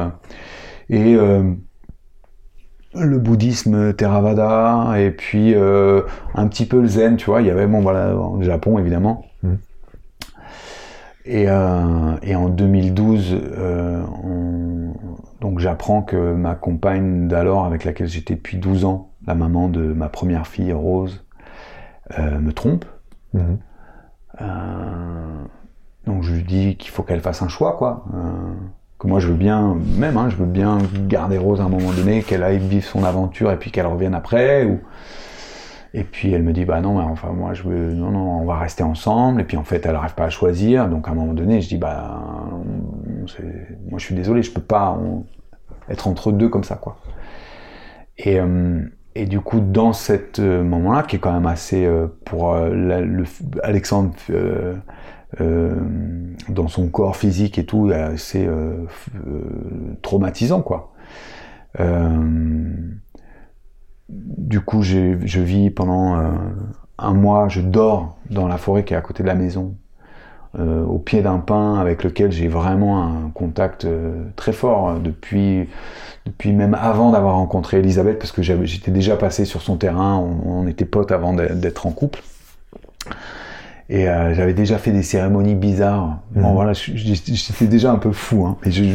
et 0.89 1.17
le 2.93 3.19
bouddhisme 3.19 3.93
Theravada 3.93 4.93
et 4.99 5.11
puis 5.11 5.53
euh, 5.53 6.01
un 6.33 6.47
petit 6.47 6.65
peu 6.65 6.81
le 6.81 6.87
zen, 6.87 7.17
tu 7.17 7.25
vois, 7.27 7.41
il 7.41 7.47
y 7.47 7.51
avait 7.51 7.67
bon 7.67 7.81
voilà 7.81 8.15
au 8.15 8.41
Japon 8.41 8.79
évidemment. 8.79 9.25
Mhm. 9.43 9.57
Et, 11.27 11.45
euh, 11.49 12.15
et 12.23 12.35
en 12.35 12.47
2012, 12.49 13.35
euh, 13.35 14.01
on- 14.23 14.93
donc 15.41 15.59
j'apprends 15.59 16.01
que 16.01 16.33
ma 16.33 16.55
compagne 16.55 17.27
d'alors, 17.27 17.65
avec 17.65 17.83
laquelle 17.83 18.07
j'étais 18.07 18.35
depuis 18.35 18.57
12 18.57 18.85
ans, 18.85 19.09
la 19.27 19.35
maman 19.35 19.67
de 19.67 19.81
ma 19.93 20.07
première 20.09 20.47
fille 20.47 20.71
Rose, 20.73 21.25
euh, 22.17 22.39
me 22.39 22.53
trompe. 22.53 22.85
Euh, 24.41 24.45
donc 26.05 26.23
je 26.23 26.33
lui 26.33 26.43
dis 26.43 26.77
qu'il 26.77 26.91
faut 26.91 27.03
qu'elle 27.03 27.19
fasse 27.21 27.41
un 27.41 27.47
choix, 27.49 27.75
quoi. 27.77 28.05
Que 28.99 29.07
moi 29.07 29.19
je 29.19 29.27
veux 29.27 29.35
bien, 29.35 29.75
même, 29.97 30.17
hein, 30.17 30.29
je 30.29 30.37
veux 30.37 30.45
bien 30.45 30.77
garder 31.07 31.37
Rose 31.37 31.59
à 31.61 31.65
un 31.65 31.69
moment 31.69 31.91
donné, 31.91 32.23
qu'elle 32.23 32.43
aille 32.43 32.57
vivre 32.59 32.85
son 32.85 33.03
aventure 33.03 33.51
et 33.51 33.57
puis 33.57 33.69
qu'elle 33.71 33.85
revienne 33.85 34.15
après. 34.15 34.65
Ou... 34.65 34.79
Et 35.93 36.03
puis 36.03 36.33
elle 36.33 36.43
me 36.43 36.53
dit 36.53 36.65
bah 36.65 36.81
non, 36.81 36.97
mais 36.97 37.03
enfin 37.03 37.31
moi 37.31 37.53
je 37.53 37.63
veux, 37.63 37.93
non 37.93 38.11
non, 38.11 38.41
on 38.41 38.45
va 38.45 38.57
rester 38.57 38.83
ensemble. 38.83 39.41
Et 39.41 39.43
puis 39.43 39.57
en 39.57 39.63
fait 39.63 39.85
elle 39.85 39.93
n'arrive 39.93 40.15
pas 40.15 40.25
à 40.25 40.29
choisir. 40.29 40.89
Donc 40.89 41.07
à 41.07 41.11
un 41.11 41.15
moment 41.15 41.33
donné 41.33 41.61
je 41.61 41.69
dis 41.69 41.77
bah 41.77 42.21
moi 43.89 43.97
je 43.97 44.05
suis 44.05 44.15
désolé, 44.15 44.43
je 44.43 44.51
peux 44.51 44.61
pas 44.61 44.97
être 45.89 46.07
entre 46.07 46.31
deux 46.31 46.49
comme 46.49 46.63
ça, 46.63 46.75
quoi. 46.75 46.97
Et 48.17 48.39
euh, 48.39 48.81
et 49.15 49.25
du 49.25 49.39
coup, 49.39 49.59
dans 49.59 49.93
cet 49.93 50.37
euh, 50.39 50.63
moment-là, 50.63 51.03
qui 51.03 51.15
est 51.15 51.19
quand 51.19 51.33
même 51.33 51.47
assez 51.47 51.85
euh, 51.85 52.07
pour 52.25 52.55
Alexandre 53.63 54.13
dans 56.49 56.67
son 56.67 56.89
corps 56.89 57.15
physique 57.15 57.57
et 57.57 57.65
tout, 57.65 57.91
assez 57.91 58.47
traumatisant, 60.01 60.61
quoi. 60.61 60.93
Du 64.09 64.61
coup, 64.61 64.83
je 64.83 65.39
vis 65.41 65.69
pendant 65.69 66.17
euh, 66.19 66.23
un 66.97 67.13
mois, 67.13 67.47
je 67.49 67.61
dors 67.61 68.17
dans 68.29 68.47
la 68.47 68.57
forêt 68.57 68.83
qui 68.83 68.93
est 68.93 68.97
à 68.97 69.01
côté 69.01 69.21
de 69.23 69.27
la 69.27 69.35
maison, 69.35 69.75
euh, 70.57 70.83
au 70.85 70.97
pied 70.97 71.21
d'un 71.21 71.39
pin 71.39 71.75
avec 71.79 72.03
lequel 72.03 72.31
j'ai 72.31 72.47
vraiment 72.47 73.03
un 73.03 73.29
contact 73.33 73.85
euh, 73.85 74.23
très 74.35 74.53
fort 74.53 74.99
depuis 74.99 75.67
depuis 76.25 76.51
même 76.51 76.73
avant 76.73 77.11
d'avoir 77.11 77.35
rencontré 77.35 77.79
Elisabeth, 77.79 78.19
parce 78.19 78.31
que 78.33 78.41
j'étais 78.41 78.91
déjà 78.91 79.15
passé 79.15 79.45
sur 79.45 79.61
son 79.61 79.77
terrain, 79.77 80.15
on, 80.17 80.63
on 80.63 80.67
était 80.67 80.83
potes 80.85 81.11
avant 81.13 81.33
d'être 81.33 81.85
en 81.87 81.91
couple. 81.91 82.21
Et 83.89 84.09
euh, 84.09 84.33
j'avais 84.33 84.53
déjà 84.53 84.77
fait 84.77 84.91
des 84.91 85.03
cérémonies 85.03 85.55
bizarres. 85.55 86.19
Bon 86.31 86.49
Mhm. 86.49 86.53
voilà, 86.53 86.73
j'étais 86.73 87.67
déjà 87.67 87.91
un 87.93 87.97
peu 87.97 88.11
fou. 88.11 88.45
Hein. 88.45 88.57
Mais 88.65 88.71
je, 88.71 88.83
je- 88.83 88.89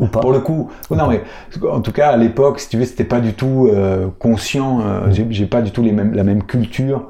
Ou 0.00 0.06
pas 0.08 0.20
pour 0.20 0.32
le 0.32 0.40
coup, 0.40 0.70
non 0.90 1.06
mais 1.08 1.22
en 1.70 1.80
tout 1.80 1.92
cas 1.92 2.08
à 2.10 2.16
l'époque, 2.16 2.58
si 2.58 2.68
tu 2.68 2.76
veux, 2.78 2.84
c'était 2.84 3.04
pas 3.04 3.20
du 3.20 3.34
tout 3.34 3.68
euh, 3.72 4.08
conscient. 4.18 4.80
euh, 4.80 5.06
Mhm. 5.08 5.26
j'ai- 5.30 5.46
pas 5.46 5.62
du 5.62 5.70
tout 5.70 5.82
les 5.82 5.92
mêmes, 5.92 6.14
la 6.14 6.24
même 6.24 6.42
culture 6.42 7.08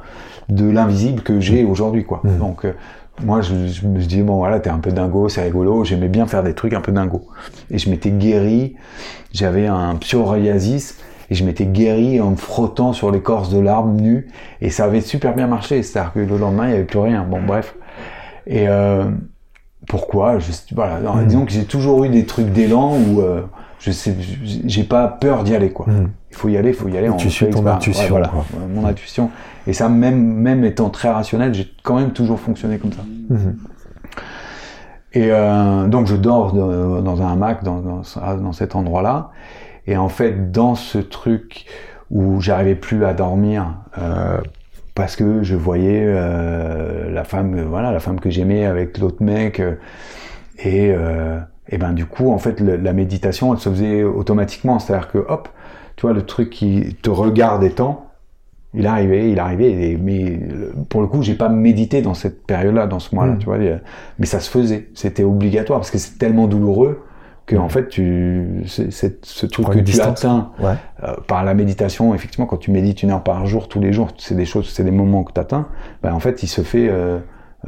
de 0.49 0.69
l'invisible 0.69 1.23
que 1.23 1.41
j'ai 1.41 1.65
aujourd'hui, 1.65 2.05
quoi. 2.05 2.21
Mhm. 2.25 2.39
Donc 2.39 2.65
euh, 2.65 2.73
moi, 3.25 3.41
je, 3.43 3.67
je 3.67 3.87
me 3.87 3.99
dis 4.01 4.23
bon 4.23 4.37
voilà, 4.39 4.59
t'es 4.61 4.71
un 4.71 4.79
peu 4.79 4.91
dingo, 4.93 5.29
c'est 5.29 5.43
rigolo. 5.43 5.85
J'aimais 5.85 6.09
bien 6.09 6.27
faire 6.27 6.43
des 6.43 6.55
trucs 6.55 6.73
un 6.75 6.81
peu 6.81 6.91
dingo. 6.93 7.29
Et 7.71 7.79
je 7.79 7.89
m'étais 7.91 8.11
guéri. 8.11 8.77
J'avais 9.33 9.67
un 9.67 9.95
psoriasis 9.97 10.99
et 11.31 11.35
je 11.37 11.45
m'étais 11.45 11.67
guéri 11.67 12.21
en 12.21 12.31
me 12.31 12.37
frottant 12.37 12.93
sur 12.93 13.13
l'écorce 13.13 13.51
de 13.51 13.61
l'arbre 13.61 13.93
nu 13.93 14.27
et 14.61 14.71
ça 14.71 14.85
avait 14.85 15.01
super 15.03 15.35
bien 15.35 15.47
marché. 15.47 15.83
C'est-à-dire 15.85 16.13
que 16.15 16.19
le 16.21 16.37
lendemain, 16.39 16.65
il 16.65 16.69
n'y 16.71 16.75
avait 16.77 16.85
plus 16.85 16.99
rien. 16.99 17.25
Bon, 17.31 17.41
bref. 17.47 17.77
Et 18.47 18.67
euh, 18.69 19.05
pourquoi 19.91 20.39
je, 20.39 20.53
Voilà. 20.73 21.01
Mhm. 21.01 21.27
Disons 21.27 21.45
que 21.45 21.51
j'ai 21.51 21.65
toujours 21.65 22.05
eu 22.05 22.09
des 22.09 22.25
trucs 22.25 22.51
d'élan 22.53 22.93
où 22.97 23.21
euh, 23.21 23.43
je 23.81 23.91
sais, 23.91 24.15
j'ai 24.45 24.85
pas 24.85 25.09
peur 25.09 25.43
d'y 25.43 25.55
aller, 25.55 25.71
quoi. 25.71 25.87
Mhm. 25.89 26.11
Il 26.31 26.37
faut 26.37 26.49
y 26.49 26.57
aller, 26.57 26.69
il 26.69 26.75
faut 26.75 26.89
y 26.89 26.97
aller. 26.97 27.11
Tu 27.19 27.29
suis 27.29 27.51
ton 27.51 27.67
intuition, 27.67 28.05
Ouais, 28.05 28.11
voilà, 28.11 28.29
quoi. 28.29 28.45
Mon 28.73 28.87
intuition. 28.87 29.31
Et 29.67 29.73
ça, 29.73 29.89
même, 29.89 30.23
même 30.23 30.65
étant 30.65 30.91
très 30.91 31.11
rationnel, 31.11 31.53
j'ai 31.55 31.69
quand 31.83 31.97
même 31.97 32.13
toujours 32.13 32.39
fonctionné 32.39 32.79
comme 32.79 32.93
ça. 32.93 33.03
Et 35.13 35.33
euh, 35.33 35.89
donc 35.89 36.07
je 36.07 36.15
dors 36.15 36.53
dans, 36.53 37.03
dans 37.03 37.21
un 37.23 37.33
hamac 37.33 37.65
dans, 37.65 37.81
dans, 37.81 38.03
dans 38.37 38.53
cet 38.53 38.77
endroit-là. 38.77 39.33
Et 39.89 39.97
en 39.97 40.09
fait, 40.09 40.53
dans 40.53 40.77
ce 40.77 40.99
truc 40.99 41.67
où 42.13 42.41
j'arrivais 42.41 42.77
plus 42.77 43.05
à 43.05 43.13
dormir 43.13 43.75
euh, 43.99 44.39
parce 45.01 45.17
que 45.17 45.43
je 45.43 45.57
voyais 45.57 46.05
euh, 46.07 47.11
la 47.11 47.25
femme, 47.25 47.59
voilà, 47.63 47.91
la 47.91 48.01
femme 48.01 48.21
que 48.21 48.29
j'aimais 48.29 48.67
avec 48.67 48.99
l'autre 48.99 49.23
mec, 49.23 49.59
euh, 49.59 49.77
et, 50.63 50.93
euh, 50.95 51.39
et 51.71 51.79
ben 51.79 51.95
du 51.95 52.05
coup, 52.05 52.31
en 52.31 52.37
fait, 52.37 52.61
le- 52.61 52.77
la 52.77 52.93
méditation, 52.93 53.55
elle 53.55 53.61
se 53.61 53.71
faisait 53.71 54.03
automatiquement. 54.03 54.79
C'est-à-dire 54.79 55.09
que, 55.11 55.17
hop, 55.17 55.49
tu 55.97 56.03
vois, 56.03 56.13
le 56.13 56.21
truc 56.27 56.51
qui 56.51 56.97
te 57.01 57.09
regarde 57.09 57.65
étant, 57.65 58.09
il 58.75 58.87
arrivait, 58.87 59.31
il 59.31 59.39
arrivait, 59.39 59.71
et- 59.73 59.97
mais 59.97 60.39
pour 60.91 61.01
le 61.01 61.07
coup, 61.07 61.23
j'ai 61.23 61.35
pas 61.35 61.49
médité 61.49 62.03
dans 62.03 62.13
cette 62.13 62.47
période-là, 62.47 62.87
dans 62.87 62.99
ce 62.99 63.15
mois-là, 63.15 63.33
Mm. 63.33 63.39
tu 63.39 63.47
vois, 63.47 63.57
mais 64.19 64.27
ça 64.27 64.39
se 64.39 64.51
faisait, 64.51 64.89
c'était 64.95 65.25
obligatoire 65.25 65.79
parce 65.81 65.91
que 65.91 65.97
c'est 65.99 66.19
tellement 66.19 66.47
douloureux 66.47 67.03
que 67.51 67.57
en 67.57 67.69
fait, 67.69 67.89
tu, 67.89 68.63
c'est, 68.67 69.25
ce 69.25 69.47
truc 69.47 69.69
que 69.71 69.79
tu 69.81 70.01
atteins 70.01 70.51
Ouais. 70.63 70.75
euh, 71.03 71.15
par 71.27 71.45
la 71.45 71.55
méditation, 71.55 72.15
effectivement, 72.15 72.47
quand 72.47 72.57
tu 72.59 72.71
médites 72.71 73.03
une 73.03 73.11
heure 73.11 73.23
par 73.23 73.47
jour, 73.47 73.69
tous 73.69 73.81
les 73.81 73.93
jours, 73.93 74.09
c'est 74.19 74.37
des 74.37 74.45
choses, 74.47 74.69
c'est 74.71 74.85
des 74.85 74.91
moments 74.91 75.25
que 75.25 75.33
tu 75.33 75.41
atteins, 75.41 75.67
ben, 76.03 76.13
en 76.13 76.21
fait, 76.21 76.43
il 76.43 76.47
se 76.47 76.61
fait 76.63 76.89
euh, 76.89 77.19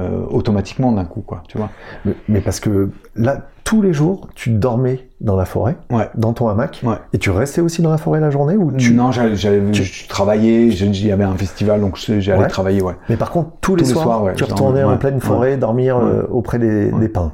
euh, 0.00 0.24
automatiquement 0.30 0.92
d'un 0.92 1.04
coup, 1.04 1.20
quoi, 1.20 1.42
tu 1.48 1.58
vois. 1.58 1.70
Mais, 2.04 2.14
mais 2.28 2.40
parce 2.40 2.60
que 2.60 2.90
là, 3.16 3.48
tous 3.64 3.82
les 3.82 3.92
jours, 3.92 4.28
tu 4.34 4.50
dormais 4.50 5.08
dans 5.20 5.36
la 5.36 5.44
forêt, 5.44 5.76
Ouais. 5.90 6.08
dans 6.14 6.32
ton 6.32 6.48
hamac, 6.48 6.80
Ouais. 6.84 6.96
et 7.12 7.18
tu 7.18 7.30
restais 7.30 7.60
aussi 7.60 7.82
dans 7.82 7.90
la 7.90 7.98
forêt 7.98 8.20
la 8.20 8.30
journée 8.30 8.56
ou 8.56 8.72
tu... 8.72 8.92
Non, 8.94 9.10
j'allais, 9.12 9.34
tu- 9.72 9.82
je 9.84 10.08
travaillais, 10.08 10.66
il 10.68 11.06
y 11.06 11.12
avait 11.12 11.24
un 11.24 11.34
festival, 11.36 11.80
donc 11.80 11.96
j'allais 11.96 12.46
travailler, 12.46 12.82
ouais. 12.82 12.94
Mais 13.08 13.16
par 13.16 13.30
contre, 13.30 13.50
tous 13.60 13.76
les 13.76 13.82
Tous 13.82 13.88
les 13.88 13.94
soirs, 13.94 14.24
tu 14.36 14.44
retournais 14.44 14.84
en 14.84 14.96
pleine 14.96 15.20
forêt 15.20 15.56
dormir 15.56 15.98
auprès 16.30 16.58
des, 16.58 16.90
des 16.92 17.08
pins. 17.08 17.32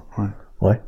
Ouais, 0.60 0.80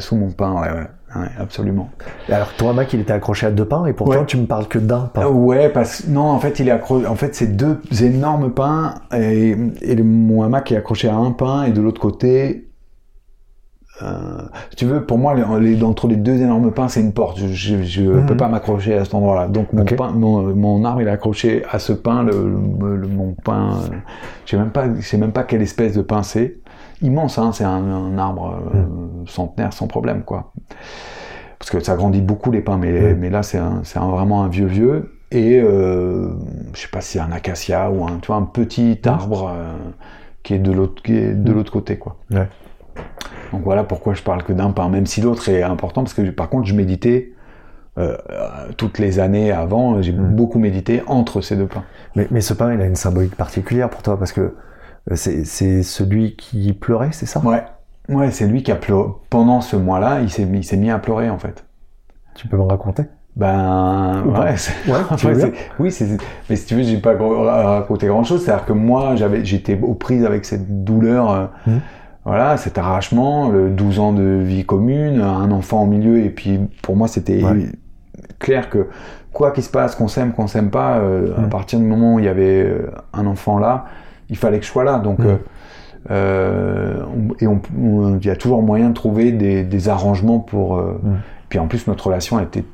sous 0.00 0.16
mon 0.16 0.30
pain, 0.30 0.52
ouais, 0.54 0.68
ouais, 0.72 1.20
ouais, 1.22 1.28
absolument. 1.38 1.90
Alors, 2.30 2.52
ton 2.56 2.70
hamac, 2.70 2.92
il 2.92 3.00
était 3.00 3.12
accroché 3.12 3.46
à 3.46 3.50
deux 3.50 3.64
pins, 3.66 3.84
et 3.86 3.92
pourtant, 3.92 4.20
Ouais. 4.20 4.26
tu 4.26 4.36
me 4.36 4.46
parles 4.46 4.66
que 4.68 4.78
d'un 4.78 5.10
pain. 5.12 5.22
Euh, 5.22 5.28
Ouais, 5.30 5.68
parce 5.68 6.06
non, 6.06 6.22
en 6.30 6.38
fait, 6.38 6.60
il 6.60 6.68
est 6.68 6.72
accro... 6.72 7.04
En 7.06 7.14
fait, 7.16 7.34
c'est 7.34 7.56
deux 7.56 7.78
énormes 8.02 8.52
pins 8.52 8.94
et, 9.14 9.56
et 9.82 9.94
le, 9.94 10.04
mon 10.04 10.42
hamac 10.42 10.70
est 10.72 10.76
accroché 10.76 11.08
à 11.08 11.16
un 11.16 11.32
pin 11.32 11.64
et 11.64 11.72
de 11.72 11.80
l'autre 11.80 12.00
côté. 12.00 12.66
Euh, 14.02 14.38
si 14.70 14.76
tu 14.76 14.86
veux, 14.86 15.04
pour 15.04 15.18
moi, 15.18 15.34
les, 15.34 15.76
les- 15.76 15.82
entre 15.84 16.08
les 16.08 16.16
deux 16.16 16.40
énormes 16.40 16.72
pins, 16.72 16.88
c'est 16.88 17.00
une 17.02 17.12
porte. 17.12 17.38
Je, 17.38 17.82
je 17.82 18.02
Mhm. 18.02 18.24
peux 18.26 18.36
pas 18.36 18.48
m'accrocher 18.48 18.94
à 18.96 19.04
cet 19.04 19.14
endroit-là. 19.14 19.48
Donc 19.48 19.74
mon, 19.74 19.82
Ok. 19.82 19.94
pain, 19.94 20.10
mon, 20.12 20.54
mon 20.56 20.82
arbre, 20.86 21.02
il 21.02 21.08
est 21.08 21.10
accroché 21.10 21.64
à 21.70 21.78
ce 21.78 21.92
pin. 21.92 22.22
Le, 22.22 22.32
le- 22.80 22.96
le- 22.96 23.08
mon 23.08 23.34
pain, 23.34 23.72
euh, 23.74 23.96
je 24.46 24.52
sais 24.52 24.56
même 24.56 24.70
pas, 24.70 24.86
je 24.98 25.02
sais 25.06 25.18
même 25.18 25.32
pas 25.32 25.42
quelle 25.42 25.60
espèce 25.60 25.94
de 25.96 26.00
pin 26.02 26.22
c'est. 26.22 26.56
Immense, 27.02 27.38
hein, 27.38 27.52
c'est 27.52 27.64
un, 27.64 27.82
un 27.82 28.18
arbre 28.18 28.60
euh, 28.74 28.84
centenaire 29.26 29.72
sans 29.72 29.86
problème, 29.86 30.22
quoi. 30.22 30.52
Parce 31.58 31.70
que 31.70 31.80
ça 31.80 31.94
grandit 31.96 32.22
beaucoup 32.22 32.50
les 32.50 32.62
pins, 32.62 32.78
mais, 32.78 33.14
mais 33.14 33.28
là 33.28 33.42
c'est 33.42 33.58
vraiment 33.98 34.42
un 34.44 34.48
vieux 34.48 34.66
vieux. 34.66 35.12
Et 35.30 35.60
euh, 35.60 36.30
je 36.74 36.80
sais 36.80 36.88
pas 36.88 37.00
si 37.00 37.12
c'est 37.12 37.20
un 37.20 37.30
acacia 37.30 37.90
ou 37.90 38.04
un, 38.04 38.18
tu 38.20 38.28
vois, 38.28 38.36
un 38.36 38.42
petit 38.42 38.98
arbre 39.04 39.52
euh, 39.54 39.74
qui 40.42 40.54
est 40.54 40.58
de 40.58 40.72
l'autre, 40.72 41.70
côté, 41.70 41.98
quoi. 41.98 42.16
Ouais. 42.30 42.48
Donc 43.52 43.62
voilà 43.62 43.84
pourquoi 43.84 44.14
je 44.14 44.22
parle 44.22 44.42
que 44.42 44.52
d'un 44.52 44.70
pain, 44.70 44.88
même 44.88 45.06
si 45.06 45.20
l'autre 45.20 45.48
est 45.48 45.62
important, 45.62 46.02
parce 46.02 46.14
que 46.14 46.22
par 46.30 46.48
contre 46.48 46.66
je 46.66 46.74
méditais 46.74 47.32
euh, 47.98 48.16
toutes 48.76 48.98
les 48.98 49.18
années 49.20 49.52
avant, 49.52 50.00
j'ai 50.00 50.12
beaucoup 50.12 50.58
médité 50.58 51.02
entre 51.06 51.40
ces 51.42 51.56
deux 51.56 51.66
pains. 51.66 51.84
Mais, 52.16 52.26
mais 52.30 52.40
ce 52.40 52.54
pain, 52.54 52.72
il 52.72 52.80
a 52.80 52.86
une 52.86 52.96
symbolique 52.96 53.36
particulière 53.36 53.90
pour 53.90 54.02
toi, 54.02 54.18
parce 54.18 54.32
que 54.32 54.54
c'est 55.14 55.44
c'est 55.44 55.82
celui 55.82 56.36
qui 56.36 56.72
pleurait, 56.72 57.10
c'est 57.12 57.26
ça? 57.26 57.40
Ouais, 57.40 57.64
ouais, 58.08 58.30
c'est 58.30 58.46
lui 58.46 58.62
qui 58.62 58.72
a 58.72 58.76
pleuré 58.76 59.08
pendant 59.30 59.60
ce 59.60 59.76
mois-là, 59.76 60.20
il 60.20 60.30
s'est 60.30 60.44
mis, 60.46 60.68
mis 60.78 60.90
à 60.90 60.98
pleurer 60.98 61.30
en 61.30 61.38
fait. 61.38 61.64
Tu 62.34 62.48
peux 62.48 62.56
me 62.56 62.62
raconter? 62.62 63.04
Ben 63.36 64.24
ouais, 64.26 64.56
c'est- 64.56 64.72
Ouais, 64.90 64.98
Ouais, 65.24 65.52
oui, 65.78 65.96
mais 66.48 66.56
si 66.56 66.66
tu 66.66 66.74
veux, 66.74 66.82
j'ai 66.82 66.98
pas 66.98 67.14
raconté 67.14 68.06
grand 68.08 68.24
chose. 68.24 68.44
C'est-à-dire 68.44 68.66
que 68.66 68.72
moi, 68.72 69.14
j'avais, 69.16 69.44
j'étais 69.44 69.78
aux 69.80 69.94
prises 69.94 70.24
avec 70.24 70.44
cette 70.44 70.84
douleur, 70.84 71.30
euh, 71.30 71.46
Mhm. 71.66 71.80
voilà, 72.24 72.56
cet 72.56 72.76
arrachement, 72.76 73.48
le 73.48 73.70
12 73.70 73.98
ans 74.00 74.12
de 74.12 74.22
vie 74.42 74.64
commune, 74.64 75.20
un 75.20 75.50
enfant 75.52 75.82
au 75.84 75.86
milieu, 75.86 76.18
et 76.18 76.30
puis 76.30 76.58
pour 76.82 76.96
moi, 76.96 77.06
c'était 77.08 77.42
Ouais. 77.42 77.66
clair 78.38 78.68
que 78.68 78.88
quoi 79.32 79.52
qu'il 79.52 79.62
se 79.62 79.70
passe, 79.70 79.94
qu'on 79.94 80.08
s'aime, 80.08 80.32
qu'on 80.32 80.48
s'aime 80.48 80.70
pas, 80.70 80.98
euh, 80.98 81.36
à 81.38 81.42
Mhm. 81.42 81.48
partir 81.50 81.78
du 81.78 81.84
moment 81.86 82.14
où 82.14 82.18
il 82.18 82.24
y 82.24 82.28
avait 82.28 82.64
euh, 82.64 82.90
un 83.12 83.26
enfant 83.26 83.58
là, 83.58 83.84
il 84.30 84.36
fallait 84.36 84.58
que 84.58 84.64
je 84.64 84.70
sois 84.70 84.84
là. 84.84 84.98
Donc 84.98 85.18
Mhm. 85.18 85.26
euh, 85.28 85.36
euh, 86.10 87.04
et 87.40 87.46
il 87.46 88.26
y 88.26 88.30
a 88.30 88.36
toujours 88.36 88.62
moyen 88.62 88.88
de 88.88 88.94
trouver 88.94 89.32
des, 89.32 89.64
des 89.64 89.88
arrangements 89.88 90.38
pour. 90.38 90.76
euh, 90.78 90.98
Mhm. 91.02 91.16
Puis 91.50 91.58
en 91.58 91.66
plus, 91.66 91.86
notre 91.88 92.06
relation 92.06 92.38
a 92.38 92.44
été, 92.44 92.64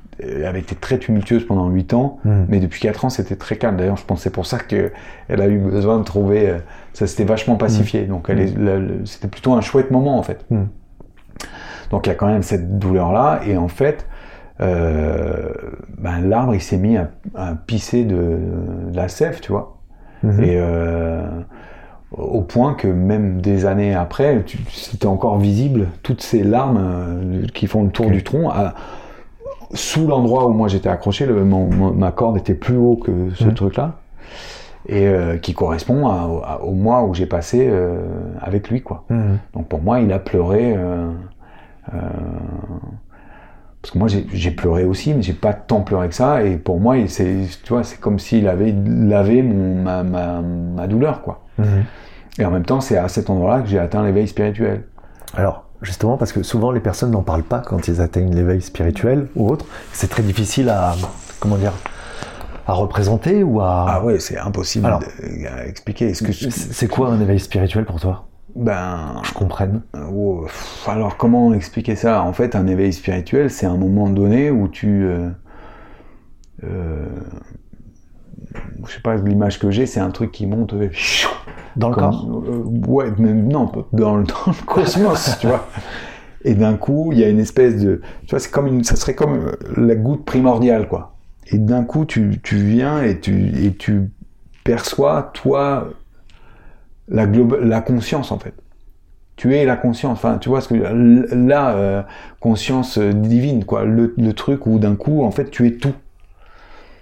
avait 0.46 0.60
été 0.60 0.74
très 0.74 0.98
tumultueuse 0.98 1.46
pendant 1.46 1.66
8 1.70 1.94
ans. 1.94 2.18
Hmm. 2.26 2.44
Mais 2.48 2.60
depuis 2.60 2.78
4 2.80 3.06
ans, 3.06 3.08
c'était 3.08 3.36
très 3.36 3.56
calme. 3.56 3.78
D'ailleurs, 3.78 3.96
je 3.96 4.04
c'est 4.16 4.28
pour 4.30 4.44
ça 4.44 4.58
qu'elle 4.58 4.92
a 5.28 5.48
eu 5.48 5.58
besoin 5.58 5.98
de 5.98 6.04
trouver. 6.04 6.50
euh, 6.50 6.58
Ça 6.92 7.06
s'était 7.06 7.24
vachement 7.24 7.56
pacifié. 7.56 8.02
Donc, 8.04 8.30
c'était 9.06 9.28
plutôt 9.28 9.54
un 9.54 9.62
chouette 9.62 9.90
moment, 9.90 10.18
en 10.18 10.22
fait. 10.22 10.44
Mm. 10.50 10.64
Donc, 11.90 12.06
il 12.06 12.10
y 12.10 12.12
a 12.12 12.16
quand 12.16 12.26
même 12.26 12.42
cette 12.42 12.78
douleur-là. 12.78 13.40
Et 13.46 13.56
en 13.56 13.68
fait, 13.68 14.06
euh, 14.60 15.48
ben, 15.98 16.20
l'arbre, 16.20 16.54
il 16.54 16.60
s'est 16.60 16.78
mis 16.78 16.96
à, 16.98 17.08
à 17.34 17.54
pisser 17.54 18.04
de, 18.04 18.38
de 18.90 18.96
la 18.96 19.08
sève, 19.08 19.40
tu 19.40 19.52
vois. 19.52 19.75
Mhm. 20.26 20.42
Et 20.44 20.56
euh, 20.56 21.28
au 22.12 22.40
point 22.42 22.74
que 22.74 22.86
même 22.88 23.40
des 23.40 23.66
années 23.66 23.94
après, 23.94 24.44
c'était 24.70 25.06
encore 25.06 25.38
visible 25.38 25.88
toutes 26.02 26.22
ces 26.22 26.42
larmes 26.42 26.78
euh, 26.80 27.46
qui 27.54 27.66
font 27.66 27.82
le 27.84 27.90
tour 27.90 28.10
du 28.10 28.22
tronc. 28.22 28.50
à- 28.50 28.74
sous 29.74 30.06
l'endroit 30.06 30.46
où 30.46 30.52
moi 30.52 30.68
j'étais 30.68 30.88
accroché, 30.88 31.26
le- 31.26 31.44
mon- 31.44 31.66
mon- 31.68 31.92
ma 31.92 32.12
corde 32.12 32.36
était 32.36 32.54
plus 32.54 32.76
haut 32.76 32.94
que 32.96 33.10
ce 33.34 33.44
Mhm. 33.46 33.54
truc-là. 33.54 33.94
Et 34.88 35.08
euh, 35.08 35.36
qui 35.38 35.52
correspond 35.54 36.06
à- 36.06 36.28
à- 36.46 36.60
au 36.62 36.70
mois 36.72 37.02
où 37.02 37.12
j'ai 37.14 37.26
passé 37.26 37.66
euh, 37.68 37.98
avec 38.40 38.70
lui, 38.70 38.80
quoi. 38.82 39.02
Mhm. 39.10 39.38
Donc 39.54 39.66
pour 39.66 39.80
moi, 39.82 39.98
il 40.00 40.12
a 40.12 40.18
pleuré. 40.20 40.74
euh, 40.76 41.08
parce 43.86 43.92
que 43.92 43.98
moi, 43.98 44.08
j'ai 44.32 44.50
pleuré 44.50 44.82
aussi, 44.84 45.14
mais 45.14 45.22
j'ai 45.22 45.32
pas 45.32 45.52
tant 45.52 45.80
pleuré 45.80 46.08
que 46.08 46.14
ça. 46.16 46.42
Et 46.42 46.56
pour 46.56 46.80
moi, 46.80 46.96
c'est, 47.06 47.46
tu 47.62 47.72
vois, 47.72 47.84
c'est 47.84 48.00
comme 48.00 48.18
s'il 48.18 48.48
avait 48.48 48.74
lavé 48.84 49.42
mon, 49.42 49.80
ma, 49.80 50.02
ma, 50.02 50.40
ma 50.40 50.88
douleur, 50.88 51.22
quoi. 51.22 51.44
Mhm. 51.58 51.84
Et 52.40 52.44
en 52.44 52.50
même 52.50 52.64
temps, 52.64 52.80
c'est 52.80 52.96
à 52.96 53.06
cet 53.06 53.30
endroit-là 53.30 53.62
que 53.62 53.68
j'ai 53.68 53.78
atteint 53.78 54.02
l'éveil 54.02 54.26
spirituel. 54.26 54.82
Alors, 55.36 55.66
justement, 55.82 56.16
parce 56.16 56.32
que 56.32 56.42
souvent 56.42 56.72
les 56.72 56.80
personnes 56.80 57.12
n'en 57.12 57.22
parlent 57.22 57.44
pas 57.44 57.60
quand 57.60 57.86
ils 57.86 58.00
atteignent 58.00 58.34
l'éveil 58.34 58.60
spirituel 58.60 59.28
ou 59.36 59.48
autre, 59.48 59.66
c'est 59.92 60.10
très 60.10 60.24
difficile 60.24 60.68
à, 60.68 60.96
comment 61.38 61.56
dire, 61.56 61.72
à 62.66 62.72
représenter 62.72 63.44
ou 63.44 63.60
à... 63.60 63.86
Ah 63.88 64.04
ouais, 64.04 64.18
c'est 64.18 64.36
impossible 64.36 64.86
Alors. 64.86 65.00
à 65.56 65.64
expliquer. 65.64 66.10
Que 66.10 66.32
c'est 66.32 66.88
quoi 66.88 67.10
un 67.10 67.20
éveil 67.20 67.38
spirituel 67.38 67.84
pour 67.84 68.00
toi? 68.00 68.25
Ben, 68.56 69.20
Je 69.24 69.32
comprenne. 69.34 69.82
oh, 70.12 70.46
alors 70.86 71.16
comment 71.16 71.52
expliquer 71.54 71.96
ça? 71.96 72.22
En 72.22 72.32
fait, 72.32 72.54
un 72.56 72.66
éveil 72.66 72.92
spirituel, 72.92 73.50
c'est 73.50 73.66
un 73.66 73.76
moment 73.76 74.08
donné 74.10 74.50
où 74.50 74.68
tu, 74.68 75.04
euh, 75.04 75.28
euh, 76.64 77.06
je 78.86 78.92
sais 78.92 79.00
pas, 79.00 79.16
l'image 79.16 79.58
que 79.58 79.70
j'ai, 79.70 79.86
c'est 79.86 80.00
un 80.00 80.10
truc 80.10 80.32
qui 80.32 80.46
monte. 80.46 80.72
euh, 80.74 80.88
Dans 81.76 81.90
le 81.90 81.94
Comme- 81.94 82.04
corps 82.04 82.42
euh, 82.48 82.62
Ouais, 82.88 83.12
mais 83.18 83.32
non, 83.34 83.70
dans 83.92 84.16
le, 84.16 84.24
dans 84.24 84.34
le 84.46 84.64
cosmos, 84.66 85.36
tu 85.40 85.46
vois. 85.46 85.68
Et 86.44 86.54
d'un 86.54 86.74
coup, 86.76 87.10
il 87.12 87.18
y 87.18 87.24
a 87.24 87.28
une 87.28 87.40
espèce 87.40 87.76
de, 87.82 88.00
tu 88.22 88.30
vois, 88.30 88.38
c'est 88.38 88.50
comme 88.50 88.66
une, 88.68 88.84
ça 88.84 88.96
serait 88.96 89.14
comme 89.14 89.34
euh, 89.34 89.52
la 89.76 89.94
goutte 89.94 90.24
primordiale, 90.24 90.88
quoi. 90.88 91.16
Et 91.48 91.58
d'un 91.58 91.84
coup, 91.84 92.04
tu, 92.06 92.40
tu 92.42 92.56
viens 92.56 93.02
et 93.02 93.20
tu, 93.20 93.48
et 93.64 93.74
tu 93.74 94.10
perçois, 94.64 95.30
toi, 95.34 95.88
la, 97.08 97.26
la 97.26 97.80
conscience, 97.80 98.32
en 98.32 98.38
fait. 98.38 98.54
Tu 99.36 99.54
es 99.54 99.66
la 99.66 99.76
conscience, 99.76 100.12
enfin, 100.12 100.38
tu 100.38 100.48
vois 100.48 100.60
ce 100.62 100.68
que 100.68 100.74
la 100.74 101.70
euh, 101.76 102.02
conscience 102.40 102.96
euh, 102.98 103.12
divine, 103.12 103.64
quoi. 103.64 103.84
Le, 103.84 104.14
le 104.16 104.32
truc 104.32 104.66
où 104.66 104.78
d'un 104.78 104.96
coup, 104.96 105.22
en 105.24 105.30
fait, 105.30 105.50
tu 105.50 105.66
es 105.66 105.72
tout. 105.72 105.92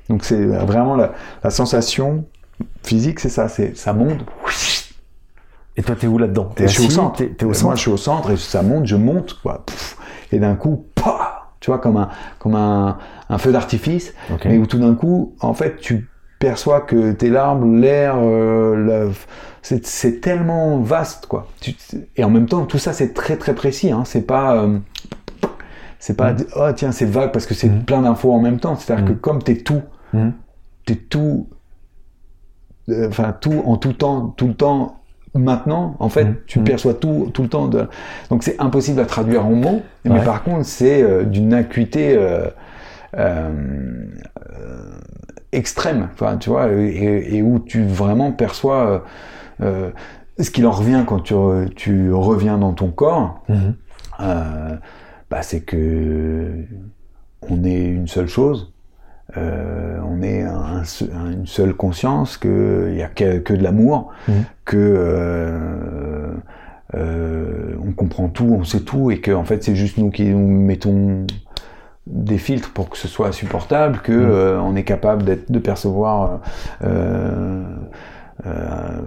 Donc 0.08 0.24
c'est 0.24 0.44
vraiment 0.44 0.96
la, 0.96 1.12
la 1.42 1.50
sensation 1.50 2.24
physique, 2.82 3.20
c'est 3.20 3.28
ça, 3.28 3.48
c'est 3.48 3.76
ça 3.76 3.92
monte. 3.92 4.24
Et 5.76 5.82
toi, 5.82 5.96
t'es 5.98 6.06
où 6.06 6.18
là-dedans? 6.18 6.50
T'es 6.54 6.64
Et 6.64 6.68
je 6.68 6.72
suis 6.74 6.86
au 6.86 6.90
centre. 6.90 7.24
T'es 7.24 7.44
au 7.44 7.48
Moi, 7.48 7.54
centre? 7.54 7.76
je 7.76 7.80
suis 7.80 7.90
au 7.90 7.96
centre 7.96 8.30
et 8.30 8.36
ça 8.36 8.62
monte, 8.62 8.86
je 8.86 8.96
monte, 8.96 9.34
quoi. 9.42 9.64
Pff. 9.64 9.96
Et 10.32 10.38
d'un 10.38 10.56
coup, 10.56 10.86
pah 10.94 11.40
tu 11.60 11.70
vois, 11.70 11.78
comme 11.78 11.96
un, 11.96 12.10
comme 12.38 12.56
un, 12.56 12.98
un 13.30 13.38
feu 13.38 13.50
d'artifice, 13.50 14.12
mais 14.44 14.58
où 14.58 14.66
tout 14.66 14.78
d'un 14.78 14.94
coup, 14.94 15.34
en 15.40 15.54
fait, 15.54 15.76
tu 15.78 16.10
perçois 16.44 16.82
que 16.82 17.12
tes 17.12 17.30
larmes, 17.30 17.80
l'air, 17.80 18.16
euh, 18.18 18.76
la- 19.06 19.12
c'est, 19.62 20.20
tellement 20.20 20.78
vaste, 20.80 21.24
quoi. 21.24 21.46
Et 22.16 22.22
en 22.24 22.28
même 22.28 22.44
temps, 22.46 22.66
tout 22.66 22.76
ça, 22.76 22.92
c'est 22.92 23.14
très 23.14 23.36
très 23.38 23.54
précis. 23.54 23.90
Hein. 23.90 24.02
C'est 24.04 24.26
pas, 24.26 24.56
euh, 24.56 24.78
c'est 25.98 26.14
pas, 26.18 26.32
Mhm. 26.34 26.44
oh 26.56 26.68
tiens, 26.76 26.92
c'est 26.92 27.06
vague 27.06 27.32
parce 27.32 27.46
que 27.46 27.54
c'est 27.54 27.70
Mhm. 27.70 27.84
plein 27.84 28.02
d'infos 28.02 28.30
en 28.30 28.40
même 28.40 28.58
temps. 28.60 28.76
C'est-à-dire 28.76 29.04
Mhm. 29.06 29.14
que 29.14 29.18
comme 29.18 29.42
t'es 29.42 29.56
tout, 29.56 29.80
t'es 30.84 30.96
tout, 30.96 31.48
euh, 32.90 33.08
enfin 33.08 33.34
tout 33.40 33.62
en 33.64 33.78
tout 33.78 33.94
temps, 33.94 34.34
tout 34.36 34.48
le 34.48 34.54
temps. 34.54 35.00
Maintenant, 35.34 35.96
en 35.98 36.10
fait, 36.10 36.44
tu 36.46 36.60
perçois 36.60 36.92
tout 36.94 37.30
tout 37.32 37.42
le 37.42 37.48
temps. 37.48 37.66
De... 37.66 37.88
Donc 38.28 38.42
c'est 38.44 38.60
impossible 38.60 39.00
à 39.00 39.06
traduire 39.06 39.46
en 39.46 39.50
mots, 39.54 39.82
mais 40.04 40.22
par 40.22 40.42
contre, 40.44 40.66
c'est 40.66 41.02
euh, 41.02 41.24
d'une 41.24 41.54
acuité 41.54 42.14
euh, 42.16 42.48
euh, 43.16 43.48
euh, 44.60 44.90
extrême, 45.54 46.08
enfin, 46.12 46.36
tu 46.36 46.50
vois, 46.50 46.72
et, 46.72 47.36
et 47.36 47.42
où 47.42 47.58
tu 47.58 47.84
vraiment 47.84 48.32
perçois 48.32 48.86
euh, 48.86 48.98
euh, 49.62 49.90
ce 50.40 50.50
qu'il 50.50 50.66
en 50.66 50.70
revient 50.72 51.04
quand 51.06 51.20
tu, 51.20 51.34
re- 51.34 51.68
tu 51.74 52.12
reviens 52.12 52.58
dans 52.58 52.72
ton 52.72 52.90
corps. 52.90 53.42
Mhm. 53.48 53.74
Euh, 54.20 54.76
bah, 55.30 55.42
c'est 55.42 55.60
que 55.60 56.64
on 57.48 57.64
est 57.64 57.84
une 57.86 58.06
seule 58.08 58.28
chose. 58.28 58.72
Euh, 59.36 59.98
on 60.06 60.22
est 60.22 60.42
un 60.42 60.84
se- 60.84 61.04
un- 61.04 61.32
une 61.32 61.46
seule 61.46 61.74
conscience, 61.74 62.36
qu'il 62.36 62.92
n'y 62.94 63.02
a 63.02 63.08
que, 63.08 63.38
que 63.38 63.54
de 63.54 63.62
l'amour, 63.62 64.10
Mhm. 64.28 64.34
que 64.64 64.76
euh, 64.76 66.32
euh, 66.94 67.74
on 67.84 67.92
comprend 67.92 68.28
tout, 68.28 68.56
on 68.60 68.64
sait 68.64 68.80
tout, 68.80 69.10
et 69.10 69.20
que 69.20 69.32
en 69.32 69.44
fait 69.44 69.64
c'est 69.64 69.74
juste 69.74 69.98
nous 69.98 70.10
qui 70.10 70.24
nous 70.26 70.46
mettons 70.46 71.26
des 72.06 72.38
filtres 72.38 72.70
pour 72.72 72.90
que 72.90 72.98
ce 72.98 73.08
soit 73.08 73.32
supportable, 73.32 74.00
que 74.02 74.12
Mhm. 74.12 74.30
euh, 74.30 74.60
on 74.60 74.76
est 74.76 74.84
capable 74.84 75.22
d'être, 75.24 75.50
de 75.50 75.58
percevoir 75.58 76.40
euh, 76.84 77.62
euh, 78.46 79.00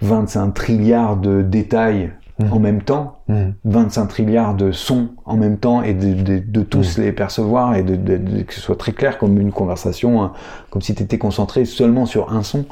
25 0.00 0.52
trilliards 0.52 1.16
de 1.16 1.42
détails 1.42 2.12
Mhm. 2.38 2.52
en 2.52 2.58
même 2.58 2.82
temps, 2.82 3.18
Mhm. 3.28 3.54
25 3.64 4.06
trilliards 4.06 4.54
de 4.54 4.72
sons 4.72 5.10
en 5.24 5.36
même 5.36 5.58
temps 5.58 5.82
et 5.82 5.94
de, 5.94 6.14
de- 6.14 6.38
de 6.44 6.62
tous 6.62 6.98
les 6.98 7.12
percevoir 7.12 7.74
et 7.76 7.82
de, 7.82 8.42
que 8.42 8.52
ce 8.54 8.60
soit 8.60 8.76
très 8.76 8.92
clair 8.92 9.18
comme 9.18 9.38
une 9.38 9.52
conversation, 9.52 10.22
hein, 10.22 10.32
comme 10.70 10.82
si 10.82 10.94
tu 10.94 11.02
étais 11.02 11.18
concentré 11.18 11.64
seulement 11.64 12.04
sur 12.06 12.32
un 12.32 12.42
son. 12.42 12.64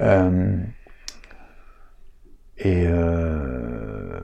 Euh, 0.00 0.56
et 2.58 2.84
euh, 2.86 4.20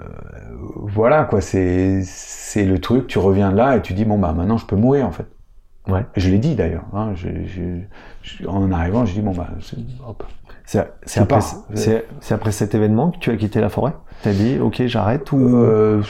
voilà 0.83 1.25
quoi, 1.25 1.41
c'est 1.41 2.03
c'est 2.05 2.65
le 2.65 2.79
truc. 2.79 3.07
Tu 3.07 3.19
reviens 3.19 3.53
là 3.53 3.77
et 3.77 3.83
tu 3.83 3.93
dis 3.93 4.05
bon 4.05 4.19
bah 4.19 4.33
maintenant 4.33 4.57
je 4.59 4.67
peux 4.67 4.77
mourir 4.77 5.07
en 5.07 5.13
fait. 5.13 5.27
Ouais. 5.89 6.07
Je 6.17 6.31
l'ai 6.31 6.39
dit 6.39 6.55
d'ailleurs. 6.55 6.85
Hein, 6.95 7.15
en 8.47 8.71
arrivant, 8.73 9.05
j'ai 9.05 9.15
dit 9.15 9.23
bon 9.23 9.33
bah 9.33 9.49
c'est- 9.61 9.77
hop. 10.07 10.23
C'est 10.65 11.21
après, 11.21 11.41
après 12.31 12.53
cet 12.53 12.75
événement 12.75 13.11
que 13.11 13.19
tu 13.19 13.31
as 13.31 13.37
quitté 13.37 13.61
la 13.61 13.69
forêt? 13.69 13.93
T'as 14.23 14.33
dit, 14.33 14.59
ok, 14.61 14.87
j'arrête 14.87 15.33
ou... 15.33 15.57
Euh, 15.57 16.03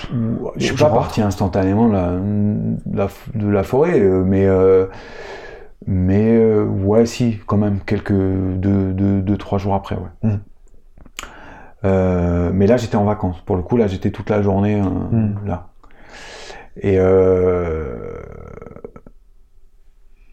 je 0.56 0.66
suis 0.66 0.76
pas 0.76 0.90
parti 0.90 1.22
instantanément 1.22 1.88
de 1.88 1.94
la, 1.94 2.10
de 2.12 2.96
la, 2.96 3.08
de 3.34 3.48
la 3.48 3.62
forêt, 3.62 3.98
euh, 3.98 4.22
mais 4.22 4.46
euh, 4.46 4.86
mais 5.86 6.36
euh, 6.36 6.64
ouais, 6.64 7.06
si, 7.06 7.38
quand 7.46 7.56
même 7.56 7.80
quelques 7.80 8.12
deux, 8.12 8.92
deux, 8.92 9.22
deux 9.22 9.36
trois 9.36 9.58
jours 9.58 9.74
après, 9.74 9.96
ouais. 9.96 10.30
Mm. 10.30 10.36
Euh, 11.84 12.50
mais 12.54 12.66
là, 12.66 12.76
j'étais 12.76 12.96
en 12.96 13.04
vacances. 13.04 13.40
Pour 13.44 13.56
le 13.56 13.62
coup, 13.62 13.76
là, 13.76 13.86
j'étais 13.86 14.10
toute 14.10 14.30
la 14.30 14.40
journée 14.42 14.80
euh, 14.80 14.84
Mm. 14.84 15.46
là. 15.46 15.68
Et 16.80 16.96
euh, 16.98 17.94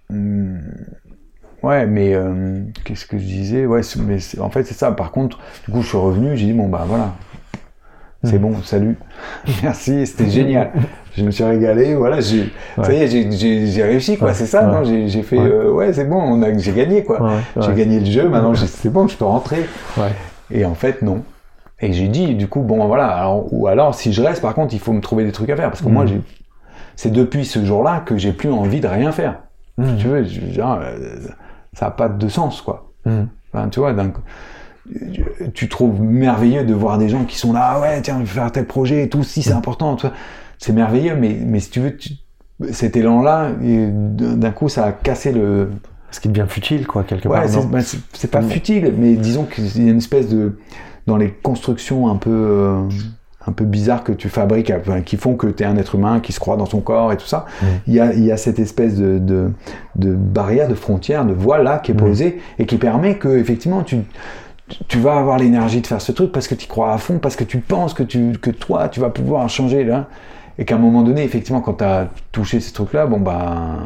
hmm, 0.09 0.59
ouais, 1.63 1.85
mais 1.85 2.15
qu'est-ce 2.85 3.05
que 3.05 3.17
je 3.17 3.23
disais? 3.26 3.65
Ouais, 3.65 3.81
mais 3.97 4.17
en 4.39 4.49
fait, 4.49 4.63
c'est 4.63 4.73
ça. 4.73 4.91
Par 4.91 5.11
contre, 5.11 5.39
du 5.65 5.71
coup, 5.73 5.81
je 5.81 5.88
suis 5.88 5.97
revenu. 5.97 6.35
J'ai 6.38 6.45
dit 6.47 6.53
bon 6.53 6.69
bah 6.69 6.85
voilà, 6.88 7.13
c'est 8.23 8.38
Mm. 8.38 8.41
bon, 8.41 8.61
salut, 8.63 8.97
merci, 9.63 10.05
c'était 10.07 10.30
génial. 10.30 10.71
Je 11.17 11.26
me 11.26 11.31
suis 11.31 11.43
régalé, 11.43 11.95
voilà, 11.95 12.21
j'ai, 12.21 12.53
ça 12.77 12.84
Ouais. 12.84 12.97
y 12.97 13.01
est, 13.01 13.07
j'ai- 13.07 13.31
j'ai 13.31 13.65
j'ai 13.67 13.84
réussi 13.84 14.15
quoi. 14.17 14.27
Ouais. 14.30 14.34
C'est 14.34 14.45
ça, 14.45 14.65
Ouais. 14.65 14.71
non 14.71 14.84
J'ai 15.07 15.23
fait, 15.23 15.38
Ouais. 15.39 15.49
euh, 15.89 15.91
c'est 15.93 16.05
bon, 16.05 16.15
on 16.21 16.41
a, 16.43 16.55
j'ai 16.57 16.71
gagné 16.71 17.03
quoi. 17.03 17.41
J'ai 17.59 17.73
gagné 17.73 17.99
le 17.99 18.05
jeu. 18.05 18.30
Maintenant, 18.30 18.53
c'est 18.55 18.89
bon, 18.93 19.07
je 19.07 19.17
peux 19.17 19.26
rentrer. 19.26 19.65
Et 20.51 20.63
en 20.63 20.76
fait, 20.76 21.01
non. 21.01 21.23
Et 21.81 21.93
j'ai 21.93 22.07
dit, 22.10 22.35
du 22.35 22.47
coup, 22.47 22.61
bon, 22.61 22.85
voilà. 22.88 23.07
Alors, 23.07 23.51
ou 23.53 23.68
alors, 23.68 23.95
si 23.95 24.11
je 24.14 24.22
reste, 24.22 24.41
par 24.41 24.53
contre, 24.53 24.73
il 24.73 24.80
faut 24.80 24.91
me 24.93 25.01
trouver 25.01 25.23
des 25.26 25.31
trucs 25.31 25.49
à 25.49 25.56
faire. 25.56 25.69
Parce 25.69 25.81
que 25.81 25.88
moi, 25.89 26.06
j'ai, 26.06 26.22
c'est 26.95 27.11
depuis 27.11 27.45
ce 27.45 27.64
jour-là 27.64 28.01
que 28.06 28.18
j'ai 28.18 28.34
plus 28.34 28.51
envie 28.51 28.81
de 28.81 28.88
rien 28.88 29.11
faire. 29.11 29.39
Mhm. 29.77 29.97
Tu 29.97 30.07
veux, 30.07 30.23
je- 30.26 30.51
genre, 30.51 30.80
euh, 30.81 31.18
ça 31.73 31.85
n'a 31.85 31.91
pas 31.91 32.10
de 32.10 32.27
sens, 32.27 32.61
quoi. 32.61 32.91
Enfin, 33.06 33.69
tu 33.69 33.80
vois, 33.80 33.93
d'un- 33.93 34.11
tu 35.53 35.69
trouves 35.69 36.01
merveilleux 36.01 36.64
de 36.64 36.73
voir 36.73 36.97
des 36.97 37.10
gens 37.10 37.23
qui 37.23 37.38
sont 37.38 37.53
là, 37.53 37.73
ah 37.76 37.80
ouais, 37.80 38.01
tiens, 38.01 38.18
je 38.19 38.26
vais 38.26 38.39
faire 38.41 38.51
tel 38.51 38.65
projet 38.65 39.03
et 39.03 39.10
tout, 39.10 39.23
si 39.23 39.41
c'est 39.43 39.53
important, 39.53 39.97
c'est 40.57 40.73
merveilleux, 40.73 41.15
mais, 41.15 41.38
mais 41.45 41.60
si 41.60 41.69
tu 41.69 41.80
veux, 41.80 41.95
tu- 41.95 42.14
cet 42.72 42.97
élan-là, 42.97 43.51
d'un 43.61 44.51
coup, 44.51 44.68
ça 44.68 44.85
a 44.85 44.91
cassé 44.91 45.31
le, 45.31 45.69
Ce 46.11 46.19
qui 46.19 46.27
devient 46.27 46.45
futile, 46.49 46.88
quoi, 46.88 47.03
quelque 47.03 47.27
Ouais, 47.30 47.39
part. 47.41 47.47
c'est 47.49 47.69
bah, 47.69 47.80
c'est- 48.14 48.27
pas 48.31 48.41
Mm. 48.41 48.49
futile, 48.49 48.93
mais 48.97 49.14
disons 49.15 49.45
qu'il 49.45 49.84
y 49.85 49.88
a 49.88 49.91
une 49.91 49.99
espèce 49.99 50.27
de 50.27 50.57
dans 51.10 51.18
les 51.18 51.30
constructions 51.30 52.07
un 52.10 52.15
peu 52.15 52.30
euh, 52.31 52.81
un 53.48 53.52
peu 53.52 53.65
bizarres 53.65 54.03
que 54.03 54.11
tu 54.11 54.30
fabriques, 54.30 54.72
enfin, 54.72 55.02
qui 55.02 55.18
font 55.18 55.36
que 55.36 55.48
tu 55.48 55.64
es 55.64 55.65
un 55.65 55.76
être 55.77 55.95
humain 55.95 56.19
qui 56.19 56.31
se 56.34 56.40
croit 56.40 56.56
dans 56.57 56.65
son 56.65 56.81
corps 56.81 57.11
et 57.11 57.18
tout 57.18 57.26
ça. 57.26 57.45
Mm. 57.61 57.65
Il 57.88 57.94
y 57.94 57.99
a 57.99 58.14
il 58.14 58.23
y 58.23 58.31
a 58.31 58.38
cette 58.38 58.60
espèce 58.60 58.95
de, 58.95 59.19
de 59.19 59.52
de 59.95 60.14
barrière, 60.14 60.68
de 60.68 60.76
frontière, 60.76 61.26
de 61.26 61.34
voie 61.34 61.57
là 61.57 61.80
qui 61.80 61.91
est 61.91 61.95
Mm. 61.95 61.98
posée 61.98 62.41
et 62.60 62.65
qui 62.65 62.77
permet 62.77 63.15
que 63.15 63.30
effectivement 63.38 63.84
tu 63.84 63.98
tu 64.88 64.99
vas 64.99 65.18
avoir 65.18 65.38
l'énergie 65.40 65.81
de 65.81 65.88
faire 65.88 66.02
ce 66.02 66.11
truc 66.11 66.31
parce 66.31 66.48
que 66.48 66.56
tu 66.56 66.68
crois 66.68 66.94
à 66.94 66.98
fond, 66.99 67.18
parce 67.18 67.36
que 67.36 67.44
tu 67.44 67.57
penses 67.60 67.94
que 67.94 68.03
tu 68.03 68.34
que 68.40 68.52
toi 68.52 68.88
tu 68.88 68.99
vas 68.99 69.10
pouvoir 69.10 69.49
changer 69.49 69.84
là 69.84 70.07
et 70.60 70.65
qu'à 70.65 70.76
un 70.76 70.80
moment 70.80 71.02
donné 71.02 71.23
effectivement 71.23 71.61
quand 71.61 71.76
tu 71.76 71.84
as 71.84 72.07
touché 72.31 72.60
ces 72.60 72.72
trucs 72.72 72.94
là, 72.94 73.07
bon 73.07 73.19
bah 73.19 73.77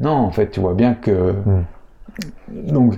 non, 0.00 0.12
en 0.12 0.30
fait, 0.30 0.50
tu 0.50 0.60
vois 0.60 0.74
bien 0.74 0.94
que 0.94 1.34
donc 2.48 2.94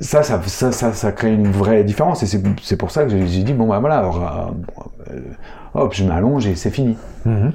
ça, 0.00 0.22
ça, 0.22 0.40
ça, 0.46 0.72
ça, 0.72 0.92
ça 0.92 1.12
crée 1.12 1.32
une 1.32 1.50
vraie 1.50 1.84
différence 1.84 2.22
et 2.22 2.26
c'est 2.62 2.76
pour 2.76 2.90
ça 2.90 3.04
que 3.04 3.10
j'ai 3.10 3.42
dit 3.42 3.52
bon 3.52 3.66
bah 3.68 3.78
voilà, 3.78 3.98
alors, 3.98 4.54
euh, 5.10 5.20
hop, 5.74 5.92
je 5.94 6.04
m'allonge 6.04 6.46
et 6.46 6.54
c'est 6.54 6.70
fini. 6.70 6.96
Mhm. 7.24 7.52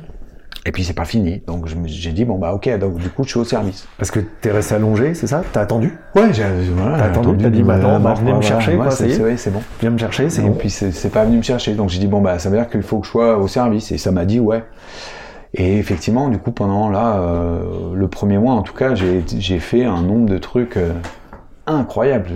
Et 0.66 0.72
puis 0.72 0.84
c'est 0.84 0.94
pas 0.94 1.06
fini, 1.06 1.42
donc 1.48 1.68
j'ai 1.86 2.12
dit 2.12 2.26
bon 2.26 2.38
bah 2.38 2.54
ok, 2.54 2.78
donc 2.80 2.98
du 2.98 3.10
coup 3.10 3.24
je 3.24 3.30
suis 3.30 3.40
au 3.40 3.46
service. 3.46 3.88
Parce 3.98 4.12
que 4.12 4.20
t'es 4.20 4.52
resté 4.52 4.76
allongé, 4.76 5.14
c'est 5.14 5.26
ça? 5.26 5.42
T'as 5.54 5.62
attendu? 5.62 5.98
Ouais, 6.16 6.34
j'ai 6.34 6.44
voilà, 6.76 6.98
T'as 6.98 7.06
attendu, 7.06 7.38
t'as 7.44 7.50
dit, 7.50 7.64
bah 7.64 7.78
non, 7.78 7.96
euh, 7.96 8.00
bah, 8.00 8.14
venez 8.14 8.34
me 8.34 8.42
chercher, 8.42 8.76
ouais, 8.76 9.38
c'est 9.38 9.52
bon. 9.52 9.62
Viens 9.80 9.90
me 9.90 9.98
chercher, 9.98 10.30
c'est 10.30 10.42
Et 10.42 10.46
bon. 10.46 10.54
puis 10.54 10.70
c'est 10.70 11.12
pas 11.12 11.24
venu 11.24 11.38
me 11.38 11.42
chercher, 11.44 11.74
donc 11.76 11.90
j'ai 11.90 12.00
dit 12.00 12.08
bon 12.08 12.22
bah 12.22 12.38
ça 12.40 12.50
veut 12.50 12.58
dire 12.58 12.68
qu'il 12.70 12.84
faut 12.84 13.00
que 13.00 13.06
je 13.06 13.12
sois 13.12 13.38
au 13.38 13.48
service 13.48 13.92
et 13.94 13.98
ça 13.98 14.12
m'a 14.12 14.26
dit 14.26 14.40
ouais. 14.40 14.64
Et 15.56 15.78
effectivement, 15.80 16.28
du 16.28 16.38
coup 16.38 16.52
pendant 16.52 16.90
là 16.90 17.20
euh, 17.22 17.96
le 17.96 18.08
premier 18.08 18.38
mois 18.38 18.54
en 18.54 18.62
tout 18.62 18.74
cas, 18.76 18.94
j'ai 18.96 19.24
j'ai 19.40 19.60
fait 19.60 19.86
un 19.86 20.02
nombre 20.02 20.30
de 20.30 20.38
trucs 20.38 20.78
euh, 20.78 20.92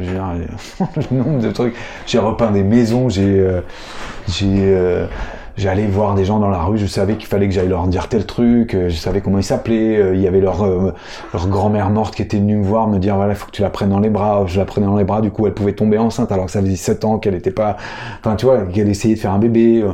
dire, 0.01 0.33
le 1.11 1.17
nombre 1.17 1.39
de 1.39 1.51
trucs. 1.51 1.75
J'ai 2.05 2.19
repeint 2.19 2.51
des 2.51 2.63
maisons, 2.63 3.09
j'ai 3.09 3.39
euh, 3.39 3.61
j'ai 4.27 4.47
euh, 4.59 5.07
J'allais 5.55 5.85
voir 5.85 6.15
des 6.15 6.25
gens 6.25 6.39
dans 6.39 6.49
la 6.49 6.63
rue, 6.63 6.79
je 6.79 6.87
savais 6.87 7.15
qu'il 7.15 7.27
fallait 7.27 7.47
que 7.47 7.53
j'aille 7.53 7.67
leur 7.67 7.85
dire 7.85 8.09
tel 8.09 8.25
truc, 8.25 8.73
euh, 8.73 8.89
je 8.89 8.95
savais 8.95 9.21
comment 9.21 9.37
ils 9.37 9.43
s'appelaient, 9.43 9.97
euh, 9.97 10.15
il 10.15 10.21
y 10.21 10.27
avait 10.27 10.41
leur, 10.41 10.65
leur 10.65 11.47
grand-mère 11.47 11.91
morte 11.91 12.15
qui 12.15 12.23
était 12.23 12.37
venue 12.37 12.57
me 12.57 12.63
voir, 12.63 12.87
me 12.87 12.97
dire 12.97 13.15
voilà, 13.15 13.33
il 13.33 13.35
faut 13.35 13.45
que 13.45 13.51
tu 13.51 13.61
la 13.61 13.69
prennes 13.69 13.89
dans 13.89 13.99
les 13.99 14.09
bras, 14.09 14.45
je 14.47 14.57
la 14.57 14.65
prenais 14.65 14.87
dans 14.87 14.97
les 14.97 15.03
bras, 15.03 15.21
du 15.21 15.29
coup 15.29 15.45
elle 15.45 15.53
pouvait 15.53 15.73
tomber 15.73 15.99
enceinte 15.99 16.31
alors 16.31 16.45
que 16.45 16.51
ça 16.51 16.59
faisait 16.59 16.75
7 16.75 17.05
ans 17.05 17.19
qu'elle 17.19 17.35
était 17.35 17.51
pas, 17.51 17.77
enfin 18.19 18.35
tu 18.35 18.47
vois, 18.47 18.63
qu'elle 18.65 18.89
essayait 18.89 19.13
de 19.13 19.19
faire 19.19 19.31
un 19.31 19.37
bébé, 19.37 19.85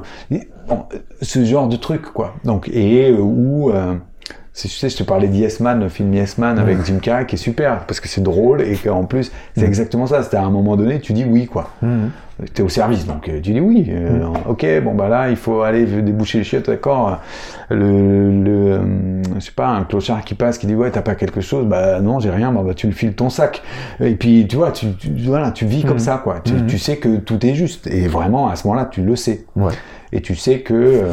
ce 1.22 1.44
genre 1.44 1.68
de 1.68 1.76
truc 1.76 2.03
quoi. 2.03 2.36
Donc, 2.45 2.70
et 2.70 3.11
où, 3.11 3.70
tu 4.68 4.76
sais, 4.77 4.90
je 4.90 4.98
te 4.98 5.03
parlais 5.03 5.27
d'Yes 5.27 5.57
Man, 5.61 5.80
le 5.80 5.90
film 5.90 6.14
Yes 6.14 6.38
Man 6.38 6.60
avec 6.60 6.84
Jim 6.86 6.98
Carrey 7.02 7.26
qui 7.26 7.36
est 7.36 7.40
super 7.40 7.86
parce 7.86 7.99
que 7.99 8.07
c'est 8.07 8.22
drôle 8.23 8.61
et 8.61 8.76
qu'en 8.76 9.06
plus 9.06 9.31
c'est 9.56 9.65
exactement 9.65 10.07
ça, 10.07 10.23
c'est 10.23 10.36
à 10.38 10.44
un 10.44 10.49
moment 10.49 10.76
donné 10.76 10.99
tu 10.99 11.14
dis 11.14 11.26
oui 11.26 11.45
quoi. 11.45 11.69
Mhm. 11.81 12.10
T'es 12.53 12.64
au 12.64 12.69
service, 12.69 13.06
donc 13.06 13.27
euh, 13.27 13.41
tu 13.41 13.52
dis 13.52 13.60
oui. 13.60 13.88
euh, 13.90 14.22
Ok, 14.48 14.65
bon 14.81 14.94
bah 14.95 15.10
là, 15.10 15.30
il 15.30 15.36
faut 15.36 15.61
aller 15.61 15.86
déboucher 15.86 16.38
les 16.38 16.45
chiottes, 16.45 16.68
d'accord. 16.68 17.19
Le, 17.69 18.31
le 18.31 18.52
euh, 18.52 18.80
je 19.36 19.40
sais 19.41 19.52
pas, 19.52 19.68
un 19.68 19.84
clochard 19.84 20.23
qui 20.23 20.36
passe, 20.36 20.57
qui 20.57 20.65
dit 20.65 20.73
ouais, 20.73 20.90
t'as 20.90 21.02
pas 21.02 21.15
quelque 21.15 21.41
chose, 21.41 21.65
bah 21.65 21.99
non, 21.99 22.19
j'ai 22.22 22.30
rien. 22.30 22.53
Bah, 22.53 22.61
bah, 22.65 22.73
tu 22.73 22.88
le 22.88 22.94
files 22.94 23.11
ton 23.14 23.30
sac. 23.30 23.61
Et 23.99 24.15
puis 24.15 24.48
tu 24.48 24.56
vois, 24.56 24.72
tu, 24.72 24.94
tu- 24.94 25.10
voilà, 25.26 25.52
tu 25.52 25.65
vis 25.65 25.84
comme 25.84 25.99
ça, 25.99 26.22
quoi. 26.23 26.40
Tu, 26.41 26.53
tu 26.65 26.77
sais 26.77 26.95
que 26.95 27.18
tout 27.18 27.45
est 27.45 27.56
juste. 27.56 27.88
Et 27.88 28.07
vraiment, 28.07 28.48
à 28.48 28.56
ce 28.56 28.65
moment-là, 28.68 28.88
tu 28.90 29.02
le 29.02 29.18
sais. 29.18 29.44
Ouais. 29.57 29.73
Et 30.14 30.22
tu 30.22 30.36
sais 30.36 30.60
que 30.61 30.73
euh, 30.73 31.03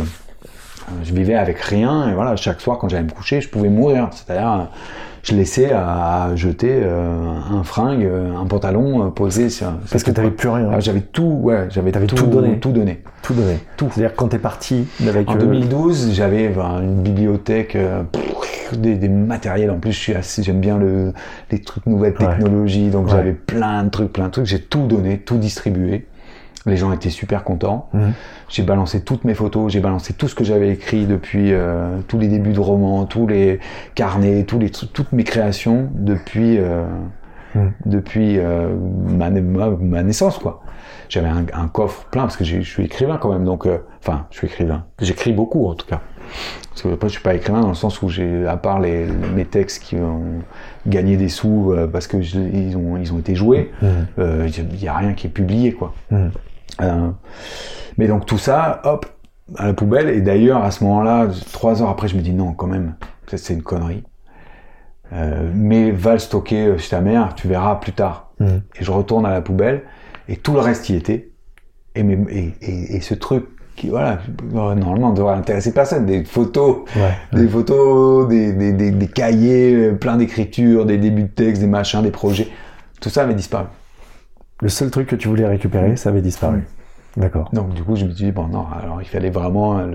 je 1.05 1.13
vivais 1.13 1.35
avec 1.35 1.59
rien. 1.61 2.09
Et 2.11 2.15
voilà, 2.15 2.37
chaque 2.37 2.61
soir, 2.61 2.79
quand 2.79 2.89
j'allais 2.89 3.05
me 3.05 3.11
coucher, 3.11 3.41
je 3.41 3.49
pouvais 3.49 3.69
mourir. 3.69 4.09
C'est-à-dire, 4.13 4.53
euh, 4.53 4.65
je 5.23 5.35
laissais 5.35 5.73
à, 5.73 6.31
jeter 6.37 6.81
euh, 6.83 7.33
un 7.53 7.65
fringue, 7.65 8.05
euh, 8.05 8.37
un 8.37 8.47
pantalon 8.47 9.07
euh, 9.07 9.11
posé 9.11 9.49
sur. 9.51 9.73
Parce 9.91 10.05
que 10.05 10.13
t'avais 10.13 10.31
plus 10.31 10.49
rien. 10.49 10.71
Ah, 10.73 10.79
j'avais 10.81 11.01
tout, 11.01 11.39
ouais, 11.43 11.67
j'avais 11.71 11.91
tout, 11.91 12.15
tout 12.15 12.27
donné. 12.27 12.59
tout 12.61 12.71
donné. 12.71 13.03
tout 13.23 13.35
donné. 13.35 13.59
Tout. 13.77 13.89
C'est-à-dire 13.93 14.15
quand 14.15 14.29
t'es 14.29 14.39
parti 14.39 14.87
avec... 15.07 15.29
En 15.29 15.35
euh, 15.35 15.39
2012, 15.39 16.13
j'avais 16.13 16.49
ben, 16.49 16.81
une 16.81 17.03
bibliothèque, 17.03 17.75
euh, 17.75 18.03
des, 18.73 18.95
des 18.95 19.09
matériels. 19.09 19.71
En 19.73 19.79
plus, 19.81 19.91
je 19.93 19.99
suis 19.99 20.15
assez, 20.15 20.45
j'aime 20.45 20.61
bien 20.61 20.79
le, 20.79 21.13
les 21.51 21.61
trucs 21.61 21.87
nouvelles 21.87 22.15
Ouais. 22.21 22.27
technologies, 22.29 22.91
donc 22.91 23.07
Ouais. 23.07 23.13
j'avais 23.13 23.33
plein 23.33 23.83
de 23.83 23.91
trucs, 23.91 24.13
plein 24.13 24.27
de 24.27 24.31
trucs. 24.31 24.47
J'ai 24.47 24.61
tout 24.61 24.87
donné, 24.87 25.19
tout 25.19 25.39
distribué. 25.39 26.07
Les 26.67 26.77
gens 26.77 26.93
étaient 26.93 27.11
super 27.11 27.45
contents. 27.45 27.89
Mhm. 27.95 28.13
J'ai 28.49 28.63
balancé 28.65 29.03
toutes 29.03 29.25
mes 29.25 29.35
photos, 29.35 29.73
j'ai 29.73 29.81
balancé 29.81 30.13
tout 30.13 30.29
ce 30.29 30.35
que 30.35 30.45
j'avais 30.45 30.71
écrit 30.71 31.07
depuis 31.07 31.53
euh, 31.53 31.99
tous 32.09 32.19
les 32.19 32.29
débuts 32.29 32.53
de 32.53 32.61
romans, 32.61 33.05
tous 33.07 33.27
les 33.27 33.61
carnets, 33.95 34.45
tous 34.45 34.59
les 34.59 34.71
trucs, 34.71 34.93
toutes 34.93 35.13
mes 35.13 35.25
créations 35.25 35.89
depuis 35.95 36.59
euh, 36.59 36.85
Mhm. 37.55 37.73
depuis 37.87 38.39
euh, 38.39 38.75
ma, 39.09 39.31
ma, 39.31 39.71
ma 39.71 40.03
naissance 40.03 40.39
quoi. 40.39 40.63
J'avais 41.09 41.29
un, 41.29 41.47
un 41.55 41.69
coffre 41.69 42.05
plein 42.11 42.23
parce 42.23 42.37
que 42.37 42.45
je 42.45 42.61
suis 42.61 42.85
écrivain 42.85 43.17
quand 43.17 43.33
même, 43.33 43.45
donc 43.45 43.67
enfin 44.03 44.27
je 44.31 44.39
suis 44.39 44.47
écrivain. 44.49 44.85
J'écris 45.01 45.33
beaucoup 45.33 45.67
en 45.69 45.75
tout 45.75 45.87
cas. 45.87 46.01
Parce 46.71 46.83
que 46.83 46.89
après, 46.93 47.09
je 47.09 47.13
suis 47.15 47.23
pas 47.23 47.35
écrivain 47.35 47.61
dans 47.61 47.69
le 47.69 47.75
sens 47.75 48.03
où 48.03 48.09
j'ai, 48.09 48.45
à 48.47 48.57
part 48.57 48.81
les, 48.81 49.07
mes 49.35 49.45
textes 49.47 49.83
qui 49.85 49.95
ont 49.97 50.43
gagné 50.87 51.17
des 51.17 51.29
sous 51.29 51.71
euh, 51.73 51.87
parce 51.87 52.09
que 52.09 52.21
je- 52.21 52.41
ils 52.41 52.77
ont, 52.77 52.97
ils 52.99 53.13
ont 53.15 53.19
été 53.21 53.35
joués, 53.37 53.71
il 53.83 54.83
y 54.83 54.89
a 54.89 54.95
rien 54.95 55.13
qui 55.15 55.29
est 55.29 55.31
publié, 55.31 55.73
quoi. 55.73 55.95
Mhm. 56.11 56.33
Euh, 56.83 57.11
mais 57.99 58.07
donc 58.09 58.27
tout 58.27 58.39
ça, 58.39 58.81
hop, 58.85 59.07
à 59.57 59.67
la 59.67 59.73
poubelle. 59.75 60.09
Et 60.11 60.21
d'ailleurs, 60.21 60.63
à 60.65 60.71
ce 60.71 60.85
moment-là, 60.85 61.29
trois 61.53 61.83
heures 61.83 61.89
après, 61.91 62.09
je 62.09 62.17
me 62.17 62.21
dis 62.23 62.33
non, 62.33 62.53
quand 62.53 62.67
même, 62.67 62.95
ça, 63.29 63.39
c'est 63.39 63.55
une 63.55 63.63
connerie. 63.63 64.05
Euh, 65.13 65.51
mais 65.55 65.93
va 65.93 66.15
le 66.15 66.19
stocker 66.19 66.77
chez 66.79 66.91
ta 66.91 67.01
mère, 67.01 67.35
tu 67.35 67.47
verras 67.49 67.77
plus 67.77 67.93
tard. 67.93 68.31
Mhm. 68.41 68.63
Et 68.81 68.85
je 68.85 68.91
retourne 68.91 69.25
à 69.25 69.31
la 69.31 69.41
poubelle 69.41 69.83
et 70.29 70.37
tout 70.37 70.53
le 70.53 70.61
reste 70.61 70.89
y 70.89 70.97
était. 70.97 71.31
Et, 71.95 72.03
mes- 72.03 72.27
et, 72.31 72.55
et, 72.61 72.97
et 72.97 73.01
ce 73.01 73.15
truc 73.15 73.47
qui, 73.77 73.89
voilà, 73.89 74.19
normalement, 74.53 75.11
ne 75.11 75.17
devrait 75.17 75.35
intéresser 75.37 75.73
personne. 75.73 76.07
Des 76.07 76.25
photos, 76.25 76.79
Ouais. 76.97 77.39
des 77.39 77.47
photos, 77.49 78.27
des, 78.29 78.53
des, 78.53 78.73
des, 78.73 78.91
des 78.91 79.07
cahiers, 79.09 79.75
euh, 79.75 79.93
plein 79.95 80.17
d'écritures, 80.17 80.87
des 80.87 80.99
débuts 80.99 81.23
de 81.25 81.29
texte, 81.29 81.61
des 81.63 81.69
machins, 81.69 82.03
des 82.03 82.11
projets. 82.11 82.49
Tout 83.01 83.09
ça 83.11 83.23
avait 83.23 83.35
disparu. 83.35 83.67
Le 84.63 84.69
seul 84.69 84.91
truc 84.91 85.07
que 85.09 85.17
tu 85.17 85.29
voulais 85.29 85.47
récupérer, 85.47 85.97
ça 85.97 86.09
avait 86.11 86.23
disparu. 86.23 86.65
D'accord. 87.17 87.49
Donc 87.53 87.73
du 87.73 87.83
coup, 87.83 87.97
je 87.97 88.05
me 88.05 88.11
suis 88.11 88.27
dit, 88.27 88.33
bon 88.33 88.47
non, 88.49 88.67
alors 88.79 89.01
il 89.01 89.09
fallait 89.09 89.31
vraiment 89.31 89.79
euh, 89.79 89.87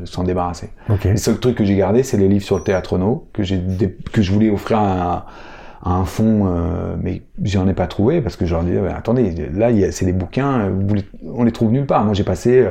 le- 0.00 0.06
s'en 0.06 0.24
débarrasser. 0.24 0.70
Ok. 0.88 1.04
Les 1.04 1.16
seuls 1.18 1.38
trucs 1.38 1.56
que 1.56 1.64
j'ai 1.64 1.76
gardés, 1.76 2.02
c'est 2.02 2.16
les 2.16 2.28
livres 2.28 2.44
sur 2.44 2.56
le 2.56 2.62
théâtre 2.62 2.96
no 2.96 3.28
que 3.34 3.42
j'ai 3.42 3.58
dé- 3.58 3.96
que 4.12 4.22
je 4.22 4.32
voulais 4.32 4.48
offrir 4.50 4.78
à, 4.78 5.26
à 5.82 5.90
un 5.92 6.04
fonds, 6.06 6.46
euh, 6.46 6.96
mais 7.02 7.22
j'en 7.42 7.68
ai 7.68 7.74
pas 7.74 7.86
trouvé 7.86 8.22
parce 8.22 8.36
que 8.36 8.46
je 8.46 8.54
leur 8.54 8.64
disais, 8.64 8.80
attendez, 8.88 9.34
là, 9.52 9.68
c'est 9.92 10.06
des 10.06 10.12
bouquins, 10.14 10.70
vous 10.70 10.94
les- 10.94 11.04
on 11.34 11.44
les 11.44 11.52
trouve 11.52 11.70
nulle 11.70 11.86
part. 11.86 12.04
Moi, 12.04 12.14
j'ai 12.14 12.24
passé 12.24 12.60
euh, 12.60 12.70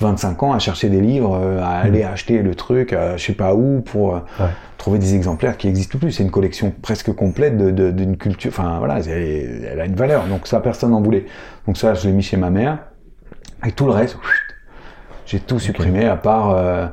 25 0.00 0.42
ans 0.44 0.52
à 0.52 0.58
chercher 0.58 0.88
des 0.88 1.00
livres, 1.00 1.36
euh, 1.42 1.60
à 1.62 1.78
aller 1.80 2.04
acheter 2.04 2.42
le 2.42 2.54
truc, 2.54 2.92
euh, 2.92 3.16
je 3.16 3.24
sais 3.26 3.32
pas 3.32 3.54
où, 3.54 3.80
pour 3.80 4.14
euh, 4.16 4.20
Ouais. 4.40 4.46
trouver 4.76 4.98
des 4.98 5.14
exemplaires 5.14 5.56
qui 5.56 5.66
existent 5.68 5.98
plus. 5.98 6.12
C'est 6.12 6.22
une 6.22 6.30
collection 6.30 6.72
presque 6.82 7.12
complète 7.12 7.56
de- 7.56 7.70
de- 7.70 7.90
d'une 7.90 8.16
culture. 8.16 8.50
Enfin 8.52 8.76
voilà, 8.78 9.00
elle, 9.00 9.80
a 9.80 9.84
une 9.86 9.96
valeur. 9.96 10.24
Donc 10.26 10.46
ça, 10.46 10.60
personne 10.60 10.90
n'en 10.92 11.02
voulait. 11.02 11.26
Donc 11.66 11.76
ça, 11.76 11.94
je 11.94 12.06
l'ai 12.06 12.12
mis 12.12 12.22
chez 12.22 12.36
ma 12.36 12.50
mère. 12.50 12.78
Et 13.66 13.72
tout 13.72 13.86
le 13.86 13.92
reste, 13.92 14.16
j'ai 15.26 15.40
tout 15.40 15.58
supprimé 15.58 16.04
à 16.06 16.16
part 16.16 16.50
euh, 16.50 16.86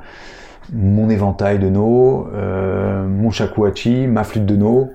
mon 0.74 1.10
éventail 1.12 1.60
de 1.60 1.70
no, 1.70 2.28
euh, 2.34 3.06
mon 3.08 3.30
shakuhachi, 3.30 4.08
ma 4.08 4.24
flûte 4.24 4.48
de 4.48 4.56
no. 4.56 4.92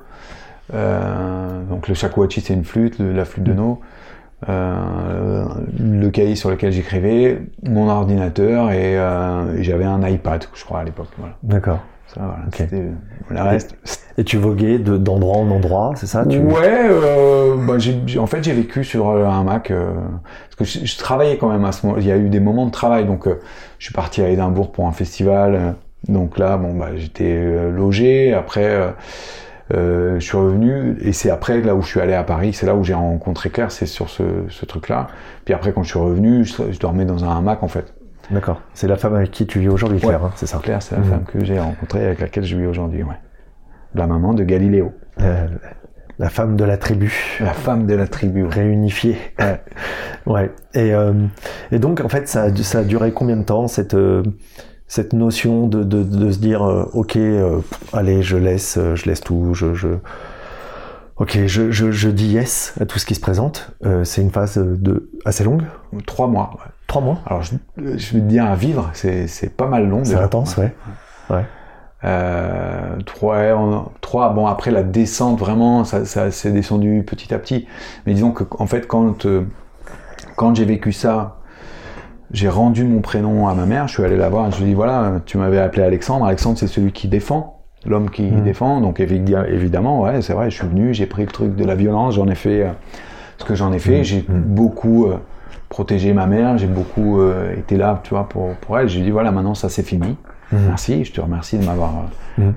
Euh, 0.75 1.63
donc 1.65 1.89
le 1.89 1.95
shakuhachi 1.95 2.41
c'est 2.41 2.55
une 2.55 2.65
flûte, 2.65 2.99
le- 2.99 3.13
la 3.13 3.25
flûte 3.25 3.45
de 3.45 3.53
no. 3.53 3.81
Euh, 4.49 5.45
le 5.79 6.09
cahier 6.09 6.35
sur 6.35 6.51
lequel 6.51 6.73
j'écrivais, 6.73 7.43
mon 7.63 7.89
ordinateur 7.89 8.71
et, 8.71 8.99
euh, 8.99 9.57
et 9.57 9.63
j'avais 9.63 9.85
un 9.85 10.07
iPad, 10.09 10.45
je 10.55 10.65
crois 10.65 10.81
à 10.81 10.85
l'époque. 10.85 11.09
Voilà. 11.19 11.35
D'accord. 11.43 11.81
Ça, 12.07 12.21
voilà. 12.23 12.39
Ok. 12.47 12.55
C'était 12.57 12.85
le 13.29 13.43
reste. 13.43 13.77
Et 14.19 14.25
tu 14.25 14.39
voguais 14.39 14.79
de- 14.79 14.97
d'endroit 14.97 15.37
en 15.37 15.51
endroit, 15.51 15.93
c'est 15.95 16.07
ça 16.07 16.27
tu... 16.27 16.39
Ouais, 16.39 16.89
euh, 16.91 17.55
bah, 17.67 17.75
en 18.19 18.27
fait 18.27 18.43
j'ai 18.43 18.53
vécu 18.53 18.83
sur 18.83 19.11
euh, 19.11 19.27
un 19.27 19.45
Mac 19.45 19.71
euh, 19.71 19.93
parce 20.59 20.73
que 20.73 20.81
je, 20.81 20.85
je 20.87 20.99
travaillais 20.99 21.37
quand 21.37 21.49
même 21.51 21.65
à 21.65 21.73
ce 21.73 21.87
moment. 21.87 21.99
Il 22.01 22.07
y 22.07 22.13
a 22.13 22.17
eu 22.17 22.29
des 22.29 22.41
moments 22.41 22.67
de 22.67 22.71
travail, 22.73 23.05
donc 23.07 23.29
euh, 23.29 23.39
je 23.79 23.85
suis 23.85 23.95
parti 23.95 24.23
à 24.23 24.29
Édimbourg 24.29 24.73
pour 24.73 24.87
un 24.89 24.93
festival. 24.93 25.75
donc 26.09 26.39
là, 26.39 26.57
bon 26.57 26.75
bah 26.75 26.89
j'étais 26.97 27.71
logé. 27.71 28.33
Après, 28.35 28.93
je 29.73 30.19
suis 30.21 30.37
revenu 30.37 30.97
et 31.01 31.13
c'est 31.13 31.31
après 31.31 31.61
là 31.61 31.75
où 31.75 31.83
je 31.83 31.87
suis 31.89 32.01
allé 32.01 32.15
à 32.15 32.25
Paris. 32.25 32.53
C'est 32.53 32.67
là 32.67 32.75
où 32.75 32.83
j'ai 32.85 32.95
rencontré 32.95 33.51
Claire. 33.51 33.71
C'est 33.71 33.87
sur 33.87 34.09
ce, 34.11 34.23
ce 34.49 34.67
truc-là. 34.67 35.07
Puis 35.45 35.55
après 35.55 35.73
quand 35.73 35.83
je 35.83 35.91
suis 35.91 35.99
revenu, 35.99 36.45
je, 36.45 36.55
je 36.71 36.79
dormais 36.79 37.05
dans 37.05 37.25
un 37.25 37.37
hamac 37.37 37.63
en 37.63 37.69
fait. 37.69 37.95
D'accord. 38.31 38.61
C'est 38.75 38.87
la 38.87 38.97
femme 38.97 39.15
avec 39.17 39.31
qui 39.33 39.47
tu 39.47 39.59
vis 39.59 39.69
aujourd'hui, 39.69 39.99
Claire, 39.99 40.25
hein, 40.25 40.31
c'est 40.37 40.47
ça 40.47 40.59
Claire, 40.63 40.83
c'est 40.83 40.95
la 40.95 41.01
Mhm. 41.01 41.09
femme 41.11 41.25
que 41.25 41.45
j'ai 41.45 41.59
rencontrée 41.59 42.05
avec 42.07 42.21
laquelle 42.21 42.45
je 42.45 42.57
vis 42.57 42.67
aujourd'hui. 42.67 43.03
Ouais. 43.03 43.17
La 43.95 44.07
maman 44.07 44.35
de 44.35 44.45
Galiléo, 44.45 44.93
Euh, 45.21 45.47
La 46.21 46.29
femme 46.29 46.55
de 46.57 46.65
la 46.65 46.77
tribu. 46.77 47.13
la 47.41 47.53
femme 47.55 47.87
de 47.87 47.95
la 47.95 48.07
tribu. 48.07 48.45
ouais. 48.45 48.49
réunifiée. 48.51 49.17
Ouais. 49.39 49.61
ouais. 50.27 50.51
Et, 50.75 50.95
euh, 50.95 51.13
et 51.73 51.79
donc, 51.81 52.01
en 52.01 52.09
fait, 52.09 52.29
ça, 52.29 52.43
a- 52.45 52.55
ça 52.57 52.79
a 52.81 52.85
duré 52.85 53.11
combien 53.11 53.37
de 53.37 53.43
temps, 53.43 53.67
cette, 53.69 53.95
euh, 53.95 54.23
cette 54.93 55.13
notion 55.13 55.69
de, 55.69 55.85
de, 55.85 56.03
de 56.03 56.33
se 56.33 56.39
dire, 56.39 56.65
euh, 56.69 56.83
OK, 56.95 57.15
euh, 57.17 57.61
allez, 57.93 58.23
je 58.25 58.37
laisse, 58.37 58.77
euh, 58.77 58.97
je 58.97 59.07
laisse 59.07 59.21
tout, 59.21 59.55
je, 59.55 59.73
je, 59.73 59.87
OK, 61.17 61.39
je, 61.47 61.71
je, 61.71 61.93
je 61.93 62.09
dis 62.09 62.27
yes 62.27 62.75
à 62.81 62.87
tout 62.87 62.99
ce 62.99 63.07
qui 63.07 63.15
se 63.15 63.21
présente. 63.21 63.71
Euh, 63.87 64.03
c'est 64.03 64.21
une 64.21 64.33
phase 64.33 64.59
de, 64.59 65.09
assez 65.25 65.45
longue, 65.45 65.63
Trois 66.07 66.27
mois. 66.27 66.51
ouais. 66.55 66.71
trois 66.89 67.03
mois. 67.03 67.19
Alors, 67.25 67.41
je, 67.43 67.53
je 67.77 68.15
vais 68.15 68.21
te 68.21 68.27
dire, 68.27 68.45
à 68.47 68.57
vivre, 68.57 68.91
c'est, 68.95 69.57
pas 69.57 69.69
mal 69.69 69.89
long. 69.89 70.03
C'est 70.05 70.17
intense, 70.17 70.57
ouais. 70.57 70.75
Trois, 73.07 73.37
ouais, 73.37 73.53
on- 73.53 73.91
trois, 74.01 74.33
bon, 74.35 74.47
après 74.49 74.73
la 74.73 74.83
descente, 74.83 75.39
vraiment, 75.39 75.85
ça, 75.85 76.05
ça 76.05 76.33
s'est 76.33 76.51
descendu 76.51 77.05
petit 77.07 77.33
à 77.33 77.39
petit. 77.39 77.69
Mais 78.07 78.15
disons 78.15 78.33
que, 78.33 78.43
en 78.59 78.67
fait, 78.67 78.89
quand, 78.89 79.25
quand 80.35 80.55
j'ai 80.57 80.65
vécu 80.65 80.93
ça, 80.93 81.37
j'ai 82.33 82.49
rendu 82.49 82.85
mon 82.85 83.01
prénom 83.01 83.49
à 83.49 83.55
ma 83.55 83.67
mère, 83.67 83.89
je 83.89 83.95
suis 83.95 84.05
allé 84.05 84.17
la 84.17 84.29
voir 84.29 84.49
et 84.49 84.53
je 84.53 84.57
lui 84.59 84.65
ai 84.65 84.69
dit, 84.69 84.75
voilà, 84.75 85.21
tu 85.27 85.37
m'avais 85.39 85.59
appelé 85.59 85.83
Alexandre. 85.83 86.25
Alexandre, 86.27 86.59
c'est 86.59 86.67
celui 86.69 86.93
qui 86.93 87.09
défend, 87.09 87.61
l'homme 87.87 88.11
qui 88.11 88.23
Mhm. 88.23 88.43
défend. 88.45 88.81
Donc, 88.81 89.01
évi- 89.01 89.47
évidemment, 89.49 90.03
ouais, 90.03 90.23
c'est 90.23 90.33
vrai, 90.33 90.51
je 90.51 90.57
suis 90.57 90.67
venu, 90.67 90.95
j'ai 90.95 91.07
pris 91.07 91.23
le 91.23 91.33
truc 91.33 91.57
de 91.57 91.65
la 91.65 91.75
violence, 91.75 92.15
j'en 92.15 92.29
ai 92.29 92.35
fait 92.37 92.63
euh, 92.63 92.71
ce 93.39 93.45
que 93.45 93.55
j'en 93.55 93.73
ai 93.73 93.79
fait. 93.81 93.99
Mhm. 93.99 94.05
J'ai 94.05 94.25
Mhm. 94.29 94.41
beaucoup 94.43 95.07
euh, 95.07 95.17
protégé 95.69 96.13
ma 96.13 96.27
mère, 96.27 96.57
j'ai 96.59 96.67
beaucoup 96.69 97.21
euh, 97.21 97.53
été 97.57 97.77
là, 97.77 98.01
tu 98.05 98.11
vois, 98.11 98.29
pour, 98.29 98.55
pour 98.57 98.79
elle. 98.79 98.89
Je 98.89 98.95
lui 98.97 99.03
ai 99.03 99.05
dit, 99.07 99.11
voilà, 99.11 99.33
maintenant, 99.33 99.55
ça 99.55 99.69
c'est 99.69 99.83
fini. 99.85 100.17
Merci, 100.53 101.05
je 101.05 101.13
te 101.13 101.21
remercie 101.21 101.59
de 101.59 101.65
m'avoir 101.65 101.93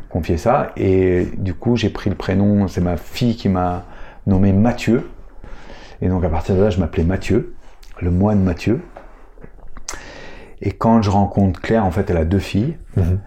confié 0.10 0.38
ça. 0.38 0.72
Et 0.78 1.28
du 1.38 1.54
coup, 1.54 1.76
j'ai 1.76 1.90
pris 1.90 2.10
le 2.10 2.16
prénom, 2.16 2.68
c'est 2.68 2.82
ma 2.82 2.98
fille 2.98 3.36
qui 3.36 3.50
m'a 3.50 3.84
nommé 4.26 4.52
Mathieu. 4.52 5.08
Et 6.02 6.08
donc, 6.10 6.24
à 6.24 6.30
partir 6.30 6.56
de 6.56 6.62
là, 6.64 6.72
je 6.72 6.80
m'appelais 6.80 7.04
Mathieu, 7.04 7.54
le 8.02 8.10
moine 8.10 8.42
Mathieu. 8.44 8.82
Et 10.62 10.72
quand 10.72 11.02
je 11.02 11.10
rencontre 11.10 11.62
Claire, 11.62 11.86
en 11.86 11.92
fait, 11.92 12.10
elle 12.10 12.18
a 12.18 12.26
deux 12.26 12.40
filles. 12.40 12.78
Mhm. 12.98 13.20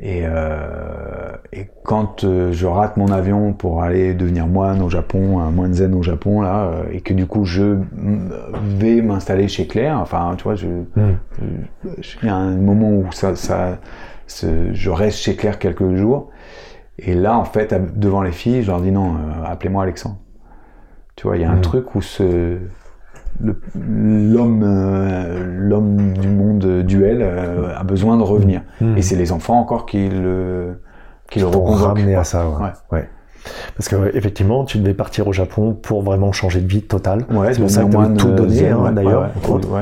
Et, 0.00 0.22
euh, 0.24 1.30
et 1.52 1.68
quand 1.84 2.24
euh, 2.24 2.50
je 2.52 2.66
rate 2.66 2.96
mon 2.96 3.08
avion 3.12 3.52
pour 3.52 3.82
aller 3.82 4.12
devenir 4.12 4.46
moine 4.48 4.82
au 4.82 4.90
Japon, 4.90 5.38
un 5.38 5.50
moine 5.50 5.72
zen 5.72 5.94
au 5.94 6.02
Japon, 6.02 6.40
là, 6.42 6.64
euh, 6.64 6.82
et 6.92 7.00
que 7.00 7.14
du 7.14 7.26
coup, 7.26 7.44
je 7.44 7.78
vais 8.76 9.00
m'installer 9.02 9.46
chez 9.48 9.66
Claire, 9.66 9.98
enfin, 10.00 10.34
tu 10.36 10.44
vois, 10.44 10.56
je, 10.56 10.66
Mhm. 10.66 11.16
je- 12.00 12.16
il 12.22 12.26
y 12.26 12.28
a 12.28 12.34
un 12.34 12.56
moment 12.56 12.90
où 12.90 13.06
ça, 13.12 13.36
ça, 13.36 13.78
ce- 14.26 14.72
je 14.72 14.90
reste 14.90 15.18
chez 15.18 15.36
Claire 15.36 15.58
quelques 15.60 15.94
jours. 15.94 16.30
Et 16.98 17.14
là, 17.14 17.38
en 17.38 17.44
fait, 17.44 17.74
devant 17.98 18.22
les 18.22 18.32
filles, 18.32 18.62
je 18.62 18.70
leur 18.72 18.80
dis 18.80 18.90
non, 18.92 19.14
euh, 19.14 19.44
appelez-moi 19.46 19.84
Alexandre. 19.84 20.18
Tu 21.16 21.26
vois, 21.28 21.36
il 21.36 21.42
y 21.42 21.44
a 21.44 21.50
un 21.50 21.56
Mhm. 21.56 21.60
truc 21.60 21.94
où 21.94 22.02
ce, 22.02 22.58
l'homme, 23.40 24.62
euh, 24.64 25.44
l'homme 25.58 26.12
du 26.14 26.28
monde 26.28 26.82
duel 26.82 27.18
euh, 27.20 27.76
a 27.76 27.84
besoin 27.84 28.16
de 28.16 28.22
revenir. 28.22 28.62
Mhm. 28.80 28.96
Et 28.96 29.02
c'est 29.02 29.16
les 29.16 29.32
enfants 29.32 29.58
encore 29.58 29.86
qui 29.86 30.08
le, 30.08 30.80
qui 31.30 31.40
le 31.40 31.46
ramener 31.46 32.14
à 32.14 32.24
ça, 32.24 32.48
ouais. 32.48 32.56
Ouais. 32.56 32.72
Ouais. 32.92 33.08
Parce 33.76 33.88
que 33.88 34.16
effectivement, 34.16 34.64
tu 34.64 34.78
devais 34.78 34.94
partir 34.94 35.26
au 35.28 35.32
Japon 35.32 35.76
pour 35.80 36.02
vraiment 36.02 36.32
changer 36.32 36.60
de 36.60 36.68
vie 36.68 36.82
totale. 36.82 37.24
Ouais, 37.30 37.52
c'est 37.54 37.60
pour 37.60 37.70
ça 37.70 37.82
que 37.84 37.90
tu 37.90 37.96
avais 37.96 38.14
tout 38.16 38.26
moine, 38.28 38.36
donné, 38.36 38.68
hein, 38.68 38.92
d'ailleurs. 38.92 39.30
ouais, 39.48 39.54
ouais. 39.54 39.80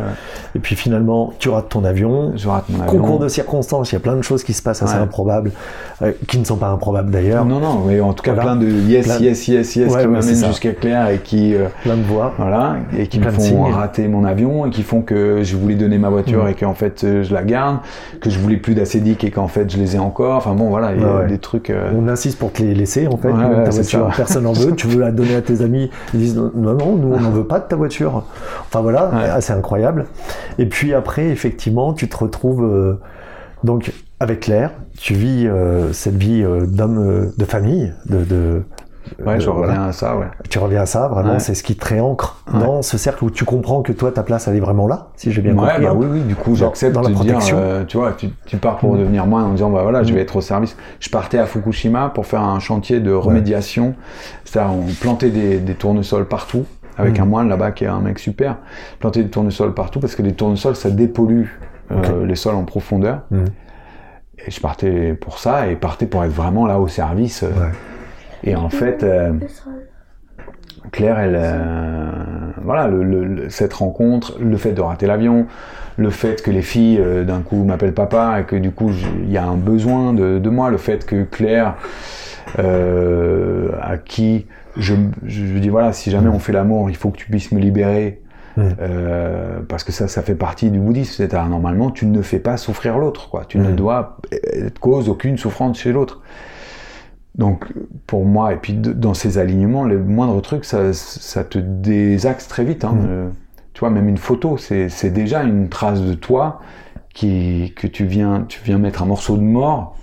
Et 0.55 0.59
puis 0.59 0.77
finalement, 0.77 1.33
tu 1.39 1.49
rates 1.49 1.69
ton 1.71 1.85
avion. 1.85 2.33
Je 2.37 2.49
rate 2.49 2.65
mon 2.69 2.81
avion. 2.83 3.01
Concours 3.01 3.19
de 3.21 3.29
circonstances, 3.29 3.93
il 3.93 3.95
y 3.95 3.97
a 3.97 4.01
plein 4.01 4.17
de 4.17 4.23
choses 4.23 4.45
qui 4.45 4.53
se 4.53 4.63
passent 4.63 4.83
assez 4.83 4.97
improbables, 4.97 5.51
euh, 6.03 6.13
qui 6.29 6.39
ne 6.39 6.45
sont 6.45 6.57
pas 6.57 6.69
improbables 6.69 7.11
d'ailleurs. 7.11 7.45
Non, 7.45 7.61
non, 7.61 7.85
mais 7.87 8.01
en 8.01 8.13
tout 8.13 8.23
cas, 8.23 8.33
Voilà. 8.35 8.51
plein 8.53 8.57
de 8.61 8.67
yes, 8.69 9.07
Plein- 9.07 9.19
yes, 9.19 9.49
yes, 9.49 9.77
yes 9.77 9.97
qui 9.97 10.07
m'amènent 10.07 10.23
jusqu'à 10.47 10.73
Claire 10.73 11.09
et 11.09 11.19
qui, 11.19 11.55
euh, 11.55 11.69
Plein 11.83 11.97
de 11.97 12.03
voix. 12.03 12.33
voilà, 12.39 12.77
et 12.99 13.07
qui 13.07 13.19
me 13.21 13.31
font 13.31 13.63
rater 13.65 14.09
mon 14.09 14.25
avion 14.25 14.67
et 14.67 14.71
qui 14.71 14.83
font 14.83 15.01
que 15.03 15.43
je 15.43 15.57
voulais 15.57 15.75
donner 15.75 15.99
ma 15.99 16.09
voiture 16.11 16.45
Mm. 16.45 16.49
et 16.49 16.55
qu'en 16.55 16.75
fait 16.75 17.05
euh, 17.05 17.23
je 17.23 17.33
la 17.33 17.43
garde, 17.43 17.79
que 18.21 18.29
je 18.31 18.39
voulais 18.39 18.57
plus 18.57 18.75
d'acédique 18.75 19.25
et 19.25 19.31
qu'en 19.31 19.49
fait 19.49 19.71
je 19.73 19.79
les 19.79 19.97
ai 19.97 19.99
encore. 19.99 20.37
Enfin 20.37 20.55
bon, 20.55 20.69
voilà, 20.69 20.93
il 20.95 21.01
y 21.01 21.05
a 21.05 21.25
des 21.27 21.39
trucs. 21.39 21.71
euh, 21.71 21.91
On 21.97 22.09
insiste 22.09 22.39
pour 22.39 22.53
te 22.53 22.63
les 22.63 22.75
laisser 22.75 23.07
en 23.07 23.17
fait. 23.17 23.29
Même 23.55 23.65
ta 23.65 23.71
voiture, 23.71 24.09
ça. 24.11 24.17
personne 24.17 24.45
n'en 24.45 24.53
veut. 24.53 24.75
Tu 24.75 24.87
veux 24.87 25.01
la 25.01 25.11
donner 25.13 25.35
à 25.37 25.43
tes 25.43 25.61
amis, 25.63 25.91
ils 26.15 26.21
disent 26.21 26.37
non, 26.37 26.51
non, 26.55 26.97
nous 26.97 27.13
on 27.15 27.21
n'en 27.21 27.31
veut 27.31 27.45
pas 27.47 27.59
de 27.61 27.65
ta 27.67 27.77
voiture. 27.77 28.25
Enfin 28.67 28.81
voilà, 28.81 29.11
Ouais. 29.11 29.41
c'est 29.41 29.53
incroyable. 29.53 30.07
Et 30.59 30.67
puis 30.67 30.95
après, 30.95 31.27
effectivement, 31.29 31.93
tu 31.93 32.09
te 32.09 32.17
retrouves 32.17 32.65
euh, 32.65 32.99
donc 33.65 33.93
avec 34.21 34.41
Claire. 34.41 34.71
Tu 34.99 35.15
vis 35.15 35.47
euh, 35.47 35.93
cette 35.93 36.17
vie 36.17 36.43
euh, 36.43 36.67
d'homme 36.67 37.33
de 37.37 37.45
famille, 37.45 37.93
de, 38.07 38.25
de 38.25 38.63
ouais, 39.25 39.37
de- 39.37 39.41
je 39.41 39.49
reviens 39.51 39.67
voilà. 39.75 39.85
à 39.87 39.93
ça, 39.93 40.17
ouais. 40.17 40.27
Tu 40.49 40.59
reviens 40.59 40.83
à 40.83 40.87
ça, 40.87 41.09
vraiment, 41.09 41.33
Ouais. 41.35 41.39
c'est 41.41 41.55
ce 41.55 41.63
qui 41.63 41.77
te 41.77 41.85
réancre 41.87 42.43
Ouais. 42.53 42.61
dans 42.61 42.83
ce 42.83 42.99
cercle 42.99 43.25
où 43.25 43.31
tu 43.31 43.45
comprends 43.45 43.83
que 43.83 43.93
toi, 43.93 44.11
ta 44.13 44.23
place, 44.23 44.49
elle 44.49 44.57
est 44.57 44.61
vraiment 44.61 44.87
là, 44.87 45.09
si 45.17 45.33
j'ai 45.33 45.43
bien 45.43 45.53
ouais, 45.53 45.59
compris. 45.69 45.83
bah 45.85 45.91
hein. 45.91 45.97
oui, 45.97 46.07
oui, 46.11 46.21
du 46.21 46.35
coup 46.35 46.55
j'accepte 46.55 46.95
dans 46.95 47.03
la 47.03 47.09
de 47.11 47.15
dire, 47.15 47.39
euh, 47.55 47.85
tu 47.85 47.97
vois, 47.97 48.13
tu, 48.13 48.29
tu 48.47 48.57
pars 48.57 48.79
pour 48.79 48.95
Mm. 48.95 48.99
devenir 48.99 49.27
moine 49.27 49.45
en 49.45 49.53
disant, 49.53 49.71
bah 49.71 49.83
voilà, 49.83 50.03
je 50.03 50.13
Mm. 50.13 50.15
vais 50.17 50.21
être 50.23 50.37
au 50.37 50.41
service. 50.41 50.77
Je 51.01 51.11
partais 51.11 51.39
à 51.39 51.47
Fukushima 51.47 52.11
pour 52.15 52.27
faire 52.27 52.43
un 52.43 52.59
chantier 52.61 53.01
de 53.01 53.13
remédiation, 53.13 53.95
c'est-à-dire 54.45 54.73
on 54.75 54.87
plantait 55.01 55.31
des, 55.31 55.59
des 55.59 55.75
tournesols 55.75 56.27
partout, 56.27 56.65
avec 56.99 57.19
Mm. 57.19 57.23
un 57.23 57.27
moine 57.27 57.49
là-bas 57.49 57.71
qui 57.73 57.85
est 57.85 57.89
un 57.89 58.01
mec 58.01 58.19
super, 58.19 58.57
planter 59.01 59.23
des 59.23 59.31
tournesols 59.31 59.75
partout 59.75 59.99
parce 60.01 60.15
que 60.15 60.23
les 60.23 60.33
tournesols 60.33 60.77
ça 60.77 60.91
dépollue 60.91 61.47
euh, 61.91 62.25
les 62.27 62.37
sols 62.37 62.55
en 62.55 62.65
profondeur. 62.65 63.21
Mm. 63.31 63.45
Et 64.47 64.51
je 64.51 64.61
partais 64.61 65.13
pour 65.15 65.39
ça 65.39 65.69
et 65.69 65.77
partais 65.77 66.07
pour 66.07 66.25
être 66.25 66.33
vraiment 66.33 66.67
là 66.67 66.81
au 66.81 66.89
service. 66.89 67.43
euh. 67.43 67.49
Ouais. 67.49 67.73
Et 68.45 68.55
en 68.57 68.69
fait, 68.69 69.03
euh, 69.05 69.33
Claire, 70.91 71.19
elle, 71.21 71.37
euh, 71.41 72.11
voilà, 72.63 72.89
le- 72.89 73.03
le- 73.05 73.25
le- 73.25 73.51
cette 73.51 73.73
rencontre, 73.75 74.37
le 74.41 74.57
fait 74.57 74.73
de 74.73 74.81
rater 74.81 75.07
l'avion, 75.07 75.47
le 75.97 76.11
fait 76.11 76.43
que 76.43 76.51
les 76.51 76.63
filles 76.63 76.99
euh, 77.01 77.25
d'un 77.25 77.41
coup 77.41 77.63
m'appellent 77.65 77.95
papa 77.95 78.41
et 78.41 78.45
que 78.45 78.57
du 78.57 78.71
coup 78.73 78.91
il 79.23 79.31
y 79.31 79.37
a 79.39 79.45
un 79.45 79.57
besoin 79.57 80.13
de, 80.13 80.39
de 80.39 80.51
moi, 80.51 80.71
le 80.71 80.79
fait 80.79 81.07
que 81.07 81.23
Claire, 81.25 81.75
à 82.59 83.97
qui 83.99 84.47
je, 84.77 84.95
dis 85.25 85.69
voilà, 85.69 85.93
si 85.93 86.11
jamais 86.11 86.29
on 86.29 86.39
fait 86.39 86.53
l'amour, 86.53 86.89
il 86.91 86.97
faut 86.97 87.11
que 87.11 87.19
tu 87.19 87.31
puisses 87.31 87.53
me 87.53 87.61
libérer. 87.61 88.21
Euh, 88.59 89.61
parce 89.67 89.83
que 89.83 89.93
ça, 89.93 90.09
ça 90.09 90.21
fait 90.21 90.35
partie 90.35 90.71
du 90.71 90.79
bouddhisme. 90.79 91.15
C'est-à-dire, 91.17 91.49
normalement, 91.49 91.91
tu 91.91 92.05
ne 92.07 92.21
fais 92.21 92.39
pas 92.39 92.59
souffrir 92.59 92.99
l'autre, 92.99 93.31
quoi. 93.31 93.45
Tu 93.49 93.59
ne 93.59 93.71
dois 93.73 94.19
cause 94.81 95.09
aucune 95.09 95.39
souffrance 95.39 95.79
chez 95.79 95.93
l'autre. 95.93 96.21
Donc, 97.37 97.65
pour 98.07 98.25
moi, 98.27 98.53
et 98.53 98.57
puis 98.57 98.75
de- 98.75 98.93
dans 98.93 99.15
ces 99.15 99.39
alignements, 99.39 99.85
le 99.85 99.99
moindre 100.03 100.41
truc, 100.43 100.65
ça, 100.65 100.93
ça 100.93 101.45
te 101.45 101.59
désaxe 101.59 102.47
très 102.47 102.65
vite. 102.65 102.85
Hein. 102.85 102.93
Mm. 102.93 103.07
Euh, 103.09 103.29
tu 103.73 103.81
vois, 103.81 103.91
même 103.91 104.09
une 104.09 104.19
photo, 104.19 104.59
c'est 104.59 105.11
déjà 105.11 105.43
une 105.43 105.69
trace 105.71 106.03
de 106.03 106.13
toi 106.13 106.61
qui, 107.15 107.73
que 107.75 107.87
tu 107.87 108.05
viens, 108.05 108.45
tu 108.49 108.61
viens 108.63 108.77
mettre 108.79 109.03
un 109.03 109.07
morceau 109.07 109.37
de 109.39 109.43
mort. 109.43 109.97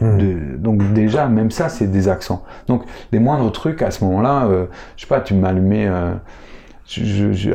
Mm. 0.00 0.18
De- 0.18 0.56
donc 0.56 0.92
déjà, 0.92 1.26
même 1.26 1.50
ça, 1.50 1.68
c'est 1.68 1.88
désaxant. 1.90 2.44
Donc, 2.68 2.84
les 3.10 3.18
moindres 3.18 3.50
trucs, 3.50 3.82
à 3.82 3.90
ce 3.90 4.04
moment-là, 4.04 4.46
euh, 4.46 4.66
je 4.96 5.02
sais 5.02 5.08
pas, 5.08 5.20
tu 5.20 5.34
m'allumais 5.34 5.86
euh, 5.88 6.14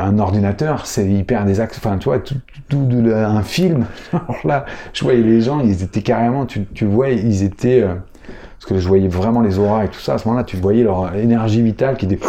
un 0.02 0.20
ordinateur, 0.20 0.86
c'est 0.86 1.08
hyper 1.10 1.46
désaxant. 1.46 1.80
Enfin, 1.82 1.98
tu 1.98 2.06
vois, 2.10 2.20
tout, 2.20 2.36
tout 2.68 2.90
un 3.16 3.42
film. 3.42 3.86
Alors 4.12 4.40
là, 4.44 4.66
je 4.92 5.04
voyais 5.06 5.22
les 5.24 5.40
gens, 5.40 5.62
ils 5.62 5.82
étaient 5.82 6.02
carrément, 6.02 6.46
tu, 6.46 6.66
tu 6.74 6.86
vois, 6.86 7.10
ils 7.10 7.44
étaient... 7.44 7.84
euh, 7.84 7.96
parce 8.62 8.70
que 8.74 8.78
je 8.80 8.88
voyais 8.88 9.08
vraiment 9.08 9.42
les 9.42 9.58
auras 9.58 9.86
et 9.86 9.88
tout 9.88 10.00
ça. 10.00 10.14
À 10.14 10.18
ce 10.20 10.28
moment-là, 10.28 10.44
tu 10.44 10.56
voyais 10.56 10.84
leur 10.84 11.16
énergie 11.16 11.64
vitale 11.64 11.98
qui 11.98 12.06
était 12.06 12.20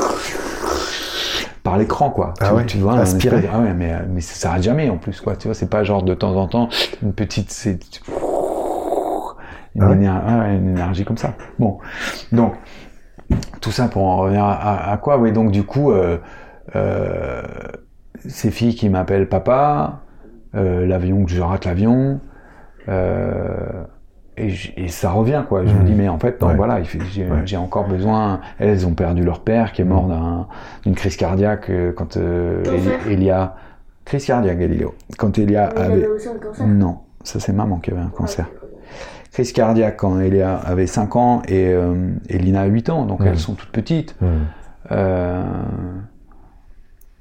par 1.62 1.76
l'écran, 1.76 2.08
quoi. 2.08 2.32
Ah 2.40 2.48
tu, 2.48 2.54
ouais, 2.54 2.64
tu 2.66 2.78
vois, 2.78 2.94
un 2.94 3.00
aspiré. 3.00 3.36
espèce 3.36 3.50
ah 3.54 3.60
ouais, 3.60 3.74
mais, 3.74 3.94
mais 4.08 4.22
ça 4.22 4.34
s'arrête 4.34 4.62
jamais 4.62 4.88
en 4.88 4.96
plus, 4.96 5.20
quoi. 5.20 5.36
Tu 5.36 5.46
vois, 5.48 5.54
c'est 5.54 5.68
pas 5.68 5.84
genre 5.84 6.02
de 6.02 6.14
temps 6.14 6.34
en 6.36 6.48
temps 6.48 6.70
une 7.02 7.12
petite, 7.12 7.50
c'est 7.50 7.78
une, 9.74 9.82
Ah 9.82 9.88
ouais. 9.90 10.06
ah 10.06 10.48
une 10.52 10.70
énergie 10.70 11.04
comme 11.04 11.18
ça. 11.18 11.34
Bon, 11.58 11.78
donc 12.32 12.54
tout 13.60 13.70
ça 13.70 13.88
pour 13.88 14.04
en 14.06 14.16
revenir 14.16 14.42
à, 14.42 14.52
à- 14.54 14.92
à 14.92 14.96
quoi? 14.96 15.18
Oui, 15.18 15.32
donc 15.32 15.50
du 15.50 15.64
coup, 15.64 15.92
euh, 15.92 16.16
euh, 16.76 17.42
ces 18.26 18.50
filles 18.50 18.74
qui 18.74 18.88
m'appellent 18.88 19.28
papa, 19.28 20.00
euh, 20.54 20.86
l'avion 20.86 21.24
que 21.26 21.30
je 21.30 21.42
rate 21.42 21.66
l'avion. 21.66 22.20
euh, 22.88 23.84
et, 24.36 24.88
ça 24.88 25.10
revient 25.10 25.42
quoi. 25.48 25.64
Je 25.66 25.72
me 25.72 25.80
Mhm. 25.80 25.84
dis 25.84 25.92
mais 25.94 26.08
en 26.08 26.18
fait 26.18 26.40
non, 26.40 26.48
Ouais. 26.48 26.54
voilà, 26.56 26.82
j'ai 26.82 27.24
Ouais. 27.26 27.56
encore 27.56 27.86
besoin. 27.86 28.40
Elles 28.58 28.86
ont 28.86 28.94
perdu 28.94 29.22
leur 29.22 29.40
père 29.40 29.72
qui 29.72 29.82
est 29.82 29.86
mort 29.86 30.06
d'un- 30.06 30.46
d'une 30.84 30.94
crise 30.94 31.16
cardiaque 31.16 31.68
euh, 31.70 31.92
quand 31.92 32.16
euh, 32.16 32.62
Elia 33.08 33.56
crise 34.04 34.24
cardiaque 34.26 34.58
Galileo. 34.58 34.94
Quand 35.18 35.38
Elia 35.38 35.68
Vous 35.74 35.80
avait 35.82 35.92
avez 35.94 36.06
aussi 36.08 36.28
un 36.28 36.34
cancer 36.38 36.66
non, 36.66 36.98
ça 37.22 37.40
c'est 37.40 37.52
maman 37.52 37.76
qui 37.78 37.90
avait 37.90 38.00
un 38.00 38.08
cancer. 38.16 38.46
Crise 39.32 39.52
cardiaque 39.52 39.96
quand 39.96 40.18
Elia 40.20 40.56
avait 40.56 40.86
5 40.86 41.16
ans 41.16 41.42
et, 41.48 41.68
euh, 41.68 41.94
et 42.28 42.36
Lina 42.38 42.64
8 42.66 42.90
ans, 42.90 43.04
donc 43.06 43.20
Mhm. 43.20 43.26
elles 43.28 43.38
sont 43.38 43.54
toutes 43.54 43.70
petites. 43.70 44.14
Mm. 44.20 44.26
Euh, 44.90 45.42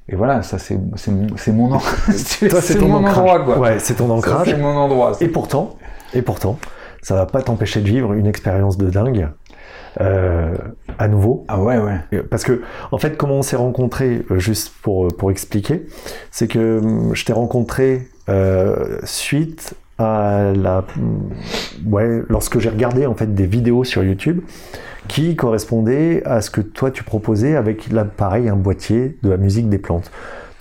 et 0.10 0.16
voilà, 0.16 0.42
ça 0.42 0.58
c'est 0.60 0.78
c'est 0.96 1.12
mon- 1.12 1.38
c'est 1.38 1.52
mon, 1.54 1.72
en- 1.74 1.80
Toi, 2.50 2.60
ton 2.80 2.88
mon 2.88 2.96
ancrage. 2.98 3.18
endroit 3.18 3.40
quoi. 3.46 3.60
Ouais, 3.60 3.80
c'est 3.80 3.94
ton 3.96 4.10
ancrage. 4.10 4.48
C'est 4.50 4.58
mon 4.58 4.76
endroit. 4.76 5.14
Et 5.22 5.28
pourtant, 5.30 5.76
et 6.14 6.22
pourtant, 6.22 6.58
ça 7.02 7.15
va 7.15 7.26
pas 7.26 7.41
t'empêcher 7.41 7.82
de 7.82 7.88
vivre 7.88 8.14
une 8.14 8.28
expérience 8.28 8.78
de 8.78 8.90
dingue. 8.90 9.30
euh, 9.99 10.56
à 10.99 11.07
nouveau, 11.07 11.45
Ah 11.48 11.61
ouais 11.61 11.78
ouais. 11.78 12.23
Parce 12.30 12.44
que, 12.44 12.61
en 12.91 12.98
fait, 12.98 13.18
comment 13.18 13.36
on 13.36 13.41
s'est 13.41 13.56
rencontrés, 13.57 14.23
euh, 14.32 14.40
juste 14.40 14.73
pour, 14.82 15.06
euh, 15.06 15.10
pour 15.10 15.32
expliquer, 15.32 15.86
c'est 16.32 16.48
que 16.48 16.82
je 17.14 17.26
t'ai 17.26 17.34
rencontré 17.34 18.07
euh, 18.30 18.99
suite 19.03 19.73
à 19.98 20.53
la. 20.56 20.86
hum, 20.98 21.30
Ouais, 21.86 22.22
lorsque 22.30 22.60
j'ai 22.60 22.69
regardé 22.69 23.06
en 23.06 23.15
fait 23.15 23.34
des 23.34 23.45
vidéos 23.48 23.84
sur 23.84 24.03
YouTube 24.03 24.41
qui 25.07 25.36
correspondaient 25.36 26.22
à 26.26 26.41
ce 26.41 26.49
que 26.52 26.61
toi 26.61 26.91
tu 26.91 27.03
proposais 27.03 27.56
avec 27.56 27.91
l'appareil, 27.91 28.48
un 28.49 28.56
boîtier 28.56 29.18
de 29.23 29.30
la 29.30 29.38
musique 29.38 29.68
des 29.69 29.80
plantes. 29.80 30.11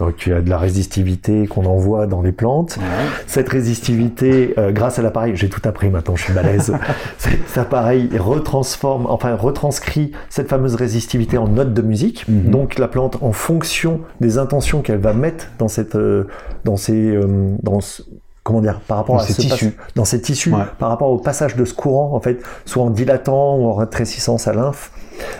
Donc 0.00 0.16
tu 0.16 0.32
as 0.34 0.40
de 0.40 0.48
la 0.50 0.58
résistivité 0.58 1.46
qu'on 1.46 1.66
envoie 1.66 2.06
dans 2.06 2.22
les 2.22 2.32
plantes. 2.32 2.78
Ouais. 2.78 2.84
Cette 3.26 3.48
résistivité, 3.50 4.54
euh, 4.58 4.72
grâce 4.72 4.98
à 4.98 5.02
l'appareil, 5.02 5.36
j'ai 5.36 5.48
tout 5.48 5.60
appris 5.68 5.90
maintenant, 5.90 6.16
je 6.16 6.24
suis 6.24 6.32
balèze. 6.32 6.74
Cet 7.18 7.58
appareil 7.58 8.08
retransforme, 8.18 9.06
enfin 9.06 9.34
retranscrit 9.36 10.12
cette 10.30 10.48
fameuse 10.48 10.74
résistivité 10.74 11.36
en 11.38 11.46
notes 11.48 11.74
de 11.74 11.82
musique. 11.82 12.26
Mhm. 12.28 12.50
Donc 12.50 12.78
la 12.78 12.88
plante, 12.88 13.18
en 13.20 13.32
fonction 13.32 14.00
des 14.20 14.38
intentions 14.38 14.80
qu'elle 14.82 14.98
va 15.00 15.12
mettre 15.12 15.46
dans 15.58 15.68
cette, 15.68 15.94
euh, 15.96 16.26
dans 16.64 16.76
ces, 16.78 16.94
euh, 17.14 17.26
dans 17.62 17.80
ce- 17.80 18.02
comment 18.42 18.62
dire, 18.62 18.80
par 18.80 18.96
rapport 18.96 19.16
Dans 19.16 19.22
à 19.22 19.26
ces 19.26 19.34
tissus. 19.34 19.74
dans 19.96 20.06
ces 20.06 20.20
tissus, 20.22 20.50
Ouais. 20.52 20.62
par 20.78 20.88
rapport 20.88 21.10
au 21.10 21.18
passage 21.18 21.56
de 21.56 21.64
ce 21.66 21.74
courant, 21.74 22.14
en 22.14 22.20
fait, 22.20 22.40
soit 22.64 22.82
en 22.82 22.90
dilatant 22.90 23.56
ou 23.58 23.66
en 23.66 23.74
rétrécissant 23.74 24.38
sa 24.38 24.54
lymphe, 24.54 24.92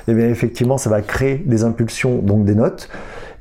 et 0.07 0.13
bien 0.13 0.29
effectivement, 0.29 0.77
ça 0.77 0.91
va 0.91 1.01
créer 1.01 1.37
des 1.47 1.65
impulsions, 1.65 2.19
donc 2.19 2.45
des 2.45 2.55
notes. 2.55 2.91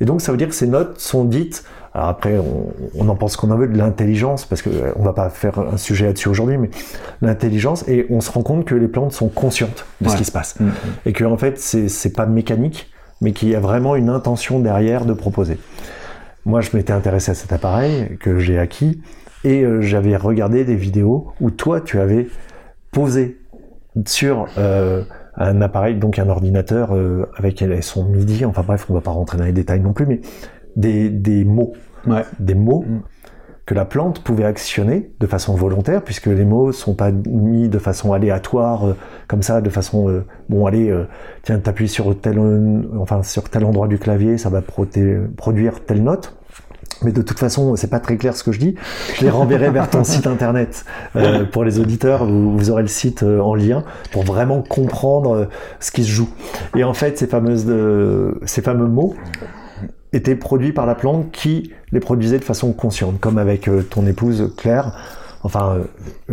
Et 0.01 0.05
donc, 0.05 0.21
ça 0.21 0.31
veut 0.31 0.37
dire 0.37 0.47
que 0.47 0.55
ces 0.55 0.67
notes 0.67 0.99
sont 0.99 1.23
dites. 1.25 1.63
Alors 1.93 2.07
après, 2.09 2.37
on, 2.37 2.71
on 2.95 3.09
en 3.09 3.15
pense 3.15 3.35
qu'on 3.35 3.49
en 3.51 3.57
veut 3.57 3.67
de 3.67 3.77
l'intelligence, 3.77 4.45
parce 4.45 4.61
que 4.61 4.69
euh, 4.69 4.91
on 4.95 5.03
va 5.03 5.13
pas 5.13 5.29
faire 5.29 5.57
un 5.59 5.77
sujet 5.77 6.05
là-dessus 6.05 6.29
aujourd'hui, 6.29 6.57
mais 6.57 6.69
l'intelligence, 7.21 7.83
et 7.87 8.05
on 8.09 8.21
se 8.21 8.31
rend 8.31 8.43
compte 8.43 8.65
que 8.65 8.75
les 8.75 8.87
plantes 8.87 9.11
sont 9.11 9.27
conscientes 9.27 9.85
de 10.01 10.09
ce 10.09 10.15
qui 10.15 10.23
se 10.25 10.31
passe, 10.31 10.59
Mhm. 10.59 10.71
et 11.07 11.13
que 11.13 11.23
en 11.25 11.37
fait, 11.37 11.57
c'est 11.57 12.13
pas 12.15 12.25
mécanique, 12.27 12.91
mais 13.21 13.33
qu'il 13.33 13.49
y 13.49 13.55
a 13.55 13.59
vraiment 13.59 13.95
une 13.95 14.09
intention 14.09 14.59
derrière 14.59 15.05
de 15.05 15.13
proposer. 15.13 15.57
Moi, 16.45 16.61
je 16.61 16.69
m'étais 16.75 16.93
intéressé 16.93 17.31
à 17.31 17.33
cet 17.33 17.51
appareil 17.51 18.17
que 18.19 18.37
j'ai 18.39 18.59
acquis, 18.59 19.01
et 19.43 19.63
euh, 19.63 19.81
j'avais 19.81 20.15
regardé 20.15 20.63
des 20.65 20.75
vidéos 20.75 21.33
où 21.41 21.49
toi, 21.49 21.81
tu 21.81 21.99
avais 21.99 22.27
posé 22.91 23.37
sur 24.05 24.47
euh, 24.57 25.03
un 25.39 25.61
appareil, 25.61 25.95
donc 25.95 26.19
un 26.19 26.29
ordinateur 26.29 26.93
euh, 26.95 27.25
avec 27.35 27.63
son 27.81 28.05
MIDI, 28.05 28.45
enfin 28.45 28.63
bref, 28.65 28.85
on 28.89 28.93
va 28.93 29.01
pas 29.01 29.11
rentrer 29.11 29.37
dans 29.37 29.45
les 29.45 29.53
détails 29.53 29.79
non 29.79 29.93
plus, 29.93 30.05
mais 30.05 30.21
des, 30.75 31.09
des 31.09 31.43
mots, 31.45 31.73
Ouais. 32.07 32.23
des 32.39 32.55
mots 32.55 32.85
Mm. 32.87 32.99
que 33.65 33.73
la 33.75 33.85
plante 33.85 34.23
pouvait 34.23 34.45
actionner 34.45 35.11
de 35.19 35.27
façon 35.27 35.53
volontaire, 35.55 36.01
puisque 36.03 36.25
les 36.27 36.45
mots 36.45 36.71
sont 36.71 36.93
pas 36.95 37.11
mis 37.11 37.69
de 37.69 37.77
façon 37.77 38.13
aléatoire, 38.13 38.87
euh, 38.89 38.95
comme 39.27 39.43
ça, 39.43 39.61
de 39.61 39.69
façon, 39.69 40.09
euh, 40.09 40.25
bon, 40.49 40.65
allez, 40.65 40.89
euh, 40.89 41.05
tiens, 41.43 41.59
t'appuies 41.59 41.87
sur 41.89 42.19
tel, 42.19 42.39
enfin, 42.99 43.21
sur 43.23 43.49
tel 43.49 43.65
endroit 43.65 43.87
du 43.87 43.99
clavier, 43.99 44.37
ça 44.37 44.49
va 44.49 44.61
produire 44.61 45.85
telle 45.85 46.03
note. 46.03 46.38
Mais 47.03 47.11
de 47.13 47.21
toute 47.21 47.39
façon, 47.39 47.75
c'est 47.77 47.89
pas 47.89 47.99
très 47.99 48.17
clair 48.17 48.35
ce 48.35 48.43
que 48.43 48.51
je 48.51 48.59
dis. 48.59 48.75
Je 49.15 49.23
les 49.23 49.29
renverrai 49.29 49.69
vers 49.69 49.89
ton 49.89 50.03
site 50.03 50.27
internet 50.27 50.83
euh, 51.15 51.45
pour 51.45 51.63
les 51.63 51.79
auditeurs. 51.79 52.25
Vous, 52.25 52.57
vous 52.57 52.69
aurez 52.71 52.81
le 52.81 52.87
site 52.89 53.23
euh, 53.23 53.39
en 53.39 53.55
lien 53.55 53.83
pour 54.11 54.23
vraiment 54.23 54.61
comprendre 54.61 55.33
euh, 55.35 55.45
ce 55.79 55.91
qui 55.91 56.03
se 56.03 56.09
joue. 56.11 56.29
Et 56.75 56.83
en 56.83 56.93
fait, 56.93 57.17
ces 57.17 57.27
fameuses, 57.27 57.65
euh, 57.69 58.33
ces 58.45 58.61
fameux 58.61 58.87
mots 58.87 59.13
étaient 60.11 60.35
produits 60.35 60.73
par 60.73 60.85
la 60.85 60.95
plante 60.95 61.31
qui 61.31 61.71
les 61.91 61.99
produisait 61.99 62.39
de 62.39 62.43
façon 62.43 62.73
consciente, 62.73 63.19
comme 63.19 63.37
avec 63.37 63.67
euh, 63.67 63.81
ton 63.83 64.05
épouse 64.05 64.53
Claire. 64.57 64.93
Enfin, 65.43 65.77
euh, 65.77 65.83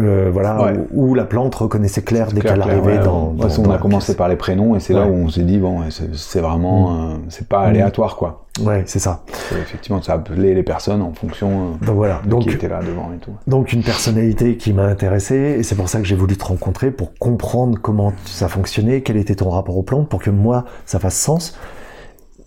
euh, 0.03 0.31
voilà, 0.33 0.61
Ouais. 0.65 0.73
où, 0.93 1.11
où 1.11 1.15
la 1.15 1.25
plante 1.25 1.55
reconnaissait 1.55 2.03
Claire 2.03 2.33
dès 2.33 2.41
qu'elle 2.41 2.61
arrivait 2.61 2.99
ouais, 2.99 2.99
dans. 2.99 3.03
De 3.03 3.05
dans- 3.05 3.33
toute 3.35 3.43
façon, 3.43 3.63
dans 3.63 3.71
on 3.71 3.75
a 3.75 3.79
commencé 3.79 4.07
pièce. 4.07 4.17
par 4.17 4.29
les 4.29 4.35
prénoms 4.37 4.75
et 4.75 4.81
c'est 4.81 4.95
là 4.95 5.07
où 5.07 5.13
on 5.15 5.29
s'est 5.29 5.45
dit 5.45 5.59
bon, 5.59 5.83
c'est 5.91 6.41
vraiment, 6.41 7.13
euh, 7.13 7.15
c'est 7.29 7.47
pas 7.47 7.67
Mm. 7.67 7.69
aléatoire 7.69 8.17
quoi. 8.17 8.46
Ouais, 8.63 8.83
c'est 8.87 8.99
ça. 8.99 9.23
C'est- 9.33 9.59
Effectivement, 9.59 10.01
ça 10.01 10.15
appelait 10.15 10.55
les 10.55 10.63
personnes 10.63 11.03
en 11.03 11.13
fonction 11.13 11.75
euh, 11.83 11.85
Donc 11.87 11.97
voilà. 11.97 12.21
de 12.25 12.29
Donc, 12.31 12.43
qui 12.43 12.51
était 12.51 12.69
là 12.69 12.81
devant 12.83 13.13
et 13.15 13.19
tout. 13.19 13.33
Donc 13.47 13.73
une 13.73 13.83
personnalité 13.83 14.57
qui 14.57 14.73
m'a 14.73 14.85
intéressé 14.85 15.35
et 15.59 15.63
c'est 15.63 15.75
pour 15.75 15.89
ça 15.89 15.99
que 16.01 16.07
j'ai 16.07 16.17
voulu 16.17 16.37
te 16.37 16.45
rencontrer 16.45 16.91
pour 16.91 17.15
comprendre 17.19 17.79
comment 17.81 18.13
ça 18.25 18.49
fonctionnait, 18.49 19.03
quel 19.03 19.17
était 19.17 19.35
ton 19.35 19.51
rapport 19.51 19.77
aux 19.77 19.83
plantes, 19.83 20.09
pour 20.09 20.23
que 20.23 20.31
moi 20.31 20.65
ça 20.87 20.99
fasse 20.99 21.17
sens 21.17 21.59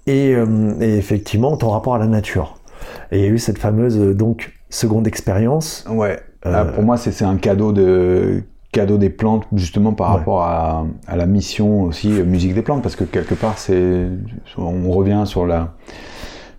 et, 0.07 0.34
euh, 0.34 0.73
et 0.81 0.98
effectivement 0.98 1.56
ton 1.57 1.69
rapport 1.69 1.95
à 1.95 1.99
la 1.99 2.07
nature. 2.07 2.57
Et 3.11 3.19
il 3.19 3.23
y 3.23 3.27
a 3.27 3.30
eu 3.30 3.38
cette 3.38 3.60
fameuse 3.60 3.98
euh, 3.99 4.14
donc 4.15 4.53
seconde 4.69 5.06
expérience. 5.07 5.86
Ouais. 5.90 6.19
Euh, 6.45 6.53
Ah, 6.56 6.65
pour 6.65 6.84
moi, 6.84 6.95
c'est 6.98 7.23
un 7.26 7.36
cadeau 7.38 7.73
de 7.73 8.44
cadeau 8.71 8.97
des 8.97 9.09
plantes 9.09 9.45
justement 9.53 9.93
par 9.93 10.11
Ouais. 10.11 10.17
rapport 10.17 10.43
à, 10.43 10.85
à 11.07 11.15
la 11.17 11.25
mission 11.25 11.81
aussi 11.83 12.11
euh, 12.19 12.23
musique 12.25 12.53
des 12.53 12.61
plantes 12.61 12.83
parce 12.83 12.95
que 12.95 13.03
quelque 13.03 13.33
part 13.35 13.57
c'est 13.57 14.07
on 14.57 14.91
revient 14.91 15.23
sur 15.25 15.45
la 15.45 15.73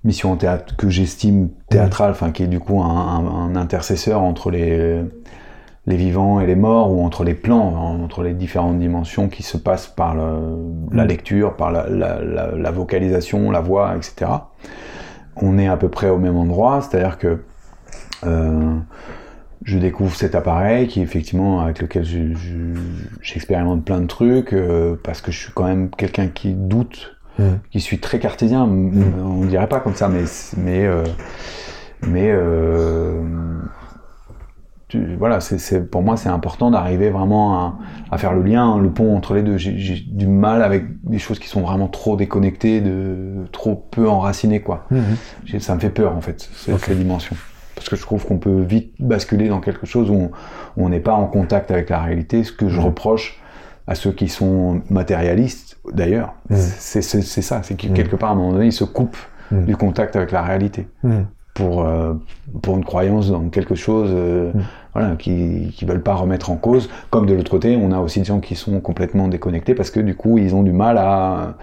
mission 0.02 0.34
théâtre 0.36 0.76
que 0.76 0.88
j'estime 0.88 1.50
théâtrale 1.68 2.10
enfin 2.10 2.30
qui 2.32 2.42
est 2.42 2.46
du 2.48 2.58
coup 2.58 2.80
un, 2.82 2.88
un- 2.88 3.26
un 3.26 3.56
intercesseur 3.56 4.22
entre 4.22 4.50
les 4.50 5.02
les 5.86 5.96
vivants 5.96 6.40
et 6.40 6.46
les 6.46 6.56
morts 6.56 6.92
ou 6.92 7.02
entre 7.02 7.22
les 7.24 7.34
plans 7.34 7.74
hein, 7.76 8.02
entre 8.04 8.22
les 8.22 8.34
différentes 8.34 8.78
dimensions 8.78 9.28
qui 9.28 9.42
se 9.42 9.56
passent 9.56 9.86
par 9.88 10.14
le- 10.14 10.56
la 10.92 11.04
Mm. 11.04 11.08
lecture 11.08 11.56
par 11.56 11.70
la, 11.70 11.88
la- 11.88 12.20
la- 12.22 12.50
la 12.56 12.70
vocalisation 12.70 13.50
la 13.50 13.60
voix 13.60 13.94
etc 13.96 14.30
on 15.36 15.58
est 15.58 15.68
à 15.68 15.76
peu 15.76 15.88
près 15.88 16.08
au 16.10 16.18
même 16.18 16.36
endroit 16.36 16.80
c'est 16.82 16.96
à 16.98 17.00
dire 17.04 17.18
que 17.18 17.42
euh, 18.26 18.74
je 19.64 19.78
découvre 19.78 20.14
cet 20.16 20.34
appareil 20.34 20.86
qui 20.88 21.02
effectivement 21.02 21.60
avec 21.60 21.80
lequel 21.82 22.04
je- 22.04 22.34
je- 22.34 22.80
j'expérimente 23.20 23.84
plein 23.84 24.00
de 24.00 24.06
trucs 24.06 24.52
euh, 24.54 24.96
parce 25.04 25.20
que 25.20 25.30
je 25.30 25.38
suis 25.38 25.52
quand 25.52 25.64
même 25.64 25.90
quelqu'un 25.90 26.28
qui 26.28 26.54
doute, 26.54 27.16
Mhm. 27.38 27.58
qui 27.70 27.80
suis 27.80 27.98
très 27.98 28.18
cartésien. 28.18 28.64
M- 28.64 29.14
On 29.24 29.44
dirait 29.44 29.68
pas 29.68 29.80
comme 29.80 29.94
ça, 29.94 30.08
mais 30.08 30.24
mais 30.56 30.86
euh, 30.86 31.04
mais 32.06 32.30
euh, 32.30 33.22
tu- 34.88 35.14
voilà, 35.16 35.40
c'est 35.40 35.88
pour 35.90 36.02
moi 36.02 36.16
c'est 36.16 36.28
important 36.28 36.70
d'arriver 36.70 37.10
vraiment 37.10 37.54
à, 37.60 37.78
à 38.10 38.18
faire 38.18 38.32
le 38.34 38.42
lien, 38.42 38.78
le 38.78 38.90
pont 38.90 39.14
entre 39.16 39.34
les 39.34 39.42
deux. 39.42 39.56
J'ai 39.56 40.00
du 40.06 40.26
mal 40.26 40.62
avec 40.62 40.84
des 41.04 41.18
choses 41.18 41.38
qui 41.38 41.48
sont 41.48 41.60
vraiment 41.60 41.86
trop 41.86 42.16
déconnectées, 42.16 42.80
de 42.80 43.44
trop 43.52 43.76
peu 43.90 44.08
enracinées 44.08 44.60
quoi. 44.60 44.86
J'ai- 45.44 45.60
Ça 45.60 45.74
me 45.76 45.80
fait 45.80 45.90
peur 45.90 46.16
en 46.16 46.20
fait, 46.20 46.48
ces, 46.54 46.72
Ok. 46.72 46.80
ces 46.80 46.94
dimensions. 46.94 47.36
Parce 47.80 47.88
que 47.88 47.96
je 47.96 48.02
trouve 48.02 48.26
qu'on 48.26 48.36
peut 48.36 48.60
vite 48.60 48.92
basculer 48.98 49.48
dans 49.48 49.60
quelque 49.60 49.86
chose 49.86 50.10
où 50.10 50.30
on- 50.76 50.88
n'est 50.90 51.00
pas 51.00 51.14
en 51.14 51.24
contact 51.26 51.70
avec 51.70 51.88
la 51.88 51.98
réalité. 52.00 52.44
Ce 52.44 52.52
que 52.52 52.68
je 52.68 52.78
reproche 52.78 53.40
à 53.86 53.94
ceux 53.94 54.12
qui 54.12 54.28
sont 54.28 54.82
matérialistes, 54.90 55.78
d'ailleurs, 55.90 56.34
Mhm. 56.50 56.56
c'est 56.58 57.00
ça. 57.00 57.62
C'est 57.62 57.76
que 57.76 57.86
Mhm. 57.86 57.94
quelque 57.94 58.16
part, 58.16 58.28
à 58.28 58.32
un 58.34 58.36
moment 58.36 58.52
donné, 58.52 58.66
ils 58.66 58.72
se 58.72 58.84
coupent 58.84 59.16
Mhm. 59.50 59.64
du 59.64 59.76
contact 59.76 60.14
avec 60.14 60.30
la 60.30 60.42
réalité 60.42 60.88
pour, 61.54 61.86
euh, 61.86 62.12
pour 62.60 62.76
une 62.76 62.84
croyance 62.84 63.30
dans 63.30 63.48
quelque 63.48 63.74
chose 63.74 64.10
euh, 64.12 64.52
voilà, 64.92 65.16
qui 65.16 65.74
ne 65.80 65.86
veulent 65.86 66.02
pas 66.02 66.14
remettre 66.16 66.50
en 66.50 66.56
cause. 66.56 66.90
Comme 67.08 67.24
de 67.24 67.32
l'autre 67.32 67.50
côté, 67.50 67.78
on 67.80 67.92
a 67.92 67.98
aussi 68.00 68.18
des 68.18 68.26
gens 68.26 68.40
qui 68.40 68.56
sont 68.56 68.78
complètement 68.80 69.26
déconnectés 69.26 69.74
parce 69.74 69.90
que 69.90 70.00
du 70.00 70.14
coup, 70.16 70.36
ils 70.36 70.54
ont 70.54 70.62
du 70.62 70.72
mal 70.72 70.98
à 70.98 71.54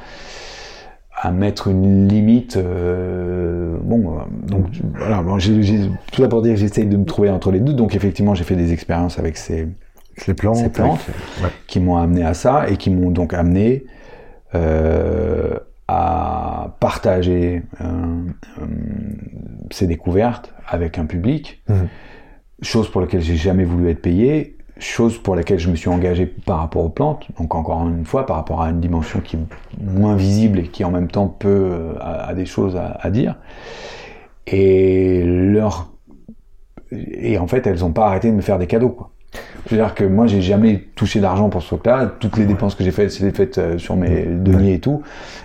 à 1.20 1.32
mettre 1.32 1.68
une 1.68 2.08
limite. 2.08 2.58
euh, 2.58 3.78
bon, 3.82 4.18
euh, 4.18 4.22
donc 4.48 4.66
voilà. 4.96 5.22
Bon, 5.24 5.40
j'ai- 5.40 5.62
j'ai- 5.64 5.90
tout 6.12 6.22
ça 6.22 6.28
pour 6.28 6.42
dire 6.42 6.54
que 6.54 6.60
j'essaye 6.60 6.86
de 6.86 6.96
me 6.98 7.06
trouver 7.06 7.30
entre 7.30 7.52
les 7.52 7.60
deux. 7.60 7.74
Donc 7.74 7.96
effectivement, 7.96 8.36
j'ai 8.36 8.44
fait 8.44 8.56
des 8.56 8.72
expériences 8.72 9.18
avec 9.20 9.36
ces 9.38 9.68
plantes. 10.36 10.58
Ces 10.58 10.70
plantes. 10.70 11.00
avec- 11.08 11.44
ouais. 11.44 11.50
qui 11.68 11.80
m'ont 11.80 11.98
amené 11.98 12.24
à 12.24 12.34
ça 12.34 12.70
et 12.70 12.78
qui 12.78 12.90
m'ont 12.92 13.12
donc 13.12 13.34
amené 13.34 13.86
euh, 14.56 15.58
à 15.88 16.76
partager 16.80 17.64
euh, 17.82 17.86
ces 19.72 19.88
découvertes 19.88 20.54
avec 20.68 20.98
un 20.98 21.06
public, 21.06 21.62
Mhm. 21.70 21.88
chose 22.62 22.90
pour 22.90 23.02
laquelle 23.02 23.22
j'ai 23.22 23.36
jamais 23.36 23.64
voulu 23.66 23.90
être 23.90 24.02
payé, 24.02 24.57
chose 24.80 25.18
pour 25.18 25.36
laquelle 25.36 25.60
je 25.60 25.70
me 25.70 25.76
suis 25.76 25.90
engagé 25.90 26.26
par 26.26 26.60
rapport 26.60 26.84
aux 26.84 26.90
plantes, 26.90 27.28
donc 27.40 27.56
encore 27.56 27.88
une 27.88 28.06
fois 28.06 28.26
par 28.26 28.36
rapport 28.36 28.62
à 28.62 28.70
une 28.70 28.80
dimension 28.80 29.20
qui 29.20 29.36
est 29.36 29.40
moins 29.82 30.16
visible 30.16 30.60
et 30.60 30.64
qui 30.64 30.84
en 30.84 30.92
même 30.92 31.08
temps 31.08 31.28
peut 31.28 31.70
euh, 31.72 31.94
a, 32.00 32.30
a 32.30 32.34
des 32.34 32.46
choses 32.46 32.76
à, 32.76 32.98
à 33.02 33.10
dire. 33.10 33.36
Et 34.46 35.24
leur 35.26 35.90
et 36.92 37.38
en 37.38 37.48
fait 37.48 37.68
elles 37.68 37.80
n'ont 37.80 37.92
pas 37.92 38.08
arrêté 38.08 38.30
de 38.32 38.36
me 38.36 38.42
faire 38.42 38.60
des 38.60 38.68
cadeaux 38.68 38.90
quoi. 38.90 39.12
C'est-à-dire 39.68 39.94
que 39.96 40.06
moi, 40.06 40.28
j'ai 40.28 40.42
jamais 40.42 40.88
touché 40.96 41.20
d'argent 41.20 41.50
pour 41.50 41.62
ce 41.62 41.68
truc-là. 41.68 42.10
Toutes 42.20 42.38
les 42.38 42.46
dépenses 42.46 42.76
que 42.76 42.84
j'ai 42.84 42.92
faites, 42.92 43.12
c'était 43.12 43.36
faites 43.36 43.58
euh, 43.58 43.78
sur 43.78 43.96
mes 43.96 44.24
deniers 44.24 44.76
et 44.76 44.80
tout. 44.80 45.02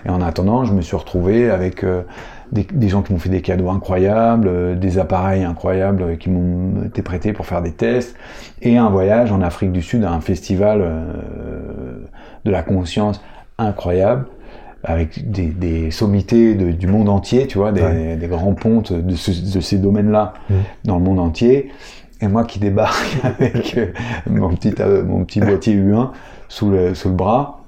Et 0.06 0.10
en 0.10 0.20
attendant, 0.20 0.64
je 0.64 0.72
me 0.72 0.80
suis 0.80 0.96
retrouvé 0.96 1.50
avec 1.50 1.82
euh, 1.82 2.02
des, 2.52 2.66
des 2.70 2.88
gens 2.88 3.02
qui 3.02 3.12
m'ont 3.12 3.18
fait 3.18 3.28
des 3.30 3.40
cadeaux 3.40 3.70
incroyables, 3.70 4.46
euh, 4.48 4.74
des 4.76 4.98
appareils 4.98 5.42
incroyables 5.42 6.02
euh, 6.02 6.16
qui 6.16 6.30
m'ont 6.30 6.84
été 6.84 7.02
prêtés 7.02 7.32
pour 7.32 7.46
faire 7.46 7.62
des 7.62 7.72
tests, 7.72 8.14
et 8.60 8.76
un 8.76 8.90
voyage 8.90 9.32
en 9.32 9.40
Afrique 9.42 9.72
du 9.72 9.82
Sud 9.82 10.04
à 10.04 10.12
un 10.12 10.20
festival 10.20 10.80
euh, 10.82 12.04
de 12.44 12.50
la 12.50 12.62
conscience 12.62 13.20
incroyable 13.58 14.26
avec 14.84 15.30
des, 15.30 15.46
des 15.46 15.90
sommités 15.92 16.54
de- 16.54 16.72
du 16.72 16.86
monde 16.88 17.08
entier, 17.08 17.46
tu 17.46 17.58
vois, 17.58 17.70
des, 17.72 17.82
Ouais. 17.82 18.16
des 18.16 18.26
grands 18.26 18.54
pontes 18.54 18.92
de, 18.92 19.14
ce- 19.14 19.54
de 19.54 19.60
ces 19.60 19.78
domaines-là 19.78 20.34
Mhm. 20.50 20.56
dans 20.84 20.98
le 20.98 21.04
monde 21.04 21.20
entier. 21.20 21.70
Et 22.20 22.26
moi 22.28 22.44
qui 22.44 22.58
débarque 22.58 23.16
avec 23.22 23.78
mon 24.28 24.50
petit, 24.54 24.74
mon 25.06 25.24
petit 25.24 25.40
boîtier 25.40 25.74
U1 25.76 26.10
sous 26.48 26.68
le, 26.68 26.94
sous 26.94 27.08
le 27.08 27.14
bras, 27.14 27.60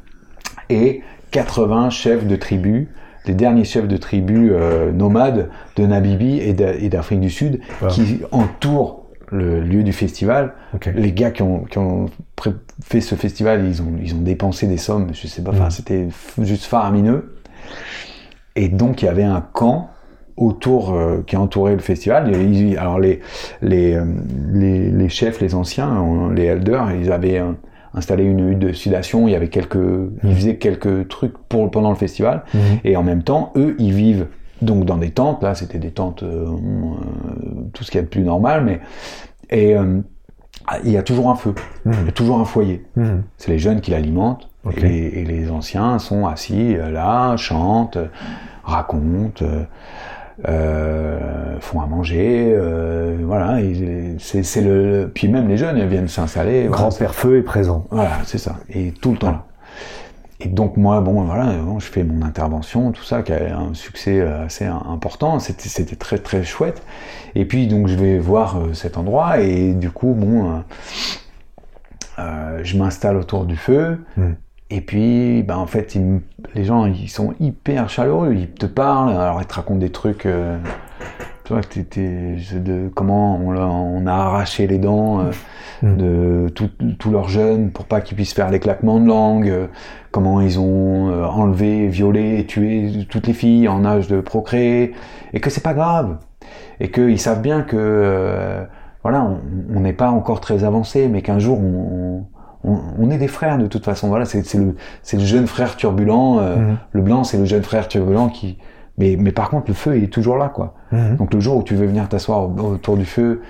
et 0.70 1.02
80 1.30 1.90
chefs 1.90 2.26
de 2.26 2.36
tribus, 2.36 2.88
les 3.26 3.34
derniers 3.34 3.64
chefs 3.64 3.88
de 3.88 3.96
tribus 3.96 4.50
euh, 4.52 4.92
nomades 4.92 5.48
de 5.76 5.86
Namibie 5.86 6.38
et 6.40 6.52
d'A- 6.52 6.74
et 6.74 6.88
d'Afrique 6.88 7.20
du 7.20 7.30
Sud, 7.30 7.60
Wow. 7.82 7.88
qui 7.88 8.20
entourent 8.32 9.04
le 9.32 9.60
lieu 9.60 9.82
du 9.82 9.92
festival. 9.92 10.52
Les 10.94 11.12
gars 11.12 11.30
qui 11.30 11.42
ont, 11.42 11.60
qui 11.64 11.78
ont 11.78 12.06
pré- 12.36 12.52
fait 12.82 13.00
ce 13.00 13.14
festival, 13.14 13.64
ils 13.66 13.80
ont, 13.82 13.92
ils 14.02 14.14
ont 14.14 14.20
dépensé 14.20 14.66
des 14.66 14.76
sommes, 14.76 15.08
je 15.12 15.26
sais 15.26 15.42
pas, 15.42 15.50
enfin 15.50 15.64
Mhm. 15.64 15.70
c'était 15.70 16.08
juste 16.42 16.64
faramineux. 16.64 17.34
Et 18.56 18.68
donc 18.68 19.02
il 19.02 19.06
y 19.06 19.08
avait 19.08 19.24
un 19.24 19.40
camp 19.40 19.90
autour 20.36 20.92
euh, 20.94 21.22
qui 21.26 21.36
entourait 21.36 21.72
le 21.74 21.80
festival. 21.80 22.30
Ils- 22.36 22.76
alors 22.76 22.98
les, 23.00 23.20
les, 23.62 23.94
euh, 23.94 24.04
les, 24.52 24.90
les 24.90 25.08
chefs, 25.08 25.40
les 25.40 25.54
anciens, 25.54 25.90
euh, 26.30 26.32
les 26.34 26.44
elders, 26.44 26.92
ils 26.92 27.10
avaient 27.10 27.38
euh, 27.38 27.52
installé 27.94 28.24
une 28.24 28.50
hutte 28.50 28.58
de 28.58 28.72
sudation. 28.72 29.28
Il 29.28 29.32
y 29.32 29.34
avait 29.36 29.48
quelques, 29.48 29.78
ils 30.24 30.34
faisaient 30.34 30.56
quelques 30.56 31.08
trucs 31.08 31.36
pour 31.48 31.70
pendant 31.70 31.90
le 31.90 31.96
festival. 31.96 32.42
Mhm. 32.52 32.60
Et 32.84 32.96
en 32.96 33.02
même 33.02 33.22
temps, 33.22 33.52
eux, 33.56 33.76
ils 33.78 33.92
vivent 33.92 34.26
donc 34.62 34.84
dans 34.84 34.96
des 34.96 35.10
tentes. 35.10 35.42
Là, 35.42 35.54
c'était 35.54 35.78
des 35.78 35.90
tentes, 35.90 36.22
euh, 36.22 36.46
euh, 36.46 36.54
tout 37.72 37.84
ce 37.84 37.90
qu'il 37.90 37.98
y 37.98 38.02
a 38.02 38.04
de 38.04 38.08
plus 38.08 38.22
normal, 38.22 38.64
mais 38.64 38.80
et 39.50 39.76
euh, 39.76 40.00
ah, 40.66 40.78
il 40.84 40.90
y 40.92 40.96
a 40.96 41.02
toujours 41.02 41.28
un 41.30 41.34
feu, 41.36 41.54
il 41.86 41.92
y 41.92 41.94
a 41.96 42.00
Mhm. 42.02 42.12
toujours 42.12 42.40
un 42.40 42.44
foyer. 42.44 42.84
Mhm. 42.96 43.22
C'est 43.36 43.50
les 43.50 43.58
jeunes 43.58 43.80
qui 43.80 43.90
l'alimentent 43.90 44.48
et, 44.74 44.80
les, 44.80 45.06
et 45.20 45.24
les 45.24 45.50
anciens 45.50 45.98
sont 45.98 46.26
assis 46.26 46.74
là, 46.76 47.36
chantent, 47.36 47.98
racontent, 48.64 49.44
euh, 50.48 51.58
font 51.60 51.80
à 51.80 51.86
manger, 51.86 52.52
euh, 52.56 53.16
voilà. 53.22 53.58
C'est 54.18 54.60
le. 54.62 55.10
Puis 55.14 55.28
même 55.28 55.48
les 55.48 55.56
jeunes 55.56 55.78
ils 55.78 55.86
viennent 55.86 56.08
s'installer. 56.08 56.66
voilà, 56.68 56.76
Grand-père 56.82 57.14
Feu 57.14 57.38
est 57.38 57.42
présent. 57.42 57.86
voilà, 57.90 58.18
c'est 58.24 58.38
ça. 58.38 58.56
Et 58.68 58.90
tout 58.92 59.12
le 59.12 59.18
temps 59.18 59.30
là. 59.30 59.44
Et 60.40 60.48
donc 60.48 60.76
moi, 60.76 61.00
bon, 61.00 61.22
voilà, 61.22 61.52
je 61.78 61.86
fais 61.86 62.02
mon 62.02 62.20
intervention, 62.26 62.90
tout 62.92 63.04
ça, 63.04 63.22
qui 63.22 63.32
a 63.32 63.56
un 63.56 63.72
succès 63.72 64.20
euh, 64.20 64.44
assez 64.44 64.64
im- 64.66 64.82
important. 64.90 65.38
C'était, 65.38 65.96
très 65.96 66.18
très 66.18 66.42
chouette. 66.42 66.82
Et 67.34 67.44
puis 67.46 67.66
donc 67.66 67.86
je 67.88 67.94
vais 67.94 68.18
voir 68.18 68.58
euh, 68.58 68.74
cet 68.74 68.98
endroit 68.98 69.40
et 69.40 69.72
du 69.72 69.90
coup, 69.90 70.12
bon, 70.12 70.62
euh, 72.18 72.60
je 72.62 72.76
m'installe 72.76 73.16
autour 73.16 73.44
du 73.46 73.56
feu. 73.56 74.04
Mm. 74.16 74.32
Et 74.70 74.80
puis, 74.80 75.42
ben, 75.42 75.56
en 75.56 75.66
fait, 75.66 75.94
ils 75.94 76.20
les 76.54 76.64
gens, 76.64 76.86
ils 76.86 77.08
sont 77.10 77.34
hyper 77.40 77.88
chaleureux. 77.88 78.34
Ils 78.34 78.48
te 78.50 78.66
parlent, 78.66 79.10
alors 79.12 79.40
ils 79.40 79.46
te 79.46 79.54
racontent 79.54 79.78
des 79.80 79.90
trucs. 79.90 80.26
euh, 80.26 80.58
tu 81.44 81.52
vois, 81.52 81.62
t'étais- 81.62 82.36
de 82.54 82.88
comment 82.94 83.36
on, 83.36 84.06
a 84.06 84.12
arraché 84.12 84.66
les 84.66 84.78
dents 84.78 85.20
euh, 85.20 85.30
Mm. 85.82 85.96
de 85.96 86.48
tous 86.98 87.10
leurs 87.10 87.28
jeunes 87.28 87.70
pour 87.70 87.84
pas 87.84 88.00
qu'ils 88.00 88.14
puissent 88.16 88.32
faire 88.32 88.50
les 88.50 88.60
claquements 88.60 88.98
de 89.00 89.06
langue. 89.06 89.48
euh, 89.48 89.66
comment 90.12 90.40
ils 90.40 90.58
ont 90.60 91.10
euh, 91.10 91.24
enlevé, 91.26 91.88
violé, 91.88 92.38
et 92.38 92.46
tué 92.46 92.90
toutes 93.10 93.26
les 93.26 93.32
filles 93.34 93.68
en 93.68 93.84
âge 93.84 94.06
de 94.08 94.20
procréer. 94.20 94.94
Et 95.34 95.40
que 95.40 95.50
c'est 95.50 95.62
pas 95.62 95.74
grave. 95.74 96.18
Et 96.80 96.90
qu'ils 96.90 97.18
savent 97.20 97.42
bien 97.42 97.62
que, 97.62 97.76
euh, 97.78 98.64
voilà, 99.02 99.22
on- 99.24 99.40
on 99.76 99.80
n'est 99.80 99.92
pas 99.92 100.10
encore 100.10 100.40
très 100.40 100.64
avancé, 100.64 101.08
mais 101.08 101.20
qu'un 101.22 101.38
jour 101.40 101.58
on, 101.60 102.24
on, 102.64 102.78
on 102.98 103.10
est 103.10 103.18
des 103.18 103.28
frères 103.28 103.58
de 103.58 103.66
toute 103.66 103.84
façon. 103.84 104.08
Voilà, 104.08 104.24
c'est 104.24 104.42
le, 104.54 104.74
jeune 105.24 105.46
frère 105.46 105.76
turbulent. 105.76 106.38
euh, 106.40 106.56
Mhm. 106.56 106.76
Le 106.92 107.02
blanc, 107.02 107.24
c'est 107.24 107.38
le 107.38 107.44
jeune 107.44 107.62
frère 107.62 107.88
turbulent 107.88 108.28
qui. 108.28 108.58
Mais, 108.98 109.16
mais 109.18 109.32
par 109.32 109.50
contre, 109.50 109.64
le 109.68 109.74
feu 109.74 109.96
il 109.98 110.04
est 110.04 110.12
toujours 110.12 110.36
là, 110.36 110.48
quoi. 110.48 110.74
Mhm. 110.92 111.16
Donc 111.16 111.34
le 111.34 111.40
jour 111.40 111.56
où 111.58 111.62
tu 111.62 111.74
veux 111.74 111.86
venir 111.86 112.08
t'asseoir 112.08 112.44
au- 112.48 112.72
autour 112.74 112.96
du 112.96 113.04
feu 113.04 113.42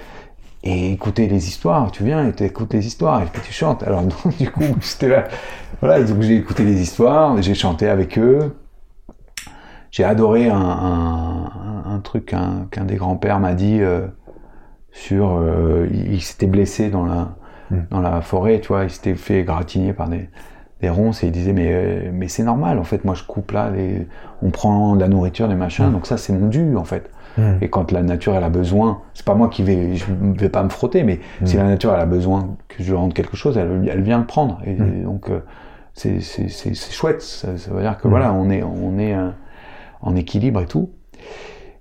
et 0.63 0.91
écouter 0.93 1.27
les 1.29 1.47
histoires, 1.49 1.91
tu 1.93 2.03
viens 2.05 2.27
et 2.27 2.33
tu 2.33 2.45
écoutes 2.45 2.73
les 2.73 2.87
histoires 2.87 3.21
et 3.23 3.27
puis 3.27 3.43
tu 3.43 3.53
chantes. 3.53 3.83
Alors 3.83 4.03
donc, 4.03 4.37
du 4.39 4.51
coup, 4.51 4.65
j'étais 4.81 5.09
là. 5.09 5.25
Voilà, 5.81 6.03
donc 6.03 6.23
j'ai 6.23 6.37
écouté 6.37 6.65
les 6.65 6.81
histoires, 6.81 7.41
j'ai 7.43 7.55
chanté 7.55 7.89
avec 7.89 8.19
eux. 8.19 8.55
J'ai 9.91 10.05
adoré 10.05 10.49
un, 10.49 10.57
un, 10.57 11.45
un- 11.45 11.95
un 11.95 11.99
truc 12.01 12.27
qu'un 12.71 12.85
des 12.85 12.97
grands-pères 12.97 13.39
m'a 13.39 13.55
dit 13.55 13.81
euh, 13.81 14.07
sur... 14.91 15.37
euh, 15.39 15.87
il 15.93 16.15
il 16.15 16.21
s'était 16.23 16.47
blessé 16.49 16.91
dans 16.91 17.05
la, 17.05 17.37
Mm. 17.71 17.77
dans 17.91 18.01
la 18.01 18.21
forêt, 18.21 18.61
tu 18.61 18.69
vois, 18.69 18.85
il 18.85 18.91
s'était 18.91 19.15
fait 19.15 19.43
gratigner 19.45 19.93
par 19.93 20.09
des, 20.09 20.29
des 20.81 20.89
ronces 20.91 21.23
et 21.23 21.27
il 21.29 21.33
disait 21.33 21.53
mais, 21.53 21.69
euh, 21.73 22.11
mais 22.13 22.29
c'est 22.29 22.43
normal, 22.43 22.79
en 22.79 22.85
fait, 22.85 23.05
moi 23.05 23.15
je 23.15 23.23
coupe 23.25 23.53
là, 23.53 23.71
les, 23.71 24.07
on 24.43 24.51
prend 24.51 24.95
de 24.97 25.01
la 25.01 25.09
nourriture, 25.09 25.49
des 25.49 25.55
machins, 25.55 25.89
Mm. 25.89 25.93
donc 25.93 26.07
ça 26.07 26.17
c'est 26.19 26.33
mon 26.33 26.49
dû, 26.49 26.77
en 26.77 26.85
fait. 26.85 27.11
Mhm. 27.37 27.59
Et 27.63 27.69
quand 27.69 27.91
la 27.91 28.03
nature 28.03 28.35
elle 28.37 28.45
a 28.45 28.49
besoin, 28.49 29.01
c'est 29.13 29.25
pas 29.27 29.35
moi 29.35 29.49
qui 29.49 29.63
vais, 29.65 29.97
je 29.97 30.05
vais 30.39 30.49
pas 30.49 30.63
me 30.63 30.69
frotter, 30.69 31.03
mais 31.03 31.19
Mm. 31.41 31.47
si 31.47 31.57
la 31.57 31.65
nature 31.65 31.93
elle 31.95 32.01
a 32.01 32.07
besoin 32.07 32.57
que 32.69 32.83
je 32.83 32.95
rende 32.95 33.13
quelque 33.15 33.37
chose, 33.37 33.57
elle, 33.59 33.89
elle 33.91 34.03
vient 34.03 34.19
le 34.19 34.27
prendre. 34.27 34.61
Et, 34.67 34.75
Mm. 34.75 35.03
donc 35.05 35.31
euh, 35.31 35.41
c'est 35.95 36.21
chouette. 36.93 37.23
Ça, 37.23 37.57
ça 37.57 37.71
veut 37.73 37.81
dire 37.81 37.97
que 37.99 38.07
Mm. 38.07 38.11
voilà, 38.11 38.33
on 38.33 38.51
est 38.51 38.63
on 38.63 38.99
est 38.99 39.15
euh, 39.15 39.31
en 40.03 40.15
équilibre 40.17 40.61
et 40.61 40.67
tout. 40.67 40.91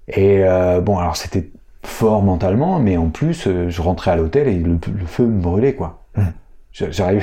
Et 0.08 0.44
euh, 0.44 0.82
bon, 0.82 0.98
alors 0.98 1.16
c'était 1.16 1.50
fort 1.86 2.22
mentalement, 2.24 2.80
mais 2.80 2.98
en 2.98 3.10
plus 3.10 3.46
euh, 3.48 3.70
je 3.70 3.82
rentrais 3.82 4.12
à 4.12 4.16
l'hôtel 4.16 4.48
et 4.48 4.56
le, 4.56 4.74
le 4.74 5.06
feu 5.06 5.26
me 5.26 5.42
brûlait 5.42 5.74
quoi. 5.74 6.04
Mm. 6.16 6.22
Je- 6.72 6.86
J'arrivais 6.92 7.22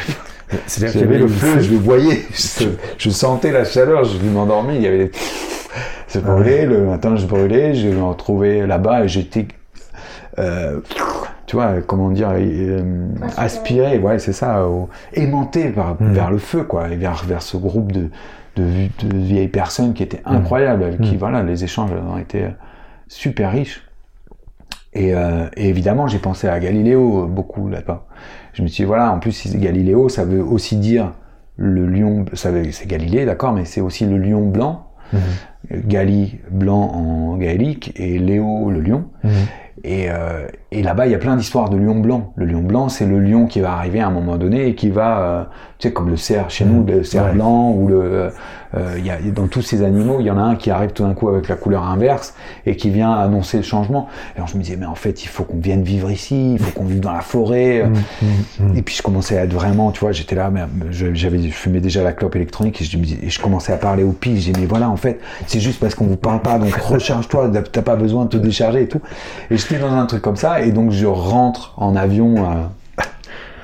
C'est-à-dire 0.67 0.93
qu'il 0.93 1.01
y 1.01 1.05
j'avais 1.05 1.15
avait 1.17 1.25
le 1.25 1.29
feu, 1.29 1.61
je 1.61 1.71
le 1.73 1.77
voyais, 1.79 2.21
je, 2.33 2.69
je 2.99 3.11
sentais 3.11 3.51
la 3.53 3.65
chaleur, 3.65 4.05
je 4.05 4.19
m'endormis, 4.27 4.77
il 4.77 4.83
y 4.83 4.87
avait 4.87 5.07
des... 5.07 5.11
Ça 6.09 6.21
brûlait, 6.21 6.67
le 6.67 6.85
matin 6.87 7.17
je 7.17 7.27
brûlais, 7.27 7.75
je 7.75 7.89
me 7.89 8.03
retrouvais 8.05 8.67
là-bas 8.67 9.05
et 9.05 9.09
j'étais... 9.09 9.47
euh, 10.39 10.81
tu 11.47 11.57
vois, 11.57 11.81
comment 11.85 12.11
dire, 12.11 12.31
euh, 12.35 13.09
aspirer, 13.37 13.99
ouais, 13.99 14.19
c'est 14.21 14.33
ça, 14.33 14.67
au- 14.67 14.89
aimanté 15.15 15.71
par- 15.71 16.01
Mm. 16.01 16.13
vers 16.13 16.31
le 16.31 16.39
feu, 16.39 16.63
quoi, 16.65 16.89
et 16.89 16.97
vers, 16.97 17.25
vers 17.25 17.43
ce 17.43 17.57
groupe 17.57 17.91
de, 17.93 18.09
de, 18.57 18.63
vi- 18.63 18.91
de 19.05 19.17
vieilles 19.17 19.49
personnes 19.49 19.93
qui 19.95 20.03
étaient 20.05 20.23
incroyables, 20.25 20.85
avec 20.85 21.01
qui, 21.01 21.15
Mm. 21.15 21.19
voilà, 21.19 21.43
les 21.43 21.65
échanges 21.65 21.91
ont 21.93 22.19
été 22.19 22.47
super 23.09 23.51
riches. 23.53 23.83
Et, 24.93 25.15
euh, 25.15 25.47
et 25.57 25.69
évidemment, 25.69 26.07
j'ai 26.09 26.19
pensé 26.19 26.49
à 26.49 26.59
Galiléo 26.59 27.25
euh, 27.25 27.27
beaucoup 27.27 27.69
là-bas. 27.69 28.07
Je 28.53 28.63
me 28.63 28.67
suis 28.69 28.83
dit, 28.83 28.87
voilà, 28.87 29.13
en 29.13 29.19
plus, 29.21 29.57
Galiléo, 29.57 30.09
ça 30.09 30.25
veut 30.25 30.43
aussi 30.43 30.77
dire 30.77 31.13
le 31.57 31.87
lion, 31.87 32.25
ça 32.33 32.51
veut- 32.51 32.73
c'est 32.73 32.87
Galilée, 32.89 33.25
d'accord, 33.25 33.53
mais 33.53 33.65
c'est 33.65 33.81
aussi 33.81 34.05
le 34.07 34.19
lion 34.19 34.47
blanc. 34.49 34.87
Mhm. 35.13 35.21
Gali, 35.87 36.39
blanc 36.51 36.81
en 36.93 37.37
gaélique, 37.37 37.93
et 37.97 38.19
Léo, 38.19 38.71
le 38.71 38.81
lion. 38.81 39.05
Mhm. 39.23 39.31
Et, 39.85 40.11
euh, 40.11 40.47
et 40.73 40.83
là-bas, 40.83 41.07
il 41.07 41.13
y 41.13 41.15
a 41.15 41.19
plein 41.19 41.37
d'histoires 41.37 41.69
de 41.69 41.77
lion 41.77 41.99
blanc. 41.99 42.33
Le 42.37 42.47
lion 42.47 42.61
blanc, 42.63 42.89
c'est 42.89 43.07
le 43.07 43.19
lion 43.19 43.47
qui 43.47 43.61
va 43.61 43.73
arriver 43.73 44.01
à 44.01 44.07
un 44.07 44.11
moment 44.11 44.37
donné 44.37 44.67
et 44.69 44.75
qui 44.75 44.89
va, 44.91 45.19
euh, 45.21 45.45
tu 45.79 45.89
sais, 45.89 45.93
comme 45.95 46.09
le 46.11 46.17
cerf 46.17 46.49
chez 46.51 46.65
nous, 46.65 46.85
le 46.85 47.03
cerf 47.03 47.25
Ouais. 47.27 47.33
blanc, 47.33 47.71
ou 47.73 47.89
le, 47.89 48.31
euh, 48.77 48.95
il 48.99 49.05
y 49.05 49.11
a, 49.11 49.17
dans 49.35 49.49
tous 49.49 49.63
ces 49.63 49.83
animaux, 49.83 50.19
il 50.21 50.27
y 50.27 50.31
en 50.31 50.39
a 50.39 50.43
un 50.43 50.55
qui 50.55 50.71
arrive 50.71 50.91
tout 50.93 51.03
d'un 51.03 51.13
coup 51.15 51.29
avec 51.29 51.49
la 51.49 51.57
couleur 51.57 51.83
inverse 51.89 52.35
et 52.67 52.77
qui 52.77 52.91
vient 52.91 53.13
annoncer 53.13 53.57
le 53.57 53.63
changement. 53.65 54.07
Et 54.35 54.37
alors 54.37 54.47
je 54.47 54.57
me 54.57 54.63
disais, 54.63 54.77
mais 54.77 54.87
en 54.87 54.95
fait, 54.95 55.25
il 55.25 55.27
faut 55.27 55.43
qu'on 55.43 55.59
vienne 55.59 55.83
vivre 55.83 56.09
ici, 56.09 56.53
il 56.53 56.59
faut 56.61 56.71
qu'on 56.79 56.85
vive 56.85 57.01
dans 57.01 57.11
la 57.13 57.21
forêt. 57.23 57.85
Mhm. 58.61 58.77
Et 58.77 58.83
puis 58.83 58.95
je 58.95 59.03
commençais 59.03 59.37
à 59.39 59.43
être 59.45 59.53
vraiment, 59.53 59.91
tu 59.91 59.99
vois, 60.01 60.13
j'étais 60.13 60.37
là, 60.37 60.51
mais 60.53 60.61
je- 60.93 61.13
j'avais, 61.15 61.41
je 61.43 61.49
fumais 61.53 61.81
déjà 61.81 62.05
la 62.05 62.13
clope 62.13 62.37
électronique 62.37 62.81
et 62.81 62.85
je, 62.85 62.97
et 62.97 63.29
commençais 63.43 63.73
à 63.73 63.77
parler 63.77 64.05
au 64.05 64.13
pif. 64.13 64.39
J'ai 64.39 64.53
dit, 64.53 64.61
mais 64.61 64.67
voilà, 64.67 64.89
en 64.89 64.97
fait, 64.97 65.19
c'est 65.49 65.59
juste 65.61 65.81
parce 65.81 65.97
qu'on 65.97 66.07
vous 66.07 66.17
parle 66.17 66.41
pas, 66.43 66.59
donc 66.61 66.73
recharge-toi, 66.77 67.51
t'as 67.73 67.83
pas 67.83 67.97
besoin 67.97 68.27
de 68.27 68.31
te 68.31 68.37
décharger 68.37 68.83
et 68.83 68.89
tout. 68.89 69.01
Et 69.51 69.57
j'étais 69.57 69.79
dans 69.81 69.91
un 69.93 70.07
truc 70.07 70.23
comme 70.23 70.37
ça, 70.37 70.60
et 70.63 70.73
donc 70.73 70.91
je 70.93 71.07
rentre 71.07 71.75
en 71.77 71.97
avion 71.97 72.45
à- 72.45 72.71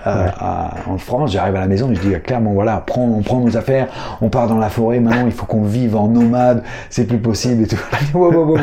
à- 0.09 0.71
en 0.89 0.99
France, 0.99 1.33
j'arrive 1.33 1.57
à 1.57 1.61
la 1.61 1.67
maison 1.67 1.91
et 1.91 1.97
je 1.97 2.01
dis 2.01 2.15
à 2.15 2.21
Claire, 2.21 2.41
bon 2.41 2.53
voilà, 2.53 2.81
prends, 2.87 3.03
on 3.03 3.23
prend 3.23 3.41
nos 3.41 3.57
affaires, 3.57 3.89
on 4.21 4.29
part 4.29 4.47
dans 4.47 4.57
la 4.59 4.69
forêt, 4.69 5.01
maintenant 5.01 5.27
il 5.27 5.33
faut 5.33 5.47
qu'on 5.47 5.63
vive 5.65 5.97
en 5.97 6.07
nomade, 6.07 6.63
c'est 6.91 7.07
plus 7.09 7.19
possible 7.19 7.65
et 7.65 7.67
tout. 7.67 7.77
Wow, 8.15 8.33
wow, 8.33 8.45
wow, 8.45 8.55
wow. 8.55 8.59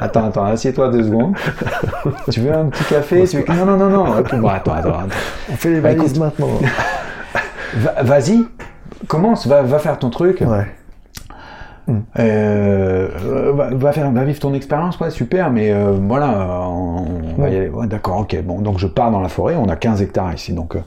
Attends, 0.00 0.24
attends, 0.26 0.44
assieds-toi 0.46 0.88
deux 0.90 1.04
secondes. 1.04 1.36
Tu 2.32 2.40
veux 2.40 2.52
un 2.52 2.64
petit 2.66 2.82
café? 2.84 3.24
Tu 3.24 3.38
veux... 3.38 3.44
Non, 3.54 3.64
non, 3.64 3.76
non, 3.76 3.88
non. 3.88 4.04
Bon, 4.40 4.48
attends, 4.48 4.72
attends, 4.74 4.74
attends. 4.74 4.98
On 5.52 5.54
fait 5.56 5.70
les 5.70 5.80
Bah, 5.80 5.94
valises 5.94 6.18
maintenant. 6.18 6.48
Va- 7.76 8.02
Vas-y, 8.02 8.44
commence, 9.06 9.46
va, 9.46 9.62
va 9.62 9.78
faire 9.78 9.96
ton 9.96 10.10
truc. 10.10 10.40
Ouais. 10.40 10.66
Euh, 12.18 13.08
va, 13.54 13.70
va 13.74 13.92
faire, 13.92 14.10
va 14.10 14.24
vivre 14.24 14.38
ton 14.40 14.54
expérience, 14.54 14.98
ouais, 15.00 15.10
super, 15.10 15.50
mais 15.50 15.72
euh, 15.72 15.92
voilà, 16.00 16.60
on, 16.68 17.04
on 17.38 17.40
va 17.42 17.48
y 17.50 17.56
aller. 17.56 17.68
Ouais, 17.68 17.86
D'accord, 17.86 18.18
ok. 18.20 18.42
Bon, 18.44 18.60
donc 18.60 18.78
je 18.78 18.86
pars 18.86 19.10
dans 19.10 19.20
la 19.20 19.28
forêt. 19.28 19.56
On 19.56 19.68
a 19.68 19.76
15 19.76 20.02
hectares 20.02 20.32
ici, 20.34 20.52
donc 20.52 20.76
euh, 20.76 20.80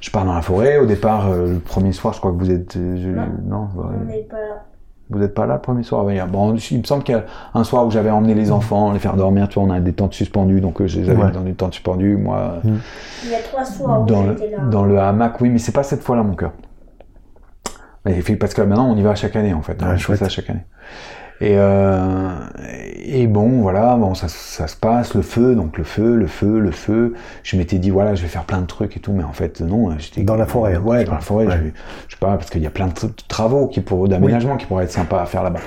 je 0.00 0.10
pars 0.10 0.24
dans 0.24 0.34
la 0.34 0.42
forêt. 0.42 0.78
Au 0.78 0.86
départ, 0.86 1.28
euh, 1.30 1.54
le 1.54 1.58
premier 1.58 1.92
soir, 1.92 2.14
je 2.14 2.18
crois 2.20 2.32
que 2.32 2.36
vous 2.38 2.50
êtes, 2.50 2.76
euh, 2.76 2.96
je- 2.96 3.08
Non. 3.10 3.26
non, 3.46 3.80
ouais. 3.82 3.96
On 4.02 4.04
n'est 4.04 4.18
pas 4.22 4.36
là. 4.36 4.64
vous 5.10 5.18
n'êtes 5.18 5.34
pas 5.34 5.46
là 5.46 5.54
le 5.54 5.60
premier 5.60 5.82
soir? 5.82 6.04
Ouais, 6.04 6.20
Bon, 6.30 6.54
il 6.54 6.78
me 6.78 6.84
semble 6.84 7.02
qu'il 7.02 7.14
y 7.14 7.18
a 7.18 7.24
un 7.54 7.64
soir 7.64 7.86
où 7.86 7.90
j'avais 7.90 8.10
emmené 8.10 8.34
les 8.34 8.52
enfants, 8.52 8.92
les 8.92 8.98
faire 8.98 9.16
dormir. 9.16 9.48
Tu 9.48 9.58
vois, 9.58 9.66
on 9.68 9.72
a 9.72 9.80
des 9.80 9.94
tentes 9.94 10.12
suspendues, 10.14 10.60
donc 10.60 10.80
euh, 10.82 10.86
je 10.86 11.00
les 11.00 11.08
avais 11.10 11.22
Ouais. 11.24 11.30
dans 11.32 11.40
des 11.40 11.54
tentes 11.54 11.72
suspendues. 11.74 12.16
Moi, 12.16 12.56
Il 13.24 13.30
y 13.30 13.34
a 13.34 13.38
trois 13.38 13.64
soirs 13.64 14.02
où 14.02 14.06
dans, 14.06 14.24
j'étais 14.26 14.50
là. 14.50 14.58
dans 14.70 14.84
le 14.84 14.98
hamac, 14.98 15.40
oui, 15.40 15.48
mais 15.48 15.58
c'est 15.58 15.72
pas 15.72 15.82
cette 15.82 16.02
fois-là, 16.02 16.22
mon 16.22 16.34
cœur. 16.34 16.52
Mais 18.08 18.20
fait- 18.22 18.36
parce 18.36 18.54
que 18.54 18.62
maintenant, 18.62 18.90
on 18.90 18.96
y 18.96 19.02
va 19.02 19.14
chaque 19.14 19.36
année, 19.36 19.54
en 19.54 19.62
fait. 19.62 19.80
Ouais, 19.82 19.88
on 19.94 19.98
fait 19.98 20.16
ça 20.16 20.28
chaque 20.28 20.50
année. 20.50 20.64
Et, 21.40 21.54
euh, 21.56 22.30
et 23.04 23.28
bon, 23.28 23.60
voilà, 23.60 23.96
bon, 23.96 24.14
ça, 24.14 24.26
ça 24.26 24.66
se 24.66 24.74
passe, 24.74 25.14
le 25.14 25.22
feu, 25.22 25.54
donc 25.54 25.78
le 25.78 25.84
feu, 25.84 26.16
le 26.16 26.26
feu, 26.26 26.58
le 26.58 26.72
feu. 26.72 27.14
Je 27.44 27.56
m'étais 27.56 27.78
dit, 27.78 27.90
voilà, 27.90 28.16
je 28.16 28.22
vais 28.22 28.28
faire 28.28 28.42
plein 28.44 28.60
de 28.60 28.66
trucs 28.66 28.96
et 28.96 29.00
tout, 29.00 29.12
mais 29.12 29.22
en 29.22 29.32
fait, 29.32 29.60
non, 29.60 29.96
j'étais. 29.98 30.22
Dans 30.22 30.34
la 30.34 30.46
forêt, 30.46 30.74
hein. 30.74 30.82
Ouais, 30.84 31.04
dans 31.04 31.14
la 31.14 31.20
forêt, 31.20 31.46
Ouais. 31.46 31.52
je, 31.56 31.62
je 32.08 32.14
sais 32.14 32.18
pas, 32.18 32.36
parce 32.36 32.50
qu'il 32.50 32.60
y 32.62 32.66
a 32.66 32.70
plein 32.70 32.88
de 32.88 32.92
tra- 32.92 33.12
travaux 33.28 33.68
qui 33.68 33.80
pour, 33.80 34.08
d'aménagement 34.08 34.56
qui 34.56 34.66
pourraient 34.66 34.84
être 34.84 34.90
sympas 34.90 35.22
à 35.22 35.26
faire 35.26 35.44
là-bas. 35.44 35.60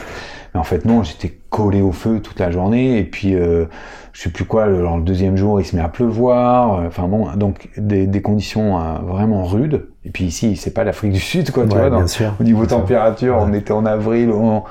Mais 0.54 0.60
en 0.60 0.64
fait, 0.64 0.84
non, 0.86 1.02
j'étais 1.04 1.34
collé 1.50 1.82
au 1.82 1.92
feu 1.94 2.20
toute 2.20 2.40
la 2.40 2.52
journée, 2.52 2.98
et 2.98 3.04
puis, 3.06 3.36
euh, 3.36 3.66
je 4.14 4.22
sais 4.22 4.30
plus 4.30 4.44
quoi, 4.46 4.66
le, 4.66 4.86
deuxième 5.02 5.38
jour, 5.38 5.62
il 5.62 5.66
se 5.66 5.76
met 5.76 5.82
à 5.82 5.88
pleuvoir, 5.88 6.80
euh, 6.82 6.88
enfin 6.88 7.08
bon, 7.08 7.28
donc 7.38 7.70
des, 7.78 8.06
des 8.08 8.22
conditions 8.22 8.80
euh, 8.80 8.84
vraiment 9.04 9.44
rudes. 9.46 9.88
Et 10.04 10.10
puis 10.10 10.26
ici, 10.26 10.56
c'est 10.58 10.74
pas 10.74 10.84
l'Afrique 10.84 11.14
du 11.14 11.20
Sud, 11.20 11.52
quoi, 11.52 11.66
tu 11.66 11.76
Ouais, 11.78 11.90
vois, 11.90 12.08
sûr. 12.08 12.34
au 12.40 12.44
niveau 12.44 12.66
température, 12.66 13.36
Ouais. 13.38 13.44
on 13.46 13.54
était 13.54 13.72
en 13.72 13.86
avril, 13.86 14.30
on- 14.32 14.64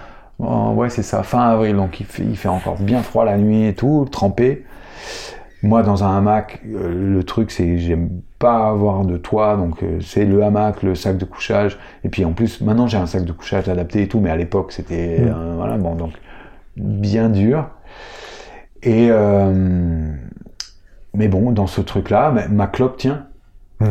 ouais, 0.74 0.90
c'est 0.90 1.02
ça, 1.02 1.22
fin 1.22 1.48
avril, 1.50 1.76
donc 1.76 1.98
il 2.00 2.06
fait, 2.06 2.24
il 2.24 2.36
fait 2.36 2.48
encore 2.48 2.76
bien 2.78 3.00
froid 3.02 3.24
la 3.24 3.38
nuit 3.38 3.66
et 3.66 3.74
tout, 3.74 4.06
trempé. 4.10 4.64
Moi, 5.62 5.82
dans 5.82 6.04
un 6.04 6.16
hamac, 6.16 6.60
euh, 6.66 7.12
le 7.14 7.22
truc, 7.24 7.50
c'est 7.50 7.64
que 7.66 7.76
j'aime 7.76 8.08
pas 8.38 8.68
avoir 8.68 9.04
de 9.04 9.18
toit, 9.18 9.56
donc 9.56 9.82
euh, 9.82 9.98
c'est 10.00 10.24
le 10.24 10.42
hamac, 10.42 10.82
le 10.82 10.94
sac 10.94 11.18
de 11.18 11.24
couchage. 11.26 11.78
Et 12.04 12.08
puis 12.08 12.24
en 12.24 12.32
plus, 12.32 12.62
maintenant 12.62 12.86
j'ai 12.86 12.96
un 12.96 13.04
sac 13.06 13.24
de 13.24 13.32
couchage 13.32 13.68
adapté 13.68 14.02
et 14.02 14.08
tout, 14.08 14.20
mais 14.20 14.30
à 14.30 14.36
l'époque, 14.36 14.72
c'était 14.72 15.18
Mm. 15.20 15.28
euh, 15.28 15.54
voilà, 15.56 15.76
bon, 15.76 15.94
donc 15.96 16.12
bien 16.76 17.28
dur. 17.28 17.68
Et 18.82 19.10
mais 21.12 21.28
bon, 21.28 21.50
dans 21.52 21.66
ce 21.66 21.80
truc-là, 21.80 22.30
ma- 22.30 22.48
ma 22.48 22.66
clope 22.66 22.96
tient. 22.96 23.26
Mm. 23.80 23.84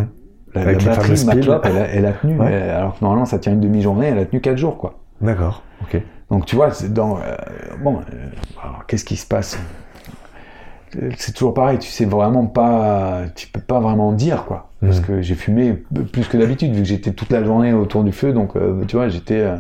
La, 0.56 0.66
batterie 0.74 1.14
de 1.20 1.26
ma 1.26 1.36
clope, 1.36 1.66
elle 1.66 1.78
a, 1.78 1.86
elle 1.94 2.06
a 2.08 2.14
tenu. 2.14 2.40
Ouais. 2.40 2.52
Elle- 2.52 2.70
alors 2.72 2.98
que 2.98 3.04
normalement, 3.04 3.26
ça 3.26 3.38
tient 3.38 3.54
une 3.54 3.60
demi-journée, 3.60 4.08
elle 4.08 4.18
a 4.18 4.26
tenu 4.26 4.41
quatre 4.41 4.58
jours, 4.58 4.78
quoi. 4.78 5.00
D'accord. 5.22 5.62
Ok. 5.84 6.02
Donc 6.32 6.46
tu 6.46 6.56
vois, 6.56 6.72
c'est 6.72 6.91
dans 6.94 7.20
bon, 7.84 8.00
alors 8.64 8.86
qu'est-ce 8.88 9.06
qui 9.06 9.16
se 9.16 9.28
passe? 9.28 9.60
C'est 11.18 11.34
toujours 11.34 11.53
pareil, 11.53 11.78
tu 11.78 11.90
sais 11.90 12.06
vraiment 12.06 12.45
pas, 12.48 13.22
tu 13.36 13.48
peux 13.48 13.60
pas 13.61 13.80
vraiment 13.80 14.11
dire 14.11 14.45
quoi, 14.45 14.70
parce 14.82 14.99
Mhm. 14.99 15.06
que 15.06 15.22
j'ai 15.22 15.36
fumé 15.36 15.74
plus 16.11 16.28
que 16.28 16.38
d'habitude 16.38 16.74
vu 16.74 16.82
que 16.82 16.88
j'étais 16.88 17.11
toute 17.11 17.32
la 17.32 17.44
journée 17.44 17.74
autour 17.74 18.03
du 18.03 18.11
feu, 18.11 18.34
donc 18.34 18.56
euh, 18.56 18.84
tu 18.88 18.95
vois, 18.95 19.07
j'étais 19.07 19.40
euh, 19.40 19.56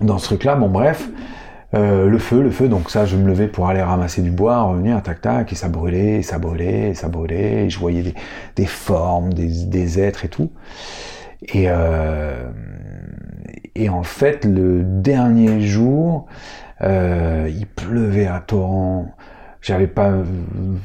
dans 0.00 0.18
ce 0.18 0.26
truc-là. 0.26 0.54
Bon 0.54 0.68
bref, 0.68 1.08
euh, 1.74 2.08
le 2.08 2.18
feu, 2.18 2.40
le 2.40 2.50
feu, 2.50 2.68
donc 2.68 2.88
ça, 2.88 3.04
je 3.04 3.16
me 3.16 3.26
levais 3.26 3.48
pour 3.48 3.68
aller 3.68 3.82
ramasser 3.82 4.22
du 4.22 4.30
bois, 4.30 4.62
revenir, 4.62 5.02
tac 5.02 5.20
tac, 5.20 5.52
et 5.52 5.56
ça 5.56 5.68
brûlait, 5.68 6.18
et 6.18 6.22
ça 6.22 6.38
brûlait, 6.38 6.90
et 6.90 6.94
ça 6.94 7.08
brûlait, 7.08 7.64
et 7.64 7.70
je 7.70 7.78
voyais 7.80 8.02
des, 8.02 8.14
des 8.54 8.66
formes, 8.66 9.32
des, 9.34 9.64
des 9.64 9.98
êtres 10.00 10.24
et 10.24 10.28
tout. 10.28 10.50
Et, 11.52 11.68
et 13.74 13.88
en 13.88 14.02
fait, 14.02 14.44
le 14.44 14.82
dernier 14.84 15.60
jour, 15.60 16.26
il 16.80 17.66
pleuvait 17.74 18.26
à 18.28 18.40
torrent. 18.40 19.06
J'avais 19.66 19.86
pas 19.86 20.12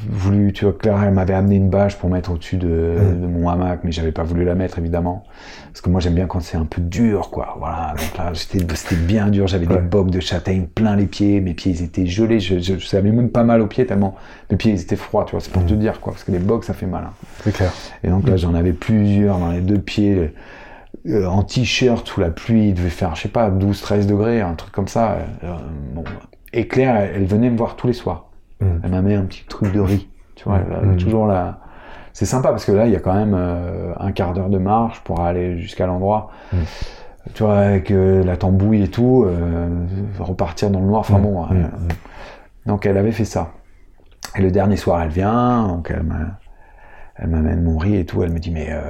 voulu, 0.09 0.53
tu 0.53 0.63
vois, 0.63 0.73
Clara, 0.73 1.05
elle 1.07 1.13
m'avait 1.13 1.33
amené 1.33 1.57
une 1.57 1.69
bâche 1.69 1.97
pour 1.97 2.09
mettre 2.09 2.31
au-dessus 2.31 2.55
de, 2.55 2.67
Mm. 2.97 3.21
de 3.21 3.27
mon 3.27 3.49
hamac, 3.49 3.81
mais 3.83 3.91
j'avais 3.91 4.13
pas 4.13 4.23
voulu 4.23 4.45
la 4.45 4.55
mettre, 4.55 4.79
évidemment. 4.79 5.23
Parce 5.67 5.81
que 5.81 5.89
moi, 5.89 5.99
j'aime 5.99 6.13
bien 6.15 6.27
quand 6.27 6.39
c'est 6.39 6.55
un 6.55 6.63
peu 6.63 6.81
dur, 6.81 7.29
quoi. 7.29 7.55
Voilà. 7.59 7.93
Donc 7.97 8.17
là, 8.17 8.31
c'était 8.33 8.95
bien 8.95 9.27
dur. 9.27 9.47
J'avais 9.47 9.67
Ouais. 9.67 9.75
des 9.75 9.81
bocs 9.81 10.09
de 10.11 10.21
châtaigne 10.21 10.65
plein 10.67 10.95
les 10.95 11.07
pieds. 11.07 11.41
Mes 11.41 11.53
pieds, 11.53 11.73
ils 11.73 11.83
étaient 11.83 12.05
gelés. 12.05 12.39
Je, 12.39 12.59
je, 12.59 12.77
je 12.77 12.85
savais 12.87 13.11
même 13.11 13.29
pas 13.29 13.43
mal 13.43 13.59
aux 13.59 13.67
pieds 13.67 13.85
tellement 13.85 14.15
mes 14.49 14.55
pieds, 14.55 14.71
ils 14.71 14.81
étaient 14.81 14.95
froids, 14.95 15.25
tu 15.25 15.31
vois. 15.31 15.41
C'est 15.41 15.51
pour 15.51 15.63
Mm. 15.63 15.67
te 15.67 15.73
dire, 15.73 15.99
quoi. 15.99 16.13
Parce 16.13 16.23
que 16.23 16.31
les 16.31 16.39
bocs, 16.39 16.63
ça 16.63 16.73
fait 16.73 16.85
mal. 16.87 17.03
hein. 17.05 17.13
C'est 17.43 17.53
clair. 17.53 17.73
Et 18.05 18.07
donc 18.07 18.29
là, 18.29 18.37
j'en 18.37 18.53
avais 18.53 18.71
plusieurs 18.73 19.39
dans 19.39 19.51
les 19.51 19.59
deux 19.61 19.79
pieds, 19.79 20.33
euh, 21.05 21.25
en 21.25 21.43
t-shirt 21.43 22.07
sous 22.07 22.21
la 22.21 22.29
pluie. 22.29 22.69
Il 22.69 22.75
devait 22.75 22.89
faire, 22.89 23.13
je 23.15 23.23
sais 23.23 23.27
pas, 23.29 23.49
12-13 23.49 24.07
degrés, 24.07 24.39
un 24.39 24.53
truc 24.53 24.71
comme 24.71 24.87
ça. 24.87 25.17
Euh, 25.43 25.55
bon. 25.93 26.05
Et 26.53 26.65
Claire, 26.67 26.95
elle, 26.95 27.11
elle 27.15 27.25
venait 27.25 27.49
me 27.49 27.57
voir 27.57 27.75
tous 27.75 27.87
les 27.87 27.93
soirs. 27.93 28.28
Mm. 28.59 28.65
Elle 28.83 28.91
m'a 28.91 29.01
mis 29.01 29.13
un 29.13 29.23
petit 29.23 29.45
truc 29.47 29.71
de 29.73 29.79
riz. 29.79 30.09
Tu 30.35 30.43
vois, 30.45 30.59
elle 30.65 30.73
a 30.73 30.81
Mm. 30.93 30.97
toujours 30.97 31.27
là. 31.27 31.59
C'est 32.13 32.25
sympa 32.25 32.49
parce 32.49 32.65
que 32.65 32.71
là, 32.71 32.85
il 32.87 32.91
y 32.91 32.95
a 32.95 32.99
quand 32.99 33.13
même 33.13 33.33
euh, 33.37 33.93
un 33.99 34.11
quart 34.11 34.33
d'heure 34.33 34.49
de 34.49 34.57
marche 34.57 35.01
pour 35.03 35.21
aller 35.21 35.57
jusqu'à 35.59 35.85
l'endroit. 35.87 36.29
Mm. 36.51 36.57
Tu 37.33 37.43
vois, 37.43 37.57
avec 37.59 37.91
euh, 37.91 38.23
la 38.23 38.37
tambouille 38.37 38.83
et 38.83 38.87
tout, 38.87 39.25
euh, 39.27 39.67
repartir 40.19 40.69
dans 40.71 40.79
le 40.79 40.85
noir. 40.87 41.01
Enfin 41.01 41.19
bon. 41.19 41.45
Donc 42.65 42.85
elle 42.85 42.97
avait 42.97 43.11
fait 43.11 43.25
ça. 43.25 43.49
Et 44.35 44.41
le 44.41 44.51
dernier 44.51 44.75
soir, 44.77 45.01
elle 45.01 45.09
vient, 45.09 45.67
donc 45.67 45.91
elle 45.95 46.03
m'a- 46.03 46.37
elle 47.21 47.27
m'amène 47.29 47.63
mon 47.63 47.77
riz 47.77 47.97
et 47.97 48.05
tout. 48.05 48.23
Elle 48.23 48.31
me 48.31 48.39
dit, 48.39 48.51
mais 48.51 48.67
euh, 48.71 48.81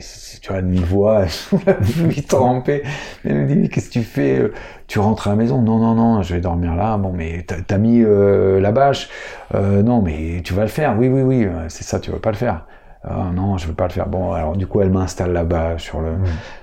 si 0.00 0.40
tu 0.40 0.52
vois, 0.84 1.28
sous 1.28 1.60
la 1.66 1.74
pluie 1.74 2.22
trempée. 2.22 2.82
Elle 3.24 3.36
me 3.42 3.46
dit, 3.46 3.56
mais 3.56 3.68
qu'est-ce 3.68 3.88
que 3.88 3.92
tu 3.94 4.02
fais 4.02 4.38
euh, 4.38 4.52
Tu 4.86 4.98
rentres 4.98 5.28
à 5.28 5.30
la 5.30 5.36
maison? 5.36 5.62
Non, 5.62 5.78
non, 5.78 5.94
non, 5.94 6.22
je 6.22 6.34
vais 6.34 6.40
dormir 6.40 6.74
là. 6.74 6.96
Bon, 6.98 7.12
mais 7.12 7.44
t'as 7.46 7.78
mis 7.78 8.02
euh, 8.02 8.60
la 8.60 8.72
bâche 8.72 9.08
Euh, 9.54 9.82
Non, 9.82 10.02
mais 10.02 10.40
tu 10.44 10.54
vas 10.54 10.62
le 10.62 10.68
faire. 10.68 10.96
Oui, 10.98 11.08
oui, 11.08 11.22
oui, 11.22 11.46
c'est 11.68 11.84
ça, 11.84 12.00
tu 12.00 12.10
veux 12.10 12.18
pas 12.20 12.30
le 12.30 12.36
faire. 12.36 12.66
Non, 13.08 13.56
je 13.56 13.66
veux 13.68 13.74
pas 13.74 13.84
le 13.86 13.92
faire. 13.92 14.06
Bon, 14.08 14.32
alors 14.32 14.56
du 14.56 14.66
coup, 14.66 14.80
elle 14.82 14.90
m'installe 14.90 15.32
là-bas 15.32 15.78
sur 15.78 16.00
le, 16.00 16.14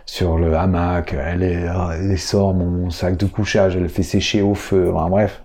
sur 0.06 0.38
le 0.38 0.56
hamac. 0.56 1.14
Elle, 1.18 1.42
est- 1.44 1.66
elle 2.00 2.20
sort 2.20 2.54
mon 2.54 2.90
sac 2.92 3.18
de 3.18 3.26
couchage. 3.26 3.76
Elle 3.78 3.84
le 3.84 3.88
fait 3.88 4.04
sécher 4.04 4.42
au 4.42 4.54
feu. 4.54 4.92
Enfin, 4.94 5.10
bref. 5.10 5.42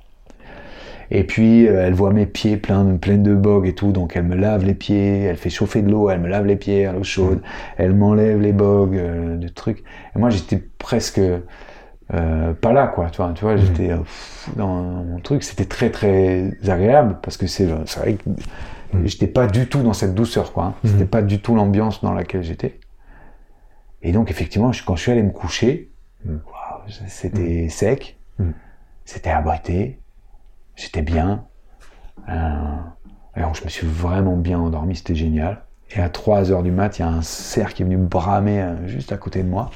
Et 1.11 1.25
puis, 1.25 1.67
euh, 1.67 1.87
elle 1.87 1.95
voit 1.95 2.13
mes 2.13 2.27
pieds 2.27 2.57
pleins 2.57 2.85
de, 2.85 2.97
pleins 2.97 3.19
de 3.19 3.35
bogues 3.35 3.67
et 3.67 3.75
tout, 3.75 3.93
donc 3.93 4.17
elle 4.17 4.25
me 4.25 4.37
lave 4.37 4.65
les 4.65 4.75
pieds, 4.75 5.23
elle 5.23 5.37
fait 5.37 5.51
chauffer 5.51 5.83
de 5.83 5.91
l'eau, 5.91 6.09
elle 6.11 6.21
me 6.21 6.29
lave 6.29 6.47
les 6.47 6.57
pieds 6.57 6.87
à 6.87 6.93
l'eau 6.93 7.03
chaude, 7.03 7.41
elle 7.77 7.95
m'enlève 7.95 8.41
les 8.41 8.53
bogues, 8.53 8.97
euh, 8.97 9.37
des 9.37 9.51
trucs. 9.51 9.83
Et 10.15 10.19
moi, 10.19 10.31
j'étais 10.31 10.63
presque 10.79 11.21
euh, 11.21 12.53
pas 12.55 12.73
là, 12.73 12.87
quoi, 12.87 13.11
tu 13.11 13.19
vois, 13.19 13.33
tu 13.35 13.45
vois 13.45 13.57
j'étais 13.57 13.91
euh, 13.91 13.99
dans 14.57 14.83
mon 14.83 15.19
truc, 15.21 15.43
c'était 15.43 15.65
très 15.65 15.91
très 15.91 16.53
agréable, 16.69 17.19
parce 17.23 17.37
que 17.37 17.47
c'est 17.47 17.67
vrai 17.67 18.15
que 18.15 18.31
Mm. 18.93 19.07
J'étais 19.07 19.27
pas 19.27 19.47
du 19.47 19.69
tout 19.69 19.83
dans 19.83 19.93
cette 19.93 20.15
douceur, 20.15 20.53
quoi. 20.53 20.65
hein. 20.65 20.75
C'était 20.85 21.05
pas 21.05 21.23
du 21.23 21.41
tout 21.41 21.55
l'ambiance 21.55 22.03
dans 22.03 22.13
laquelle 22.13 22.43
j'étais. 22.43 22.79
Et 24.03 24.13
donc, 24.13 24.31
effectivement, 24.31 24.71
quand 24.87 24.97
je 24.97 25.03
suis 25.03 25.13
allé 25.13 25.23
me 25.23 25.31
coucher, 25.31 25.91
c'était 27.07 27.69
sec, 27.69 28.19
c'était 29.05 29.31
abrité, 29.31 30.00
j'étais 30.81 31.03
bien. 31.03 31.45
Euh, 32.29 32.33
donc, 33.37 33.55
je 33.57 33.65
me 33.65 33.69
suis 33.69 33.87
vraiment 33.87 34.37
bien 34.37 34.59
endormi, 34.59 34.97
c'était 34.97 35.15
génial. 35.15 35.63
Et 35.95 36.01
à 36.01 36.09
3 36.09 36.53
heures 36.53 36.63
du 36.63 36.71
mat, 36.71 36.99
il 36.99 37.03
y 37.03 37.05
a 37.05 37.09
un 37.09 37.23
cerf 37.23 37.75
qui 37.75 37.83
est 37.83 37.85
venu 37.85 37.97
bramer 37.97 38.61
euh, 38.63 38.87
juste 38.87 39.13
à 39.13 39.17
côté 39.17 39.43
de 39.43 39.49
moi. 39.49 39.71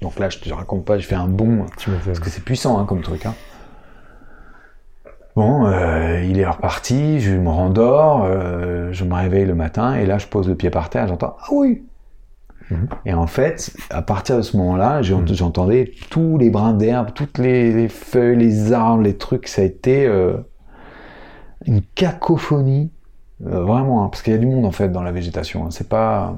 Donc 0.00 0.18
là, 0.18 0.28
je 0.30 0.38
te 0.38 0.52
raconte 0.52 0.84
pas, 0.84 0.98
je 0.98 1.06
fais 1.06 1.14
un 1.14 1.28
bond, 1.28 1.66
Tu 1.76 1.90
fais- 1.90 1.96
parce 2.06 2.20
que 2.20 2.30
c'est 2.30 2.42
puissant 2.44 2.78
hein, 2.78 2.84
comme 2.84 3.00
truc. 3.02 3.26
Hein. 3.26 3.34
Bon, 5.36 5.66
euh, 5.66 6.22
il 6.24 6.38
est 6.38 6.46
reparti, 6.46 7.20
je 7.20 7.32
me 7.32 7.48
rendors, 7.48 8.24
euh, 8.24 8.92
je 8.92 9.04
me 9.04 9.14
réveille 9.14 9.46
le 9.46 9.54
matin, 9.54 9.94
et 9.94 10.06
là, 10.06 10.18
je 10.18 10.26
pose 10.26 10.48
le 10.48 10.54
pied 10.54 10.70
par 10.70 10.90
terre, 10.90 11.08
j'entends 11.08 11.36
«Ah 11.40 11.48
oui!» 11.52 11.84
Et 13.06 13.12
en 13.14 13.26
fait, 13.26 13.72
à 13.90 14.02
partir 14.02 14.36
de 14.36 14.42
ce 14.42 14.56
moment-là, 14.56 15.02
j'ai- 15.02 15.16
j'entendais 15.34 15.92
tous 16.10 16.38
les 16.38 16.50
brins 16.50 16.72
d'herbe, 16.74 17.08
toutes 17.14 17.38
les, 17.38 17.72
les 17.72 17.88
feuilles, 17.88 18.36
les 18.36 18.72
arbres, 18.72 19.02
les 19.02 19.16
trucs, 19.16 19.48
ça 19.48 19.62
a 19.62 19.64
été 19.64 20.06
euh, 20.06 20.34
une 21.66 21.82
cacophonie, 21.94 22.90
euh, 23.46 23.62
vraiment, 23.64 24.04
hein, 24.04 24.08
parce 24.08 24.22
qu'il 24.22 24.32
y 24.32 24.36
a 24.36 24.38
du 24.38 24.46
monde 24.46 24.64
en 24.64 24.70
fait 24.72 24.88
dans 24.90 25.02
la 25.02 25.12
végétation. 25.12 25.64
hein. 25.64 25.68
C'est 25.70 25.88
pas 25.88 26.34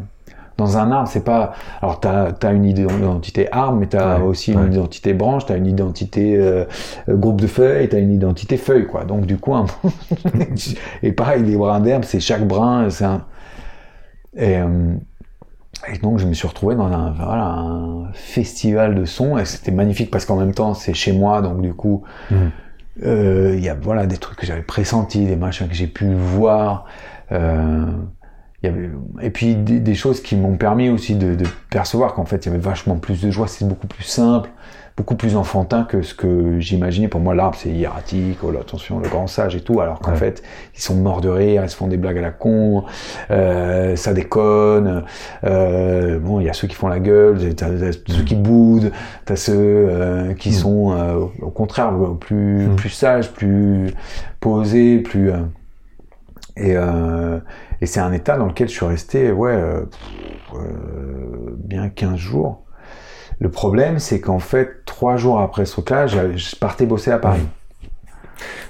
dans 0.59 0.79
un 0.79 0.91
arbre, 0.91 1.09
c'est 1.09 1.25
pas. 1.25 1.53
Alors 1.83 2.01
t'as 2.01 2.33
as 2.43 2.53
une 2.53 2.65
identité 2.65 3.51
arbre, 3.53 3.79
mais 3.79 3.87
t'as 3.87 4.19
Ouais, 4.21 4.25
aussi 4.27 4.55
ouais. 4.55 4.63
une 4.67 4.73
identité 4.73 5.13
branche, 5.13 5.45
t'as 5.47 5.57
une 5.59 5.67
identité 5.67 6.37
euh, 6.37 6.65
groupe 7.09 7.41
de 7.41 7.47
feuilles, 7.47 7.89
t'as 7.89 7.99
une 8.01 8.13
identité 8.13 8.57
feuille, 8.57 8.87
quoi. 8.87 9.05
Donc 9.05 9.27
du 9.27 9.37
coup, 9.37 9.55
un- 9.55 9.67
et 11.03 11.13
pareil, 11.13 11.43
les 11.43 11.57
brins 11.57 11.81
d'herbe, 11.81 12.05
c'est 12.05 12.21
chaque 12.21 12.47
brin, 12.47 12.89
c'est 12.91 13.05
un. 13.05 13.25
Et, 14.35 14.57
euh, 14.59 14.95
et 15.93 15.99
donc 15.99 16.19
je 16.19 16.27
me 16.27 16.33
suis 16.35 16.49
retrouvé 16.49 16.75
dans 16.75 16.87
un, 16.87 17.13
voilà, 17.13 17.45
un 17.45 18.13
festival 18.13 18.95
de 18.95 19.05
sons 19.05 19.39
et 19.39 19.45
c'était 19.45 19.71
magnifique 19.73 20.11
parce 20.11 20.25
qu'en 20.25 20.37
même 20.37 20.55
temps 20.55 20.75
c'est 20.75 20.95
chez 20.95 21.13
moi 21.13 21.43
donc 21.43 21.61
du 21.63 21.75
coup 21.75 22.03
Mhm. 22.31 22.51
euh, 23.05 23.55
il 23.57 23.63
y 23.63 23.69
a 23.69 23.75
voilà 23.75 24.07
des 24.07 24.17
trucs 24.17 24.39
que 24.39 24.47
j'avais 24.47 24.63
pressentis, 24.63 25.27
des 25.27 25.37
machins 25.37 25.69
que 25.69 25.75
j'ai 25.75 25.87
pu 25.87 26.13
voir. 26.15 26.87
euh, 27.33 27.85
il 28.63 28.71
y 28.71 28.73
avait, 28.73 28.91
et 29.21 29.31
puis 29.31 29.55
des, 29.55 29.81
des 29.81 29.95
choses 29.95 30.23
qui 30.23 30.35
m'ont 30.35 30.57
permis 30.57 30.89
aussi 30.89 31.15
de, 31.15 31.35
de 31.35 31.45
percevoir 31.71 32.15
qu'en 32.15 32.25
fait 32.25 32.47
il 32.47 32.49
y 32.49 32.53
avait 32.53 32.59
vachement 32.63 32.97
plus 32.97 33.21
de 33.21 33.31
joie, 33.31 33.47
c'est 33.49 33.67
beaucoup 33.69 33.87
plus 33.87 34.03
simple, 34.05 34.49
beaucoup 34.97 35.15
plus 35.15 35.37
enfantin 35.37 35.85
que 35.85 36.01
ce 36.01 36.15
que 36.15 36.59
j'imaginais. 36.59 37.09
Pour 37.09 37.21
moi 37.21 37.35
l'arbre 37.35 37.57
c'est 37.61 37.69
hiératique, 37.69 38.39
oh 38.43 38.51
là, 38.51 38.61
attention 38.61 38.99
le 38.99 39.09
grand 39.09 39.27
sage 39.27 39.55
et 39.55 39.61
tout, 39.61 39.81
alors 39.81 39.99
qu'en 40.01 40.13
Ouais. 40.13 40.17
fait 40.17 40.43
ils 40.75 40.81
sont 40.81 40.95
morts 40.95 41.21
de 41.21 41.29
rire, 41.29 41.63
ils 41.65 41.69
se 41.69 41.77
font 41.77 41.87
des 41.87 41.99
blagues 41.99 42.17
à 42.19 42.23
la 42.23 42.31
con, 42.31 42.85
euh, 43.31 43.95
ça 43.97 44.15
déconne. 44.15 45.05
Euh, 45.45 46.19
bon, 46.19 46.41
il 46.41 46.47
y 46.47 46.49
a 46.49 46.55
ceux 46.55 46.67
qui 46.67 46.75
font 46.75 46.89
la 46.89 46.99
gueule, 47.01 47.55
t'as, 47.55 47.69
t'as 47.69 47.93
ceux 47.93 48.23
qui 48.23 48.35
boudent, 48.37 48.91
t'as 49.27 49.37
ceux 49.37 49.55
euh, 49.57 50.33
qui 50.35 50.49
Mm. 50.49 50.53
sont 50.53 50.93
euh, 50.93 51.27
au 51.43 51.51
contraire 51.51 51.93
plus 52.19 52.67
Mm. 52.69 52.77
plus 52.77 52.89
sages, 52.91 53.33
plus 53.33 53.93
posés, 54.41 54.99
plus 55.01 55.31
euh, 55.31 55.37
et 56.57 56.75
euh, 56.75 57.39
et 57.83 57.87
c'est 57.87 58.01
un 58.01 58.13
état 58.15 58.39
dans 58.39 58.47
lequel 58.47 58.69
je 58.69 58.73
suis 58.73 58.87
resté 58.87 59.31
ouais 59.31 59.53
euh, 59.53 59.83
euh, 60.55 61.55
bien 61.59 61.91
15 61.91 62.17
jours. 62.17 62.63
Le 63.41 63.49
problème, 63.51 63.99
c'est 63.99 64.21
qu'en 64.21 64.39
fait, 64.39 64.85
trois 64.87 65.17
jours 65.17 65.41
après 65.41 65.67
ce 65.67 65.73
truc-là, 65.73 66.07
je 66.07 66.57
partais 66.57 66.87
bosser 66.87 67.11
à 67.11 67.19
Paris. 67.19 67.47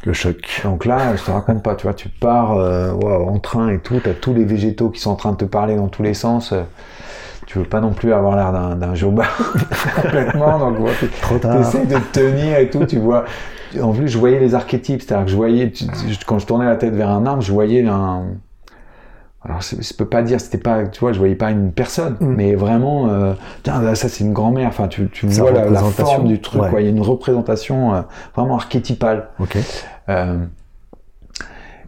Le 0.05 0.13
choc. 0.13 0.61
Donc 0.65 0.85
là, 0.85 1.17
je 1.17 1.23
te 1.25 1.31
raconte 1.31 1.63
pas, 1.63 1.75
tu 1.75 1.85
vois, 1.85 1.95
tu 1.95 2.09
pars 2.09 2.53
euh, 2.57 2.93
waouh, 2.93 3.29
en 3.29 3.39
train 3.39 3.71
et 3.71 3.79
tout, 3.79 4.01
t'as 4.03 4.13
tous 4.15 4.35
les 4.35 4.45
végétaux 4.45 4.91
qui 4.91 5.01
sont 5.01 5.11
en 5.11 5.17
train 5.17 5.33
de 5.33 5.37
te 5.37 5.45
parler 5.45 5.75
dans 5.77 5.89
tous 5.89 6.03
les 6.03 6.15
sens. 6.15 6.53
euh, 6.53 6.63
Tu 7.47 7.59
veux 7.59 7.65
pas 7.65 7.81
non 7.81 7.93
plus 7.93 8.13
avoir 8.13 8.37
l'air 8.37 8.53
d'un, 8.53 8.77
d'un 8.77 8.95
jobard 8.95 9.37
complètement, 10.03 10.59
donc 10.59 10.79
voilà, 10.79 10.95
tu 11.01 11.09
Trop 11.23 11.39
tard. 11.39 11.61
essaies 11.61 11.87
de 11.87 11.97
te 11.99 12.19
tenir 12.21 12.59
et 12.59 12.71
tout, 12.71 12.85
tu 12.87 12.99
vois. 12.99 13.25
En 13.81 13.93
plus, 13.93 14.09
je 14.09 14.19
voyais 14.19 14.39
les 14.39 14.55
archétypes, 14.55 15.03
c'est-à-dire 15.03 15.25
que 15.27 15.31
je 15.33 15.37
voyais, 15.37 15.71
tu- 15.73 15.85
quand 16.27 16.39
je 16.39 16.47
tournais 16.47 16.67
la 16.67 16.77
tête 16.77 16.95
vers 16.95 17.11
un 17.11 17.27
arbre, 17.27 17.43
je 17.43 17.53
voyais 17.53 17.85
un. 17.87 18.27
Alors, 19.47 19.61
je, 19.61 19.77
je 19.81 19.95
peux 19.95 20.07
pas 20.07 20.23
dire, 20.23 20.41
c'était 20.41 20.59
pas, 20.59 20.85
tu 20.87 20.99
vois, 20.99 21.13
je 21.13 21.19
voyais 21.19 21.37
pas 21.37 21.53
une 21.53 21.71
personne, 21.71 22.17
Mm. 22.21 22.35
mais 22.35 22.55
vraiment, 22.57 23.09
euh, 23.09 23.35
tiens, 23.63 23.81
là, 23.81 23.95
ça 23.95 24.09
c'est 24.09 24.25
une 24.25 24.33
grand-mère, 24.33 24.69
enfin, 24.69 24.89
tu, 24.89 25.09
vois 25.23 25.53
la, 25.53 25.71
la 25.71 25.81
forme 25.83 26.27
du 26.27 26.41
truc, 26.41 26.63
ouais. 26.63 26.71
quoi. 26.71 26.81
Il 26.81 26.85
y 26.85 26.89
a 26.89 26.91
une 26.91 27.01
représentation 27.01 27.95
euh, 27.95 28.03
vraiment 28.35 28.57
archétypale. 28.57 29.29
Ok. 29.39 29.57
Euh, 30.09 30.39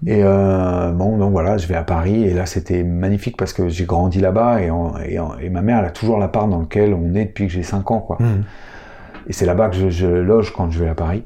et 0.06 0.22
bon, 0.22 1.18
donc 1.18 1.32
voilà, 1.32 1.56
je 1.56 1.66
vais 1.66 1.74
à 1.74 1.82
Paris 1.82 2.22
et 2.22 2.32
là 2.32 2.46
c'était 2.46 2.84
magnifique 2.84 3.36
parce 3.36 3.52
que 3.52 3.68
j'ai 3.68 3.84
grandi 3.84 4.20
là-bas 4.20 4.60
et, 4.62 4.70
ma 5.50 5.60
mère 5.60 5.80
elle 5.80 5.86
a 5.86 5.90
toujours 5.90 6.18
l'appart 6.18 6.48
dans 6.48 6.60
lequel 6.60 6.94
on 6.94 7.16
est 7.16 7.24
depuis 7.24 7.48
que 7.48 7.52
j'ai 7.52 7.64
5 7.64 7.90
ans, 7.90 7.98
quoi. 7.98 8.16
Mhm. 8.20 8.44
Et 9.26 9.32
c'est 9.32 9.44
là-bas 9.44 9.70
que 9.70 9.76
je, 9.76 9.90
je 9.90 10.06
loge 10.06 10.52
quand 10.52 10.70
je 10.70 10.84
vais 10.84 10.88
à 10.88 10.94
Paris. 10.94 11.24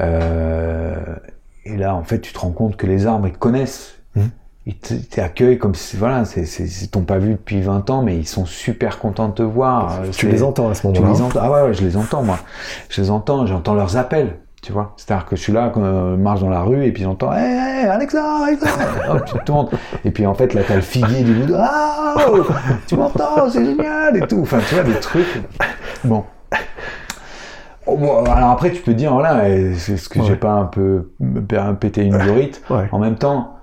Et 0.00 1.76
là, 1.76 1.94
en 1.94 2.02
fait, 2.02 2.20
tu 2.20 2.32
te 2.32 2.38
rends 2.40 2.50
compte 2.50 2.76
que 2.76 2.86
les 2.88 3.06
arbres 3.06 3.28
ils 3.28 3.32
te 3.32 3.38
connaissent. 3.38 3.94
Mhm. 4.16 4.30
Ils 4.66 4.76
t'accueillent 4.78 5.58
comme 5.58 5.74
si, 5.74 5.96
voilà, 5.98 6.24
c'est, 6.24 6.46
c'est, 6.46 6.64
ils 6.64 6.88
t'ont 6.88 7.02
pas 7.02 7.18
vu 7.18 7.32
depuis 7.32 7.60
20 7.60 7.90
ans, 7.90 8.00
mais 8.02 8.16
ils 8.16 8.26
sont 8.26 8.46
super 8.46 8.98
contents 8.98 9.28
de 9.28 9.34
te 9.34 9.42
voir. 9.42 10.00
Euh, 10.00 10.06
Tu 10.10 10.12
c'est- 10.26 10.32
les 10.32 10.42
entends 10.42 10.70
à 10.70 10.74
ce 10.74 10.80
tu 10.80 10.86
moment-là. 10.86 11.12
les 11.12 11.20
entends 11.20 11.40
Ah 11.42 11.50
ouais, 11.50 11.62
ouais, 11.64 11.74
je 11.74 11.82
les 11.84 11.96
entends 11.98 12.22
moi. 12.22 12.38
Je 12.88 13.02
les 13.02 13.10
entends, 13.10 13.44
j'entends 13.44 13.74
leurs 13.74 13.98
appels, 13.98 14.38
tu 14.62 14.72
vois. 14.72 14.94
C'est-à-dire 14.96 15.26
que 15.26 15.36
je 15.36 15.42
suis 15.42 15.52
là, 15.52 15.70
quand 15.74 15.82
euh, 15.82 16.16
je 16.16 16.20
marche 16.22 16.40
dans 16.40 16.48
la 16.48 16.62
rue 16.62 16.82
et 16.82 16.92
puis 16.92 17.02
j'entends 17.02 17.30
Hé, 17.34 17.40
hey, 17.40 17.86
Alexa, 17.88 18.24
Alexa 18.46 18.68
Hop, 19.10 19.24
tu 19.26 19.38
tournes. 19.44 19.68
Et 20.02 20.10
puis 20.10 20.24
en 20.24 20.32
fait, 20.32 20.54
là, 20.54 20.62
t'as 20.66 20.76
le 20.76 20.80
figuier 20.80 21.24
du 21.24 21.34
bout 21.34 21.46
de 21.46 21.54
Ah 21.58 22.14
oh, 22.32 22.46
Tu 22.86 22.96
m'entends, 22.96 23.50
c'est 23.50 23.66
génial 23.66 24.16
et 24.16 24.26
tout. 24.26 24.40
Enfin, 24.40 24.60
tu 24.66 24.76
vois, 24.76 24.84
des 24.84 24.98
trucs. 24.98 25.42
Bon. 26.04 26.24
Oh, 27.86 27.98
bon, 27.98 28.24
alors 28.24 28.50
après, 28.52 28.70
tu 28.72 28.80
peux 28.80 28.94
dire, 28.94 29.12
voilà, 29.12 29.46
est-ce 29.46 30.08
que 30.08 30.20
Ouais. 30.20 30.24
j'ai 30.24 30.36
pas 30.36 30.52
un 30.52 30.64
peu 30.64 31.10
pété 31.78 32.02
une 32.02 32.16
durite 32.16 32.62
Ouais. 32.70 32.88
En 32.92 32.98
même 32.98 33.16
temps, 33.16 33.53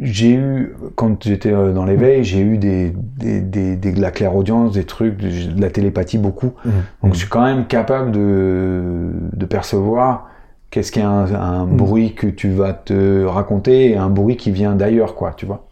j'ai 0.00 0.32
eu, 0.34 0.74
quand 0.94 1.22
j'étais 1.24 1.52
euh, 1.52 1.72
dans 1.72 1.84
l'éveil, 1.84 2.22
j'ai 2.24 2.40
eu 2.40 2.56
des, 2.58 2.92
des, 3.18 3.40
des, 3.40 3.76
des- 3.76 3.92
de 3.92 4.00
la 4.00 4.10
clairaudience, 4.10 4.72
des 4.72 4.84
trucs, 4.84 5.16
de, 5.16 5.54
de 5.54 5.60
la 5.60 5.70
télépathie 5.70 6.18
beaucoup. 6.18 6.52
Mhm. 6.64 6.72
Donc 7.02 7.14
je 7.14 7.18
suis 7.18 7.28
quand 7.28 7.44
même 7.44 7.66
capable 7.66 8.12
de, 8.12 9.10
de 9.32 9.46
percevoir 9.46 10.28
qu'est-ce 10.70 10.92
qu'il 10.92 11.02
y 11.02 11.04
a 11.04 11.10
un, 11.10 11.34
un 11.34 11.66
Mhm. 11.66 11.76
bruit 11.76 12.14
que 12.14 12.26
tu 12.26 12.48
vas 12.50 12.72
te 12.74 13.24
raconter 13.24 13.90
et 13.90 13.96
un 13.96 14.10
bruit 14.10 14.36
qui 14.36 14.50
vient 14.50 14.74
d'ailleurs, 14.74 15.14
quoi, 15.14 15.32
tu 15.36 15.46
vois. 15.46 15.66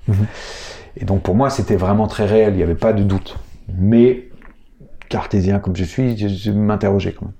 Et 0.98 1.04
donc 1.04 1.22
pour 1.22 1.34
moi, 1.34 1.50
c'était 1.50 1.76
vraiment 1.76 2.06
très 2.06 2.24
réel, 2.26 2.54
il 2.54 2.56
n'y 2.56 2.62
avait 2.62 2.74
pas 2.74 2.92
de 2.92 3.02
doute. 3.02 3.36
Mais 3.78 4.24
cartésien 5.08 5.58
comme 5.60 5.76
je 5.76 5.84
suis, 5.84 6.16
je, 6.16 6.28
je 6.28 6.50
m'interrogeais 6.50 7.12
quand 7.12 7.26
même. 7.26 7.34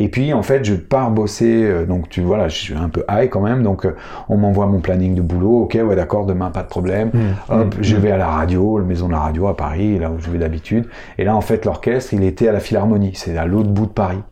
Et 0.00 0.08
puis 0.08 0.32
en 0.32 0.42
fait, 0.42 0.64
je 0.64 0.74
pars 0.74 1.10
bosser, 1.10 1.64
euh, 1.64 1.84
donc 1.84 2.08
tu 2.08 2.20
voilà, 2.22 2.48
je 2.48 2.56
suis 2.56 2.74
un 2.74 2.88
peu 2.88 3.04
high 3.10 3.28
quand 3.28 3.40
même, 3.40 3.64
donc 3.64 3.84
euh, 3.84 3.96
on 4.28 4.36
m'envoie 4.36 4.66
mon 4.66 4.78
planning 4.78 5.14
de 5.16 5.20
boulot, 5.22 5.62
ok, 5.64 5.76
ouais 5.84 5.96
d'accord, 5.96 6.24
demain 6.24 6.50
pas 6.50 6.62
de 6.62 6.68
problème. 6.68 7.10
Mhm. 7.12 7.22
Hop, 7.50 7.74
Mhm. 7.76 7.82
je 7.82 7.96
vais 7.96 8.12
à 8.12 8.16
la 8.16 8.28
radio, 8.28 8.78
la 8.78 8.84
maison 8.84 9.08
de 9.08 9.12
la 9.12 9.18
radio 9.18 9.48
à 9.48 9.56
Paris, 9.56 9.98
là 9.98 10.10
où 10.10 10.20
je 10.20 10.30
vais 10.30 10.38
d'habitude. 10.38 10.86
Et 11.18 11.24
là, 11.24 11.34
en 11.34 11.40
fait, 11.40 11.64
l'orchestre, 11.64 12.14
il 12.14 12.22
était 12.22 12.46
à 12.48 12.52
la 12.52 12.60
Philharmonie, 12.60 13.12
c'est 13.16 13.36
à 13.36 13.44
l'autre 13.44 13.70
bout 13.70 13.86
de 13.86 13.90
Paris. 13.90 14.22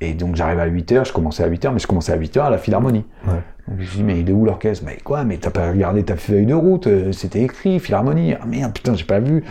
Et 0.00 0.12
donc 0.14 0.36
j'arrive 0.36 0.60
à 0.60 0.66
8h, 0.68 1.04
je 1.06 1.12
commençais 1.12 1.42
à 1.42 1.48
8h, 1.48 1.72
mais 1.72 1.78
je 1.80 1.86
commençais 1.86 2.12
à 2.12 2.16
8h 2.16 2.40
à 2.44 2.50
la 2.50 2.58
Philharmonie. 2.58 3.04
Ouais. 3.26 3.40
Je 3.68 3.74
me 3.74 3.84
suis 3.84 3.96
dit, 3.98 4.04
mais 4.04 4.20
il 4.20 4.30
est 4.30 4.32
où 4.32 4.44
l'orchestre? 4.44 4.84
Mais 4.86 4.98
quoi? 5.02 5.24
Mais 5.24 5.38
t'as 5.38 5.50
pas 5.50 5.70
regardé 5.70 6.04
ta 6.04 6.14
feuille 6.16 6.46
de 6.46 6.54
route 6.54 6.86
euh, 6.86 7.10
C'était 7.10 7.42
écrit, 7.42 7.80
Philharmonie. 7.80 8.34
Ah 8.40 8.46
merde, 8.46 8.72
putain, 8.72 8.94
j'ai 8.94 9.04
pas 9.04 9.18
vu. 9.18 9.42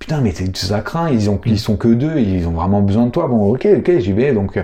Putain, 0.00 0.20
mais 0.20 0.32
ça 0.54 0.80
craint, 0.80 1.08
ils, 1.08 1.30
ont, 1.30 1.40
ils 1.46 1.58
sont 1.58 1.76
que 1.76 1.88
deux, 1.88 2.18
ils 2.18 2.48
ont 2.48 2.52
vraiment 2.52 2.82
besoin 2.82 3.06
de 3.06 3.10
toi. 3.10 3.28
Bon, 3.28 3.52
ok, 3.54 3.68
ok, 3.78 3.98
j'y 3.98 4.12
vais. 4.12 4.32
Donc, 4.32 4.56
euh, 4.56 4.62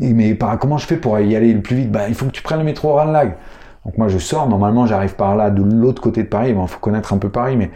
mais 0.00 0.36
comment 0.60 0.78
je 0.78 0.86
fais 0.86 0.96
pour 0.96 1.18
y 1.20 1.36
aller 1.36 1.52
le 1.52 1.60
plus 1.60 1.76
vite? 1.76 1.92
Bah, 1.92 2.08
il 2.08 2.14
faut 2.14 2.26
que 2.26 2.32
tu 2.32 2.42
prennes 2.42 2.58
le 2.58 2.64
métro 2.64 2.94
Ranlag. 2.94 3.34
Donc 3.86 3.96
moi 3.96 4.08
je 4.08 4.18
sors, 4.18 4.46
normalement 4.46 4.86
j'arrive 4.86 5.14
par 5.14 5.36
là 5.36 5.48
de 5.50 5.62
l'autre 5.62 6.02
côté 6.02 6.22
de 6.22 6.28
Paris, 6.28 6.50
il 6.54 6.68
faut 6.68 6.78
connaître 6.80 7.14
un 7.14 7.18
peu 7.18 7.30
Paris, 7.30 7.56
mais 7.56 7.70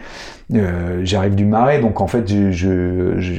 euh, 0.55 1.01
j'arrive 1.03 1.35
du 1.35 1.47
Marais, 1.47 1.81
donc 1.81 2.03
en 2.03 2.07
fait 2.07 2.29
je, 2.29 2.51
je, 2.51 3.19
je, 3.19 3.33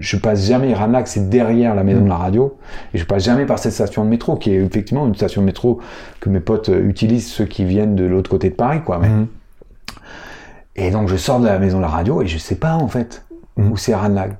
je 0.00 0.16
passe 0.16 0.44
jamais, 0.44 0.74
Ranlag 0.74 1.06
c'est 1.06 1.28
derrière 1.30 1.74
la 1.76 1.84
maison 1.84 2.02
de 2.02 2.08
la 2.08 2.16
radio, 2.16 2.56
et 2.94 2.98
je 2.98 3.04
passe 3.04 3.22
jamais 3.24 3.46
par 3.46 3.60
cette 3.60 3.72
station 3.74 4.04
de 4.04 4.10
métro, 4.10 4.34
qui 4.34 4.50
est 4.52 4.56
effectivement 4.64 5.06
une 5.06 5.14
station 5.14 5.40
de 5.42 5.46
métro 5.46 5.78
que 6.18 6.28
mes 6.30 6.40
potes 6.40 6.68
euh, 6.68 6.84
utilisent, 6.88 7.28
ceux 7.30 7.44
qui 7.44 7.64
viennent 7.64 7.94
de 7.94 8.04
l'autre 8.04 8.28
côté 8.28 8.50
de 8.50 8.54
Paris, 8.56 8.80
quoi. 8.84 8.98
Mais- 8.98 9.08
Mhm. 9.08 9.26
Et 10.76 10.90
donc 10.90 11.08
je 11.08 11.14
sors 11.16 11.38
de 11.38 11.46
la 11.46 11.60
maison 11.60 11.76
de 11.76 11.82
la 11.82 11.88
radio, 11.88 12.22
et 12.22 12.26
je 12.26 12.38
sais 12.38 12.56
pas 12.56 12.74
en 12.74 12.88
fait 12.88 13.24
Mhm. 13.56 13.70
où 13.70 13.76
c'est 13.76 13.94
Ranlag. 13.94 14.32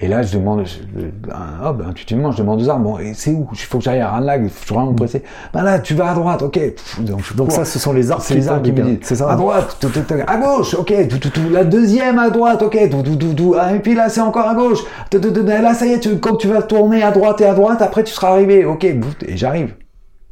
Et 0.00 0.08
là, 0.08 0.22
je 0.22 0.36
demande, 0.36 0.66
je- 0.66 1.02
ben, 1.02 1.36
hop, 1.64 1.80
intuitivement, 1.88 2.32
je 2.32 2.38
demande 2.38 2.60
aux 2.60 2.68
arbres, 2.68 2.82
bon, 2.82 2.98
et 2.98 3.14
c'est 3.14 3.30
où? 3.30 3.46
Il 3.52 3.58
faut 3.58 3.78
que 3.78 3.84
j'aille 3.84 4.00
à 4.00 4.10
Ranlag, 4.10 4.42
je 4.42 4.48
suis 4.48 4.74
vraiment 4.74 4.92
pressé. 4.92 5.22
Ben 5.52 5.62
là, 5.62 5.78
tu 5.78 5.94
vas 5.94 6.10
à 6.10 6.14
droite, 6.14 6.42
ok. 6.42 6.58
Donc, 6.98 7.20
je 7.22 7.50
ça, 7.50 7.64
ce 7.64 7.78
sont 7.78 7.92
les 7.92 8.10
arbres 8.10 8.22
c'est 8.24 8.34
les 8.34 8.48
arbres 8.48 8.62
qui 8.62 8.72
me 8.72 8.76
t'indiquent, 8.78 8.98
disent, 9.00 9.08
C'est 9.08 9.14
ça. 9.14 9.30
À 9.30 9.36
droite, 9.36 9.76
tout, 9.80 9.88
tout, 9.88 10.00
tout, 10.00 10.14
à 10.26 10.36
gauche, 10.36 10.74
ok, 10.74 10.92
tout, 11.08 11.18
tout, 11.18 11.30
tout, 11.30 11.48
la 11.48 11.62
deuxième 11.62 12.18
à 12.18 12.28
droite, 12.30 12.60
ok, 12.62 12.76
tout, 12.90 13.02
tout, 13.02 13.14
tout, 13.14 13.34
tout, 13.34 13.54
ah, 13.56 13.72
et 13.72 13.78
puis 13.78 13.94
là, 13.94 14.08
c'est 14.08 14.20
encore 14.20 14.48
à 14.48 14.54
gauche, 14.56 14.80
tout, 15.10 15.20
tout, 15.20 15.30
tout, 15.30 15.44
là, 15.46 15.74
ça 15.74 15.86
y 15.86 15.92
est, 15.92 16.00
tu, 16.00 16.18
quand 16.18 16.36
tu 16.36 16.48
vas 16.48 16.62
tourner 16.62 17.04
à 17.04 17.12
droite 17.12 17.40
et 17.40 17.46
à 17.46 17.54
droite, 17.54 17.80
après, 17.80 18.02
tu 18.02 18.12
seras 18.12 18.30
arrivé, 18.32 18.64
ok, 18.64 18.82
et 18.84 19.00
j'arrive. 19.36 19.74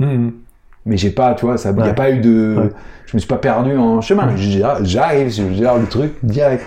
Mhm. 0.01 0.33
Mais 0.87 0.97
j'ai 0.97 1.11
pas, 1.11 1.35
tu 1.35 1.47
vois, 1.47 1.57
ça, 1.57 1.71
il 1.71 1.87
y 1.87 1.89
a 1.89 1.95
pas 1.95 2.11
eu 2.11 2.19
de, 2.19 2.57
Ouais. 2.59 2.69
je 3.07 3.17
me 3.17 3.21
suis 3.21 3.29
pas 3.29 3.37
perdu 3.37 3.77
en 3.77 4.01
chemin. 4.01 4.35
J'ai- 4.35 4.65
J'arrive, 4.83 5.31
je 5.31 5.53
gère 5.53 5.79
le 5.79 5.87
truc 5.87 6.15
direct. 6.25 6.65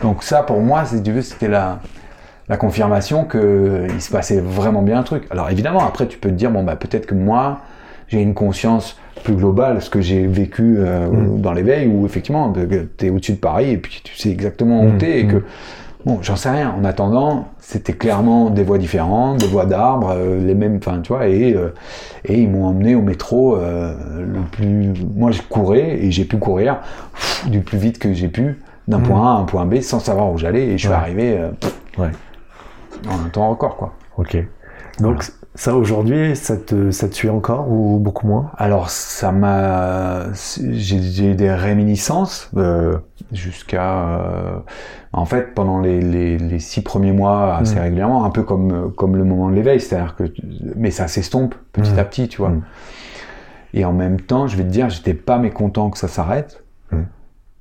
Donc 0.00 0.22
ça, 0.22 0.42
pour 0.42 0.60
moi, 0.62 0.86
si 0.86 1.02
tu 1.02 1.12
veux, 1.12 1.20
c'était 1.20 1.48
la, 1.48 1.80
la 2.48 2.56
confirmation 2.56 3.24
que 3.24 3.86
il 3.92 4.00
se 4.00 4.10
passait 4.10 4.40
vraiment 4.40 4.82
bien 4.82 4.98
un 4.98 5.02
truc. 5.02 5.24
Alors 5.30 5.50
évidemment, 5.50 5.84
après, 5.86 6.06
tu 6.06 6.18
peux 6.18 6.28
te 6.28 6.34
dire, 6.34 6.50
bon, 6.50 6.62
bah, 6.62 6.76
peut-être 6.76 7.06
que 7.06 7.14
moi, 7.14 7.60
j'ai 8.08 8.20
une 8.20 8.34
conscience 8.34 8.98
plus 9.22 9.34
globale, 9.34 9.80
ce 9.80 9.88
que 9.88 10.00
j'ai 10.02 10.26
vécu 10.26 10.76
euh, 10.78 11.06
Mm. 11.08 11.40
dans 11.40 11.52
l'éveil, 11.52 11.86
où 11.88 12.04
effectivement, 12.04 12.52
tu 12.52 13.06
es 13.06 13.10
au-dessus 13.10 13.32
de 13.32 13.38
Paris 13.38 13.70
et 13.70 13.78
puis 13.78 14.00
tu 14.04 14.14
sais 14.16 14.28
exactement 14.30 14.82
où 14.82 14.88
Mm, 14.90 14.98
t'es 14.98 15.20
et 15.20 15.24
mm. 15.24 15.28
que, 15.28 15.42
bon, 16.04 16.18
j'en 16.20 16.36
sais 16.36 16.50
rien. 16.50 16.74
En 16.78 16.84
attendant, 16.84 17.46
c'était 17.60 17.94
clairement 17.94 18.50
des 18.50 18.62
voies 18.62 18.76
différentes, 18.76 19.38
des 19.38 19.46
voies 19.46 19.64
d'arbres, 19.64 20.12
euh, 20.14 20.44
les 20.44 20.54
mêmes, 20.54 20.76
enfin, 20.76 21.00
tu 21.02 21.14
vois, 21.14 21.26
et, 21.28 21.54
euh, 21.54 21.68
et 22.26 22.38
ils 22.42 22.50
m'ont 22.50 22.66
emmené 22.66 22.94
au 22.94 23.00
métro 23.00 23.56
euh, 23.56 23.94
le 24.20 24.40
plus. 24.52 24.92
Moi, 25.16 25.30
je 25.30 25.40
courais 25.40 25.98
et 26.04 26.10
j'ai 26.10 26.26
pu 26.26 26.36
courir 26.36 26.80
pff, 27.14 27.48
du 27.48 27.60
plus 27.60 27.78
vite 27.78 27.98
que 27.98 28.12
j'ai 28.12 28.28
pu 28.28 28.58
d'un 28.86 29.00
point 29.00 29.22
A 29.32 29.36
à 29.36 29.38
un 29.40 29.44
point 29.44 29.64
B 29.64 29.80
sans 29.80 29.98
savoir 29.98 30.30
où 30.30 30.36
j'allais 30.36 30.66
et 30.66 30.72
je 30.72 30.76
suis 30.82 30.88
Ouais. 30.88 30.94
arrivé 30.94 31.38
pff, 31.58 31.74
Ouais. 31.96 32.08
En 33.08 33.24
un 33.26 33.28
temps 33.28 33.48
record, 33.50 33.76
quoi. 33.76 33.92
Ok. 34.16 34.36
Donc 35.00 35.24
ça 35.56 35.74
aujourd'hui, 35.76 36.34
ça 36.36 36.56
te, 36.56 36.90
ça 36.90 37.08
te 37.08 37.14
suit 37.14 37.28
encore 37.30 37.70
ou 37.70 37.98
beaucoup 37.98 38.26
moins? 38.26 38.50
Alors 38.56 38.90
ça 38.90 39.32
m'a, 39.32 40.32
j'ai 40.32 41.30
eu 41.30 41.34
des 41.34 41.52
réminiscences 41.52 42.50
euh, 42.56 42.98
jusqu'à, 43.32 44.18
euh, 44.20 44.58
en 45.12 45.24
fait 45.24 45.54
pendant 45.54 45.80
les, 45.80 46.00
les, 46.00 46.38
les 46.38 46.58
six 46.60 46.80
premiers 46.82 47.12
mois 47.12 47.56
assez 47.56 47.76
Mm. 47.76 47.82
régulièrement, 47.82 48.24
un 48.24 48.30
peu 48.30 48.42
comme 48.44 48.92
comme 48.94 49.16
le 49.16 49.24
moment 49.24 49.48
de 49.48 49.54
l'éveil, 49.54 49.80
c'est-à-dire 49.80 50.14
que, 50.16 50.24
mais 50.76 50.90
ça 50.90 51.08
s'estompe 51.08 51.54
petit 51.72 51.92
Mm. 51.92 51.98
à 51.98 52.04
petit, 52.04 52.28
tu 52.28 52.38
vois. 52.38 52.50
Mm. 52.50 52.62
Et 53.74 53.84
en 53.84 53.92
même 53.92 54.20
temps, 54.20 54.46
je 54.46 54.56
vais 54.56 54.62
te 54.62 54.68
dire, 54.68 54.88
j'étais 54.90 55.14
pas 55.14 55.38
mécontent 55.38 55.90
que 55.90 55.98
ça 55.98 56.06
s'arrête 56.08 56.62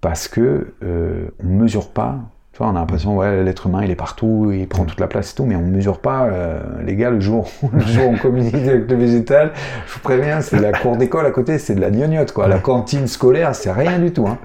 parce 0.02 0.28
que 0.28 0.74
euh, 0.84 1.30
on 1.44 1.48
mesure 1.48 1.90
pas. 1.90 2.20
Tu 2.54 2.60
vois, 2.60 2.68
on 2.68 2.76
a 2.76 2.80
l'impression, 2.80 3.18
ouais, 3.18 3.44
l'être 3.44 3.66
humain, 3.66 3.84
il 3.84 3.90
est 3.90 3.96
partout, 3.96 4.52
il 4.54 4.68
prend 4.68 4.86
toute 4.86 5.00
la 5.00 5.08
place 5.08 5.32
et 5.32 5.36
tout, 5.36 5.46
mais 5.46 5.56
on 5.56 5.62
mesure 5.64 5.98
pas, 6.00 6.26
euh, 6.28 6.62
les 6.86 6.96
gars, 6.96 7.10
le 7.10 7.20
jour, 7.20 7.50
le 7.74 7.80
jour 7.80 8.10
où 8.10 8.14
on 8.14 8.18
communique 8.18 8.54
avec 8.54 8.90
le 8.92 8.96
végétal, 8.96 9.54
je 9.88 9.94
vous 9.96 10.00
préviens, 10.02 10.40
c'est 10.42 10.60
la 10.60 10.72
cour 10.72 10.96
d'école 10.96 11.26
à 11.26 11.32
côté, 11.32 11.58
c'est 11.58 11.74
de 11.74 11.82
la 11.82 11.90
gnognotte, 11.90 12.32
quoi. 12.32 12.48
La 12.48 12.60
cantine 12.60 13.08
scolaire, 13.08 13.56
c'est 13.56 13.72
rien 13.72 13.98
du 13.98 14.14
tout, 14.14 14.28
hein. 14.28 14.38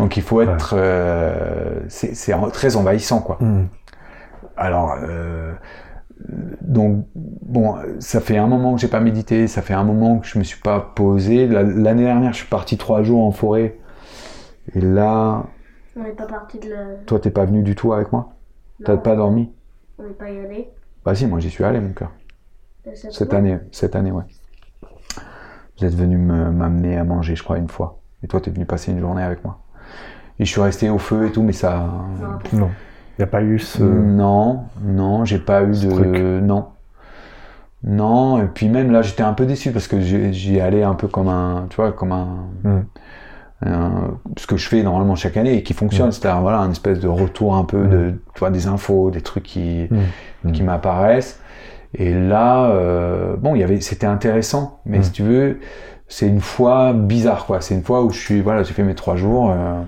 Donc 0.00 0.16
il 0.16 0.24
faut 0.24 0.40
être, 0.40 0.74
euh, 0.76 1.78
c'est 1.88 2.14
très 2.52 2.74
envahissant, 2.74 3.20
quoi. 3.20 3.36
Hmm. 3.38 3.66
Alors, 4.56 4.96
euh, 5.00 5.52
donc, 6.62 7.06
bon, 7.14 7.76
ça 8.00 8.20
fait 8.20 8.38
un 8.38 8.48
moment 8.48 8.74
que 8.74 8.80
j'ai 8.80 8.88
pas 8.88 8.98
médité, 9.00 9.46
ça 9.46 9.62
fait 9.62 9.74
un 9.74 9.84
moment 9.84 10.18
que 10.18 10.26
je 10.26 10.36
me 10.36 10.42
suis 10.42 10.60
pas 10.60 10.80
posé. 10.96 11.46
La- 11.46 11.62
L'année 11.62 12.04
dernière, 12.04 12.32
je 12.32 12.38
suis 12.38 12.48
parti 12.48 12.76
trois 12.76 13.02
jours 13.04 13.24
en 13.24 13.30
forêt. 13.30 13.78
Et 14.74 14.80
là, 14.80 15.44
On 15.96 16.02
n'est 16.02 16.12
pas 16.12 16.26
parti 16.26 16.58
de 16.58 16.70
la. 16.70 16.84
toi, 17.06 17.18
t'es 17.20 17.30
pas 17.30 17.44
venu 17.44 17.62
du 17.62 17.74
tout 17.74 17.92
avec 17.92 18.12
moi? 18.12 18.30
T'as 18.84 18.96
pas 18.96 19.16
dormi? 19.16 19.50
On 19.98 20.04
n'est 20.04 20.10
pas 20.10 20.30
y 20.30 20.38
allé. 20.38 20.70
Bah 21.04 21.14
si, 21.14 21.26
moi 21.26 21.40
j'y 21.40 21.50
suis 21.50 21.64
allé, 21.64 21.80
mon 21.80 21.92
cœur. 21.92 22.12
Euh, 22.86 22.90
cette 22.94 23.34
année, 23.34 23.58
cette 23.72 23.96
année, 23.96 24.12
ouais. 24.12 24.24
Vous 25.78 25.84
êtes 25.86 25.94
venu 25.94 26.16
me- 26.16 26.50
m'amener 26.50 26.96
à 26.96 27.04
manger, 27.04 27.34
je 27.36 27.42
crois, 27.42 27.58
une 27.58 27.68
fois. 27.68 27.98
Et 28.22 28.28
toi, 28.28 28.40
t'es 28.40 28.50
venu 28.50 28.66
passer 28.66 28.92
une 28.92 29.00
journée 29.00 29.22
avec 29.22 29.44
moi. 29.44 29.58
Et 30.38 30.44
je 30.44 30.50
suis 30.50 30.60
resté 30.60 30.88
au 30.90 30.98
feu 30.98 31.26
et 31.26 31.32
tout, 31.32 31.42
mais 31.42 31.52
ça... 31.52 31.86
Non. 32.52 32.70
Il 33.18 33.22
n'y 33.22 33.24
a 33.24 33.26
pas 33.26 33.42
eu 33.42 33.58
ce. 33.58 33.82
Non, 33.82 34.64
non, 34.82 35.24
j'ai 35.26 35.38
pas 35.38 35.62
eu 35.62 35.74
ce 35.74 35.86
de. 35.86 35.90
truc. 35.92 36.16
Non. 36.42 36.68
Non, 37.82 38.42
et 38.42 38.46
puis 38.46 38.68
même 38.68 38.90
là, 38.92 39.02
j'étais 39.02 39.22
un 39.22 39.32
peu 39.34 39.44
déçu 39.46 39.72
parce 39.72 39.88
que 39.88 40.00
j'y 40.00 40.32
j'y 40.32 40.60
allais 40.60 40.82
un 40.82 40.94
peu 40.94 41.08
comme 41.08 41.28
un. 41.28 41.66
Tu 41.68 41.76
vois, 41.76 41.92
comme 41.92 42.12
un. 42.12 42.46
Mm. 42.64 42.80
Un- 43.64 44.18
ce 44.38 44.46
que 44.46 44.56
je 44.56 44.68
fais 44.68 44.82
normalement 44.82 45.16
chaque 45.16 45.36
année 45.36 45.54
et 45.56 45.62
qui 45.62 45.74
fonctionne, 45.74 46.08
Mm. 46.08 46.12
c'est-à-dire 46.12 46.40
voilà, 46.40 46.58
un 46.60 46.70
espèce 46.70 46.98
de 47.00 47.08
retour 47.08 47.54
un 47.56 47.64
peu 47.64 47.84
de. 47.86 48.14
Tu 48.34 48.38
vois, 48.40 48.50
des 48.50 48.66
infos, 48.66 49.10
des 49.10 49.20
trucs 49.20 49.42
qui, 49.44 49.88
Mm. 50.44 50.52
qui 50.52 50.62
m'apparaissent. 50.62 51.40
Et 51.94 52.14
là, 52.14 52.70
euh, 52.70 53.36
bon, 53.36 53.54
il 53.54 53.60
y 53.60 53.64
avait, 53.64 53.80
c'était 53.80 54.06
intéressant, 54.06 54.80
mais 54.86 54.98
Mm. 54.98 55.02
si 55.02 55.10
tu 55.12 55.22
veux, 55.24 55.58
c'est 56.08 56.26
une 56.28 56.40
fois 56.40 56.92
bizarre, 56.92 57.46
quoi. 57.46 57.60
C'est 57.60 57.74
une 57.74 57.82
fois 57.82 58.02
où 58.02 58.10
je 58.10 58.18
suis, 58.18 58.40
voilà, 58.40 58.62
j'ai 58.62 58.72
fait 58.74 58.82
mes 58.82 58.94
trois 58.94 59.16
jours, 59.16 59.50
euh, 59.50 59.80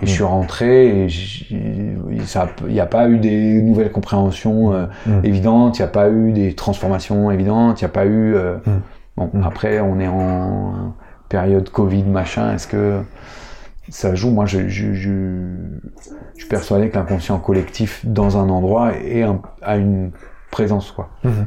et 0.00 0.06
je 0.06 0.10
suis 0.12 0.22
rentré, 0.24 1.04
et 1.04 1.08
il 1.50 2.72
n'y 2.72 2.80
a 2.80 2.86
pas 2.86 3.08
eu 3.08 3.18
des 3.18 3.60
nouvelles 3.62 3.90
compréhensions 3.92 4.72
euh, 4.72 4.86
Mm. 5.06 5.24
évidentes, 5.24 5.78
il 5.78 5.82
n'y 5.82 5.86
a 5.88 5.90
pas 5.90 6.08
eu 6.08 6.32
des 6.32 6.54
transformations 6.54 7.30
évidentes, 7.30 7.80
il 7.80 7.84
n'y 7.84 7.90
a 7.90 7.92
pas 7.92 8.06
eu. 8.06 8.34
euh, 8.34 8.56
Mm. 8.66 8.70
Bon, 9.16 9.30
Mm. 9.34 9.42
après, 9.44 9.80
on 9.80 9.98
est 9.98 10.06
en 10.08 10.94
période 11.28 11.68
Covid, 11.70 12.04
machin. 12.04 12.54
Est-ce 12.54 12.66
que 12.66 13.00
ça 13.88 14.14
joue? 14.14 14.30
Moi, 14.30 14.46
je, 14.46 14.68
je, 14.68 14.92
je, 14.92 15.10
je 16.34 16.40
suis 16.40 16.48
persuadé 16.48 16.88
que 16.90 16.96
l'inconscient 16.98 17.38
collectif 17.38 18.04
dans 18.06 18.36
un 18.36 18.48
endroit 18.48 18.92
est 18.96 19.22
un- 19.22 19.40
a 19.62 19.76
une 19.76 20.10
présence, 20.50 20.90
quoi. 20.92 21.10
Mhm. 21.24 21.46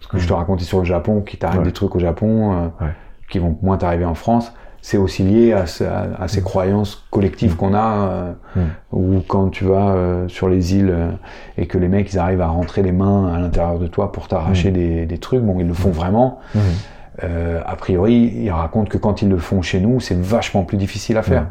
Ce 0.00 0.08
que 0.08 0.18
je 0.18 0.26
te 0.28 0.32
racontais 0.32 0.64
sur 0.64 0.78
le 0.80 0.84
Japon, 0.84 1.20
qui 1.20 1.36
t'arrive 1.36 1.60
Ouais. 1.60 1.66
des 1.66 1.72
trucs 1.72 1.94
au 1.94 1.98
Japon, 2.00 2.52
euh, 2.80 2.84
Ouais. 2.84 2.90
qui 3.30 3.38
vont 3.38 3.56
moins 3.62 3.76
t'arriver 3.76 4.04
en 4.04 4.14
France, 4.14 4.52
c'est 4.84 4.96
aussi 4.98 5.22
lié 5.22 5.52
à, 5.52 5.60
à- 5.84 6.24
à 6.24 6.28
ces 6.28 6.42
croyances 6.42 7.06
collectives 7.12 7.54
qu'on 7.56 7.72
a, 7.72 8.08
euh, 8.56 8.64
ou 8.90 9.20
quand 9.28 9.48
tu 9.50 9.64
vas 9.64 9.90
euh, 9.90 10.26
sur 10.26 10.48
les 10.48 10.74
îles 10.74 10.90
euh, 10.90 11.10
et 11.56 11.66
que 11.68 11.78
les 11.78 11.86
mecs 11.86 12.12
ils 12.12 12.18
arrivent 12.18 12.40
à 12.40 12.48
rentrer 12.48 12.82
les 12.82 12.90
mains 12.90 13.32
à 13.32 13.38
l'intérieur 13.38 13.78
de 13.78 13.86
toi 13.86 14.10
pour 14.10 14.26
t'arracher 14.26 14.72
des, 14.72 15.06
des 15.06 15.18
trucs, 15.18 15.40
bon 15.40 15.60
ils 15.60 15.68
le 15.68 15.72
font 15.74 15.90
vraiment. 15.92 16.40
Euh, 17.24 17.60
a 17.64 17.76
priori, 17.76 18.32
ils 18.36 18.50
racontent 18.50 18.88
que 18.90 18.98
quand 18.98 19.22
ils 19.22 19.28
le 19.28 19.38
font 19.38 19.62
chez 19.62 19.80
nous, 19.80 20.00
c'est 20.00 20.18
vachement 20.18 20.64
plus 20.64 20.76
difficile 20.76 21.16
à 21.16 21.22
faire. 21.22 21.46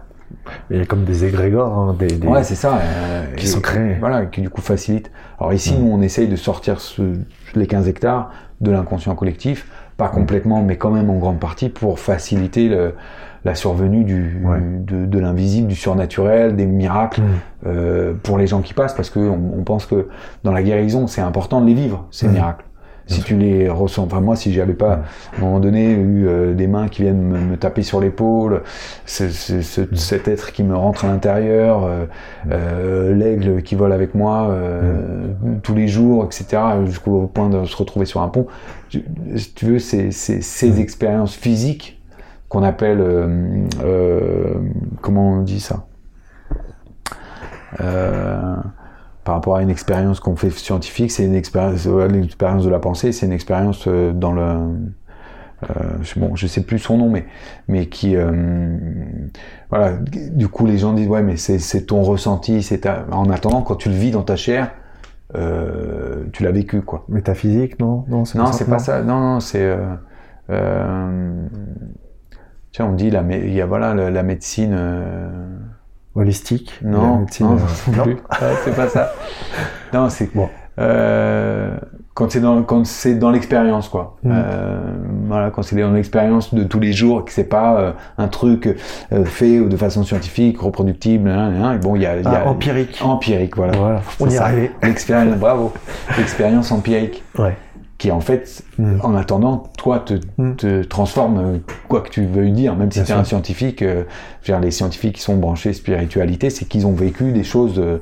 Il 0.69 0.77
y 0.77 0.81
a 0.81 0.85
comme 0.85 1.03
des 1.03 1.26
égrégores, 1.26 1.77
hein, 1.77 1.95
des, 1.98 2.07
des- 2.07 2.27
Ouais, 2.27 2.43
c'est 2.43 2.56
ça. 2.56 2.77
euh, 2.81 3.26
qui 3.35 3.45
et- 3.45 3.49
sont 3.49 3.60
créés. 3.60 3.98
Voilà, 3.99 4.26
qui 4.26 4.41
du 4.41 4.49
coup 4.49 4.61
facilitent. 4.61 5.11
Alors 5.39 5.53
ici, 5.53 5.76
nous, 5.77 5.91
on 5.91 6.02
essaye 6.02 6.27
de 6.30 6.35
sortir 6.38 6.80
ce- 6.80 7.02
les 7.56 7.68
15 7.68 7.88
hectares 7.89 8.31
de 8.61 8.72
l'inconscient 8.72 9.14
collectif, 9.15 9.68
pas 9.98 10.07
complètement, 10.07 10.61
mais 10.64 10.77
quand 10.77 10.91
même 10.91 11.10
en 11.10 11.18
grande 11.18 11.39
partie, 11.39 11.68
pour 11.69 11.99
faciliter 11.99 12.69
le- 12.69 12.95
la 13.43 13.56
survenue 13.56 14.03
du, 14.03 14.39
Ouais. 14.45 14.60
de, 14.61 15.06
de 15.06 15.19
l'invisible, 15.19 15.68
du 15.68 15.76
surnaturel, 15.76 16.56
des 16.56 16.65
miracles 16.68 17.22
euh, 17.65 18.14
pour 18.23 18.38
les 18.38 18.48
gens 18.48 18.61
qui 18.61 18.73
passent, 18.73 18.93
parce 18.93 19.10
que 19.10 19.19
on, 19.19 19.64
pense 19.64 19.85
que 19.85 20.07
dans 20.43 20.52
la 20.52 20.61
guérison, 20.64 21.07
c'est 21.07 21.22
important 21.22 21.60
de 21.60 21.65
les 21.65 21.73
vivre, 21.73 22.06
ces 22.11 22.27
miracles. 22.27 22.64
Si 23.07 23.22
tu 23.23 23.36
les 23.36 23.68
ressens, 23.68 24.03
enfin 24.03 24.22
moi, 24.22 24.36
si 24.38 24.53
j'avais 24.53 24.73
pas, 24.73 24.94
à 24.94 25.38
un 25.38 25.41
moment 25.41 25.60
donné, 25.60 25.91
eu 25.91 26.28
euh, 26.28 26.53
des 26.53 26.68
mains 26.68 26.88
qui 26.88 27.02
viennent 27.02 27.22
me, 27.22 27.40
me 27.40 27.57
taper 27.57 27.82
sur 27.84 27.99
l'épaule, 27.99 28.61
ce- 29.06 29.28
ce- 29.30 29.61
ce- 29.61 29.82
Mhm. 29.82 29.95
cet 29.95 30.28
être 30.30 30.53
qui 30.53 30.64
me 30.64 30.76
rentre 30.78 31.03
à 31.03 31.10
l'intérieur, 31.10 31.84
euh, 31.84 32.06
euh, 32.52 33.14
l'aigle 33.14 33.64
qui 33.64 33.76
vole 33.76 33.91
avec 33.91 34.15
moi 34.15 34.48
euh, 34.52 35.28
tous 35.61 35.76
les 35.76 35.88
jours, 35.90 36.23
etc., 36.26 36.61
jusqu'au 36.86 37.28
point 37.28 37.49
de 37.49 37.65
se 37.65 37.76
retrouver 37.76 38.06
sur 38.06 38.22
un 38.22 38.30
pont. 38.30 38.48
Tu- 38.90 39.03
Si 39.36 39.53
tu 39.53 39.65
veux, 39.65 39.80
c'est 39.80 40.11
ces 40.11 40.69
Mhm. 40.72 40.80
expériences 40.80 41.36
physiques 41.36 42.02
qu'on 42.49 42.64
appelle, 42.64 43.03
comment 45.02 45.32
on 45.34 45.41
dit 45.41 45.60
ça? 45.60 45.86
Par 49.23 49.35
rapport 49.35 49.56
à 49.56 49.61
une 49.61 49.69
expérience 49.69 50.19
qu'on 50.19 50.35
fait 50.35 50.49
scientifique, 50.49 51.11
c'est 51.11 51.26
une 51.26 51.35
expérience, 51.35 51.85
euh, 51.88 52.07
l'expérience 52.07 52.64
de 52.65 52.69
la 52.69 52.80
pensée, 52.80 53.11
c'est 53.11 53.26
une 53.26 53.31
expérience 53.31 53.88
euh, 53.88 54.14
dans 54.14 54.31
le, 54.34 54.41
euh, 54.41 55.68
je, 56.02 56.19
bon, 56.19 56.35
je 56.35 56.48
sais 56.48 56.64
plus 56.64 56.80
son 56.80 56.98
nom, 56.98 57.10
mais, 57.10 57.26
mais 57.68 57.85
qui, 57.88 58.15
euh, 58.15 58.31
voilà, 59.69 59.93
du 59.93 60.48
coup 60.48 60.65
les 60.65 60.77
gens 60.80 60.93
disent 60.93 61.07
ouais, 61.07 61.22
mais 61.22 61.38
c'est, 61.38 61.85
ton 61.85 62.02
ressenti, 62.02 62.64
c'est 62.64 62.80
ta... 62.80 63.06
en 63.11 63.30
attendant 63.30 63.61
quand 63.61 63.76
tu 63.76 63.89
le 63.89 63.95
vis 63.95 64.11
dans 64.11 64.23
ta 64.23 64.35
chair, 64.35 64.72
euh, 65.35 66.26
tu 66.34 66.43
l'as 66.43 66.52
vécu 66.52 66.81
quoi. 66.81 67.06
Métaphysique, 67.07 67.80
non? 67.80 68.03
Non, 68.10 68.26
c'est 68.26 68.38
pas 68.65 68.72
pas 68.72 68.80
ça. 68.80 69.02
Non, 69.03 69.19
non, 69.19 69.39
c'est. 69.39 69.77
Tiens, 72.72 72.85
on 72.85 72.93
dit 72.93 73.10
la, 73.10 73.22
mé- 73.23 73.43
il 73.45 73.53
y 73.53 73.61
a 73.61 73.65
voilà 73.65 73.93
la, 73.93 74.10
la 74.10 74.23
médecine. 74.23 74.73
Holistique 76.16 76.74
la 76.82 76.90
non, 76.90 77.18
médecine, 77.20 77.46
non, 77.48 77.56
euh, 77.56 77.96
non. 77.98 78.04
Ouais, 78.06 78.56
c'est 78.66 78.76
pas 78.76 78.88
ça. 78.90 79.14
Non, 79.94 80.10
c'est 80.10 80.34
Bon. 80.34 80.50
euh, 80.80 81.78
quand 82.14 82.30
c'est 82.32 82.40
dans 82.42 82.62
quand 82.64 82.86
c'est 82.86 83.16
dans 83.16 83.30
l'expérience 83.32 83.88
quoi. 83.90 84.18
Mm. 84.24 84.32
Euh, 84.34 84.80
voilà, 85.28 85.50
quand 85.52 85.62
c'est 85.64 85.76
dans 85.76 85.92
l'expérience 85.92 86.54
de 86.54 86.64
tous 86.64 86.80
les 86.80 86.92
jours, 86.94 87.24
que 87.26 87.32
c'est 87.32 87.44
pas 87.46 87.78
euh, 87.80 87.92
un 88.18 88.28
truc 88.28 88.70
fait 89.26 89.60
de 89.60 89.78
façon 89.78 90.04
scientifique, 90.04 90.60
reproductible. 90.62 91.30
hein, 91.30 91.52
hein, 91.62 91.78
bon, 91.78 91.96
il 91.96 92.02
y 92.04 92.06
a, 92.06 92.18
il 92.18 92.24
y 92.24 92.28
a 92.28 92.44
Ah, 92.46 92.50
empirique. 92.50 93.00
empirique, 93.04 93.56
voilà. 93.58 93.78
Voilà, 93.78 94.02
on 94.20 94.30
y 94.30 94.36
est 94.36 94.38
arrivé. 94.38 94.72
L'expérience, 94.84 95.38
bravo. 95.38 95.74
L'expérience 96.18 96.72
empirique 96.72 97.24
Ouais. 97.38 97.56
Qui 98.02 98.10
en 98.11 98.19
fait, 98.19 98.64
Mm. 98.80 98.98
en 99.03 99.14
attendant, 99.15 99.61
toi, 99.78 99.99
te, 99.99 100.15
Mm. 100.40 100.56
te 100.56 100.84
transforme, 100.84 101.38
euh, 101.38 101.57
quoi 101.88 102.02
que 102.02 102.10
tu 102.10 102.26
veuilles 102.26 102.52
dire, 102.52 102.76
même 102.76 102.91
si 102.91 103.03
tu 103.03 103.11
es 103.11 103.14
un 103.14 103.23
scientifique, 103.23 103.84
euh, 103.84 104.06
je 104.41 104.52
veux 104.52 104.57
dire, 104.57 104.60
les 104.60 104.72
scientifiques 104.72 105.15
qui 105.18 105.22
sont 105.22 105.38
branchés 105.38 105.72
spiritualité, 105.73 106.49
c'est 106.49 106.65
qu'ils 106.65 106.88
ont 106.88 106.94
vécu 106.94 107.32
des 107.32 107.44
choses, 107.44 107.80
euh, 107.80 107.99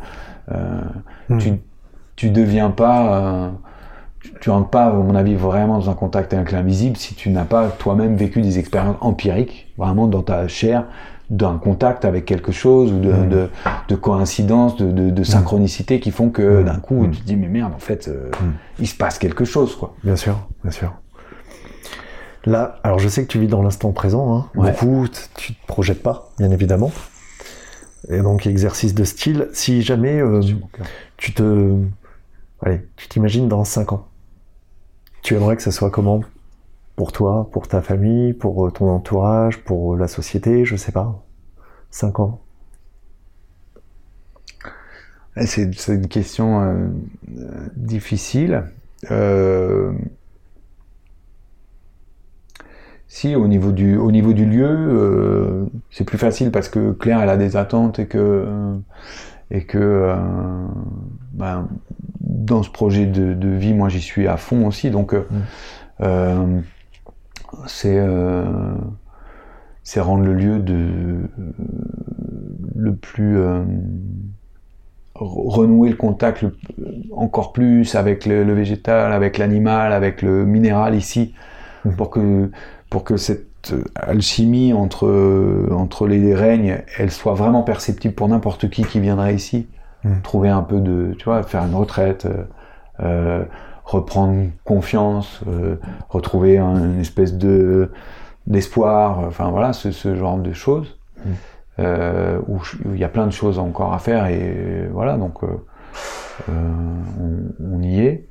Mm. 1.28 1.38
tu, 1.40 1.54
tu 2.16 2.30
deviens 2.30 2.70
pas, 2.70 3.52
tu, 4.22 4.32
tu 4.40 4.50
rentres 4.50 4.70
pas, 4.70 4.86
à 4.86 4.94
mon 4.94 5.16
avis, 5.16 5.36
vraiment 5.36 5.78
dans 5.80 5.90
un 5.90 5.94
contact 5.96 6.34
avec 6.34 6.54
l'invisible 6.54 6.96
si 6.96 7.14
tu 7.14 7.30
n'as 7.30 7.44
pas 7.44 7.68
toi-même 7.68 8.16
vécu 8.16 8.42
des 8.42 8.58
expériences 8.58 8.96
empiriques, 9.02 9.74
vraiment 9.78 10.08
dans 10.08 10.22
ta 10.24 10.48
chair, 10.48 10.86
d'un 11.30 11.58
contact 11.60 12.06
avec 12.06 12.26
quelque 12.26 12.52
chose 12.52 12.92
ou 12.92 13.00
de, 13.00 13.12
Mm. 13.12 13.30
de, 13.30 13.50
de 13.90 13.96
coïncidence, 13.96 14.76
de, 14.78 14.92
de, 14.92 15.10
de 15.12 15.24
synchronicité 15.24 16.00
qui 16.00 16.10
font 16.12 16.30
que 16.30 16.62
Mm. 16.62 16.66
d'un 16.66 16.80
coup 16.80 17.04
Mm. 17.06 17.12
tu 17.12 17.22
te 17.22 17.26
dis 17.26 17.36
mais 17.36 17.48
merde 17.48 17.74
en 17.76 17.80
fait 17.80 18.08
euh, 18.08 18.32
Mm. 18.42 18.52
il 18.80 18.88
se 18.88 18.96
passe 18.96 19.20
quelque 19.20 19.46
chose 19.46 19.76
quoi. 19.76 19.94
Bien 20.04 20.16
sûr, 20.16 20.36
bien 20.64 20.72
sûr. 20.72 20.94
Là, 22.46 22.80
alors 22.84 23.00
je 23.00 23.08
sais 23.10 23.24
que 23.24 23.28
tu 23.28 23.40
vis 23.40 23.48
dans 23.48 23.62
l'instant 23.62 23.92
présent, 23.92 24.34
hein. 24.36 24.46
Ouais. 24.56 24.72
beaucoup, 24.72 25.08
tu 25.36 25.54
te 25.54 25.68
projettes 25.68 26.02
pas, 26.02 26.30
bien 26.40 26.50
évidemment. 26.52 26.92
Et 28.10 28.22
donc 28.22 28.48
exercice 28.48 28.96
de 28.96 29.04
style, 29.04 29.50
si 29.52 29.82
jamais 29.82 30.20
euh, 30.22 30.42
tu 31.18 31.34
te, 31.34 31.76
allez, 32.62 32.88
tu 32.96 33.10
t'imagines 33.10 33.50
dans 33.50 33.66
5 33.66 33.92
ans, 33.92 34.08
tu 35.22 35.36
aimerais 35.36 35.58
que 35.58 35.62
ça 35.62 35.72
soit 35.72 35.90
comment 35.92 36.22
pour 37.00 37.14
toi, 37.14 37.48
pour 37.54 37.70
ta 37.70 37.82
famille, 37.82 38.34
pour 38.34 38.68
euh, 38.68 38.72
ton 38.72 38.90
entourage, 38.90 39.64
pour 39.64 39.96
la 39.96 40.10
société, 40.10 40.66
je 40.66 40.76
sais 40.76 40.92
pas. 40.92 41.24
5 41.92 42.20
ans. 42.20 42.42
Eh, 45.38 45.46
C'est 45.46 45.72
une 45.88 46.10
question 46.10 46.60
euh, 46.62 46.90
euh, 47.38 47.68
difficile. 47.78 48.66
Euh, 49.12 49.94
si 53.08 53.34
au 53.34 53.48
niveau 53.48 53.72
du 53.72 53.96
au 53.96 54.12
niveau 54.12 54.34
du 54.34 54.46
lieu, 54.46 54.68
euh, 54.68 55.68
c'est 55.92 56.04
plus 56.04 56.18
facile 56.18 56.52
parce 56.52 56.68
que 56.68 56.92
Claire 56.92 57.22
elle 57.22 57.30
a 57.30 57.38
des 57.38 57.56
attentes 57.56 58.00
et 58.00 58.08
que 58.08 58.18
euh, 58.18 58.76
et 59.52 59.64
que 59.64 59.78
euh, 59.78 60.18
ben, 61.32 61.70
dans 62.20 62.62
ce 62.62 62.70
projet 62.70 63.06
de, 63.06 63.34
de 63.34 63.48
vie, 63.48 63.74
moi 63.74 63.88
j'y 63.88 64.02
suis 64.02 64.28
à 64.28 64.36
fond 64.36 64.68
aussi. 64.68 64.92
Donc 64.92 65.14
euh, 65.14 65.26
euh, 66.02 66.62
c'est 67.68 67.98
euh, 68.00 68.46
c'est 69.84 70.00
rendre 70.00 70.24
le 70.24 70.34
lieu 70.34 70.60
de 70.60 71.30
le 72.76 72.96
plus 72.96 73.38
euh, 73.38 73.64
re- 75.16 75.50
renouer 75.52 75.90
le 75.90 75.96
contact 75.96 76.42
le- 76.42 76.56
encore 77.12 77.52
plus 77.54 77.96
avec 77.96 78.26
le, 78.26 78.44
le 78.44 78.54
végétal, 78.54 79.14
avec 79.14 79.38
l'animal, 79.38 79.94
avec 79.94 80.22
le 80.22 80.46
minéral 80.46 80.96
ici, 80.96 81.34
Mhm. 81.86 81.96
pour 81.96 82.10
que 82.10 82.52
pour 82.90 83.04
que 83.04 83.18
cette 83.18 83.74
alchimie 83.96 84.74
entre 84.74 85.68
entre 85.72 86.08
les 86.08 86.34
règnes, 86.36 86.80
elle 86.98 87.12
soit 87.12 87.34
vraiment 87.36 87.64
perceptible 87.64 88.14
pour 88.16 88.28
n'importe 88.28 88.70
qui 88.70 88.84
qui 88.84 89.00
viendrait 89.00 89.36
ici. 89.36 89.68
Mhm. 90.04 90.22
Trouver 90.24 90.50
un 90.50 90.62
peu 90.64 90.80
de, 90.80 91.14
tu 91.18 91.26
vois, 91.26 91.44
faire 91.44 91.64
une 91.66 91.76
retraite, 91.76 92.26
euh, 92.26 92.44
euh, 93.02 93.44
reprendre 93.92 94.50
confiance, 94.64 95.42
euh, 95.48 95.76
retrouver 96.10 96.58
un- 96.60 96.94
une 96.94 97.00
espèce 97.00 97.34
de 97.34 97.92
d'espoir, 98.48 99.20
enfin 99.20 99.50
voilà, 99.52 99.74
ce, 99.74 99.92
ce 99.92 100.16
genre 100.16 100.38
de 100.38 100.54
choses. 100.54 100.98
Mhm. 101.26 101.34
Euh, 101.80 102.40
où 102.48 102.60
il 102.94 103.00
y 103.00 103.06
a 103.06 103.10
plein 103.10 103.26
de 103.26 103.32
choses 103.32 103.58
encore 103.58 103.94
à 103.94 104.00
faire 104.00 104.26
et 104.28 104.90
voilà 104.92 105.16
donc 105.18 105.44
euh, 105.46 105.48
on, 106.50 107.76
on 107.78 107.82
y 107.82 108.02
est. 108.02 108.28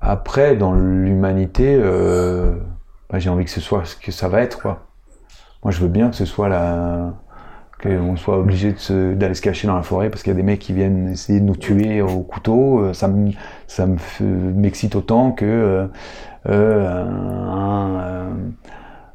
Après 0.00 0.56
dans 0.56 0.72
l'humanité, 0.72 1.80
bah, 3.10 3.18
j'ai 3.18 3.30
envie 3.30 3.44
que 3.44 3.50
ce 3.50 3.60
soit 3.60 3.84
ce 3.84 3.96
que 3.96 4.10
ça 4.12 4.28
va 4.28 4.40
être 4.42 4.60
quoi. 4.60 4.86
Moi 5.62 5.70
je 5.72 5.80
veux 5.80 5.88
bien 5.88 6.10
que 6.10 6.16
ce 6.16 6.24
soit 6.24 6.48
la 6.48 7.14
qu'on 7.82 8.16
soit 8.16 8.38
obligé 8.38 8.74
d'aller 8.90 9.34
se 9.34 9.42
cacher 9.42 9.66
dans 9.66 9.76
la 9.76 9.82
forêt 9.82 10.08
parce 10.08 10.22
qu'il 10.22 10.30
y 10.30 10.34
a 10.34 10.36
des 10.36 10.42
mecs 10.42 10.60
qui 10.60 10.72
viennent 10.72 11.08
essayer 11.10 11.40
de 11.40 11.44
nous 11.44 11.56
tuer 11.56 12.00
au 12.00 12.20
couteau. 12.20 12.80
Euh, 12.80 12.92
Ça 12.92 13.08
me 13.08 13.32
ça 13.66 13.86
m'excite 14.20 14.96
autant 14.96 15.32
que 15.32 15.88
euh, 16.48 17.04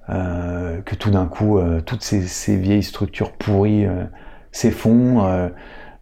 euh, 0.10 0.82
que 0.86 0.96
tout 0.96 1.10
d'un 1.10 1.26
coup, 1.26 1.60
toutes 1.86 2.04
ces, 2.04 2.58
vieilles 2.58 2.84
structures 2.84 3.32
pourries 3.32 3.88
s'effondrent, 4.52 5.50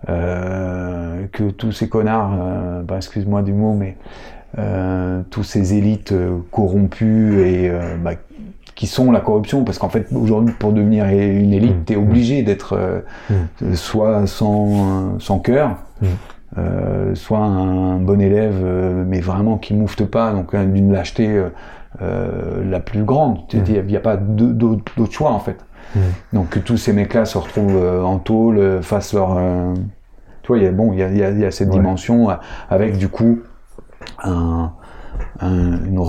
que 0.07 1.51
tous 1.51 1.71
ces 1.71 1.89
connards, 1.89 2.83
bah, 2.85 2.95
excuse-moi 2.97 3.43
du 3.43 3.53
mot, 3.53 3.75
mais 3.75 3.97
tous 5.29 5.43
ces 5.43 5.75
élites 5.75 6.15
corrompues 6.49 7.41
et 7.41 7.71
bah, 8.01 8.13
qui 8.79 8.87
sont 8.87 9.11
la 9.11 9.19
corruption, 9.19 9.65
parce 9.65 9.77
qu'en 9.77 9.89
fait 9.89 10.07
aujourd'hui 10.15 10.53
pour 10.57 10.71
devenir 10.71 11.03
une 11.07 11.51
élite, 11.51 11.75
Mmh. 11.75 11.83
t'es 11.85 11.95
obligé 11.97 12.43
d'être 12.43 12.77
euh, 12.77 13.01
Mmh. 13.29 13.75
soit 13.75 14.25
sans, 14.25 15.19
sans 15.19 15.39
cœur, 15.39 15.75
euh, 16.57 17.13
soit 17.13 17.39
un 17.39 17.97
bon 17.99 18.21
élève, 18.21 18.55
euh, 18.63 19.03
mais 19.05 19.19
vraiment 19.19 19.57
qui 19.57 19.73
moufte 19.73 20.05
pas, 20.05 20.31
donc 20.31 20.53
euh, 20.53 20.63
d'une 20.65 20.93
lâcheté 20.93 21.27
euh, 21.27 21.49
euh, 22.01 22.63
la 22.69 22.79
plus 22.79 23.03
grande. 23.03 23.39
Il 23.53 23.85
n'y 23.85 23.97
a 23.97 23.99
pas 23.99 24.15
d'autre 24.15 25.11
choix 25.11 25.31
en 25.31 25.39
fait. 25.39 25.57
Donc 26.31 26.47
que 26.51 26.59
tous 26.59 26.77
ces 26.77 26.93
mecs-là 26.93 27.25
se 27.25 27.37
retrouvent 27.37 27.75
euh, 27.75 28.01
en 28.03 28.17
tôle, 28.17 28.59
euh, 28.59 28.81
fassent 28.81 29.13
leur... 29.13 29.35
euh, 29.37 29.73
tu 30.43 30.47
vois, 30.47 30.57
il 30.57 30.63
y 30.63 30.67
a, 30.67 30.71
bon, 30.71 30.93
il 30.93 30.99
y 30.99 31.03
a, 31.03 31.09
il 31.31 31.39
y 31.45 31.51
cette 31.51 31.67
Ouais. 31.67 31.73
dimension 31.73 32.29
euh, 32.29 32.35
avec 32.69 32.97
du 32.97 33.09
coup 33.09 33.39
un- 34.23 34.71
un- 35.41 35.83
une 35.85 35.99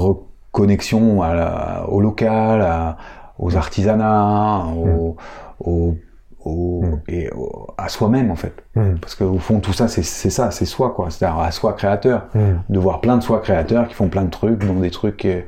reconnexion 0.52 1.22
à 1.22 1.34
la- 1.34 1.84
au 1.88 2.00
local, 2.00 2.62
à- 2.62 2.96
aux 3.38 3.56
artisanats, 3.56 4.64
au, 4.76 5.16
au- 5.60 5.96
au- 6.44 6.82
Mm. 6.82 7.00
et 7.08 7.30
au- 7.32 7.66
à 7.78 7.88
soi-même 7.88 8.30
en 8.30 8.36
fait. 8.36 8.54
Mmh. 8.74 8.94
Parce 9.00 9.14
qu'au 9.14 9.38
fond, 9.38 9.60
tout 9.60 9.72
ça, 9.72 9.88
c'est 9.88 10.02
ça, 10.02 10.50
c'est 10.50 10.64
soi, 10.64 10.92
quoi. 10.94 11.10
C'est-à-dire 11.10 11.38
à 11.38 11.50
soi 11.50 11.72
créateur. 11.74 12.26
De 12.68 12.78
voir 12.78 13.00
plein 13.00 13.16
de 13.16 13.22
soi 13.22 13.40
créateurs 13.40 13.88
qui 13.88 13.94
font 13.94 14.08
plein 14.08 14.24
de 14.24 14.30
trucs, 14.30 14.64
dont 14.66 14.80
des 14.80 14.90
trucs 14.90 15.24
euh, 15.26 15.40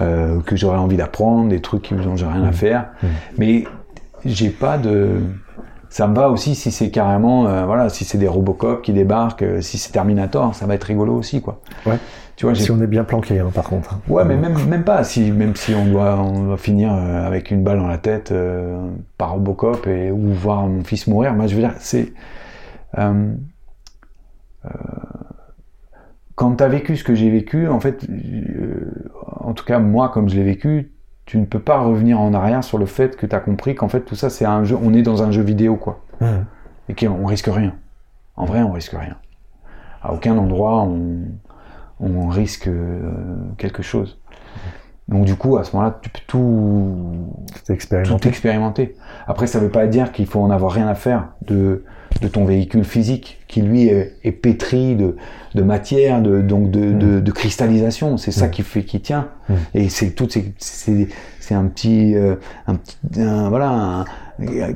euh, 0.00 0.40
que 0.42 0.54
j'aurais 0.56 0.78
envie 0.78 0.96
d'apprendre, 0.96 1.48
des 1.48 1.60
trucs 1.60 1.92
dont 1.94 2.16
j'ai 2.16 2.26
rien 2.26 2.44
à 2.44 2.52
faire. 2.52 2.88
Mais 3.38 3.64
j'ai 4.24 4.50
pas 4.50 4.76
de. 4.78 5.20
Ça 5.94 6.08
me 6.08 6.14
va 6.16 6.28
aussi 6.28 6.56
si 6.56 6.72
c'est 6.72 6.90
carrément, 6.90 7.46
euh, 7.46 7.66
voilà, 7.66 7.88
si 7.88 8.04
c'est 8.04 8.18
des 8.18 8.26
Robocop 8.26 8.82
qui 8.82 8.92
débarquent, 8.92 9.44
euh, 9.44 9.60
si 9.60 9.78
c'est 9.78 9.92
Terminator, 9.92 10.52
ça 10.52 10.66
va 10.66 10.74
être 10.74 10.82
rigolo 10.82 11.14
aussi, 11.14 11.40
quoi. 11.40 11.60
Ouais. 11.86 11.98
Tu 12.34 12.46
vois, 12.46 12.56
Si 12.56 12.68
on 12.72 12.82
est 12.82 12.88
bien 12.88 13.04
planqué, 13.04 13.38
hein, 13.38 13.52
par 13.54 13.62
contre. 13.68 14.00
Ouais, 14.08 14.24
mais 14.24 14.36
même, 14.36 14.56
même 14.66 14.82
pas, 14.82 15.04
si, 15.04 15.30
même 15.30 15.54
si 15.54 15.72
on 15.72 15.86
doit, 15.86 16.18
on 16.18 16.46
doit 16.46 16.56
finir 16.56 16.92
euh, 16.92 17.24
avec 17.24 17.52
une 17.52 17.62
balle 17.62 17.78
dans 17.78 17.86
la 17.86 17.98
tête 17.98 18.32
euh, 18.32 18.90
par 19.18 19.34
Robocop 19.34 19.86
et, 19.86 20.10
ou 20.10 20.32
voir 20.32 20.66
mon 20.66 20.82
fils 20.82 21.06
mourir, 21.06 21.32
moi 21.32 21.46
je 21.46 21.54
veux 21.54 21.60
dire, 21.60 21.74
c'est. 21.78 22.12
quand 26.34 26.56
tu 26.56 26.64
as 26.64 26.68
vécu 26.68 26.96
ce 26.96 27.04
que 27.04 27.14
j'ai 27.14 27.30
vécu, 27.30 27.68
en 27.68 27.78
fait, 27.78 28.04
en 29.36 29.52
tout 29.52 29.64
cas 29.64 29.78
moi 29.78 30.08
comme 30.08 30.28
je 30.28 30.34
l'ai 30.34 30.42
vécu, 30.42 30.90
tu 31.26 31.38
ne 31.38 31.44
peux 31.46 31.58
pas 31.60 31.78
revenir 31.78 32.20
en 32.20 32.34
arrière 32.34 32.62
sur 32.62 32.78
le 32.78 32.86
fait 32.86 33.16
que 33.16 33.26
tu 33.26 33.34
as 33.34 33.40
compris 33.40 33.74
qu'en 33.74 33.88
fait 33.88 34.00
tout 34.00 34.14
ça 34.14 34.30
c'est 34.30 34.44
un 34.44 34.64
jeu, 34.64 34.76
on 34.80 34.92
est 34.94 35.02
dans 35.02 35.22
un 35.22 35.30
jeu 35.30 35.42
vidéo 35.42 35.76
quoi, 35.76 36.00
Mmh. 36.20 36.26
et 36.88 36.94
qu'on 36.94 37.26
risque 37.26 37.48
rien. 37.48 37.74
En 38.36 38.44
vrai, 38.44 38.62
on 38.62 38.72
risque 38.72 38.92
rien. 38.92 39.16
À 40.02 40.12
aucun 40.12 40.36
endroit 40.38 40.82
on, 40.82 41.22
on 42.00 42.28
risque 42.28 42.68
euh, 42.68 43.00
quelque 43.58 43.82
chose. 43.82 44.20
Donc 45.08 45.24
du 45.26 45.36
coup, 45.36 45.56
à 45.58 45.64
ce 45.64 45.76
moment-là, 45.76 45.98
tu 46.00 46.08
peux 46.08 46.20
tout, 46.26 47.34
C'est 47.64 47.76
tout 48.04 48.28
expérimenter. 48.28 48.96
Après, 49.26 49.46
ça 49.46 49.58
veut 49.58 49.70
pas 49.70 49.86
dire 49.86 50.12
qu'il 50.12 50.26
faut 50.26 50.40
en 50.40 50.50
avoir 50.50 50.72
rien 50.72 50.88
à 50.88 50.94
faire 50.94 51.28
de, 51.42 51.84
de 52.22 52.28
ton 52.28 52.44
véhicule 52.44 52.84
physique, 52.84 53.38
qui 53.48 53.60
lui 53.62 53.88
est, 53.88 54.14
est 54.24 54.32
pétri 54.32 54.94
de, 54.96 55.16
de 55.54 55.62
matière, 55.62 56.22
de, 56.22 56.40
donc 56.42 56.70
de, 56.70 56.92
de, 56.92 57.20
de 57.20 57.32
cristallisation. 57.32 58.16
C'est 58.16 58.30
ça 58.30 58.46
Mm. 58.46 58.50
qui 58.50 58.62
fait 58.62 58.82
qui 58.84 59.00
tient. 59.00 59.28
Mm. 59.48 59.54
Et 59.74 59.88
c'est 59.88 60.10
tout, 60.10 60.26
c'est, 60.30 60.52
c'est, 60.58 61.08
c'est 61.40 61.54
un 61.54 61.66
petit, 61.66 62.14
euh, 62.14 62.36
un 62.66 62.76
petit, 62.76 62.96
un- 63.20 63.48
voilà, 63.48 63.68
un- 63.70 64.04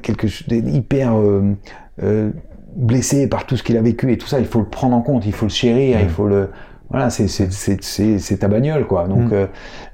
quelque 0.02 0.28
chose 0.28 0.46
d'hyper 0.48 1.16
euh, 1.18 1.54
euh, 2.02 2.30
blessé 2.76 3.28
par 3.28 3.46
tout 3.46 3.56
ce 3.56 3.62
qu'il 3.62 3.76
a 3.76 3.82
vécu 3.82 4.12
et 4.12 4.18
tout 4.18 4.26
ça. 4.26 4.38
Il 4.40 4.46
faut 4.46 4.60
le 4.60 4.66
prendre 4.66 4.94
en 4.94 5.00
compte, 5.00 5.24
il 5.26 5.32
faut 5.32 5.46
le 5.46 5.50
chérir, 5.52 5.98
Mm. 5.98 6.02
il 6.02 6.08
faut 6.08 6.26
le 6.26 6.50
voilà, 6.90 7.10
c'est 7.10 8.38
ta 8.38 8.48
bagnole 8.48 8.86
quoi. 8.86 9.06
Donc 9.08 9.30
Mm. 9.30 9.32
euh, 9.34 9.46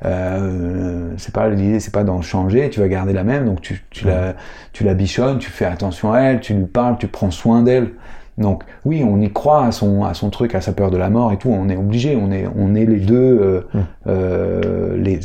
euh, 0.05 1.13
c'est 1.17 1.35
pas 1.35 1.49
l'idée, 1.49 1.81
c'est 1.81 1.93
pas 1.93 2.05
d'en 2.05 2.23
changer. 2.23 2.71
Tu 2.71 2.81
vas 2.81 2.89
garder 2.89 3.13
la 3.13 3.25
même, 3.25 3.47
donc 3.47 3.61
tu 3.61 3.83
tu 3.91 4.07
la 4.07 4.35
tu 4.73 4.85
la 4.85 4.95
bichonnes, 4.95 5.39
tu 5.39 5.51
fais 5.51 5.65
attention 5.65 6.13
à 6.13 6.21
elle, 6.21 6.41
tu 6.41 6.55
lui 6.55 6.67
parles, 6.67 6.97
tu 6.99 7.09
prends 7.09 7.31
soin 7.33 7.63
d'elle. 7.63 7.91
Donc 8.39 8.65
oui, 8.85 9.05
on 9.05 9.21
y 9.21 9.33
croit 9.33 9.65
à 9.67 9.73
son 9.73 10.05
à 10.05 10.15
son 10.15 10.31
truc, 10.31 10.55
à 10.55 10.61
sa 10.61 10.73
peur 10.73 10.91
de 10.91 10.97
la 10.97 11.11
mort 11.11 11.33
et 11.33 11.37
tout. 11.37 11.51
On 11.51 11.69
est 11.69 11.77
obligé, 11.77 12.17
on 12.17 12.31
est 12.33 12.47
on 12.57 12.75
est 12.75 12.85
les 12.87 13.01
deux 13.01 13.39
euh, 13.41 13.61
Mm. 13.75 13.81
euh, 14.09 14.97
les 14.97 15.21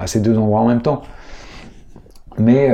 à 0.00 0.06
ces 0.06 0.20
deux 0.20 0.38
endroits 0.38 0.60
en 0.60 0.68
même 0.68 0.82
temps. 0.82 1.02
Mais 2.38 2.70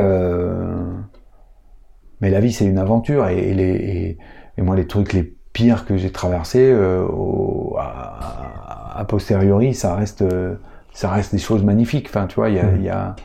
mais 2.20 2.30
la 2.30 2.40
vie 2.40 2.52
c'est 2.52 2.66
une 2.66 2.78
aventure 2.78 3.28
et, 3.28 3.50
et 3.50 3.54
les 3.54 3.64
et, 3.74 4.18
et 4.58 4.62
moi 4.62 4.76
les 4.76 4.86
trucs 4.86 5.12
les 5.12 5.35
pires 5.56 5.86
que 5.86 5.96
j'ai 5.96 6.12
traversés 6.12 6.70
euh, 6.70 7.02
au- 7.06 7.76
à, 7.78 9.00
a 9.00 9.04
posteriori 9.04 9.72
ça 9.82 9.94
reste 9.94 10.20
euh, 10.22 10.54
ça 10.92 11.08
reste 11.16 11.32
des 11.32 11.38
choses 11.48 11.62
magnifiques. 11.64 12.08
Enfin 12.10 12.26
tu 12.26 12.34
vois 12.40 12.48
il 12.50 12.56
y 12.56 12.60
a, 12.60 12.64
Mm. 12.70 12.76
il 12.76 12.82
y 12.84 12.90
a 12.90 13.16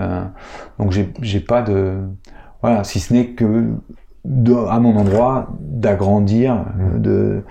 euh, 0.00 0.24
donc 0.78 0.90
j'ai 1.30 1.40
pas 1.40 1.62
de 1.62 1.94
voilà 2.62 2.82
si 2.84 2.98
ce 2.98 3.12
n'est 3.14 3.28
que 3.38 3.50
de, 4.24 4.54
à 4.76 4.78
mon 4.80 4.96
endroit 4.96 5.36
d'agrandir 5.60 6.50
Mm. 6.54 7.00
de 7.08 7.42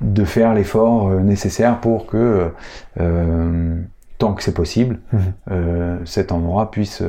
de 0.00 0.24
faire 0.24 0.54
l'effort 0.54 1.10
nécessaire 1.32 1.80
pour 1.80 2.06
que, 2.06 2.52
euh, 3.00 3.74
tant 4.18 4.32
que 4.34 4.42
c'est 4.44 4.54
possible, 4.54 5.00
euh, 5.50 5.98
cet 6.04 6.30
endroit 6.30 6.70
puisse 6.70 7.02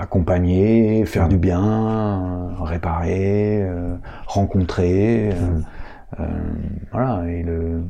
accompagner, 0.00 1.04
faire 1.06 1.28
du 1.28 1.36
bien, 1.38 2.50
réparer, 2.60 3.62
euh, 3.62 3.96
rencontrer. 4.26 5.30
euh, 5.30 5.60
euh, 6.20 6.24
voilà, 6.92 7.28
et 7.28 7.42
le. 7.42 7.82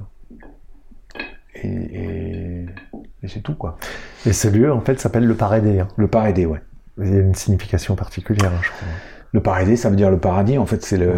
Et, 1.62 1.68
et- 1.68 2.66
et 3.22 3.28
c'est 3.28 3.40
tout, 3.40 3.54
quoi. 3.54 3.78
Et 4.26 4.32
ce 4.32 4.48
lieu, 4.48 4.72
en 4.72 4.80
fait, 4.80 5.00
s'appelle 5.00 5.24
le 5.26 5.34
Paradis. 5.34 5.80
Hein. 5.80 5.88
Le 5.96 6.06
paradis, 6.06 6.46
ouais. 6.46 6.60
Il 7.02 7.12
y 7.14 7.16
a 7.16 7.20
une 7.20 7.34
signification 7.34 7.94
particulière, 7.96 8.50
hein, 8.52 8.60
je 8.62 8.68
crois. 8.70 8.88
Le 9.32 9.40
paradis, 9.42 9.76
ça 9.76 9.90
veut 9.90 9.96
dire 9.96 10.10
le 10.10 10.18
paradis, 10.18 10.56
en 10.58 10.66
fait, 10.66 10.82
c'est 10.84 10.96
le. 10.96 11.12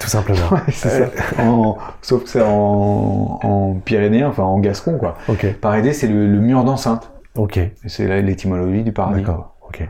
Tout 0.00 0.08
simplement. 0.08 0.38
Ouais, 0.50 0.58
c'est 0.70 0.88
ça. 1.06 1.42
En- 1.42 1.76
sauf 2.00 2.24
que 2.24 2.28
c'est 2.28 2.42
en, 2.42 3.38
en 3.42 3.74
Pyrénées, 3.84 4.24
enfin 4.24 4.42
en 4.44 4.58
gascon, 4.58 4.98
quoi. 4.98 5.16
Ok, 5.28 5.46
Paradis, 5.60 5.94
c'est 5.94 6.08
le, 6.08 6.26
le 6.26 6.38
mur 6.40 6.64
d'enceinte. 6.64 7.12
ok, 7.36 7.60
C'est 7.86 8.22
l'étymologie 8.22 8.82
du 8.84 8.92
paradis. 8.92 9.20
d'accord, 9.20 9.56
ok. 9.68 9.86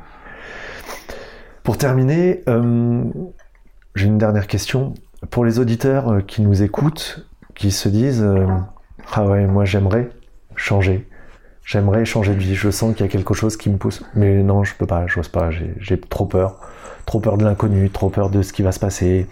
Pour 1.63 1.79
terminer, 1.79 2.43
euh, 2.49 3.05
j'ai 3.95 4.07
une 4.07 4.19
dernière 4.19 4.49
question. 4.49 4.95
Pour 5.31 5.45
les 5.45 5.61
auditeurs 5.61 6.11
euh, 6.11 6.21
qui 6.21 6.43
nous 6.43 6.63
écoutent, 6.63 7.25
qui 7.55 7.71
se 7.71 7.89
disent 7.89 8.23
euh, 8.23 8.47
Ah 9.13 9.25
ouais, 9.27 9.47
moi 9.47 9.65
j'aimerais 9.65 10.11
changer. 10.57 11.09
J'aimerais 11.65 12.05
changer 12.05 12.35
de 12.35 12.41
vie. 12.41 12.57
Je 12.57 12.71
sens 12.71 12.95
qu'il 12.97 13.07
y 13.07 13.09
a 13.09 13.13
quelque 13.13 13.35
chose 13.35 13.57
qui 13.57 13.71
me 13.71 13.77
pousse. 13.77 14.03
Mais 14.17 14.43
non, 14.43 14.65
je 14.65 14.75
peux 14.75 14.87
pas, 14.87 15.07
j'ose 15.07 15.29
pas. 15.29 15.51
J'ai 15.51 16.01
trop 16.01 16.27
peur. 16.27 16.59
Trop 17.07 17.21
peur 17.21 17.39
de 17.39 17.45
l'inconnu, 17.45 17.91
trop 17.91 18.11
peur 18.11 18.31
de 18.31 18.43
ce 18.43 18.53
qui 18.53 18.63
va 18.63 18.73
se 18.73 18.81
passer. 18.81 19.29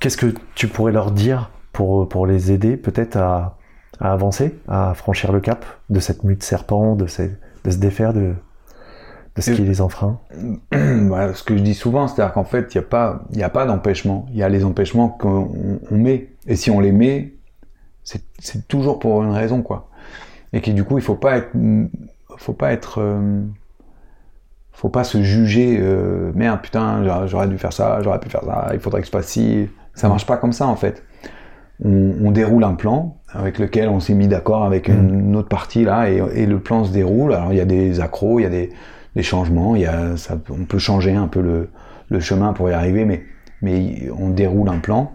Qu'est-ce 0.00 0.16
que 0.16 0.34
tu 0.54 0.68
pourrais 0.68 0.92
leur 0.92 1.10
dire 1.10 1.50
pour, 1.72 2.08
pour 2.08 2.26
les 2.26 2.50
aider 2.50 2.78
peut-être 2.78 3.16
à, 3.16 3.58
avancer, 4.00 4.58
à 4.68 4.94
franchir 4.94 5.32
le 5.32 5.40
cap 5.40 5.64
de 5.90 6.00
cette 6.00 6.24
mue 6.24 6.36
de 6.36 6.42
serpent, 6.42 6.96
de, 6.96 7.04
de 7.04 7.70
se 7.70 7.76
défaire 7.76 8.14
de, 8.14 8.34
ce 9.40 9.50
Et- 9.52 9.54
qui 9.54 9.62
les 9.62 9.80
enfreint 9.80 10.18
Voilà, 10.72 11.34
ce 11.34 11.42
que 11.42 11.56
je 11.56 11.62
dis 11.62 11.74
souvent, 11.74 12.06
c'est-à-dire 12.08 12.32
qu'en 12.34 12.44
fait, 12.44 12.74
il 12.74 12.78
n'y 12.78 12.84
a 12.84 12.88
pas, 12.88 13.22
il 13.32 13.38
y 13.38 13.42
a 13.42 13.48
pas 13.48 13.64
d'empêchement. 13.66 14.26
Il 14.30 14.36
y 14.36 14.42
a 14.42 14.48
les 14.48 14.64
empêchements 14.64 15.08
qu'on 15.08 15.80
on 15.90 15.96
met. 15.96 16.28
Et 16.46 16.56
si 16.56 16.70
on 16.70 16.80
les 16.80 16.92
met, 16.92 17.32
c'est 18.04 18.66
toujours 18.68 18.98
pour 18.98 19.22
une 19.22 19.30
raison, 19.30 19.62
quoi. 19.62 19.88
Et 20.52 20.60
qui 20.60 20.74
du 20.74 20.84
coup, 20.84 20.98
il 20.98 21.04
faut 21.04 21.14
pas 21.14 21.36
être, 21.38 21.50
faut 22.36 22.52
pas 22.52 22.72
être, 22.72 23.00
euh, 23.00 23.40
faut 24.72 24.88
pas 24.88 25.04
se 25.04 25.22
juger. 25.22 25.78
euh, 25.80 26.32
Merde, 26.34 26.60
putain, 26.62 27.02
j'aurais- 27.04 27.28
j'aurais 27.28 27.48
dû 27.48 27.58
faire 27.58 27.72
ça, 27.72 28.00
j'aurais 28.02 28.20
pu 28.20 28.28
faire 28.28 28.42
ça. 28.44 28.70
Il 28.74 28.80
faudrait 28.80 29.00
que 29.00 29.06
je 29.06 29.12
fasse 29.12 29.26
ci. 29.28 29.68
Ça 29.94 30.08
marche 30.08 30.26
pas 30.26 30.36
comme 30.36 30.52
ça, 30.52 30.66
en 30.66 30.76
fait. 30.76 31.02
On, 31.84 32.12
on 32.24 32.30
déroule 32.32 32.64
un 32.64 32.74
plan 32.74 33.16
avec 33.32 33.58
lequel 33.58 33.88
on 33.88 33.98
s'est 34.00 34.14
mis 34.14 34.28
d'accord 34.28 34.64
avec 34.64 34.88
une, 34.88 35.20
une 35.20 35.36
autre 35.36 35.48
partie 35.48 35.84
là, 35.84 36.10
et, 36.10 36.22
et 36.34 36.46
le 36.46 36.60
plan 36.60 36.84
se 36.84 36.92
déroule. 36.92 37.32
Alors 37.32 37.52
il 37.52 37.56
y 37.56 37.60
a 37.60 37.64
des 37.64 38.00
accros, 38.00 38.38
il 38.38 38.42
y 38.42 38.46
a 38.46 38.50
des 38.50 38.70
des 39.14 39.22
changements. 39.22 39.76
Il 39.76 39.82
y 39.82 39.86
a, 39.86 40.16
ça, 40.16 40.38
on 40.50 40.64
peut 40.64 40.78
changer 40.78 41.14
un 41.14 41.28
peu 41.28 41.40
le, 41.40 41.70
le 42.08 42.20
chemin 42.20 42.52
pour 42.52 42.68
y 42.70 42.72
arriver, 42.72 43.04
mais, 43.04 43.22
mais 43.60 44.08
on 44.18 44.30
déroule 44.30 44.68
un 44.68 44.78
plan. 44.78 45.12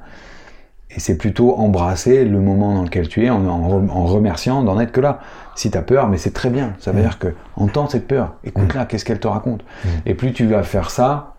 Et 0.90 1.00
c'est 1.00 1.18
plutôt 1.18 1.56
embrasser 1.56 2.24
le 2.24 2.40
moment 2.40 2.74
dans 2.74 2.84
lequel 2.84 3.08
tu 3.08 3.26
es 3.26 3.30
en, 3.30 3.46
en, 3.46 3.70
re- 3.70 3.90
en 3.90 4.06
remerciant 4.06 4.64
d'en 4.64 4.80
être 4.80 4.92
que 4.92 5.02
là. 5.02 5.20
Si 5.56 5.70
tu 5.70 5.78
as 5.78 5.82
peur, 5.82 6.08
mais 6.08 6.18
c'est 6.18 6.34
très 6.34 6.50
bien. 6.50 6.76
Ça 6.80 6.92
veut 6.92 7.02
dire 7.02 7.20
que 7.20 7.34
entends 7.56 7.88
cette 7.88 8.08
peur, 8.08 8.36
écoute-la, 8.44 8.86
qu'est-ce 8.86 9.04
qu'elle 9.04 9.20
te 9.20 9.28
raconte? 9.28 9.66
Et 10.06 10.14
plus 10.14 10.32
tu 10.32 10.46
vas 10.46 10.64
faire 10.64 10.90
ça, 10.90 11.36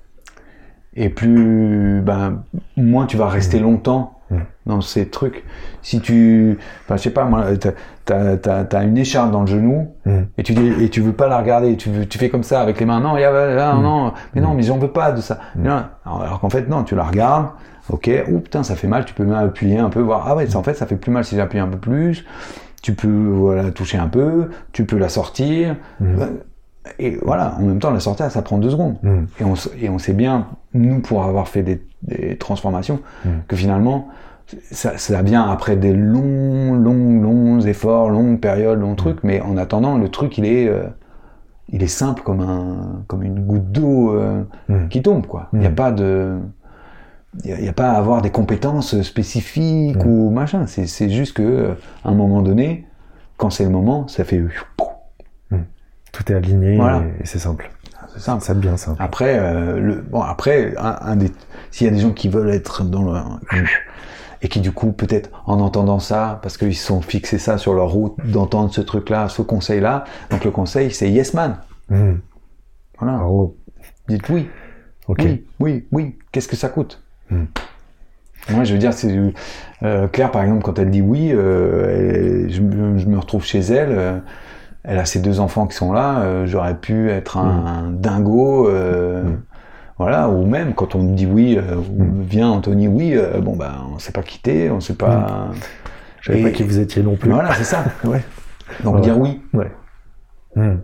et 0.95 1.09
plus 1.09 2.01
ben, 2.03 2.43
moins 2.77 3.07
tu 3.07 3.17
vas 3.17 3.29
rester 3.29 3.61
longtemps 3.61 4.21
dans 4.67 4.81
ces 4.81 5.09
trucs. 5.09 5.45
Si 5.81 6.01
tu, 6.01 6.59
enfin 6.85 6.97
je 6.97 7.03
sais 7.05 7.11
pas 7.11 7.25
moi, 7.25 7.47
t'as- 8.37 8.65
t'as 8.65 8.85
une 8.85 8.97
écharpe 8.99 9.31
dans 9.31 9.41
le 9.43 9.47
genou 9.47 9.89
Mm. 10.07 10.11
et 10.39 10.43
tu 10.43 10.53
dis 10.55 10.73
et 10.85 10.89
tu 10.89 11.01
veux 11.01 11.13
pas 11.13 11.29
la 11.29 11.39
regarder, 11.39 11.77
tu 11.77 11.91
fais 12.19 12.29
comme 12.29 12.43
ça 12.43 12.61
avec 12.61 12.81
les 12.81 12.87
mains. 12.87 13.01
Non, 13.01 13.17
y 13.17 13.25
a, 13.25 13.31
là, 13.31 13.75
non, 13.75 14.13
mais 14.35 14.41
non, 14.41 14.55
mais 14.55 14.63
j'en 14.63 14.79
veux 14.79 14.89
pas 14.93 15.13
de 15.13 15.21
ça. 15.21 15.39
Alors, 16.05 16.23
alors 16.23 16.41
qu'en 16.41 16.51
fait 16.51 16.69
non, 16.69 16.83
tu 16.85 16.95
la 16.95 17.05
regardes. 17.05 17.49
Ok, 17.91 18.11
ou 18.31 18.41
putain 18.41 18.63
ça 18.63 18.75
fait 18.77 18.87
mal, 18.87 19.07
tu 19.07 19.15
peux 19.15 19.25
même 19.25 19.35
appuyer 19.35 19.79
un 19.79 19.89
peu, 19.89 20.01
voir 20.01 20.25
ah 20.27 20.37
ouais, 20.37 20.55
en 20.57 20.63
fait 20.63 20.75
ça 20.75 20.85
fait 20.87 20.97
plus 20.97 21.11
mal 21.11 21.25
si 21.25 21.37
j'appuie 21.37 21.59
un 21.59 21.69
peu 21.69 21.79
plus. 21.79 22.25
Tu 22.83 22.93
peux 22.95 23.09
voilà 23.31 23.71
toucher 23.71 23.97
un 23.99 24.09
peu, 24.09 24.51
tu 24.73 24.85
peux 24.85 24.99
la 24.99 25.09
sortir. 25.09 25.77
Et 26.99 27.19
voilà, 27.23 27.55
en 27.59 27.63
même 27.63 27.79
temps 27.81 27.91
la 27.91 28.01
sortir 28.01 28.31
ça 28.31 28.41
prend 28.43 28.59
deux 28.59 28.71
secondes. 28.71 28.97
Mm. 29.03 29.25
Et 29.41 29.45
on, 29.45 29.53
s- 29.55 29.71
et 29.81 29.89
on 29.91 29.99
sait 29.99 30.15
bien, 30.15 30.47
nous, 30.75 31.01
pour 31.01 31.23
avoir 31.25 31.49
fait 31.49 31.63
des, 31.63 31.83
des 32.03 32.37
transformations, 32.37 33.01
Mm. 33.25 33.29
que 33.47 33.57
finalement, 33.57 34.09
ça, 34.71 34.97
ça 34.99 35.23
vient 35.23 35.49
après 35.51 35.77
des 35.77 35.93
longs, 35.93 36.75
longs, 36.75 37.21
longs 37.21 37.61
efforts, 37.61 38.09
longues 38.11 38.41
périodes, 38.41 38.81
longs 38.81 38.95
trucs, 38.95 39.23
mais 39.23 39.41
en 39.41 39.57
attendant, 39.57 39.99
le 39.99 40.09
truc, 40.09 40.39
il 40.39 40.45
est, 40.47 40.69
euh, 40.69 40.85
il 41.69 41.83
est 41.83 41.87
simple 41.89 42.23
comme, 42.23 42.41
un, 42.41 43.03
comme 43.07 43.23
une 43.23 43.41
goutte 43.47 43.71
d'eau 43.71 44.15
euh, 44.15 44.43
Mm. 44.69 44.89
qui 44.89 45.03
tombe, 45.03 45.27
quoi. 45.27 45.49
Il 45.53 45.59
n'y 45.61 45.67
a 45.67 45.71
Mm. 45.71 45.75
pas 45.75 45.93
de... 45.93 46.39
Il 47.45 47.55
n'y 47.61 47.69
a, 47.69 47.73
pas 47.75 47.91
à 47.91 47.99
avoir 47.99 48.23
des 48.23 48.31
compétences 48.31 49.01
spécifiques 49.03 50.03
Mm. 50.03 50.09
ou 50.09 50.31
machin. 50.31 50.67
C'est 50.67 50.87
c'est 50.87 51.11
juste 51.11 51.35
que 51.37 51.43
euh, 51.43 51.75
à 52.05 52.09
un 52.09 52.15
moment 52.15 52.41
donné, 52.43 52.87
quand 53.37 53.51
c'est 53.51 53.65
le 53.65 53.71
moment, 53.71 54.09
ça 54.09 54.25
fait... 54.25 54.43
Tout 56.13 56.33
est 56.33 56.35
aligné 56.35 56.77
Voilà. 56.77 57.03
et, 57.19 57.23
et 57.23 57.27
c'est 57.27 57.39
simple. 57.39 57.71
C'est 58.15 58.21
simple. 58.21 58.43
Ça 58.43 58.55
devient 58.55 58.77
simple. 58.79 59.01
Après, 59.01 59.39
euh, 59.39 59.79
le, 59.79 59.97
bon, 59.97 60.23
après, 60.23 60.75
un, 60.79 60.97
un 61.03 61.17
des, 61.17 61.31
s'il 61.71 61.87
y 61.87 61.91
a 61.91 61.93
des 61.93 62.01
gens 62.01 62.13
qui 62.13 62.29
veulent 62.29 62.49
être 62.51 62.83
dans 62.83 63.03
le, 63.05 63.21
et 64.43 64.49
qui 64.49 64.61
du 64.61 64.73
coup, 64.73 64.93
peut-être, 64.93 65.31
en 65.47 65.61
entendant 65.61 65.99
ça, 65.99 66.39
parce 66.43 66.57
qu'ils 66.57 66.77
se 66.77 66.87
sont 66.87 67.01
fixés 67.03 67.39
ça 67.39 67.59
sur 67.59 67.75
leur 67.75 67.89
route, 67.91 68.15
d'entendre 68.25 68.73
ce 68.73 68.81
truc-là, 68.81 69.29
ce 69.29 69.43
conseil-là, 69.43 70.05
donc 70.31 70.45
le 70.45 70.51
conseil, 70.51 70.91
c'est 70.91 71.11
yes 71.11 71.35
man. 71.35 71.57
Mm. 71.91 72.13
Voilà. 72.99 73.17
Bravo. 73.19 73.57
Dites 74.09 74.29
oui. 74.31 74.49
Ok. 75.09 75.21
Oui, 75.23 75.45
oui, 75.61 75.87
oui. 75.93 76.19
Qu'est-ce 76.33 76.49
que 76.49 76.57
ça 76.57 76.69
coûte? 76.69 77.03
Hmm. 77.31 77.45
Moi, 78.51 78.65
je 78.65 78.73
veux 78.73 78.79
dire, 78.79 78.93
c'est 78.95 79.15
euh, 79.83 80.09
Claire, 80.09 80.31
par 80.31 80.43
exemple, 80.43 80.63
quand 80.63 80.79
elle 80.79 80.91
dit 80.91 81.03
oui, 81.03 81.31
euh, 81.33 82.45
elle- 82.45 82.51
je, 82.51 82.61
me- 82.63 82.97
je 82.99 83.07
me 83.07 83.19
retrouve 83.19 83.45
chez 83.45 83.61
elle. 83.61 83.91
euh, 83.93 84.19
elle 84.85 84.99
a 84.99 85.05
ses 85.05 85.21
deux 85.21 85.41
enfants 85.41 85.67
qui 85.67 85.77
sont 85.77 85.93
là. 85.93 86.21
euh, 86.21 86.47
J'aurais 86.47 86.77
pu 86.79 87.11
être 87.11 87.37
un, 87.37 87.91
dingo. 87.93 88.69
Voilà. 89.99 90.29
Ou 90.29 90.47
même 90.47 90.75
quand 90.75 90.95
on 90.95 91.03
me 91.03 91.15
dit 91.17 91.27
oui, 91.27 91.57
euh, 91.59 91.77
ou 91.77 92.23
viens 92.23 92.49
Anthony, 92.51 92.89
oui. 92.89 93.13
euh, 93.17 93.41
bon 93.41 93.57
ben, 93.57 93.73
on 93.95 93.99
s'est 93.99 94.13
pas 94.13 94.23
quitté, 94.23 94.71
on 94.71 94.81
s'est 94.81 94.95
pas. 94.95 95.49
Je 96.21 96.27
savais 96.33 96.41
Et- 96.41 96.45
pas 96.45 96.51
qui 96.51 96.63
vous 96.63 96.79
étiez 96.79 97.03
non 97.03 97.17
plus. 97.17 97.31
Voilà, 97.31 97.53
c'est 97.55 97.65
ça. 97.65 97.85
Ouais. 98.05 98.23
Donc 98.85 98.97
Ouais. 98.97 99.01
dire 99.01 99.19
oui. 99.19 99.41
Ouais. 99.55 99.71
Mm. 100.57 100.77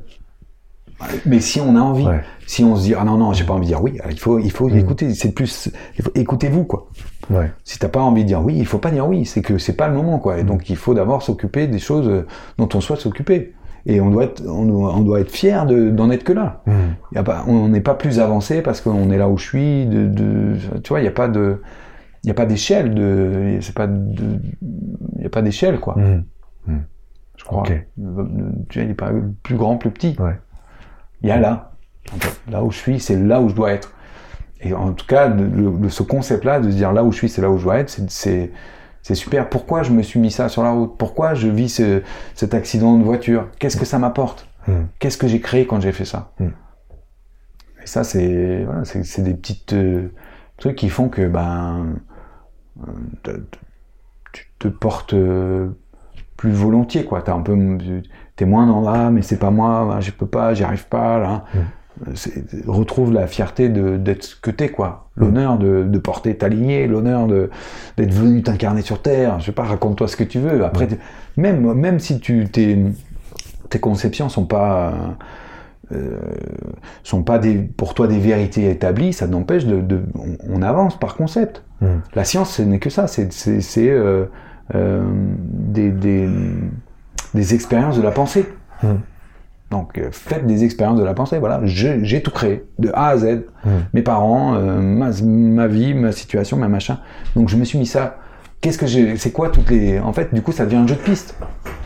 Mais 1.26 1.40
si 1.40 1.60
on 1.60 1.76
a 1.76 1.80
envie, 1.80 2.06
Ouais. 2.06 2.22
si 2.46 2.64
on 2.64 2.76
se 2.76 2.82
dit 2.84 2.94
ah 2.94 3.04
non 3.04 3.18
non, 3.18 3.32
j'ai 3.32 3.44
pas 3.44 3.52
envie 3.52 3.62
de 3.66 3.66
dire 3.66 3.82
oui, 3.82 3.98
il 4.10 4.18
faut 4.18 4.38
il 4.38 4.50
faut 4.50 4.68
Hmm. 4.70 4.78
écouter. 4.78 5.12
C'est 5.14 5.32
plus, 5.32 5.70
écoutez-vous 6.14 6.64
quoi. 6.64 6.88
Ouais. 7.30 7.52
Si 7.64 7.78
t'as 7.78 7.88
pas 7.88 8.00
envie 8.00 8.22
de 8.22 8.28
dire 8.28 8.42
oui, 8.42 8.54
il 8.56 8.64
faut 8.66 8.78
pas 8.78 8.90
dire 8.90 9.06
oui. 9.06 9.26
C'est 9.26 9.42
que 9.42 9.58
c'est 9.58 9.74
pas 9.74 9.88
le 9.88 9.94
moment, 9.94 10.18
quoi. 10.18 10.38
Et 10.38 10.44
donc 10.44 10.70
il 10.70 10.76
faut 10.76 10.94
d'abord 10.94 11.22
s'occuper 11.22 11.66
des 11.66 11.78
choses 11.78 12.24
dont 12.58 12.68
on 12.74 12.80
souhaite 12.80 13.00
s'occuper. 13.00 13.54
Et 13.86 14.00
on 14.00 14.08
doit 14.10 14.24
être, 14.24 14.42
on 14.46 14.64
doit, 14.64 14.94
on 14.94 15.00
doit 15.02 15.20
être 15.20 15.30
fier 15.30 15.66
de- 15.66 15.90
d'en 15.90 16.10
être 16.10 16.24
que 16.24 16.32
là. 16.32 16.62
Mm. 16.66 16.72
Y 17.14 17.18
a 17.18 17.22
pas, 17.22 17.44
on 17.46 17.68
n'est 17.68 17.82
pas 17.82 17.94
plus 17.94 18.18
avancé 18.18 18.62
parce 18.62 18.80
qu'on 18.80 19.10
est 19.10 19.18
là 19.18 19.28
où 19.28 19.36
je 19.36 19.44
suis. 19.44 19.86
De, 19.86 20.06
de- 20.06 20.56
tu 20.82 20.88
vois, 20.88 21.00
il 21.00 21.04
y 21.04 21.08
a 21.08 21.12
pas 21.12 21.28
de, 21.28 21.60
il 22.22 22.30
a 22.30 22.34
pas 22.34 22.46
d'échelle 22.46 22.94
de, 22.94 23.58
c'est 23.60 23.74
pas 23.74 23.86
de, 23.86 24.38
il 25.16 25.22
y 25.22 25.26
a 25.26 25.30
pas 25.30 25.42
d'échelle, 25.42 25.80
quoi. 25.80 25.96
Mm. 25.96 26.24
Je 27.36 27.44
crois. 27.44 27.60
Ok. 27.62 27.70
Le- 27.98 28.28
Tu 28.70 28.78
vois, 28.78 28.84
il 28.86 28.90
est 28.90 28.94
pas 28.94 29.10
plus 29.42 29.56
grand, 29.56 29.76
plus 29.76 29.90
petit. 29.90 30.16
Ouais. 30.18 30.38
Il 31.22 31.28
y 31.28 31.32
a 31.32 31.38
là. 31.38 31.72
Là 32.50 32.62
où 32.64 32.70
je 32.70 32.76
suis, 32.78 33.00
c'est 33.00 33.16
là 33.16 33.40
où 33.40 33.48
je 33.48 33.54
dois 33.54 33.72
être. 33.72 33.92
Et 34.62 34.72
en 34.72 34.92
tout 34.92 35.06
cas, 35.06 35.30
ce 35.90 36.02
concept-là, 36.02 36.60
de 36.60 36.70
se 36.70 36.76
dire 36.76 36.92
là 36.92 37.04
où 37.04 37.12
je 37.12 37.18
suis, 37.18 37.28
c'est 37.28 37.42
là 37.42 37.50
où 37.50 37.58
je 37.58 37.64
dois 37.64 37.78
être, 37.78 37.90
c'est- 38.08 38.50
c'est 39.04 39.14
super. 39.14 39.50
Pourquoi 39.50 39.82
je 39.82 39.92
me 39.92 40.02
suis 40.02 40.18
mis 40.18 40.30
ça 40.30 40.48
sur 40.48 40.62
la 40.62 40.70
route? 40.70 40.96
Pourquoi 40.98 41.34
je 41.34 41.46
vis 41.46 41.68
ce- 41.68 42.02
cet 42.34 42.54
accident 42.54 42.96
de 42.98 43.04
voiture? 43.04 43.48
Qu'est-ce 43.58 43.76
que 43.76 43.84
ça 43.84 43.98
m'apporte? 43.98 44.48
Mm. 44.66 44.72
Qu'est-ce 44.98 45.18
que 45.18 45.28
j'ai 45.28 45.40
créé 45.40 45.66
quand 45.66 45.78
j'ai 45.78 45.92
fait 45.92 46.06
ça? 46.06 46.32
Mm. 46.40 46.46
Et 47.82 47.86
ça, 47.86 48.02
c'est 48.02 48.64
voilà, 48.64 48.84
c'est 48.86 49.20
des 49.22 49.34
petites 49.34 49.74
euh, 49.74 50.08
trucs 50.56 50.76
qui 50.76 50.88
font 50.88 51.10
que 51.10 51.28
ben 51.28 51.96
euh, 53.28 53.36
tu 54.32 54.50
te 54.58 54.68
portes 54.68 55.12
euh, 55.12 55.68
plus 56.38 56.52
volontiers 56.52 57.04
quoi. 57.04 57.20
T'es 57.20 57.30
un 57.30 57.42
peu 57.42 57.56
t'es 58.36 58.46
moins 58.46 58.66
dans 58.66 58.88
ah 58.88 59.10
mais 59.10 59.20
c'est 59.20 59.38
pas 59.38 59.50
moi, 59.50 59.96
ah, 59.96 60.00
je 60.00 60.12
peux 60.12 60.26
pas, 60.26 60.54
j'y 60.54 60.64
arrive 60.64 60.88
pas 60.88 61.18
là. 61.18 61.44
Mm. 61.54 61.58
Retrouve 62.66 63.12
la 63.12 63.26
fierté 63.26 63.68
de 63.68 63.96
d'être 63.96 64.24
ce 64.24 64.36
que 64.36 64.50
t'es 64.50 64.68
quoi. 64.68 65.10
L'honneur 65.16 65.58
de, 65.58 65.84
de 65.84 65.98
porter 65.98 66.36
ta 66.36 66.48
lignée, 66.48 66.88
l'honneur 66.88 67.28
d'être 67.28 68.12
venu 68.12 68.42
t'incarner 68.42 68.82
sur 68.82 69.00
terre. 69.00 69.38
Je 69.38 69.46
sais 69.46 69.52
pas, 69.52 69.62
raconte-toi 69.62 70.08
ce 70.08 70.16
que 70.16 70.24
tu 70.24 70.40
veux. 70.40 70.64
Après, 70.64 70.88
même 71.36 71.72
même 71.74 72.00
si 72.00 72.18
tu 72.18 72.48
t'es 72.50 72.78
tes 73.70 73.78
conceptions 73.78 74.28
sont 74.28 74.46
pas 74.46 75.16
euh, 75.92 76.18
sont 77.02 77.22
pas 77.22 77.38
des, 77.38 77.56
pour 77.56 77.94
toi 77.94 78.08
des 78.08 78.18
vérités 78.18 78.70
établies, 78.70 79.12
ça 79.12 79.26
n'empêche 79.26 79.66
de, 79.66 79.80
de 79.80 80.02
on, 80.14 80.58
on 80.58 80.62
avance 80.62 80.98
par 80.98 81.14
concept. 81.14 81.62
Mm. 81.80 81.86
La 82.14 82.24
science, 82.24 82.54
ce 82.56 82.62
n'est 82.62 82.78
que 82.78 82.90
ça, 82.90 83.06
c'est 83.06 83.28
euh, 83.78 84.26
euh, 84.74 85.02
des, 85.36 85.90
des, 85.90 86.28
des 87.34 87.54
expériences 87.54 87.96
de 87.96 88.02
la 88.02 88.10
pensée. 88.10 88.46
Mm. 88.82 88.88
Donc 89.70 89.98
euh, 89.98 90.08
faites 90.12 90.46
des 90.46 90.64
expériences 90.64 90.98
de 90.98 91.04
la 91.04 91.14
pensée. 91.14 91.38
Voilà, 91.38 91.60
j'ai 91.64 92.04
j'ai 92.04 92.22
tout 92.22 92.30
créé 92.30 92.64
de 92.78 92.90
A 92.94 93.08
à 93.08 93.16
Z. 93.16 93.44
Mm. 93.64 93.70
Mes 93.92 94.02
parents, 94.02 94.54
euh, 94.54 94.80
ma, 94.80 95.10
ma 95.22 95.66
vie, 95.66 95.94
ma 95.94 96.12
situation, 96.12 96.56
ma 96.56 96.68
machin. 96.68 96.98
Donc 97.34 97.48
je 97.48 97.56
me 97.56 97.64
suis 97.64 97.78
mis 97.78 97.86
ça. 97.86 98.18
Qu'est-ce 98.60 98.78
que 98.78 98.86
j'ai 98.86 99.16
C'est 99.16 99.32
quoi 99.32 99.50
toutes 99.50 99.70
les 99.70 99.98
En 99.98 100.12
fait, 100.12 100.32
du 100.32 100.40
coup, 100.42 100.52
ça 100.52 100.64
devient 100.64 100.76
un 100.76 100.86
jeu 100.86 100.94
de 100.94 101.00
piste. 101.00 101.36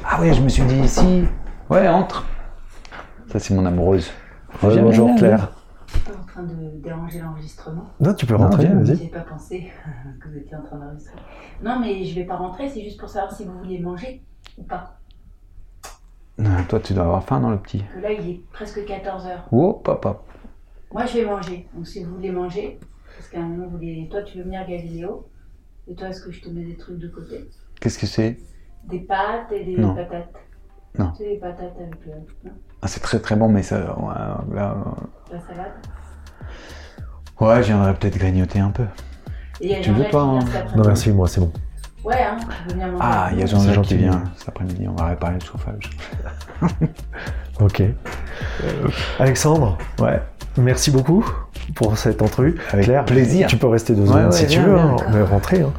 Ah 0.04 0.20
ouais, 0.20 0.32
je 0.32 0.40
me 0.40 0.48
suis 0.48 0.62
dit 0.64 0.78
ici. 0.78 1.24
Ouais, 1.70 1.88
entre. 1.88 2.26
Ça 3.32 3.38
c'est 3.38 3.54
mon 3.54 3.66
amoureuse. 3.66 4.10
Ouais, 4.62 4.70
Viens, 4.72 4.82
bonjour 4.82 5.14
Claire. 5.16 5.52
pas 6.06 6.12
en 6.12 6.24
train 6.24 6.42
de 6.42 6.82
déranger 6.82 7.20
l'enregistrement. 7.20 7.84
Non, 8.00 8.14
tu 8.14 8.26
peux 8.26 8.36
rentrer, 8.36 8.66
vas-y. 8.66 8.96
J'ai 8.96 9.08
pas 9.08 9.20
pensé 9.20 9.70
que 10.20 10.28
vous 10.28 10.36
étiez 10.38 10.56
en 10.56 10.62
train 10.62 10.76
d'enregistrer. 10.78 11.16
Non, 11.62 11.78
mais 11.80 12.04
je 12.04 12.14
vais 12.14 12.24
pas 12.24 12.36
rentrer, 12.36 12.68
c'est 12.68 12.82
juste 12.82 12.98
pour 12.98 13.08
savoir 13.08 13.32
si 13.34 13.44
vous 13.44 13.58
vouliez 13.58 13.80
manger 13.80 14.22
ou 14.56 14.62
pas. 14.62 14.97
Toi, 16.68 16.80
tu 16.80 16.94
dois 16.94 17.04
avoir 17.04 17.24
faim 17.24 17.40
dans 17.40 17.50
le 17.50 17.58
petit. 17.58 17.84
Là, 18.00 18.12
il 18.12 18.28
est 18.30 18.40
presque 18.52 18.78
14h. 18.78 19.30
Oh, 19.50 19.72
papa. 19.72 20.22
Moi, 20.92 21.04
je 21.06 21.18
vais 21.18 21.24
manger. 21.24 21.68
Donc, 21.74 21.86
si 21.86 22.04
vous 22.04 22.14
voulez 22.14 22.30
manger, 22.30 22.78
parce 23.16 23.28
qu'à 23.28 23.40
un 23.40 23.42
moment, 23.42 23.64
vous 23.64 23.76
voulez... 23.76 24.08
toi, 24.10 24.22
tu 24.22 24.38
veux 24.38 24.44
venir 24.44 24.66
Galileo. 24.66 25.28
Et 25.88 25.94
toi, 25.94 26.08
est-ce 26.08 26.22
que 26.22 26.30
je 26.30 26.40
te 26.40 26.48
mets 26.48 26.64
des 26.64 26.76
trucs 26.76 26.98
de 26.98 27.08
côté? 27.08 27.48
Qu'est-ce 27.80 27.98
que 27.98 28.06
c'est? 28.06 28.38
Des 28.84 29.00
pâtes 29.00 29.50
et 29.52 29.64
des 29.64 29.76
Non. 29.76 29.94
patates. 29.94 30.32
Non. 30.98 31.10
Tu 31.12 31.18
sais, 31.24 31.28
les 31.30 31.38
patates 31.38 31.74
avec 31.76 32.06
le... 32.06 32.12
non 32.48 32.56
ah, 32.82 32.88
C'est 32.88 33.00
très 33.00 33.18
très 33.18 33.36
bon, 33.36 33.48
mais 33.48 33.62
ça. 33.62 33.98
ouais, 33.98 34.54
là, 34.54 34.76
la 35.32 35.40
salade? 35.40 35.72
ouais, 37.40 37.62
je 37.62 37.68
viendrais 37.68 37.94
peut-être 37.94 38.16
grignoter 38.18 38.60
un 38.60 38.70
peu. 38.70 38.84
Et 39.60 39.80
Tu 39.80 39.90
veux 39.90 40.04
pas, 40.04 40.24
vient 40.24 40.40
hein? 40.40 40.66
Non, 40.76 40.84
merci, 40.86 41.10
moi, 41.12 41.26
c'est 41.26 41.40
bon. 41.40 41.52
Ouais, 42.08 42.14
hein, 42.22 42.36
venir 42.68 42.86
manger. 42.88 42.98
Ah, 43.00 43.28
il 43.32 43.38
y 43.38 43.42
a 43.42 43.46
gentil. 43.46 43.88
qui 43.88 43.96
vient 43.98 44.22
cet 44.36 44.48
après-midi. 44.48 44.86
On 44.88 44.94
va 44.94 45.08
réparer 45.08 45.34
le 45.34 45.40
chauffage. 45.44 45.90
Ok. 47.60 47.82
Alexandre, 49.18 49.76
Ouais. 50.00 50.22
merci 50.56 50.92
beaucoup 50.92 51.24
pour 51.74 51.98
cette 51.98 52.22
entrevue. 52.22 52.54
Avec 52.72 52.84
Claire, 52.86 53.04
plaisir. 53.04 53.48
Tu 53.48 53.56
peux 53.56 53.66
rester 53.66 53.94
deux 53.94 54.06
secondes 54.06 54.26
ouais, 54.26 54.32
si 54.32 54.46
tu 54.46 54.60
veux, 54.60 54.78
hein, 54.78 54.94
mais 55.12 55.22
rentrer. 55.22 55.62
hein. 55.62 55.72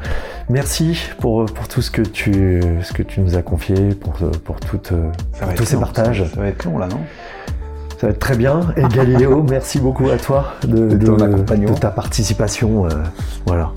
Merci 0.50 1.00
pour, 1.20 1.46
pour 1.46 1.68
tout 1.70 1.82
ce 1.82 1.90
que 1.90 2.02
tu, 2.02 2.62
ce 2.82 2.92
que 2.92 3.02
tu 3.04 3.22
nous 3.22 3.38
as 3.38 3.42
confié, 3.44 3.92
pour, 3.96 4.14
pour, 4.44 4.60
toutes, 4.60 4.92
euh, 4.92 5.10
Ça 5.34 5.40
pour 5.42 5.48
va 5.50 5.54
tous 5.54 5.64
ces 5.66 5.76
long, 5.76 5.80
partages. 5.82 6.24
Ça, 6.26 6.36
ça 6.36 6.42
va 6.42 6.48
être 6.48 6.66
long 6.66 6.78
là, 6.80 6.88
non? 6.88 7.00
Ça 7.98 8.08
va 8.08 8.12
être 8.12 8.20
très 8.20 8.36
bien. 8.36 8.62
Et 8.76 8.84
Galiléo, 8.84 9.42
merci 9.50 9.80
beaucoup 9.80 10.10
à 10.10 10.18
toi 10.18 10.56
de, 10.64 10.96
De 10.96 11.06
ton 11.06 11.20
accompagnement. 11.24 11.74
de 11.76 11.80
ta 11.80 11.92
participation. 11.92 12.88
euh, 12.88 12.90
voilà. 13.46 13.72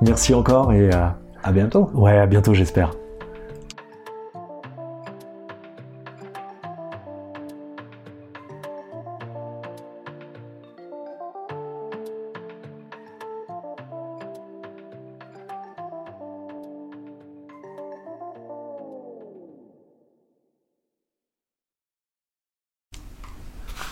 Merci 0.00 0.32
encore 0.34 0.72
et 0.72 0.88
euh, 0.94 1.06
À 1.44 1.50
bientôt. 1.52 1.90
ouais, 1.94 2.18
à 2.18 2.26
bientôt, 2.26 2.54
j'espère. 2.54 2.92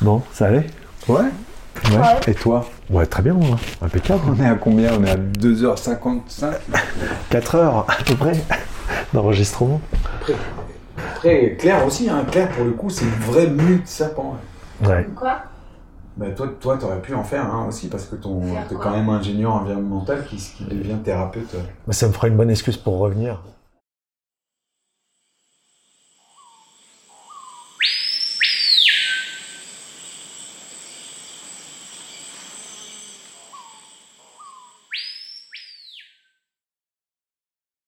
Bon, 0.00 0.22
ça 0.32 0.46
allait? 0.46 0.66
Ouais. 1.08 1.20
Ouais. 1.90 2.20
Et 2.28 2.34
toi 2.34 2.64
Ouais, 2.90 3.06
très 3.06 3.22
bien, 3.22 3.34
hein. 3.34 3.56
impeccable. 3.82 4.20
On 4.28 4.42
est 4.42 4.46
à 4.48 4.54
combien? 4.54 4.92
On 4.98 5.04
est 5.04 5.10
à 5.10 5.16
2h55 5.16 6.52
4 7.30 7.54
heures 7.56 7.86
à 7.88 8.02
peu 8.04 8.14
près 8.14 8.32
d'enregistrement. 9.12 9.80
Après, 11.14 11.56
Claire 11.58 11.84
aussi, 11.86 12.08
hein. 12.08 12.24
Claire 12.30 12.48
pour 12.50 12.64
le 12.64 12.72
coup, 12.72 12.90
c'est 12.90 13.04
une 13.04 13.10
vraie 13.10 13.48
mue 13.48 13.78
de 13.80 13.86
serpent. 13.86 14.36
Ouais. 14.84 15.06
Quoi? 15.16 15.42
Bah, 16.16 16.26
toi, 16.36 16.48
toi, 16.60 16.76
t'aurais 16.78 17.00
pu 17.00 17.14
en 17.14 17.24
faire 17.24 17.44
hein, 17.46 17.66
aussi 17.68 17.88
parce 17.88 18.04
que 18.04 18.16
ton, 18.16 18.42
t'es 18.68 18.74
quand 18.74 18.90
même 18.90 19.08
ingénieur 19.08 19.54
environnemental 19.54 20.24
qui, 20.28 20.36
qui 20.36 20.64
devient 20.64 20.96
thérapeute. 21.02 21.54
Ça 21.90 22.08
me 22.08 22.12
fera 22.12 22.28
une 22.28 22.36
bonne 22.36 22.50
excuse 22.50 22.76
pour 22.76 22.98
revenir. 22.98 23.42